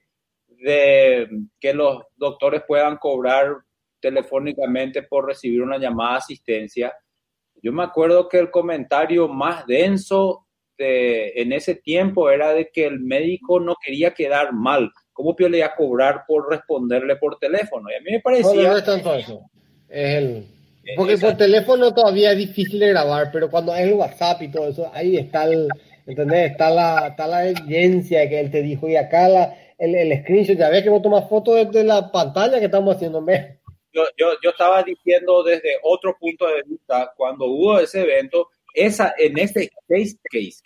de 0.59 1.29
que 1.61 1.73
los 1.73 2.03
doctores 2.17 2.63
puedan 2.67 2.97
cobrar 2.97 3.57
telefónicamente 4.01 5.03
por 5.03 5.27
recibir 5.27 5.63
una 5.63 5.79
llamada 5.79 6.13
de 6.13 6.19
asistencia. 6.19 6.95
Yo 7.63 7.73
me 7.73 7.83
acuerdo 7.83 8.29
que 8.29 8.39
el 8.39 8.51
comentario 8.51 9.29
más 9.29 9.67
denso 9.67 10.47
de, 10.77 11.33
en 11.37 11.53
ese 11.53 11.75
tiempo 11.75 12.31
era 12.31 12.53
de 12.53 12.71
que 12.73 12.87
el 12.87 13.01
médico 13.01 13.59
no 13.59 13.75
quería 13.85 14.15
quedar 14.15 14.53
mal. 14.53 14.91
¿Cómo 15.13 15.35
Pio 15.35 15.49
le 15.49 15.59
iba 15.59 15.67
a 15.67 15.75
cobrar 15.75 16.25
por 16.27 16.49
responderle 16.49 17.17
por 17.17 17.39
teléfono? 17.39 17.91
Y 17.91 17.95
a 17.95 18.01
mí 18.01 18.13
me 18.13 18.21
parecía... 18.21 18.63
No, 18.63 18.69
no 18.69 18.77
es 18.77 18.85
tanto 18.85 19.15
eso. 19.15 19.41
Es 19.89 20.15
el... 20.17 20.47
Porque 20.97 21.15
Exacto. 21.15 21.37
por 21.37 21.47
teléfono 21.47 21.93
todavía 21.93 22.33
es 22.33 22.39
difícil 22.39 22.81
de 22.81 22.89
grabar, 22.89 23.29
pero 23.31 23.51
cuando 23.51 23.75
es 23.75 23.83
el 23.83 23.93
WhatsApp 23.93 24.41
y 24.41 24.49
todo 24.49 24.69
eso, 24.69 24.91
ahí 24.95 25.19
está 25.19 25.45
el, 25.45 25.69
¿entendés? 26.07 26.53
Está 26.53 26.71
la, 26.71 27.09
está 27.09 27.27
la 27.27 27.47
evidencia 27.47 28.27
que 28.27 28.41
él 28.41 28.51
te 28.51 28.63
dijo 28.63 28.89
y 28.89 28.97
acá 28.97 29.29
la, 29.29 29.55
el, 29.79 29.95
el 29.95 30.23
screenshot, 30.23 30.57
ya 30.57 30.71
ves 30.71 30.83
que 30.83 30.91
no 30.91 31.01
tomas 31.01 31.29
fotos 31.29 31.55
desde 31.55 31.85
la 31.85 32.11
pantalla 32.11 32.59
que 32.59 32.67
estamos 32.67 32.97
haciendo. 32.97 33.25
Yo, 33.93 34.03
yo, 34.17 34.33
yo, 34.43 34.51
estaba 34.51 34.83
diciendo 34.83 35.43
desde 35.43 35.79
otro 35.83 36.17
punto 36.19 36.47
de 36.47 36.63
vista, 36.65 37.13
cuando 37.17 37.47
hubo 37.47 37.79
ese 37.79 38.03
evento, 38.03 38.49
esa, 38.75 39.15
en 39.17 39.39
este 39.39 39.71
case, 39.89 40.19
case 40.31 40.61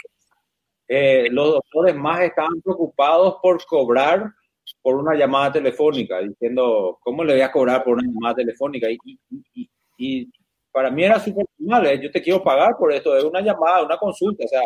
eh, 0.89 1.29
los 1.31 1.53
doctores 1.53 1.95
más 1.95 2.21
estaban 2.23 2.61
preocupados 2.61 3.37
por 3.41 3.65
cobrar 3.65 4.33
por 4.81 4.97
una 4.97 5.15
llamada 5.15 5.53
telefónica, 5.53 6.21
diciendo, 6.21 6.99
¿cómo 7.01 7.25
le 7.25 7.35
voy 7.35 7.43
a 7.43 7.53
cobrar 7.53 7.85
por 7.85 7.95
una 7.95 8.03
llamada 8.07 8.37
telefónica? 8.37 8.91
Y, 8.91 8.99
y, 9.05 9.19
y, 9.55 9.71
y 9.97 10.31
para 10.73 10.91
mí 10.91 11.05
era 11.05 11.21
súper 11.21 11.47
normal, 11.59 11.87
¿eh? 11.87 12.01
yo 12.03 12.11
te 12.11 12.23
quiero 12.23 12.43
pagar 12.43 12.77
por 12.79 12.93
esto, 12.93 13.17
es 13.17 13.25
una 13.25 13.41
llamada, 13.41 13.85
una 13.85 13.97
consulta, 13.97 14.45
o 14.45 14.49
sea, 14.49 14.63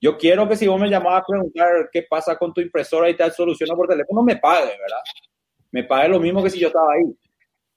yo 0.00 0.16
quiero 0.16 0.48
que 0.48 0.56
si 0.56 0.66
vos 0.66 0.80
me 0.80 0.88
llamabas 0.88 1.22
a 1.22 1.26
preguntar 1.26 1.88
qué 1.92 2.02
pasa 2.08 2.36
con 2.36 2.52
tu 2.52 2.60
impresora 2.60 3.10
y 3.10 3.16
tal, 3.16 3.32
soluciona 3.32 3.74
por 3.74 3.88
teléfono, 3.88 4.22
me 4.22 4.36
pague, 4.36 4.70
¿verdad? 4.70 5.00
Me 5.70 5.84
pague 5.84 6.08
lo 6.08 6.20
mismo 6.20 6.42
que 6.42 6.50
si 6.50 6.58
yo 6.58 6.68
estaba 6.68 6.92
ahí 6.94 7.14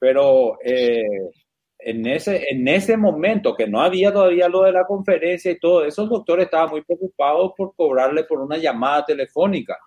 pero 0.02 0.57
eh, 0.64 1.30
en, 1.77 2.07
ese, 2.07 2.43
en 2.49 2.68
ese 2.68 2.98
momento 2.98 3.56
que 3.56 3.68
no 3.68 3.80
había 3.80 4.11
todavía 4.11 4.49
lo 4.49 4.64
de 4.64 4.72
la 4.72 4.84
conferencia 4.84 5.52
y 5.52 5.60
todo, 5.60 5.85
esos 5.85 6.10
doctores 6.10 6.45
estaban 6.45 6.72
muy 6.72 6.81
preocupados 6.81 7.52
por 7.56 7.76
cobrarle 7.76 8.23
por 8.23 8.41
una 8.41 8.57
llamada 8.57 9.06
telefónica. 9.06 9.77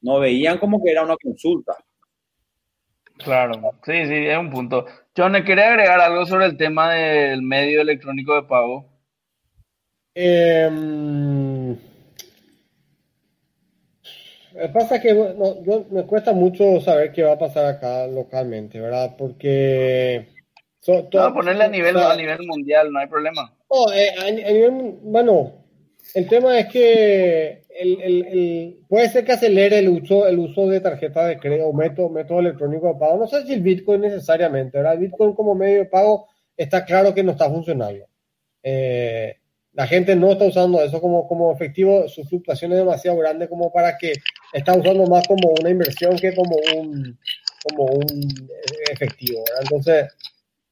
No 0.00 0.18
veían 0.18 0.58
como 0.58 0.82
que 0.82 0.90
era 0.90 1.04
una 1.04 1.16
consulta. 1.16 1.76
Claro, 3.18 3.52
sí, 3.84 4.06
sí, 4.06 4.26
es 4.26 4.36
un 4.36 4.50
punto. 4.50 4.86
John, 5.16 5.34
¿le 5.34 5.44
quería 5.44 5.68
agregar 5.68 6.00
algo 6.00 6.26
sobre 6.26 6.46
el 6.46 6.56
tema 6.56 6.92
del 6.94 7.40
medio 7.42 7.82
electrónico 7.82 8.34
de 8.34 8.42
pago? 8.42 8.86
Eh, 10.16 10.68
pasa 14.72 15.00
que 15.00 15.14
no, 15.14 15.62
yo, 15.62 15.86
me 15.90 16.04
cuesta 16.04 16.32
mucho 16.32 16.80
saber 16.80 17.12
qué 17.12 17.22
va 17.22 17.32
a 17.32 17.38
pasar 17.38 17.66
acá 17.66 18.06
localmente, 18.06 18.80
¿verdad? 18.80 19.14
Porque... 19.16 20.28
So, 20.80 21.04
todo, 21.04 21.28
no, 21.28 21.34
ponerle 21.34 21.64
a 21.64 21.68
nivel, 21.68 21.96
o 21.96 21.98
sea, 21.98 22.12
a 22.12 22.16
nivel 22.16 22.46
mundial, 22.46 22.90
no 22.90 23.00
hay 23.00 23.06
problema. 23.06 23.54
No, 23.70 23.92
eh, 23.92 24.14
a, 24.18 24.28
a, 24.28 24.30
nivel, 24.30 24.98
bueno, 25.02 25.52
el 26.14 26.26
tema 26.26 26.58
es 26.58 26.66
que 26.68 27.62
el, 27.68 28.00
el, 28.00 28.26
el, 28.26 28.78
puede 28.88 29.08
ser 29.08 29.24
que 29.24 29.32
acelere 29.32 29.78
el 29.78 29.88
uso, 29.88 30.26
el 30.26 30.38
uso 30.38 30.68
de 30.68 30.80
tarjeta 30.80 31.26
de 31.26 31.38
crédito 31.38 31.72
método, 31.72 32.08
método 32.08 32.40
electrónico 32.40 32.88
de 32.88 32.98
pago. 32.98 33.18
No 33.18 33.26
sé 33.26 33.44
si 33.46 33.52
el 33.52 33.62
Bitcoin 33.62 34.00
necesariamente, 34.00 34.78
¿verdad? 34.78 34.94
El 34.94 35.00
Bitcoin 35.00 35.34
como 35.34 35.54
medio 35.54 35.78
de 35.78 35.86
pago 35.86 36.28
está 36.56 36.84
claro 36.84 37.14
que 37.14 37.22
no 37.22 37.32
está 37.32 37.48
funcionando. 37.48 38.06
Eh, 38.62 39.36
la 39.72 39.86
gente 39.86 40.16
no 40.16 40.32
está 40.32 40.44
usando 40.44 40.82
eso 40.82 41.00
como, 41.00 41.28
como 41.28 41.52
efectivo, 41.52 42.08
su 42.08 42.24
fluctuación 42.24 42.72
es 42.72 42.78
demasiado 42.78 43.16
grande 43.18 43.48
como 43.48 43.72
para 43.72 43.96
que 43.96 44.12
está 44.52 44.76
usando 44.76 45.06
más 45.06 45.26
como 45.26 45.50
una 45.60 45.70
inversión 45.70 46.16
que 46.16 46.34
como 46.34 46.56
un, 46.76 47.18
como 47.62 47.84
un 47.84 48.48
efectivo. 48.90 49.42
Entonces, 49.60 50.12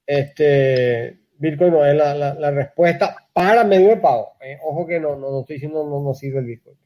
este, 0.07 1.19
Bitcoin 1.39 1.73
no 1.73 1.85
es 1.85 1.95
la, 1.95 2.15
la, 2.15 2.51
respuesta 2.51 3.17
para 3.33 3.65
medio 3.65 3.89
de 3.89 3.97
pago. 3.99 4.35
¿eh? 4.41 4.59
Ojo 4.63 4.87
que 4.87 4.99
no, 4.99 5.17
no, 5.17 5.31
no, 5.31 5.41
estoy 5.41 5.57
diciendo 5.57 5.85
no, 5.85 6.03
no 6.03 6.15
sirve 6.15 6.41
el 6.41 6.47
Bitcoin. 6.47 6.77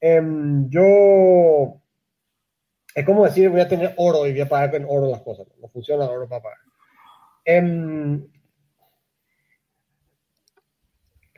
Eh, 0.00 0.22
yo, 0.68 1.80
es 2.94 3.04
como 3.04 3.24
decir, 3.24 3.48
voy 3.48 3.60
a 3.60 3.68
tener 3.68 3.94
oro 3.96 4.26
y 4.26 4.32
voy 4.32 4.40
a 4.42 4.48
pagar 4.48 4.70
con 4.70 4.84
oro 4.84 5.10
las 5.10 5.22
cosas. 5.22 5.46
No 5.60 5.68
funciona 5.68 6.04
el 6.04 6.10
oro 6.10 6.28
para 6.28 6.42
pagar. 6.42 6.58
Eh, 7.44 8.20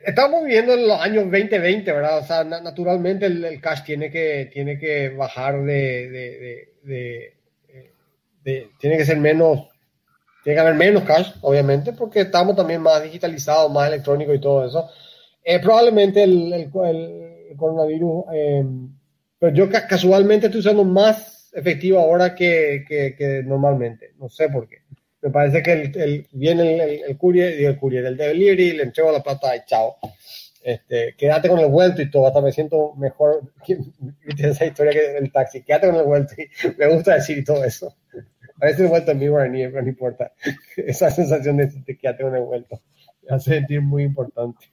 estamos 0.05 0.43
viviendo 0.43 0.73
en 0.73 0.87
los 0.87 0.99
años 0.99 1.23
2020, 1.25 1.91
¿verdad? 1.91 2.19
O 2.19 2.23
sea, 2.23 2.43
naturalmente 2.43 3.25
el, 3.25 3.61
cash 3.61 3.83
tiene 3.83 4.09
que, 4.11 4.49
tiene 4.51 4.77
que 4.77 5.09
bajar 5.09 5.63
de, 5.63 6.69
tiene 8.79 8.97
que 8.97 9.05
ser 9.05 9.17
menos, 9.17 9.67
tiene 10.43 10.55
que 10.55 10.61
haber 10.61 10.75
menos 10.75 11.03
cash, 11.03 11.31
obviamente, 11.41 11.93
porque 11.93 12.21
estamos 12.21 12.55
también 12.55 12.81
más 12.81 13.03
digitalizados, 13.03 13.71
más 13.71 13.87
electrónicos 13.87 14.35
y 14.35 14.41
todo 14.41 14.65
eso. 14.65 14.89
Eh, 15.43 15.59
probablemente 15.59 16.23
el, 16.23 16.69
coronavirus, 17.57 18.25
eh, 18.33 18.63
pero 19.37 19.53
yo 19.53 19.69
casualmente 19.69 20.47
estoy 20.47 20.59
usando 20.59 20.83
más 20.83 21.51
efectivo 21.53 21.99
ahora 21.99 22.33
que, 22.33 22.85
que 22.87 23.43
normalmente, 23.45 24.13
no 24.17 24.29
sé 24.29 24.49
por 24.49 24.67
qué 24.67 24.81
me 25.21 25.29
parece 25.29 25.61
que 25.61 25.71
el, 25.73 26.27
viene 26.31 26.83
el, 26.83 27.03
el, 27.09 27.17
courier, 27.17 27.59
y 27.59 27.65
el 27.65 27.77
courier, 27.77 28.03
del 28.03 28.17
delivery, 28.17 28.73
le 28.73 28.83
entrego 28.83 29.11
la 29.11 29.21
plata 29.21 29.55
y 29.55 29.61
chao. 29.65 29.97
Este, 30.63 31.15
quédate 31.17 31.49
con 31.49 31.59
el 31.59 31.69
vuelto 31.69 32.01
y 32.01 32.09
todo, 32.09 32.27
hasta 32.27 32.41
me 32.41 32.51
siento 32.51 32.93
mejor. 32.95 33.41
Viste 34.25 34.49
esa 34.49 34.65
historia 34.65 34.91
que 34.91 35.17
el 35.17 35.31
taxi, 35.31 35.63
quédate 35.63 35.87
con 35.87 35.95
el 35.95 36.03
vuelto 36.03 36.33
y 36.37 36.49
me 36.77 36.87
gusta 36.87 37.15
decir 37.15 37.43
todo 37.43 37.63
eso. 37.63 37.95
A 38.59 38.65
veces 38.65 38.81
el 38.81 38.87
vuelto 38.87 39.11
en 39.11 39.19
vivo 39.19 39.43
ni 39.45 39.65
pero 39.67 39.81
no 39.81 39.89
importa. 39.89 40.33
Esa 40.77 41.09
sensación 41.09 41.57
de 41.57 41.69
que 41.83 41.97
quédate 41.97 42.23
con 42.23 42.35
el 42.35 42.43
vuelto 42.43 42.81
me 43.23 43.35
hace 43.35 43.51
sentir 43.55 43.81
muy 43.81 44.03
importante. 44.03 44.67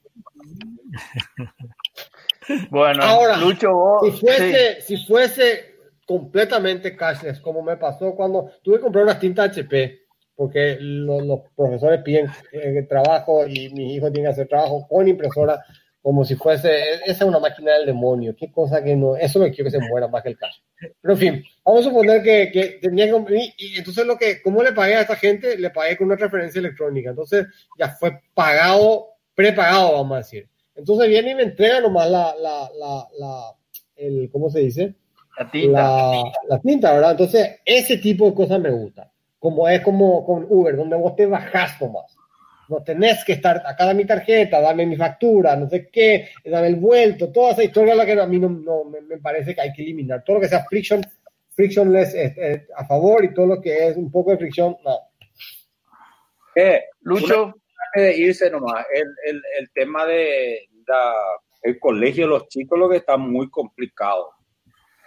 Bueno, 2.70 3.02
ahora, 3.02 3.36
Lucho, 3.36 3.70
si 4.02 4.10
fuese, 4.12 4.80
si 4.80 4.96
fuese 5.06 5.76
completamente 6.06 6.96
cashless, 6.96 7.40
como 7.40 7.62
me 7.62 7.76
pasó 7.76 8.14
cuando 8.14 8.50
tuve 8.62 8.76
que 8.76 8.82
comprar 8.82 9.04
unas 9.04 9.20
tintas 9.20 9.50
HP 9.50 10.07
porque 10.38 10.76
los 10.78 11.40
profesores 11.56 12.00
piden 12.04 12.28
eh, 12.52 12.86
trabajo 12.88 13.44
y 13.44 13.70
mis 13.70 13.96
hijos 13.96 14.12
tienen 14.12 14.30
que 14.30 14.34
hacer 14.34 14.46
trabajo 14.46 14.86
con 14.88 15.08
impresora 15.08 15.60
como 16.00 16.24
si 16.24 16.36
fuese, 16.36 16.70
esa 17.04 17.10
es 17.10 17.22
una 17.22 17.40
máquina 17.40 17.72
del 17.72 17.86
demonio, 17.86 18.36
qué 18.38 18.52
cosa 18.52 18.82
que 18.82 18.94
no, 18.94 19.16
eso 19.16 19.40
no 19.40 19.46
quiero 19.46 19.64
que 19.64 19.72
se 19.72 19.80
muera 19.80 20.06
más 20.06 20.22
que 20.22 20.28
el 20.28 20.38
caso. 20.38 20.62
Pero 20.78 21.14
en 21.14 21.18
fin, 21.18 21.44
vamos 21.64 21.80
a 21.80 21.88
suponer 21.88 22.22
que, 22.22 22.52
que 22.52 22.78
tenía 22.80 23.06
que, 23.06 23.52
y 23.58 23.78
entonces 23.78 24.06
lo 24.06 24.16
que, 24.16 24.40
¿cómo 24.40 24.62
le 24.62 24.72
pagué 24.72 24.94
a 24.94 25.00
esta 25.00 25.16
gente? 25.16 25.58
Le 25.58 25.70
pagué 25.70 25.96
con 25.96 26.06
una 26.06 26.16
transferencia 26.16 26.60
electrónica, 26.60 27.10
entonces 27.10 27.44
ya 27.76 27.88
fue 27.88 28.20
pagado, 28.32 29.08
prepagado, 29.34 29.94
vamos 29.94 30.14
a 30.14 30.18
decir. 30.18 30.48
Entonces 30.76 31.08
viene 31.08 31.32
y 31.32 31.34
me 31.34 31.42
entrega 31.42 31.80
nomás 31.80 32.08
la, 32.08 32.32
la, 32.40 32.70
la, 32.78 33.08
la 33.18 33.54
el, 33.96 34.30
¿cómo 34.30 34.50
se 34.50 34.60
dice? 34.60 34.94
La 35.36 35.50
tinta. 35.50 35.82
La, 35.82 36.22
la 36.48 36.60
tinta, 36.60 36.92
¿verdad? 36.92 37.10
Entonces, 37.10 37.60
ese 37.64 37.98
tipo 37.98 38.26
de 38.26 38.34
cosas 38.34 38.60
me 38.60 38.70
gusta 38.70 39.10
como 39.38 39.68
es 39.68 39.80
como 39.82 40.24
con 40.24 40.46
Uber, 40.48 40.76
donde 40.76 40.96
vos 40.96 41.14
te 41.16 41.26
bajás 41.26 41.80
nomás. 41.80 42.16
No 42.68 42.82
tenés 42.82 43.24
que 43.24 43.32
estar, 43.32 43.62
acá 43.64 43.86
da 43.86 43.94
mi 43.94 44.04
tarjeta, 44.04 44.60
dame 44.60 44.84
mi 44.84 44.96
factura, 44.96 45.56
no 45.56 45.68
sé 45.68 45.88
qué, 45.90 46.28
dame 46.44 46.68
el 46.68 46.76
vuelto, 46.76 47.32
toda 47.32 47.52
esa 47.52 47.64
historia 47.64 47.94
la 47.94 48.04
que 48.04 48.20
a 48.20 48.26
mí 48.26 48.38
no, 48.38 48.84
me, 48.84 49.18
parece 49.18 49.54
que 49.54 49.60
hay 49.62 49.72
que 49.72 49.82
eliminar. 49.82 50.22
Todo 50.22 50.36
lo 50.36 50.42
que 50.42 50.48
sea 50.48 50.64
friction, 50.64 51.00
frictionless 51.54 52.14
a 52.76 52.84
favor 52.84 53.24
y 53.24 53.32
todo 53.32 53.46
lo 53.46 53.60
que 53.60 53.88
es 53.88 53.96
un 53.96 54.10
poco 54.10 54.32
de 54.32 54.38
fricción, 54.38 54.76
no. 54.84 54.98
Eh, 56.54 56.84
Lucho. 57.00 57.54
De 57.94 58.14
irse 58.16 58.50
nomás, 58.50 58.84
el, 58.92 59.06
el, 59.26 59.42
el 59.58 59.70
tema 59.72 60.04
de 60.04 60.68
el 61.62 61.78
colegio 61.78 62.24
de 62.24 62.30
los 62.30 62.48
chicos, 62.48 62.78
lo 62.78 62.88
que 62.88 62.98
está 62.98 63.16
muy 63.16 63.50
complicado 63.50 64.37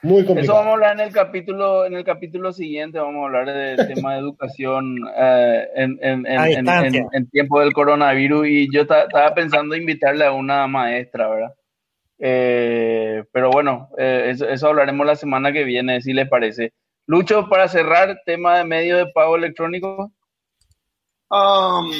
muy 0.03 0.25
complicado. 0.25 0.41
Eso 0.41 0.53
vamos 0.53 0.67
a 0.67 0.73
hablar 0.73 0.93
en 0.93 0.99
el 1.07 1.13
capítulo, 1.13 1.85
en 1.85 1.93
el 1.93 2.03
capítulo 2.03 2.51
siguiente, 2.51 2.99
vamos 2.99 3.21
a 3.21 3.25
hablar 3.25 3.53
del 3.53 3.87
tema 3.87 4.13
de 4.13 4.19
educación 4.19 4.97
eh, 5.15 5.67
en, 5.75 5.99
en, 6.01 6.25
en, 6.25 7.09
en, 7.11 7.29
tiempo 7.29 7.59
del 7.59 7.73
coronavirus 7.73 8.47
y 8.47 8.73
yo 8.73 8.81
estaba 8.81 9.33
pensando 9.35 9.75
invitarle 9.75 10.25
a 10.25 10.31
una 10.31 10.67
maestra, 10.67 11.27
¿verdad? 11.27 11.53
Eh, 12.23 13.23
pero 13.31 13.49
bueno, 13.49 13.89
eh, 13.97 14.35
eso, 14.49 14.67
hablaremos 14.67 15.05
la 15.05 15.15
semana 15.15 15.51
que 15.51 15.63
viene, 15.63 16.01
si 16.01 16.13
le 16.13 16.25
parece. 16.25 16.73
Lucho, 17.07 17.49
para 17.49 17.67
cerrar, 17.67 18.21
tema 18.25 18.57
de 18.57 18.65
medio 18.65 18.97
de 18.97 19.07
pago 19.07 19.35
electrónico. 19.35 20.11
Um, 21.29 21.91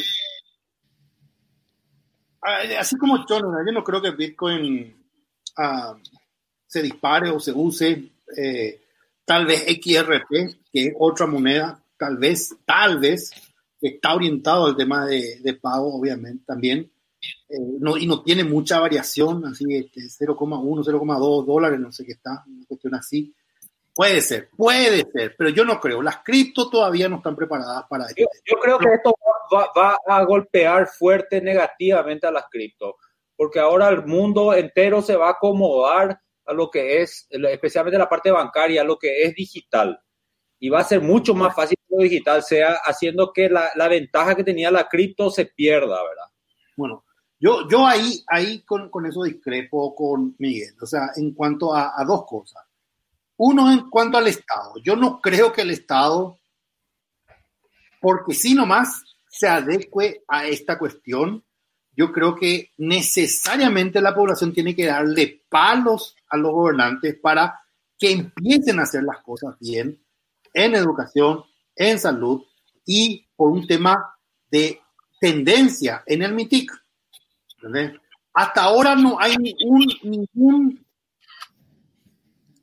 así 2.78 2.98
como 2.98 3.18
yo, 3.28 3.40
yo 3.40 3.72
no 3.72 3.84
creo 3.84 4.02
que 4.02 4.12
Bitcoin 4.12 4.96
uh, 5.58 5.98
se 6.72 6.82
dispare 6.82 7.30
o 7.30 7.38
se 7.38 7.52
use 7.52 8.12
eh, 8.38 8.82
tal 9.26 9.46
vez 9.46 9.64
XRP, 9.64 10.56
que 10.72 10.88
es 10.88 10.94
otra 10.98 11.28
moneda, 11.28 11.84
tal 11.98 12.16
vez, 12.16 12.56
tal 12.66 12.98
vez, 12.98 13.30
está 13.82 14.16
orientado 14.16 14.68
al 14.68 14.78
tema 14.78 15.06
de, 15.06 15.42
de 15.42 15.54
pago, 15.56 15.94
obviamente, 15.94 16.46
también. 16.48 16.90
Eh, 17.50 17.58
no, 17.78 17.98
y 17.98 18.08
no 18.08 18.24
tiene 18.24 18.46
mucha 18.46 18.80
variación, 18.80 19.46
así 19.46 19.66
este, 19.76 20.00
0,1, 20.00 20.82
0,2 20.82 21.46
dólares, 21.46 21.78
no 21.78 21.92
sé 21.92 22.06
qué 22.06 22.14
está, 22.14 22.42
una 22.48 22.66
cuestión 22.66 22.96
así. 22.96 23.36
Puede 23.94 24.22
ser, 24.22 24.48
puede 24.56 25.06
ser, 25.12 25.36
pero 25.38 25.50
yo 25.50 25.66
no 25.66 25.78
creo. 25.78 26.02
Las 26.02 26.20
cripto 26.24 26.70
todavía 26.70 27.10
no 27.10 27.18
están 27.18 27.36
preparadas 27.36 27.84
para 27.90 28.06
esto. 28.06 28.24
Yo, 28.46 28.58
creo 28.62 28.80
que 28.80 28.94
esto 28.94 29.14
va, 29.54 29.68
va, 29.78 29.98
a 30.08 30.24
golpear 30.24 30.88
fuerte 30.88 31.42
negativamente 31.42 32.26
a 32.28 32.32
las 32.32 32.46
cripto, 32.50 32.96
porque 33.36 33.60
ahora 33.60 33.90
el 33.90 34.06
mundo 34.06 34.54
entero 34.54 35.02
se 35.02 35.18
va 35.18 35.28
a 35.28 35.32
acomodar 35.32 36.18
a 36.46 36.54
lo 36.54 36.70
que 36.70 37.02
es, 37.02 37.28
especialmente 37.30 37.98
la 37.98 38.10
parte 38.10 38.32
bancaria, 38.32 38.84
lo 38.84 38.98
que 38.98 39.24
es 39.24 39.36
digital. 39.36 40.00
Y 40.60 40.70
va 40.70 40.80
a 40.80 40.84
ser 40.86 41.02
mucho 41.02 41.34
más 41.34 41.56
fácil 41.56 41.78
que 41.88 41.96
lo 41.96 42.04
digital 42.04 42.44
sea 42.44 42.78
haciendo 42.86 43.34
que 43.34 43.50
la, 43.50 43.70
la 43.76 43.88
ventaja 43.88 44.36
que 44.36 44.44
tenía 44.44 44.70
la 44.70 44.88
cripto 44.88 45.30
se 45.32 45.46
pierda, 45.46 46.04
¿verdad? 46.04 46.26
Bueno, 46.78 47.06
yo, 47.40 47.68
yo 47.68 47.88
ahí, 47.88 48.24
ahí 48.28 48.62
con, 48.62 48.90
con 48.90 49.08
eso 49.08 49.24
discrepo 49.24 49.96
con 49.96 50.36
Miguel. 50.38 50.76
O 50.80 50.86
sea, 50.86 51.10
en 51.16 51.34
cuanto 51.34 51.74
a, 51.74 51.94
a 51.96 52.06
dos 52.06 52.26
cosas. 52.26 52.64
Uno, 53.38 53.72
en 53.72 53.90
cuanto 53.90 54.20
al 54.20 54.28
Estado. 54.28 54.74
Yo 54.84 54.96
no 54.96 55.20
creo 55.20 55.52
que 55.52 55.62
el 55.62 55.72
Estado, 55.72 56.38
porque 58.00 58.36
si 58.36 58.54
nomás 58.54 59.02
se 59.28 59.48
adecue 59.48 60.24
a 60.28 60.46
esta 60.46 60.78
cuestión, 60.78 61.44
yo 61.96 62.12
creo 62.12 62.36
que 62.36 62.70
necesariamente 62.78 64.00
la 64.02 64.14
población 64.14 64.54
tiene 64.54 64.76
que 64.76 64.86
darle 64.86 65.44
palos 65.50 66.16
a 66.32 66.38
los 66.38 66.52
gobernantes 66.52 67.18
para 67.22 67.60
que 67.98 68.12
empiecen 68.12 68.80
a 68.80 68.84
hacer 68.84 69.04
las 69.04 69.22
cosas 69.22 69.56
bien 69.60 70.04
en 70.54 70.76
educación, 70.76 71.44
en 71.76 72.00
salud 72.00 72.42
y 72.86 73.28
por 73.36 73.52
un 73.52 73.68
tema 73.68 74.16
de 74.50 74.82
tendencia 75.20 76.04
en 76.06 76.24
el 76.24 76.34
MITIC. 76.34 76.72
Hasta 78.34 78.64
ahora 78.64 78.96
no 78.96 79.20
hay 79.20 79.36
ningún, 79.38 79.86
ningún, 80.04 80.86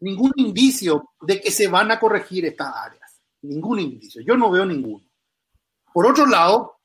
ningún 0.01 0.33
indicio 0.37 1.11
de 1.21 1.41
que 1.41 1.51
se 1.51 1.69
van 1.69 1.91
a 1.91 2.01
corregir 2.01 2.45
estas 2.47 2.75
áreas. 2.75 3.21
Ningún 3.43 3.79
indicio. 3.79 4.23
Yo 4.23 4.37
no 4.37 4.51
veo 4.51 4.67
ninguno. 4.67 5.05
Por 5.93 6.07
otro 6.07 6.27
lado, 6.27 6.79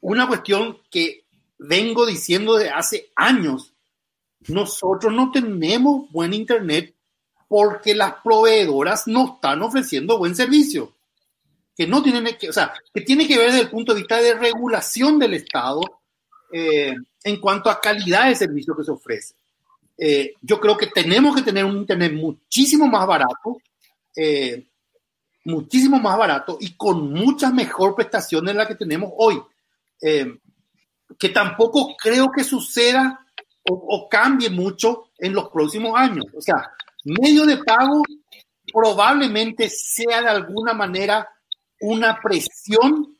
una 0.00 0.26
cuestión 0.26 0.78
que 0.90 1.26
vengo 1.58 2.06
diciendo 2.06 2.56
de 2.56 2.70
hace 2.70 3.12
años, 3.14 3.74
nosotros 4.48 5.12
no 5.12 5.30
tenemos 5.30 6.10
buen 6.10 6.32
Internet 6.32 6.94
porque 7.48 7.94
las 7.94 8.14
proveedoras 8.22 9.06
no 9.06 9.34
están 9.34 9.62
ofreciendo 9.62 10.18
buen 10.18 10.34
servicio. 10.34 10.92
Que 11.76 11.86
no 11.86 12.02
tienen 12.02 12.36
que, 12.38 12.48
o 12.48 12.52
sea, 12.52 12.72
que 12.92 13.02
tiene 13.02 13.26
que 13.26 13.36
ver 13.36 13.50
desde 13.50 13.64
el 13.64 13.70
punto 13.70 13.92
de 13.92 14.00
vista 14.00 14.20
de 14.20 14.34
regulación 14.34 15.18
del 15.18 15.34
Estado 15.34 15.82
eh, 16.52 16.94
en 17.22 17.40
cuanto 17.40 17.70
a 17.70 17.80
calidad 17.80 18.28
de 18.28 18.34
servicio 18.34 18.74
que 18.76 18.84
se 18.84 18.90
ofrece. 18.90 19.34
Eh, 19.98 20.34
yo 20.40 20.60
creo 20.60 20.76
que 20.76 20.88
tenemos 20.88 21.34
que 21.34 21.42
tener 21.42 21.64
un 21.64 21.76
Internet 21.76 22.12
muchísimo 22.12 22.86
más 22.86 23.06
barato, 23.06 23.58
eh, 24.16 24.66
muchísimo 25.44 25.98
más 25.98 26.16
barato 26.16 26.56
y 26.60 26.74
con 26.76 27.12
mucha 27.12 27.50
mejor 27.50 27.94
prestación 27.94 28.46
de 28.46 28.54
la 28.54 28.66
que 28.66 28.74
tenemos 28.74 29.12
hoy 29.16 29.40
que 31.18 31.28
tampoco 31.30 31.96
creo 31.96 32.30
que 32.30 32.44
suceda 32.44 33.25
o, 33.68 34.08
cambie 34.08 34.50
mucho 34.50 35.10
en 35.18 35.34
los 35.34 35.48
próximos 35.48 35.92
años. 35.96 36.24
O 36.36 36.40
sea, 36.40 36.70
medio 37.04 37.44
de 37.44 37.58
pago 37.58 38.02
probablemente 38.72 39.68
sea 39.70 40.22
de 40.22 40.28
alguna 40.28 40.72
manera 40.72 41.28
una 41.80 42.20
presión, 42.20 43.16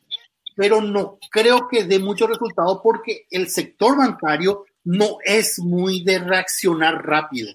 pero 0.55 0.81
no 0.81 1.19
creo 1.29 1.67
que 1.67 1.83
dé 1.83 1.99
mucho 1.99 2.27
resultado 2.27 2.81
porque 2.81 3.27
el 3.29 3.49
sector 3.49 3.97
bancario 3.97 4.65
no 4.83 5.17
es 5.23 5.59
muy 5.59 6.03
de 6.03 6.19
reaccionar 6.19 7.05
rápido. 7.05 7.53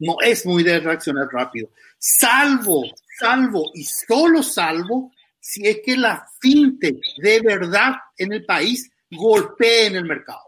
No 0.00 0.16
es 0.24 0.46
muy 0.46 0.62
de 0.62 0.80
reaccionar 0.80 1.28
rápido. 1.30 1.70
Salvo, 1.98 2.84
salvo 3.18 3.70
y 3.74 3.84
solo 3.84 4.42
salvo 4.42 5.12
si 5.40 5.66
es 5.66 5.80
que 5.84 5.96
la 5.96 6.26
fintech 6.40 6.98
de 7.16 7.40
verdad 7.40 7.94
en 8.16 8.32
el 8.32 8.44
país 8.44 8.90
golpee 9.10 9.86
en 9.86 9.96
el 9.96 10.04
mercado. 10.04 10.47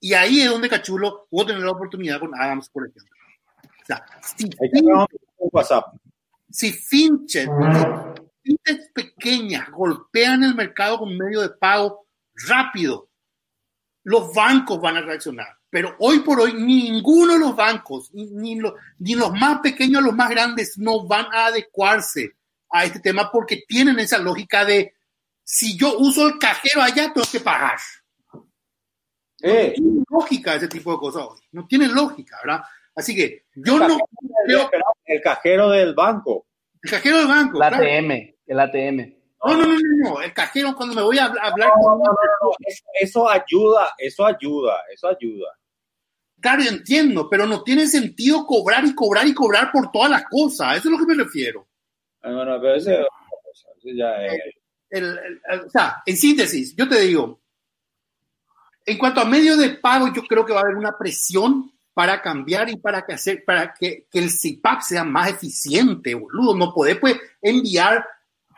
Y 0.00 0.14
ahí 0.14 0.40
es 0.40 0.48
donde 0.48 0.68
Cachulo 0.68 1.26
pudo 1.30 1.46
tener 1.46 1.62
la 1.62 1.72
oportunidad 1.72 2.18
con 2.18 2.34
Adams, 2.34 2.68
por 2.70 2.88
ejemplo. 2.88 3.14
O 3.62 3.86
sea, 3.86 4.04
si, 4.22 4.48
WhatsApp. 5.38 5.94
si 6.50 6.72
Fincher, 6.72 7.48
pequeñas 8.94 9.70
golpean 9.70 10.42
el 10.44 10.54
mercado 10.54 10.98
con 10.98 11.16
medio 11.16 11.42
de 11.42 11.50
pago 11.50 12.06
rápido, 12.48 13.08
los 14.04 14.34
bancos 14.34 14.80
van 14.80 14.96
a 14.96 15.02
reaccionar. 15.02 15.48
Pero 15.68 15.94
hoy 16.00 16.20
por 16.20 16.40
hoy 16.40 16.54
ninguno 16.54 17.34
de 17.34 17.38
los 17.38 17.54
bancos, 17.54 18.10
ni, 18.12 18.56
los, 18.56 18.74
ni 18.98 19.14
los 19.14 19.32
más 19.32 19.60
pequeños, 19.60 20.02
los 20.02 20.14
más 20.14 20.30
grandes, 20.30 20.76
no 20.78 21.06
van 21.06 21.26
a 21.32 21.46
adecuarse 21.46 22.36
a 22.70 22.84
este 22.84 23.00
tema 23.00 23.30
porque 23.30 23.62
tienen 23.68 23.98
esa 23.98 24.18
lógica 24.18 24.64
de 24.64 24.94
si 25.44 25.76
yo 25.76 25.98
uso 25.98 26.28
el 26.28 26.38
cajero 26.38 26.82
allá, 26.82 27.12
tengo 27.12 27.26
que 27.30 27.40
pagar. 27.40 27.78
Eh. 29.42 29.74
No 29.78 29.82
tiene 29.84 30.04
lógica 30.10 30.54
ese 30.54 30.68
tipo 30.68 30.92
de 30.92 30.98
cosas 30.98 31.22
hoy. 31.28 31.40
No 31.52 31.66
tiene 31.66 31.88
lógica, 31.88 32.38
¿verdad? 32.44 32.62
Así 32.94 33.14
que 33.14 33.46
yo 33.54 33.78
no 33.78 33.98
creo... 34.44 34.70
El 35.04 35.20
cajero 35.22 35.70
del 35.70 35.94
banco. 35.94 36.46
El 36.82 36.90
cajero 36.90 37.18
del 37.18 37.26
banco. 37.28 37.62
El 37.62 37.68
claro. 37.68 37.76
ATM, 37.76 38.34
el 38.46 38.60
ATM. 38.60 39.14
No, 39.44 39.56
no, 39.56 39.66
no, 39.66 39.74
no, 39.74 40.10
no. 40.10 40.20
El 40.22 40.32
cajero 40.34 40.74
cuando 40.76 40.94
me 40.94 41.02
voy 41.02 41.18
a 41.18 41.24
hablar... 41.26 41.52
No, 41.56 41.72
con- 41.82 41.98
no, 41.98 42.04
no, 42.04 42.12
no, 42.42 42.50
Eso, 42.66 42.84
eso 43.00 43.28
ayuda, 43.30 43.92
eso 43.98 44.26
ayuda, 44.26 44.76
eso 44.92 45.08
ayuda. 45.08 45.48
Claro, 46.40 46.62
yo 46.62 46.70
entiendo, 46.70 47.28
pero 47.28 47.46
no 47.46 47.62
tiene 47.62 47.86
sentido 47.86 48.46
cobrar 48.46 48.84
y 48.86 48.94
cobrar 48.94 49.26
y 49.26 49.34
cobrar 49.34 49.70
por 49.72 49.90
todas 49.90 50.10
las 50.10 50.24
cosas. 50.24 50.68
A 50.68 50.76
eso 50.76 50.88
es 50.88 50.92
lo 50.92 50.98
que 51.06 51.14
me 51.14 51.22
refiero. 51.22 51.66
Ah, 52.22 52.32
Bueno, 52.32 52.58
pero 52.60 52.74
ese, 52.74 52.94
ese 53.78 53.96
ya 53.96 54.24
es- 54.26 54.40
El- 54.90 55.04
el- 55.04 55.40
el- 55.48 55.60
o 55.60 55.70
sea, 55.70 56.02
en 56.04 56.16
síntesis, 56.16 56.74
yo 56.76 56.88
te 56.88 56.98
digo, 57.00 57.40
en 58.86 58.98
cuanto 58.98 59.20
a 59.20 59.24
medios 59.24 59.58
de 59.58 59.70
pago, 59.70 60.12
yo 60.12 60.22
creo 60.22 60.44
que 60.44 60.52
va 60.52 60.60
a 60.60 60.62
haber 60.62 60.76
una 60.76 60.96
presión 60.98 61.70
para 61.92 62.22
cambiar 62.22 62.70
y 62.70 62.76
para 62.76 63.04
que, 63.04 63.12
hacer, 63.14 63.44
para 63.44 63.74
que, 63.74 64.06
que 64.10 64.18
el 64.20 64.30
CIPAP 64.30 64.80
sea 64.80 65.04
más 65.04 65.30
eficiente, 65.30 66.14
boludo. 66.14 66.56
No 66.56 66.72
podés 66.72 66.98
pues, 66.98 67.16
enviar 67.42 68.04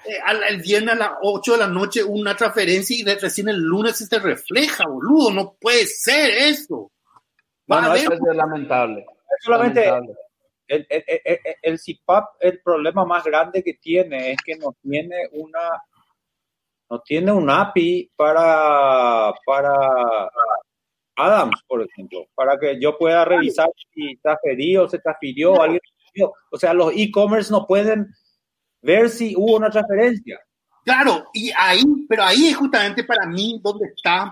eh, 0.04 0.18
al, 0.24 0.42
el 0.44 0.60
viernes 0.60 0.94
a 0.94 0.98
las 0.98 1.10
8 1.22 1.52
de 1.52 1.58
la 1.58 1.66
noche 1.66 2.04
una 2.04 2.36
transferencia 2.36 2.96
y 2.96 3.02
de- 3.02 3.16
recién 3.16 3.48
el 3.48 3.58
lunes 3.60 3.96
se 3.96 4.06
te 4.08 4.18
refleja, 4.18 4.84
boludo. 4.86 5.32
No 5.32 5.56
puede 5.60 5.86
ser 5.86 6.30
eso. 6.30 6.92
Va 7.70 7.76
No, 7.76 7.82
no, 7.82 7.86
a 7.88 7.90
haber 7.92 8.02
Eso 8.04 8.12
es 8.12 8.36
lamentable. 8.36 9.06
solamente 9.40 9.86
lamentable. 9.86 10.14
el, 10.68 10.86
el, 10.88 11.04
el, 11.06 11.20
el- 11.24 11.56
el 11.62 11.78
CIPAP, 11.78 12.24
el 12.40 12.60
problema 12.60 13.04
más 13.04 13.24
grande 13.24 13.62
que 13.62 13.74
tiene 13.74 14.32
es 14.32 14.38
que 14.44 14.56
no 14.56 14.74
tiene 14.82 15.16
una 15.32 15.58
no 16.93 17.01
tiene 17.01 17.32
un 17.32 17.48
API 17.48 18.12
para 18.14 19.32
para 19.47 19.74
Adams, 21.16 21.62
por 21.66 21.81
ejemplo, 21.81 22.27
para 22.35 22.59
que 22.59 22.78
yo 22.78 22.98
pueda 22.98 23.24
revisar 23.24 23.70
si 23.94 24.16
transferió, 24.16 24.86
se 24.90 24.98
transfirió, 24.98 25.59
alguien 25.59 25.81
transfirió. 25.81 26.35
O 26.51 26.59
sea, 26.59 26.74
los 26.74 26.93
e-commerce 26.94 27.51
no 27.51 27.66
pueden 27.66 28.14
ver 28.82 29.09
si 29.09 29.35
hubo 29.35 29.56
una 29.56 29.70
transferencia. 29.70 30.39
Claro, 30.85 31.28
y 31.32 31.51
ahí, 31.56 31.82
pero 32.06 32.24
ahí 32.24 32.48
es 32.48 32.56
justamente 32.56 33.05
para 33.05 33.27
mí 33.27 33.59
donde 33.62 33.86
está 33.86 34.31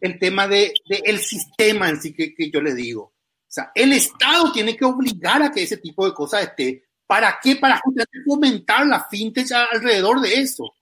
el 0.00 0.18
tema 0.18 0.48
de, 0.48 0.72
de 0.88 1.02
el 1.04 1.18
sistema 1.18 1.90
en 1.90 2.00
sí 2.00 2.14
que, 2.14 2.34
que 2.34 2.50
yo 2.50 2.62
le 2.62 2.74
digo. 2.74 3.02
O 3.02 3.50
sea, 3.50 3.72
el 3.74 3.92
Estado 3.92 4.52
tiene 4.52 4.74
que 4.74 4.86
obligar 4.86 5.42
a 5.42 5.50
que 5.50 5.64
ese 5.64 5.76
tipo 5.76 6.06
de 6.06 6.14
cosas 6.14 6.44
esté. 6.44 6.84
¿Para 7.06 7.38
qué? 7.42 7.56
Para 7.56 7.78
justamente 7.78 8.18
fomentar 8.24 8.86
la 8.86 9.04
fintech 9.04 9.50
alrededor 9.52 10.22
de 10.22 10.32
eso. 10.32 10.72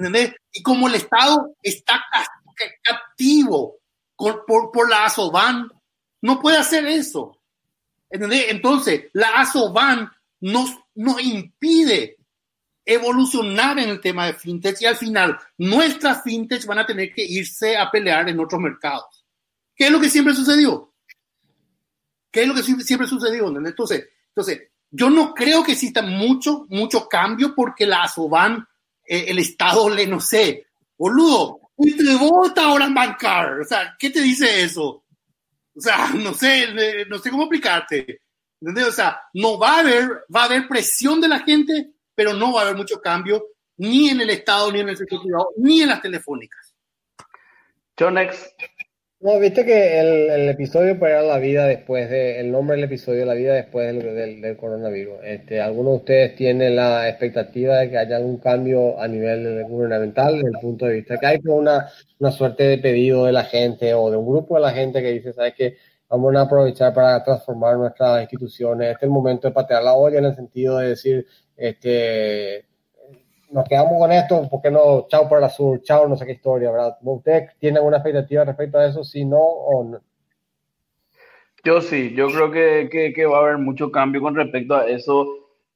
¿Entendés? 0.00 0.34
Y 0.50 0.62
como 0.62 0.88
el 0.88 0.94
Estado 0.94 1.54
está 1.62 2.02
ca- 2.10 2.26
ca- 2.56 2.72
captivo 2.82 3.76
con- 4.16 4.40
por, 4.46 4.72
por 4.72 4.88
la 4.88 5.04
ASOBAN, 5.04 5.70
no 6.22 6.40
puede 6.40 6.56
hacer 6.56 6.86
eso. 6.86 7.38
¿Entendés? 8.08 8.46
Entonces, 8.48 9.04
la 9.12 9.40
ASOBAN 9.40 10.10
nos, 10.40 10.70
nos 10.94 11.22
impide 11.22 12.16
evolucionar 12.84 13.78
en 13.78 13.90
el 13.90 14.00
tema 14.00 14.24
de 14.26 14.32
fintech 14.32 14.80
y 14.80 14.86
al 14.86 14.96
final 14.96 15.38
nuestras 15.58 16.22
fintech 16.22 16.64
van 16.64 16.78
a 16.78 16.86
tener 16.86 17.12
que 17.12 17.22
irse 17.22 17.76
a 17.76 17.90
pelear 17.90 18.26
en 18.30 18.40
otros 18.40 18.58
mercados. 18.60 19.24
¿Qué 19.76 19.84
es 19.84 19.90
lo 19.90 20.00
que 20.00 20.08
siempre 20.08 20.34
sucedió? 20.34 20.92
¿Qué 22.30 22.42
es 22.42 22.48
lo 22.48 22.54
que 22.54 22.62
siempre, 22.62 23.06
sucedió? 23.06 23.48
Entonces, 23.48 24.08
entonces, 24.28 24.62
yo 24.90 25.10
no 25.10 25.34
creo 25.34 25.62
que 25.62 25.72
exista 25.72 26.00
mucho, 26.00 26.64
mucho 26.70 27.06
cambio 27.06 27.54
porque 27.54 27.86
la 27.86 28.04
ASOBAN, 28.04 28.66
eh, 29.10 29.24
el 29.26 29.40
Estado 29.40 29.90
le, 29.90 30.06
no 30.06 30.20
sé, 30.20 30.68
boludo, 30.96 31.72
entre 31.76 32.14
vos 32.14 32.52
ahora 32.56 32.88
bancar. 32.88 33.58
O 33.58 33.64
sea, 33.64 33.96
¿qué 33.98 34.10
te 34.10 34.20
dice 34.20 34.62
eso? 34.62 35.04
O 35.74 35.80
sea, 35.80 36.10
no 36.14 36.32
sé, 36.32 37.06
no 37.08 37.18
sé 37.18 37.30
cómo 37.30 37.42
explicarte. 37.42 38.20
¿Entendés? 38.60 38.86
O 38.86 38.92
sea, 38.92 39.20
no 39.34 39.58
va 39.58 39.76
a 39.76 39.78
haber, 39.80 40.24
va 40.34 40.42
a 40.42 40.44
haber 40.44 40.68
presión 40.68 41.20
de 41.20 41.26
la 41.26 41.40
gente, 41.40 41.90
pero 42.14 42.34
no 42.34 42.52
va 42.52 42.60
a 42.60 42.64
haber 42.66 42.76
mucho 42.76 43.00
cambio 43.00 43.44
ni 43.78 44.10
en 44.10 44.20
el 44.20 44.30
Estado, 44.30 44.70
ni 44.70 44.80
en 44.80 44.90
el 44.90 44.96
sector 44.96 45.22
privado, 45.22 45.48
ni 45.56 45.82
en 45.82 45.88
las 45.88 46.02
telefónicas. 46.02 46.74
No, 49.22 49.38
viste 49.38 49.66
que 49.66 50.00
el, 50.00 50.30
el 50.30 50.48
episodio 50.48 50.92
era 51.06 51.20
la 51.20 51.36
vida 51.38 51.66
después 51.66 52.08
de, 52.08 52.40
el 52.40 52.50
nombre 52.50 52.76
del 52.76 52.86
episodio, 52.86 53.26
la 53.26 53.34
vida 53.34 53.52
después 53.52 53.86
del, 53.86 54.14
del, 54.14 54.40
del 54.40 54.56
coronavirus. 54.56 55.18
Este, 55.22 55.60
¿Alguno 55.60 55.90
de 55.90 55.96
ustedes 55.96 56.36
tiene 56.36 56.70
la 56.70 57.06
expectativa 57.06 57.76
de 57.76 57.90
que 57.90 57.98
haya 57.98 58.16
algún 58.16 58.38
cambio 58.38 58.98
a 58.98 59.06
nivel 59.08 59.62
gubernamental 59.64 60.36
desde 60.36 60.48
el 60.48 60.58
punto 60.58 60.86
de 60.86 60.94
vista 60.94 61.18
que 61.18 61.26
hay 61.26 61.38
una, 61.44 61.90
una 62.18 62.30
suerte 62.30 62.64
de 62.64 62.78
pedido 62.78 63.26
de 63.26 63.32
la 63.32 63.44
gente 63.44 63.92
o 63.92 64.10
de 64.10 64.16
un 64.16 64.26
grupo 64.26 64.54
de 64.54 64.62
la 64.62 64.70
gente 64.72 65.02
que 65.02 65.12
dice, 65.12 65.34
¿sabes 65.34 65.52
qué? 65.54 65.76
Vamos 66.08 66.34
a 66.36 66.40
aprovechar 66.40 66.94
para 66.94 67.22
transformar 67.22 67.76
nuestras 67.76 68.22
instituciones. 68.22 68.92
Este 68.92 69.04
es 69.04 69.08
el 69.08 69.10
momento 69.10 69.48
de 69.48 69.52
patear 69.54 69.82
la 69.82 69.94
olla 69.94 70.18
en 70.18 70.24
el 70.24 70.34
sentido 70.34 70.78
de 70.78 70.88
decir, 70.88 71.26
este, 71.58 72.64
nos 73.50 73.68
quedamos 73.68 73.98
con 73.98 74.12
esto, 74.12 74.48
¿por 74.48 74.62
qué 74.62 74.70
no? 74.70 75.06
Chao 75.08 75.28
para 75.28 75.42
la 75.42 75.48
sur, 75.48 75.82
chao, 75.82 76.08
no 76.08 76.16
sé 76.16 76.26
qué 76.26 76.32
historia, 76.32 76.70
¿verdad? 76.70 76.96
¿Ustedes 77.02 77.50
tienen 77.58 77.78
alguna 77.78 77.98
expectativa 77.98 78.44
respecto 78.44 78.78
a 78.78 78.86
eso? 78.86 79.04
Si 79.04 79.24
no, 79.24 79.38
o 79.38 79.84
no. 79.84 80.00
Yo 81.64 81.80
sí, 81.80 82.14
yo 82.14 82.28
creo 82.28 82.50
que, 82.50 82.88
que, 82.90 83.12
que 83.12 83.26
va 83.26 83.38
a 83.38 83.40
haber 83.42 83.58
mucho 83.58 83.90
cambio 83.90 84.22
con 84.22 84.34
respecto 84.34 84.76
a 84.76 84.86
eso, 84.86 85.26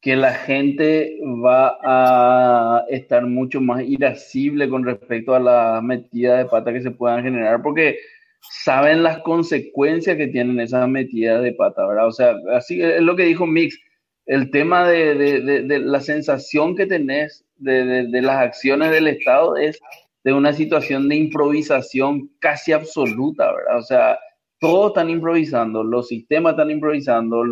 que 0.00 0.16
la 0.16 0.32
gente 0.32 1.18
va 1.22 1.78
a 1.82 2.84
estar 2.88 3.26
mucho 3.26 3.60
más 3.60 3.82
irascible 3.82 4.68
con 4.68 4.84
respecto 4.84 5.34
a 5.34 5.40
las 5.40 5.82
metidas 5.82 6.38
de 6.38 6.44
pata 6.46 6.72
que 6.72 6.82
se 6.82 6.90
puedan 6.90 7.22
generar, 7.22 7.60
porque 7.62 7.98
saben 8.40 9.02
las 9.02 9.18
consecuencias 9.18 10.16
que 10.16 10.28
tienen 10.28 10.60
esas 10.60 10.88
metidas 10.88 11.42
de 11.42 11.52
pata, 11.52 11.86
¿verdad? 11.86 12.06
O 12.06 12.12
sea, 12.12 12.34
así 12.54 12.80
es 12.80 13.00
lo 13.00 13.16
que 13.16 13.24
dijo 13.24 13.46
Mix, 13.46 13.78
el 14.26 14.50
tema 14.50 14.88
de, 14.88 15.14
de, 15.14 15.40
de, 15.40 15.62
de 15.62 15.78
la 15.80 16.00
sensación 16.00 16.76
que 16.76 16.86
tenés 16.86 17.43
de, 17.56 18.06
de, 18.08 18.22
las 18.22 18.36
acciones 18.38 18.90
del 18.90 19.08
Estado 19.08 19.56
es 19.56 19.78
de 20.24 20.32
una 20.32 20.52
situación 20.52 21.08
de 21.08 21.16
improvisación 21.16 22.30
casi 22.38 22.72
absoluta, 22.72 23.52
¿verdad? 23.52 23.78
O 23.78 23.82
sea, 23.82 24.18
todos 24.58 24.88
están 24.88 25.10
improvisando, 25.10 25.84
los 25.84 26.08
sistemas 26.08 26.52
están 26.52 26.70
improvisando, 26.70 27.44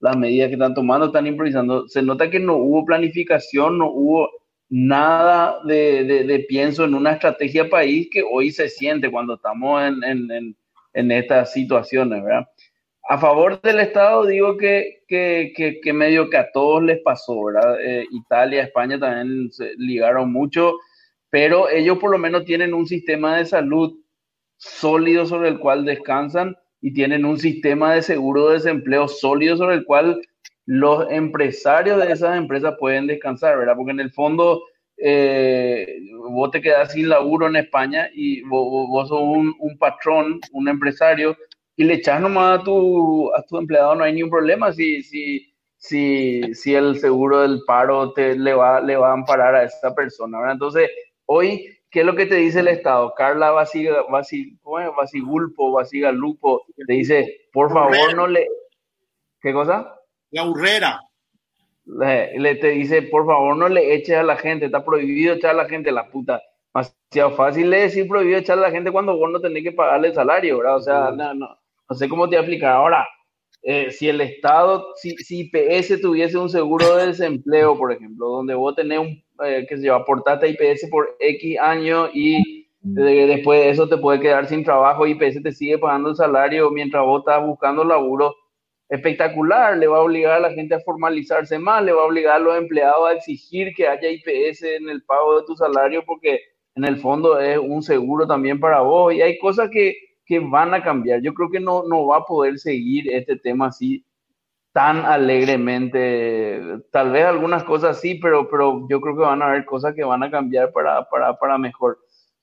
las 0.00 0.16
medidas 0.16 0.48
que 0.48 0.54
están 0.54 0.74
tomando 0.74 1.06
están 1.06 1.26
improvisando. 1.26 1.88
Se 1.88 2.02
nota 2.02 2.30
que 2.30 2.38
no 2.38 2.56
hubo 2.56 2.84
planificación, 2.84 3.78
no 3.78 3.90
hubo 3.90 4.30
nada 4.68 5.60
de, 5.64 6.44
pienso 6.48 6.84
en 6.84 6.94
una 6.94 7.12
estrategia 7.12 7.68
país 7.68 8.08
que 8.10 8.22
hoy 8.22 8.50
se 8.50 8.68
siente 8.68 9.10
cuando 9.10 9.34
estamos 9.34 9.82
en 9.82 11.10
estas 11.10 11.52
situaciones, 11.52 12.22
¿verdad? 12.22 12.46
A 13.12 13.18
favor 13.18 13.60
del 13.60 13.80
Estado 13.80 14.24
digo 14.24 14.56
que, 14.56 15.02
que, 15.06 15.52
que- 15.82 15.92
medio 15.92 16.30
que 16.30 16.38
a 16.38 16.50
todos 16.50 16.82
les 16.82 16.98
pasó, 17.02 17.44
¿verdad? 17.44 17.76
Eh, 17.84 18.06
Italia, 18.10 18.62
España 18.62 18.98
también 18.98 19.52
se 19.52 19.74
ligaron 19.76 20.32
mucho, 20.32 20.72
pero 21.28 21.68
ellos 21.68 21.98
por 21.98 22.10
lo 22.10 22.16
menos 22.16 22.46
tienen 22.46 22.72
un 22.72 22.86
sistema 22.86 23.36
de 23.36 23.44
salud 23.44 23.98
sólido 24.56 25.26
sobre 25.26 25.50
el 25.50 25.58
cual 25.58 25.84
descansan 25.84 26.56
y 26.80 26.94
tienen 26.94 27.26
un 27.26 27.38
sistema 27.38 27.92
de 27.94 28.00
seguro 28.00 28.48
de 28.48 28.54
desempleo 28.54 29.06
sólido 29.08 29.58
sobre 29.58 29.74
el 29.76 29.84
cual 29.84 30.22
los 30.64 31.10
empresarios 31.10 31.98
de 32.00 32.12
esas 32.12 32.38
empresas 32.38 32.76
pueden 32.80 33.06
descansar, 33.06 33.58
¿verdad? 33.58 33.76
Porque 33.76 33.92
en 33.92 34.00
el 34.00 34.12
fondo 34.12 34.62
eh, 34.96 35.98
vos 36.30 36.50
te 36.50 36.62
quedas 36.62 36.92
sin 36.92 37.10
laburo 37.10 37.46
en 37.46 37.56
España 37.56 38.08
y 38.14 38.40
vos, 38.42 39.08
sos 39.10 39.20
un 39.20 39.76
patrón, 39.78 40.40
un 40.52 40.68
empresario, 40.68 41.36
y 41.76 41.84
le 41.84 41.94
echas 41.94 42.20
nomás 42.20 42.60
a 42.60 42.64
tu, 42.64 43.34
a 43.34 43.42
tu 43.42 43.58
empleado, 43.58 43.94
no 43.94 44.04
hay 44.04 44.12
ningún 44.12 44.30
problema 44.30 44.72
si, 44.72 45.02
si, 45.02 45.54
si, 45.76 46.54
si 46.54 46.74
el 46.74 46.98
seguro 46.98 47.40
del 47.40 47.60
paro 47.66 48.12
te, 48.12 48.36
le, 48.36 48.54
va, 48.54 48.80
le 48.80 48.96
va 48.96 49.10
a 49.10 49.14
amparar 49.14 49.54
a 49.54 49.64
esa 49.64 49.94
persona, 49.94 50.38
¿verdad? 50.38 50.54
Entonces, 50.54 50.90
hoy, 51.26 51.66
¿qué 51.90 52.00
es 52.00 52.06
lo 52.06 52.14
que 52.14 52.26
te 52.26 52.36
dice 52.36 52.60
el 52.60 52.68
Estado? 52.68 53.12
Carla. 53.16 53.50
Basigulpo, 53.50 55.72
Basigalupo, 55.72 56.64
te 56.86 56.92
dice, 56.92 57.48
por 57.52 57.72
favor, 57.72 58.14
no 58.14 58.26
le... 58.26 58.46
¿Qué 59.40 59.52
cosa? 59.52 59.98
La 60.30 60.44
urrera. 60.44 61.00
Le, 61.84 62.38
le 62.38 62.54
te 62.56 62.68
dice, 62.68 63.02
por 63.02 63.26
favor, 63.26 63.56
no 63.56 63.68
le 63.68 63.94
eches 63.94 64.16
a 64.16 64.22
la 64.22 64.36
gente, 64.36 64.66
está 64.66 64.84
prohibido 64.84 65.34
echar 65.34 65.50
a 65.50 65.54
la 65.54 65.68
gente, 65.68 65.90
la 65.90 66.08
puta. 66.10 66.40
Demasiado 66.72 67.36
fácil 67.36 67.68
le 67.68 67.80
decir 67.80 68.06
prohibido 68.06 68.38
echar 68.38 68.56
a 68.58 68.62
la 68.62 68.70
gente 68.70 68.92
cuando 68.92 69.16
vos 69.16 69.30
no 69.30 69.40
tenés 69.40 69.64
que 69.64 69.72
pagarle 69.72 70.08
el 70.08 70.14
salario, 70.14 70.58
¿verdad? 70.58 70.76
O 70.76 70.80
sea, 70.80 71.10
no, 71.10 71.34
no, 71.34 71.61
no 71.88 71.96
sé 71.96 72.08
cómo 72.08 72.28
te 72.28 72.38
aplicar. 72.38 72.72
Ahora, 72.72 73.06
eh, 73.62 73.90
si 73.90 74.08
el 74.08 74.20
Estado, 74.20 74.86
si, 74.96 75.16
si 75.18 75.50
IPS 75.52 76.00
tuviese 76.00 76.36
un 76.36 76.48
seguro 76.48 76.96
de 76.96 77.08
desempleo, 77.08 77.78
por 77.78 77.92
ejemplo, 77.92 78.26
donde 78.26 78.54
vos 78.54 78.74
tenés 78.74 78.98
un, 78.98 79.22
eh, 79.44 79.66
qué 79.68 79.76
sé 79.76 79.84
yo, 79.84 79.94
aportaste 79.94 80.46
a 80.46 80.48
IPS 80.48 80.88
por 80.90 81.16
X 81.20 81.58
años 81.60 82.10
y 82.12 82.68
después 82.82 83.60
de 83.60 83.70
eso 83.70 83.88
te 83.88 83.96
puede 83.96 84.18
quedar 84.18 84.48
sin 84.48 84.64
trabajo, 84.64 85.06
IPS 85.06 85.42
te 85.42 85.52
sigue 85.52 85.78
pagando 85.78 86.10
el 86.10 86.16
salario 86.16 86.70
mientras 86.72 87.04
vos 87.04 87.20
estás 87.20 87.46
buscando 87.46 87.84
laburo 87.84 88.34
espectacular, 88.92 89.78
le 89.78 89.86
va 89.86 89.98
a 89.98 90.02
obligar 90.02 90.34
a 90.34 90.40
la 90.40 90.52
gente 90.52 90.74
a 90.74 90.80
formalizarse 90.80 91.58
más, 91.58 91.82
le 91.82 91.92
va 91.92 92.02
a 92.02 92.06
obligar 92.06 92.36
a 92.36 92.38
los 92.40 92.58
empleados 92.58 93.08
a 93.08 93.14
exigir 93.14 93.72
que 93.74 93.88
haya 93.88 94.10
IPS 94.10 94.62
en 94.64 94.90
el 94.90 95.02
pago 95.04 95.40
de 95.40 95.46
tu 95.46 95.56
salario 95.56 96.04
porque 96.04 96.40
en 96.74 96.84
el 96.84 96.98
fondo 96.98 97.40
es 97.40 97.56
un 97.56 97.82
seguro 97.82 98.26
también 98.26 98.60
para 98.60 98.80
vos 98.80 99.14
y 99.14 99.22
hay 99.22 99.38
cosas 99.38 99.70
que, 99.70 99.96
que 100.32 100.38
van 100.40 100.72
a 100.72 100.82
cambiar. 100.82 101.20
Yo 101.20 101.34
creo 101.34 101.50
que 101.50 101.60
no, 101.60 101.82
no 101.82 102.06
va 102.06 102.18
a 102.18 102.24
poder 102.24 102.58
seguir 102.58 103.12
este 103.12 103.36
tema 103.36 103.66
así 103.66 104.02
tan 104.72 105.04
alegremente. 105.04 106.80
Tal 106.90 107.12
vez 107.12 107.26
algunas 107.26 107.64
cosas 107.64 108.00
sí, 108.00 108.14
pero, 108.14 108.48
pero 108.48 108.86
yo 108.88 108.98
creo 109.02 109.14
que 109.14 109.20
van 109.20 109.42
a 109.42 109.48
haber 109.48 109.66
cosas 109.66 109.94
que 109.94 110.04
van 110.04 110.22
a 110.22 110.30
cambiar 110.30 110.72
para, 110.72 111.06
para, 111.10 111.38
para 111.38 111.58
mejor. 111.58 111.98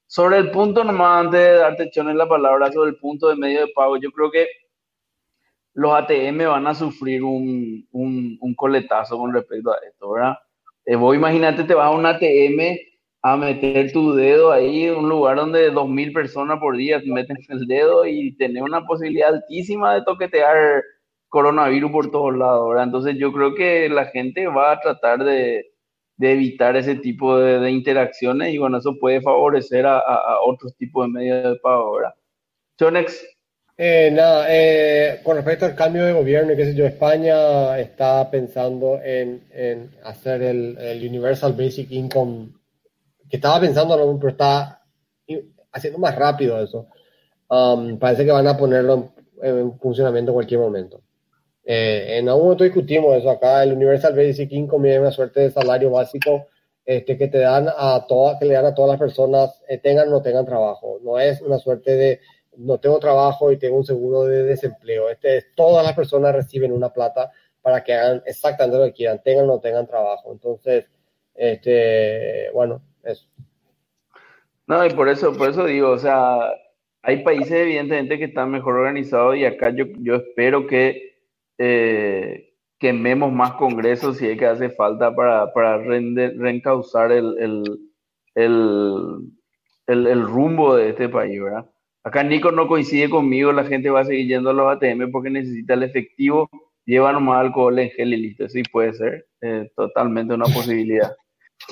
Sobre 0.05 0.37
el 0.37 0.51
punto, 0.51 0.83
nomás 0.83 1.25
antes 1.25 1.39
de 1.39 1.53
darte 1.53 1.89
chones 1.89 2.15
la 2.15 2.29
palabra, 2.29 2.71
sobre 2.71 2.91
el 2.91 2.97
punto 2.97 3.27
de 3.27 3.37
medio 3.37 3.61
de 3.61 3.73
pago, 3.73 3.97
yo 3.97 4.11
creo 4.11 4.29
que 4.29 4.45
los 5.73 5.91
ATM 5.91 6.45
van 6.45 6.67
a 6.67 6.75
sufrir 6.75 7.23
un, 7.23 7.87
un, 7.91 8.37
un 8.39 8.53
coletazo 8.53 9.17
con 9.17 9.33
respecto 9.33 9.71
a 9.71 9.77
esto, 9.87 10.11
¿verdad? 10.11 10.37
Eh, 10.85 10.95
vos 10.95 11.15
imagínate, 11.15 11.63
te 11.63 11.73
vas 11.73 11.87
a 11.87 11.97
un 11.97 12.05
ATM 12.05 12.77
a 13.21 13.35
meter 13.37 13.91
tu 13.91 14.13
dedo 14.13 14.51
ahí 14.51 14.85
en 14.85 14.95
un 14.95 15.09
lugar 15.09 15.37
donde 15.37 15.69
dos 15.71 15.89
mil 15.89 16.13
personas 16.13 16.59
por 16.59 16.77
día 16.77 17.01
meten 17.05 17.37
el 17.49 17.67
dedo 17.67 18.05
y 18.05 18.35
tener 18.37 18.63
una 18.63 18.85
posibilidad 18.85 19.29
altísima 19.33 19.95
de 19.95 20.03
toquetear 20.03 20.83
coronavirus 21.27 21.91
por 21.91 22.11
todos 22.11 22.35
lados, 22.35 22.69
¿verdad? 22.69 22.85
Entonces 22.85 23.15
yo 23.17 23.31
creo 23.31 23.53
que 23.55 23.89
la 23.89 24.05
gente 24.05 24.47
va 24.47 24.71
a 24.71 24.79
tratar 24.79 25.23
de, 25.23 25.67
de 26.17 26.31
evitar 26.31 26.75
ese 26.75 26.95
tipo 26.95 27.37
de, 27.37 27.69
interacciones 27.69 28.53
y 28.53 28.57
bueno, 28.57 28.77
eso 28.79 28.97
puede 28.99 29.21
favorecer 29.21 29.85
a, 29.85 30.01
otros 30.45 30.75
tipos 30.77 31.05
de 31.05 31.11
medios 31.11 31.43
de 31.43 31.59
pago, 31.59 31.97
¿verdad? 31.97 32.15
Chonex. 32.79 33.25
Eh, 33.81 34.11
nada, 34.11 34.47
eh, 34.49 35.21
con 35.23 35.37
respecto 35.37 35.65
al 35.65 35.75
cambio 35.75 36.03
de 36.03 36.11
gobierno, 36.11 36.53
qué 36.57 36.65
sé 36.65 36.75
yo, 36.75 36.85
España 36.85 37.79
está 37.79 38.29
pensando 38.29 38.99
en, 39.01 39.41
en 39.51 39.89
hacer 40.03 40.41
el 40.41 41.07
Universal 41.07 41.53
Basic 41.53 41.89
Income 41.91 42.58
que 43.29 43.37
estaba 43.37 43.59
pensando, 43.59 44.17
pero 44.19 44.31
está 44.31 44.81
haciendo 45.71 45.99
más 45.99 46.15
rápido 46.15 46.61
eso. 46.61 46.87
Um, 47.49 47.97
parece 47.97 48.25
que 48.25 48.31
van 48.31 48.47
a 48.47 48.57
ponerlo 48.57 49.13
en, 49.41 49.57
en 49.57 49.79
funcionamiento 49.79 50.31
en 50.31 50.35
cualquier 50.35 50.59
momento. 50.59 51.01
Eh, 51.71 52.17
en 52.17 52.27
algún 52.27 52.45
momento 52.45 52.63
discutimos 52.63 53.15
eso 53.15 53.29
acá. 53.29 53.63
El 53.63 53.73
Universal 53.73 54.15
Basic 54.15 54.51
Income 54.51 54.91
es 54.91 54.99
una 54.99 55.11
suerte 55.11 55.41
de 55.41 55.51
salario 55.51 55.91
básico 55.91 56.47
este, 56.83 57.15
que 57.15 57.27
te 57.27 57.37
dan 57.37 57.67
a 57.69 58.07
todas, 58.07 58.39
que 58.39 58.45
le 58.45 58.55
dan 58.55 58.65
a 58.65 58.73
todas 58.73 58.89
las 58.89 58.99
personas, 58.99 59.61
eh, 59.67 59.77
tengan 59.77 60.07
o 60.07 60.11
no 60.11 60.21
tengan 60.23 60.45
trabajo. 60.45 60.97
No 61.03 61.19
es 61.19 61.41
una 61.41 61.59
suerte 61.59 61.95
de 61.95 62.19
no 62.57 62.79
tengo 62.79 62.97
trabajo 62.97 63.51
y 63.51 63.57
tengo 63.57 63.77
un 63.77 63.85
seguro 63.85 64.23
de 64.23 64.43
desempleo. 64.43 65.09
Este 65.09 65.37
es, 65.37 65.45
todas 65.55 65.85
las 65.85 65.93
personas 65.93 66.33
reciben 66.33 66.71
una 66.71 66.91
plata 66.91 67.31
para 67.61 67.83
que 67.83 67.93
hagan 67.93 68.23
exactamente 68.25 68.79
lo 68.79 68.85
que 68.85 68.93
quieran, 68.93 69.21
tengan 69.23 69.45
o 69.45 69.47
no 69.47 69.59
tengan 69.59 69.85
trabajo. 69.85 70.31
Entonces, 70.31 70.85
este, 71.35 72.49
bueno, 72.51 72.81
eso. 73.03 73.27
No, 74.67 74.85
y 74.85 74.89
por 74.91 75.09
eso, 75.09 75.33
por 75.35 75.49
eso 75.49 75.65
digo, 75.65 75.89
o 75.89 75.97
sea, 75.97 76.37
hay 77.01 77.23
países 77.23 77.51
evidentemente 77.51 78.19
que 78.19 78.25
están 78.25 78.51
mejor 78.51 78.75
organizados 78.75 79.35
y 79.35 79.45
acá 79.45 79.71
yo, 79.71 79.85
yo 79.99 80.15
espero 80.15 80.67
que 80.67 81.15
eh, 81.57 82.53
quememos 82.77 83.31
más 83.31 83.53
congresos 83.53 84.17
si 84.17 84.27
es 84.27 84.37
que 84.37 84.45
hace 84.45 84.69
falta 84.69 85.13
para, 85.15 85.51
para 85.53 85.77
rende, 85.77 86.33
reencauzar 86.37 87.11
el, 87.11 87.35
el, 87.39 87.79
el, 88.35 90.07
el, 90.07 90.21
rumbo 90.23 90.75
de 90.75 90.89
este 90.89 91.09
país, 91.09 91.41
¿verdad? 91.41 91.65
Acá 92.03 92.23
Nico 92.23 92.51
no 92.51 92.67
coincide 92.67 93.09
conmigo, 93.09 93.51
la 93.51 93.65
gente 93.65 93.89
va 93.89 94.01
a 94.01 94.05
seguir 94.05 94.27
yendo 94.27 94.51
a 94.51 94.53
los 94.53 94.67
ATM 94.67 95.11
porque 95.11 95.29
necesita 95.29 95.73
el 95.73 95.83
efectivo, 95.83 96.49
lleva 96.85 97.11
nomás 97.11 97.41
alcohol 97.41 97.77
en 97.79 97.89
gel 97.91 98.13
y 98.13 98.17
listo, 98.17 98.47
sí 98.47 98.63
puede 98.63 98.93
ser, 98.93 99.27
eh, 99.41 99.69
totalmente 99.75 100.33
una 100.33 100.45
posibilidad. 100.45 101.13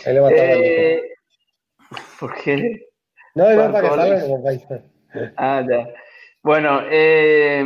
Eh, 0.06 1.02
¿Por 2.20 2.36
qué? 2.36 2.88
No, 3.36 3.54
no, 3.54 3.72
para 3.72 3.92
que. 3.92 4.82
Ah, 5.38 5.64
ya. 5.68 5.88
Bueno, 6.44 6.82
eh, 6.90 7.64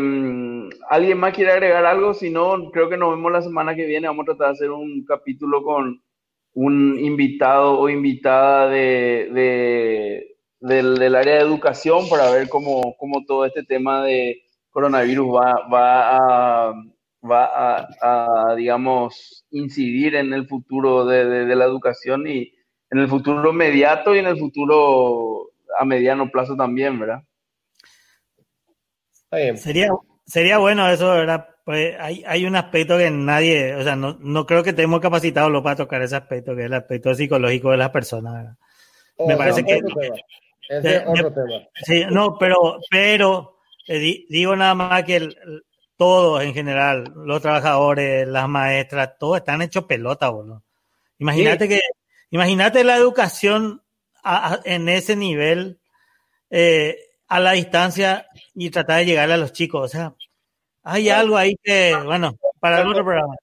¿alguien 0.89 1.17
más 1.17 1.33
quiere 1.33 1.51
agregar 1.51 1.85
algo? 1.85 2.13
Si 2.13 2.29
no, 2.29 2.71
creo 2.71 2.89
que 2.89 2.97
nos 2.97 3.11
vemos 3.11 3.31
la 3.31 3.41
semana 3.41 3.75
que 3.75 3.85
viene. 3.85 4.07
Vamos 4.07 4.23
a 4.23 4.25
tratar 4.33 4.47
de 4.47 4.53
hacer 4.53 4.71
un 4.71 5.05
capítulo 5.05 5.63
con 5.63 6.01
un 6.53 6.99
invitado 6.99 7.79
o 7.79 7.89
invitada 7.89 8.69
de, 8.69 9.29
de 9.33 10.37
del, 10.59 10.97
del, 10.97 11.15
área 11.15 11.35
de 11.35 11.41
educación 11.41 12.09
para 12.09 12.29
ver 12.31 12.49
cómo, 12.49 12.95
cómo 12.97 13.23
todo 13.25 13.45
este 13.45 13.63
tema 13.63 14.03
de 14.03 14.41
coronavirus 14.69 15.27
va, 15.27 15.53
va, 15.71 16.17
a, 16.17 16.73
va 17.23 17.45
a, 17.45 18.51
a 18.51 18.55
digamos, 18.55 19.45
incidir 19.51 20.15
en 20.15 20.33
el 20.33 20.47
futuro 20.47 21.05
de, 21.05 21.45
de 21.45 21.55
la 21.55 21.65
educación 21.65 22.27
y 22.27 22.53
en 22.91 22.99
el 22.99 23.07
futuro 23.07 23.51
inmediato 23.51 24.13
y 24.13 24.19
en 24.19 24.27
el 24.27 24.37
futuro 24.37 25.49
a 25.79 25.85
mediano 25.85 26.29
plazo 26.29 26.55
también, 26.55 26.99
¿verdad? 26.99 27.23
Sería, 29.55 29.89
sería 30.25 30.57
bueno 30.57 30.89
eso, 30.89 31.09
¿verdad? 31.09 31.47
Pues 31.63 31.95
hay, 31.99 32.23
hay 32.27 32.45
un 32.45 32.55
aspecto 32.55 32.97
que 32.97 33.09
nadie, 33.09 33.75
o 33.75 33.83
sea, 33.83 33.95
no, 33.95 34.17
no 34.19 34.45
creo 34.45 34.61
que 34.61 34.71
estemos 34.71 34.99
capacitados 34.99 35.51
lo 35.51 35.63
para 35.63 35.77
tocar 35.77 36.01
ese 36.01 36.17
aspecto, 36.17 36.53
que 36.53 36.61
es 36.61 36.65
el 36.65 36.73
aspecto 36.73 37.15
psicológico 37.15 37.71
de 37.71 37.77
las 37.77 37.91
personas. 37.91 38.33
¿verdad? 38.33 38.57
Oh, 39.15 39.27
me 39.27 39.37
parece 39.37 39.63
que... 39.63 39.79
Ese 40.67 40.95
es 40.97 41.03
otro 41.05 41.33
tema. 41.33 41.67
Sí, 41.83 42.05
no, 42.09 42.37
pero, 42.37 42.79
pero 42.89 43.57
eh, 43.87 44.25
digo 44.29 44.55
nada 44.55 44.73
más 44.73 45.03
que 45.03 45.15
el, 45.17 45.37
todos 45.95 46.43
en 46.43 46.53
general, 46.53 47.03
los 47.15 47.41
trabajadores, 47.41 48.27
las 48.27 48.49
maestras, 48.49 49.17
todos 49.19 49.37
están 49.37 49.61
hechos 49.61 49.85
pelota, 49.85 50.29
boludo. 50.29 50.63
Imagínate 51.19 51.65
sí. 51.65 51.75
que, 51.75 51.79
imagínate 52.31 52.83
la 52.83 52.97
educación 52.97 53.83
a, 54.23 54.53
a, 54.53 54.59
en 54.65 54.89
ese 54.89 55.15
nivel, 55.15 55.79
eh, 56.49 56.97
a 57.27 57.39
la 57.39 57.51
distancia 57.51 58.27
y 58.55 58.69
tratar 58.69 58.99
de 58.99 59.05
llegarle 59.05 59.35
a 59.35 59.37
los 59.37 59.53
chicos. 59.53 59.85
O 59.85 59.87
sea, 59.87 60.15
hay 60.83 61.09
algo 61.09 61.37
ahí 61.37 61.55
que, 61.63 61.95
bueno, 62.03 62.37
para 62.59 62.81
el 62.81 62.87
otro 62.87 63.03
programa. 63.03 63.35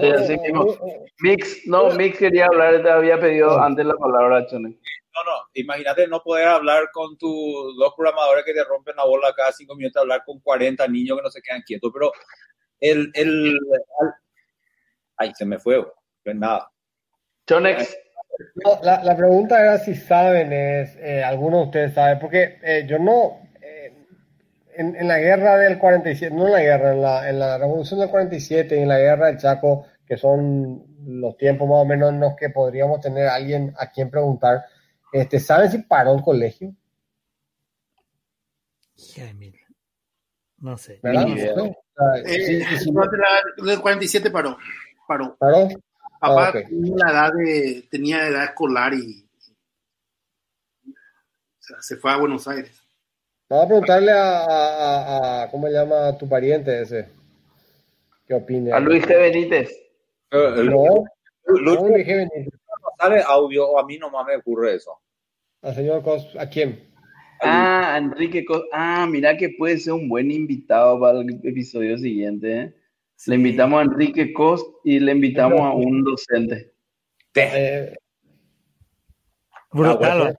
Sí, 0.00 0.06
así 0.06 0.36
mismo. 0.38 0.76
Mix, 1.20 1.66
no, 1.66 1.90
Mix 1.90 2.18
quería 2.18 2.46
hablar, 2.46 2.82
te 2.82 2.90
había 2.90 3.20
pedido 3.20 3.60
antes 3.60 3.84
la 3.86 3.94
palabra, 3.94 4.46
Chone. 4.46 4.70
No, 4.70 5.24
no, 5.24 5.38
imagínate 5.54 6.06
no 6.06 6.22
poder 6.22 6.48
hablar 6.48 6.90
con 6.92 7.16
tus 7.16 7.76
dos 7.76 7.92
programadores 7.96 8.44
que 8.44 8.52
te 8.52 8.64
rompen 8.64 8.96
la 8.96 9.04
bola 9.04 9.32
cada 9.36 9.52
cinco 9.52 9.74
minutos, 9.74 10.00
hablar 10.00 10.22
con 10.24 10.40
40 10.40 10.86
niños 10.88 11.16
que 11.16 11.22
no 11.22 11.30
se 11.30 11.42
quedan 11.42 11.62
quietos, 11.62 11.90
pero 11.92 12.12
el, 12.80 13.10
el, 13.14 13.46
el 13.48 13.58
ay, 15.16 15.32
se 15.34 15.44
me 15.44 15.58
fue, 15.58 15.84
pues 16.22 16.36
nada. 16.36 16.70
Chonex. 17.48 17.96
No, 18.64 18.78
la, 18.82 19.02
la, 19.02 19.16
pregunta 19.16 19.60
era 19.60 19.78
si 19.78 19.94
saben, 19.94 20.52
es, 20.52 20.96
eh, 20.98 21.24
alguno 21.24 21.58
de 21.58 21.64
ustedes 21.64 21.94
sabe, 21.94 22.16
porque 22.20 22.58
eh, 22.62 22.86
yo 22.88 22.98
no, 22.98 23.40
eh, 23.60 23.92
en, 24.76 24.94
en, 24.94 25.08
la 25.08 25.18
guerra 25.18 25.56
del 25.56 25.78
47, 25.78 26.34
no 26.34 26.46
en 26.46 26.52
la 26.52 26.60
guerra, 26.60 26.92
en 26.92 27.02
la, 27.02 27.28
en 27.28 27.38
la 27.40 27.58
revolución 27.58 27.98
del 27.98 28.10
47 28.10 28.76
y 28.76 28.82
en 28.82 28.88
la 28.88 28.98
guerra 28.98 29.26
del 29.26 29.38
Chaco, 29.38 29.86
que 30.06 30.16
son 30.16 30.84
los 31.04 31.36
tiempos 31.36 31.68
más 31.68 31.78
o 31.78 31.84
menos 31.84 32.10
en 32.10 32.20
los 32.20 32.36
que 32.36 32.50
podríamos 32.50 33.00
tener 33.00 33.26
a 33.26 33.34
alguien 33.34 33.74
a 33.76 33.90
quien 33.90 34.08
preguntar, 34.08 34.64
este, 35.12 35.40
¿saben 35.40 35.70
si 35.70 35.78
paró 35.78 36.14
el 36.14 36.22
colegio? 36.22 36.72
No 40.58 40.76
sé. 40.76 41.00
¿Verdad? 41.02 41.26
No 41.26 41.36
sé. 41.36 41.78
Eh, 42.26 42.40
sí, 42.44 42.62
sí, 42.62 42.78
sí. 42.78 42.92
Del 43.64 43.80
47 43.80 44.30
paró. 44.30 44.58
Paró. 45.06 45.36
¿Paró? 45.38 45.68
Papá 46.20 46.46
ah, 46.46 46.50
okay. 46.50 46.64
tenía 46.64 46.94
la 46.96 47.10
edad 47.10 47.32
de, 47.32 47.88
tenía 47.90 48.28
edad 48.28 48.44
escolar 48.44 48.92
y, 48.94 49.24
o 50.88 50.92
sea, 51.60 51.76
se 51.80 51.96
fue 51.96 52.10
a 52.10 52.16
Buenos 52.16 52.48
Aires. 52.48 52.82
Vamos 53.48 53.64
a 53.64 53.68
preguntarle 53.68 54.12
a, 54.12 54.44
a, 54.44 55.42
a, 55.42 55.50
¿cómo 55.50 55.68
se 55.68 55.72
llama 55.72 56.18
tu 56.18 56.28
pariente 56.28 56.82
ese? 56.82 57.08
¿Qué 58.26 58.34
opina? 58.34 58.76
A 58.76 58.80
Luis 58.80 59.04
G. 59.04 59.08
Benítez. 59.08 59.70
Uh, 60.32 60.62
no, 60.64 61.04
Luis 61.46 62.06
G. 62.06 62.16
Benítez. 62.16 62.60
¿Sale 62.98 63.22
audio 63.22 63.68
o 63.70 63.78
a 63.78 63.86
mí 63.86 63.96
nomás 63.96 64.26
me 64.26 64.36
ocurre 64.36 64.74
eso? 64.74 64.98
Al 65.62 65.74
señor 65.74 66.02
Cos, 66.02 66.34
¿a 66.38 66.48
quién? 66.48 66.92
Ah, 67.40 67.96
Enrique 67.96 68.44
Cos. 68.44 68.64
Ah, 68.72 69.06
mira 69.08 69.36
que 69.36 69.50
puede 69.56 69.78
ser 69.78 69.92
un 69.92 70.08
buen 70.08 70.30
invitado 70.30 70.98
para 71.00 71.20
el 71.20 71.30
episodio 71.44 71.96
siguiente, 71.96 72.60
¿eh? 72.60 72.74
Sí. 73.18 73.32
Le 73.32 73.36
invitamos 73.36 73.80
a 73.80 73.82
Enrique 73.82 74.32
Cost 74.32 74.64
y 74.84 75.00
le 75.00 75.10
invitamos 75.10 75.60
a 75.60 75.72
un 75.72 76.04
docente. 76.04 76.72
Eh, 77.34 77.92
Brutal. 79.72 80.28
Ah, 80.28 80.34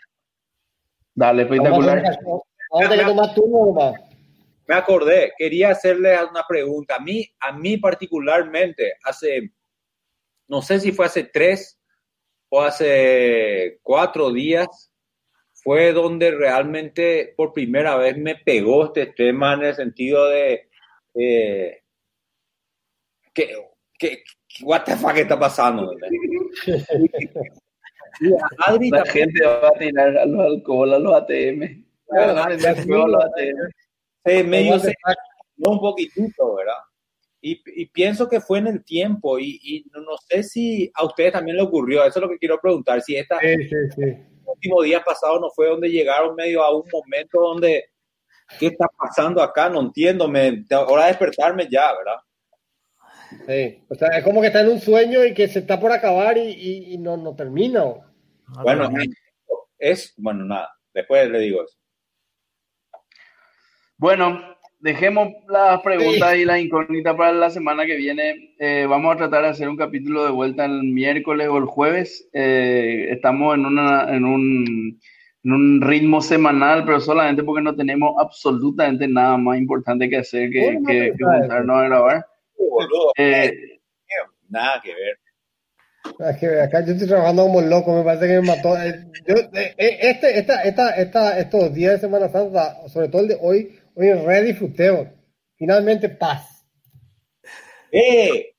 Dale, 1.14 1.41
espectacular. 1.43 2.01
Vamos 2.23 2.85
a 2.85 2.89
tener 2.89 3.14
más 3.14 3.35
turno 3.35 3.73
más. 3.73 3.99
Me 4.65 4.76
acordé, 4.76 5.34
quería 5.38 5.72
hacerle 5.72 6.15
una 6.23 6.45
pregunta. 6.47 6.95
A 6.95 6.99
mí, 6.99 7.27
a 7.41 7.51
mí 7.51 7.76
particularmente, 7.76 8.93
hace, 9.03 9.51
no 10.47 10.61
sé 10.61 10.80
si 10.80 10.93
fue 10.93 11.07
hace 11.07 11.26
tres 11.26 11.81
o 12.47 12.61
hace 12.61 13.80
cuatro 13.84 14.31
días, 14.31 14.93
fue 15.51 15.91
donde 15.91 16.31
realmente 16.31 17.34
por 17.35 17.51
primera 17.51 17.97
vez 17.97 18.18
me 18.18 18.35
pegó 18.35 18.85
este 18.85 19.07
tema 19.07 19.56
en 19.56 19.64
el 19.64 19.76
sentido 19.76 20.30
de 20.30 20.69
eh, 21.15 21.81
que, 23.98 24.24
que, 24.48 24.64
what 24.64 24.84
the 24.86 24.95
fuck 24.95 25.16
está 25.16 25.40
pasando. 25.40 25.94
la 28.22 29.06
gente 29.06 29.45
va 29.45 29.68
a 29.68 29.72
tirar 29.74 30.18
a 30.18 30.26
los 30.26 30.45
alcohol, 30.45 30.94
a 30.94 30.99
los 30.99 31.14
ATM. 31.14 31.86
Medio 34.26 34.78
un 35.57 35.80
poquitito, 35.80 36.56
¿verdad? 36.56 36.74
Y, 37.41 37.61
y, 37.82 37.86
pienso 37.86 38.28
que 38.28 38.41
fue 38.41 38.60
en 38.60 38.68
el 38.68 38.84
tiempo 38.84 39.40
y, 39.40 39.60
y, 39.64 39.86
no 39.94 40.18
sé 40.28 40.44
si 40.44 40.91
a 40.94 41.06
ustedes 41.06 41.32
también 41.32 41.56
le 41.56 41.64
ocurrió, 41.64 42.03
eso 42.03 42.20
es 42.20 42.24
lo 42.24 42.30
que 42.30 42.38
quiero 42.38 42.60
preguntar, 42.60 43.02
si 43.02 43.16
esta, 43.16 43.40
sí, 43.40 43.64
sí, 43.64 43.76
sí. 43.95 44.18
último 44.45 44.82
día 44.82 45.02
pasado 45.02 45.40
no 45.40 45.49
fue 45.49 45.70
donde 45.70 45.90
llegaron 45.90 46.36
medio 46.36 46.61
a 46.61 46.76
un 46.76 46.84
momento 46.91 47.40
donde, 47.40 47.91
¿qué 48.60 48.68
está 48.68 48.88
pasando 48.98 49.41
acá? 49.41 49.70
No 49.70 49.80
entiendo, 49.80 50.28
me, 50.28 50.66
hora 50.70 51.03
de 51.03 51.10
despertarme 51.11 51.70
ya, 51.72 51.94
¿verdad? 51.94 52.22
Sí, 53.48 53.84
o 53.90 53.95
sea, 53.95 54.10
es 54.18 54.24
como 54.24 54.41
que 54.41 54.48
está 54.48 54.61
en 54.61 54.70
un 54.70 54.80
sueño 54.80 55.26
y 55.26 55.34
que 55.34 55.48
se 55.48 55.60
está 55.60 55.80
por 55.80 55.91
acabar 55.91 56.38
y, 56.38 56.94
y 56.94 56.98
no, 56.98 57.18
no 57.18 57.36
termina. 57.36 57.84
Bueno, 58.64 58.90
es, 59.78 60.14
bueno, 60.18 60.45
nada, 60.45 60.70
después 60.94 61.30
le 61.30 61.40
digo 61.40 61.64
eso. 61.64 61.78
Bueno, 63.98 64.40
dejemos 64.80 65.30
las 65.49 65.82
preguntas 65.82 66.36
y 66.38 66.45
las 66.45 66.60
incógnitas 66.60 67.16
para 67.16 67.34
la 67.34 67.49
semana 67.49 67.86
que 67.86 67.95
viene. 67.95 68.56
Eh, 68.60 68.86
vamos 68.88 69.14
a 69.14 69.18
tratar 69.18 69.44
de 69.44 69.49
hacer 69.49 69.68
un 69.68 69.78
capítulo 69.78 70.26
de 70.26 70.32
vuelta 70.32 70.66
el 70.66 70.84
miércoles 70.84 71.48
o 71.49 71.57
el 71.57 71.66
jueves. 71.66 72.30
Eh, 72.34 73.07
estamos 73.11 73.56
en, 73.56 73.66
una, 73.66 74.16
en, 74.16 74.26
un, 74.26 74.99
en 75.44 75.52
un 75.52 75.82
ritmo 75.82 76.22
semanal, 76.22 76.86
pero 76.86 76.99
solamente 76.99 77.44
porque 77.44 77.61
no 77.61 77.76
tenemos 77.76 78.14
absolutamente 78.20 79.07
nada 79.07 79.38
más 79.38 79.57
importante 79.57 80.10
que 80.10 80.18
hacer 80.18 80.49
que, 80.49 80.80
que, 80.88 81.14
que 81.18 81.24
juntarnos 81.24 81.76
a 81.76 81.84
grabar. 81.84 82.26
Eh, 83.18 83.52
nada 84.49 84.81
que 84.81 84.94
ver. 84.94 85.19
Es 86.31 86.38
que 86.38 86.61
acá 86.61 86.86
yo 86.86 86.94
estoy 86.94 87.07
trabajando 87.07 87.44
como 87.44 87.61
loco, 87.61 87.94
me 87.94 88.03
parece 88.03 88.27
que 88.27 88.41
me 88.41 88.48
mató. 88.48 88.76
Yo, 89.27 89.36
este, 89.77 90.40
esta, 90.40 90.64
esta, 90.64 90.91
esta, 90.91 91.40
estos 91.40 91.73
días 91.73 91.94
de 91.94 91.99
Semana 91.99 92.30
Santa, 92.30 92.88
sobre 92.88 93.10
todo 93.10 93.22
el 93.22 93.27
de 93.30 93.38
hoy, 93.41 93.80
Oye, 93.99 94.15
re 94.15 94.44
disfruteo. 94.44 95.11
Finalmente 95.57 96.07
paz. 96.07 96.65
¡Eh! 97.91 98.53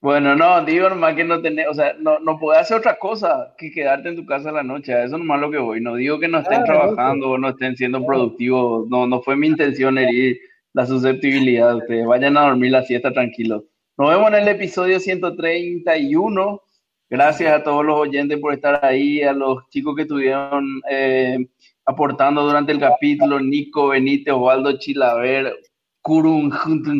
Bueno, 0.00 0.34
no, 0.34 0.64
digo 0.64 0.88
nomás 0.88 1.14
que 1.14 1.24
no 1.24 1.42
tenés, 1.42 1.68
o 1.68 1.74
sea, 1.74 1.92
no, 1.98 2.18
no 2.18 2.38
puedes 2.38 2.62
hacer 2.62 2.78
otra 2.78 2.98
cosa 2.98 3.54
que 3.58 3.70
quedarte 3.70 4.08
en 4.08 4.16
tu 4.16 4.24
casa 4.24 4.50
la 4.50 4.62
noche. 4.62 4.94
eso 5.04 5.18
nomás 5.18 5.40
lo 5.40 5.50
que 5.50 5.58
voy. 5.58 5.82
No 5.82 5.96
digo 5.96 6.18
que 6.18 6.26
no 6.26 6.38
estén 6.38 6.64
trabajando 6.64 7.32
o 7.32 7.38
no 7.38 7.50
estén 7.50 7.76
siendo 7.76 8.02
productivos. 8.02 8.88
No, 8.88 9.06
no 9.06 9.20
fue 9.20 9.36
mi 9.36 9.46
intención 9.46 9.98
herir 9.98 10.40
la 10.74 10.86
susceptibilidad. 10.86 11.76
Ustedes 11.76 12.06
vayan 12.06 12.36
a 12.36 12.42
dormir 12.42 12.72
la 12.72 12.82
siesta 12.82 13.12
tranquilos. 13.12 13.64
Nos 13.98 14.10
vemos 14.10 14.28
en 14.28 14.34
el 14.34 14.48
episodio 14.48 14.98
131. 14.98 16.62
Gracias 17.10 17.52
a 17.52 17.62
todos 17.62 17.84
los 17.84 17.98
oyentes 17.98 18.38
por 18.38 18.54
estar 18.54 18.84
ahí, 18.84 19.22
a 19.22 19.32
los 19.32 19.68
chicos 19.68 19.94
que 19.96 20.06
tuvieron 20.06 20.80
eh, 20.90 21.46
aportando 21.84 22.44
durante 22.44 22.72
el 22.72 22.78
capítulo, 22.78 23.38
Nico 23.38 23.88
Benítez, 23.88 24.32
Osvaldo 24.32 24.78
Chilaver, 24.78 25.54
Kurun 26.00 26.50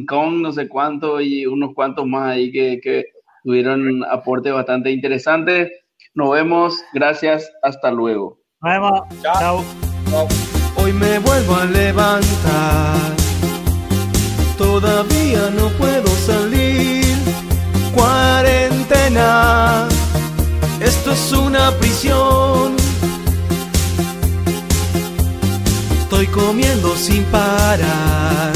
Kong, 0.06 0.42
no 0.42 0.52
sé 0.52 0.68
cuánto, 0.68 1.20
y 1.20 1.46
unos 1.46 1.74
cuantos 1.74 2.06
más 2.06 2.30
ahí 2.30 2.52
que, 2.52 2.78
que 2.82 3.04
tuvieron 3.42 4.04
aportes 4.04 4.52
bastante 4.52 4.90
interesantes. 4.90 5.70
Nos 6.14 6.32
vemos, 6.32 6.84
gracias, 6.92 7.50
hasta 7.62 7.90
luego. 7.90 8.38
Nos 8.60 8.72
vemos, 8.72 9.00
chao. 9.22 9.64
Hoy 10.76 10.92
me 10.92 11.18
vuelvo 11.20 11.54
a 11.54 11.64
levantar, 11.64 13.16
todavía 14.66 15.42
no 15.58 15.66
puedo 15.80 16.08
salir, 16.26 17.16
cuarentena, 17.94 19.88
esto 20.80 21.12
es 21.12 21.32
una 21.32 21.70
prisión 21.80 22.82
estoy 26.12 26.26
comiendo 26.26 26.94
sin 26.94 27.24
parar. 27.24 28.52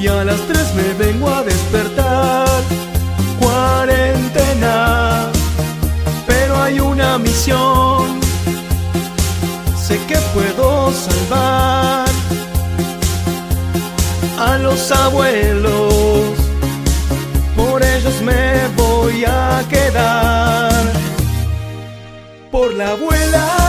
Y 0.00 0.06
a 0.06 0.22
las 0.22 0.38
tres 0.48 0.66
me 0.74 1.04
vengo 1.04 1.28
a 1.30 1.42
despertar. 1.42 2.46
Cuarentena, 3.40 5.30
pero 6.26 6.62
hay 6.62 6.78
una 6.78 7.16
misión. 7.16 8.20
Sé 9.82 9.98
que 10.06 10.18
puedo 10.34 10.92
salvar 10.92 12.09
a 14.40 14.56
los 14.58 14.90
abuelos. 14.90 16.34
Por 17.56 17.82
ellos 17.82 18.22
me 18.22 18.68
voy 18.76 19.24
a 19.26 19.62
quedar. 19.68 20.72
Por 22.50 22.74
la 22.74 22.90
abuela 22.92 23.59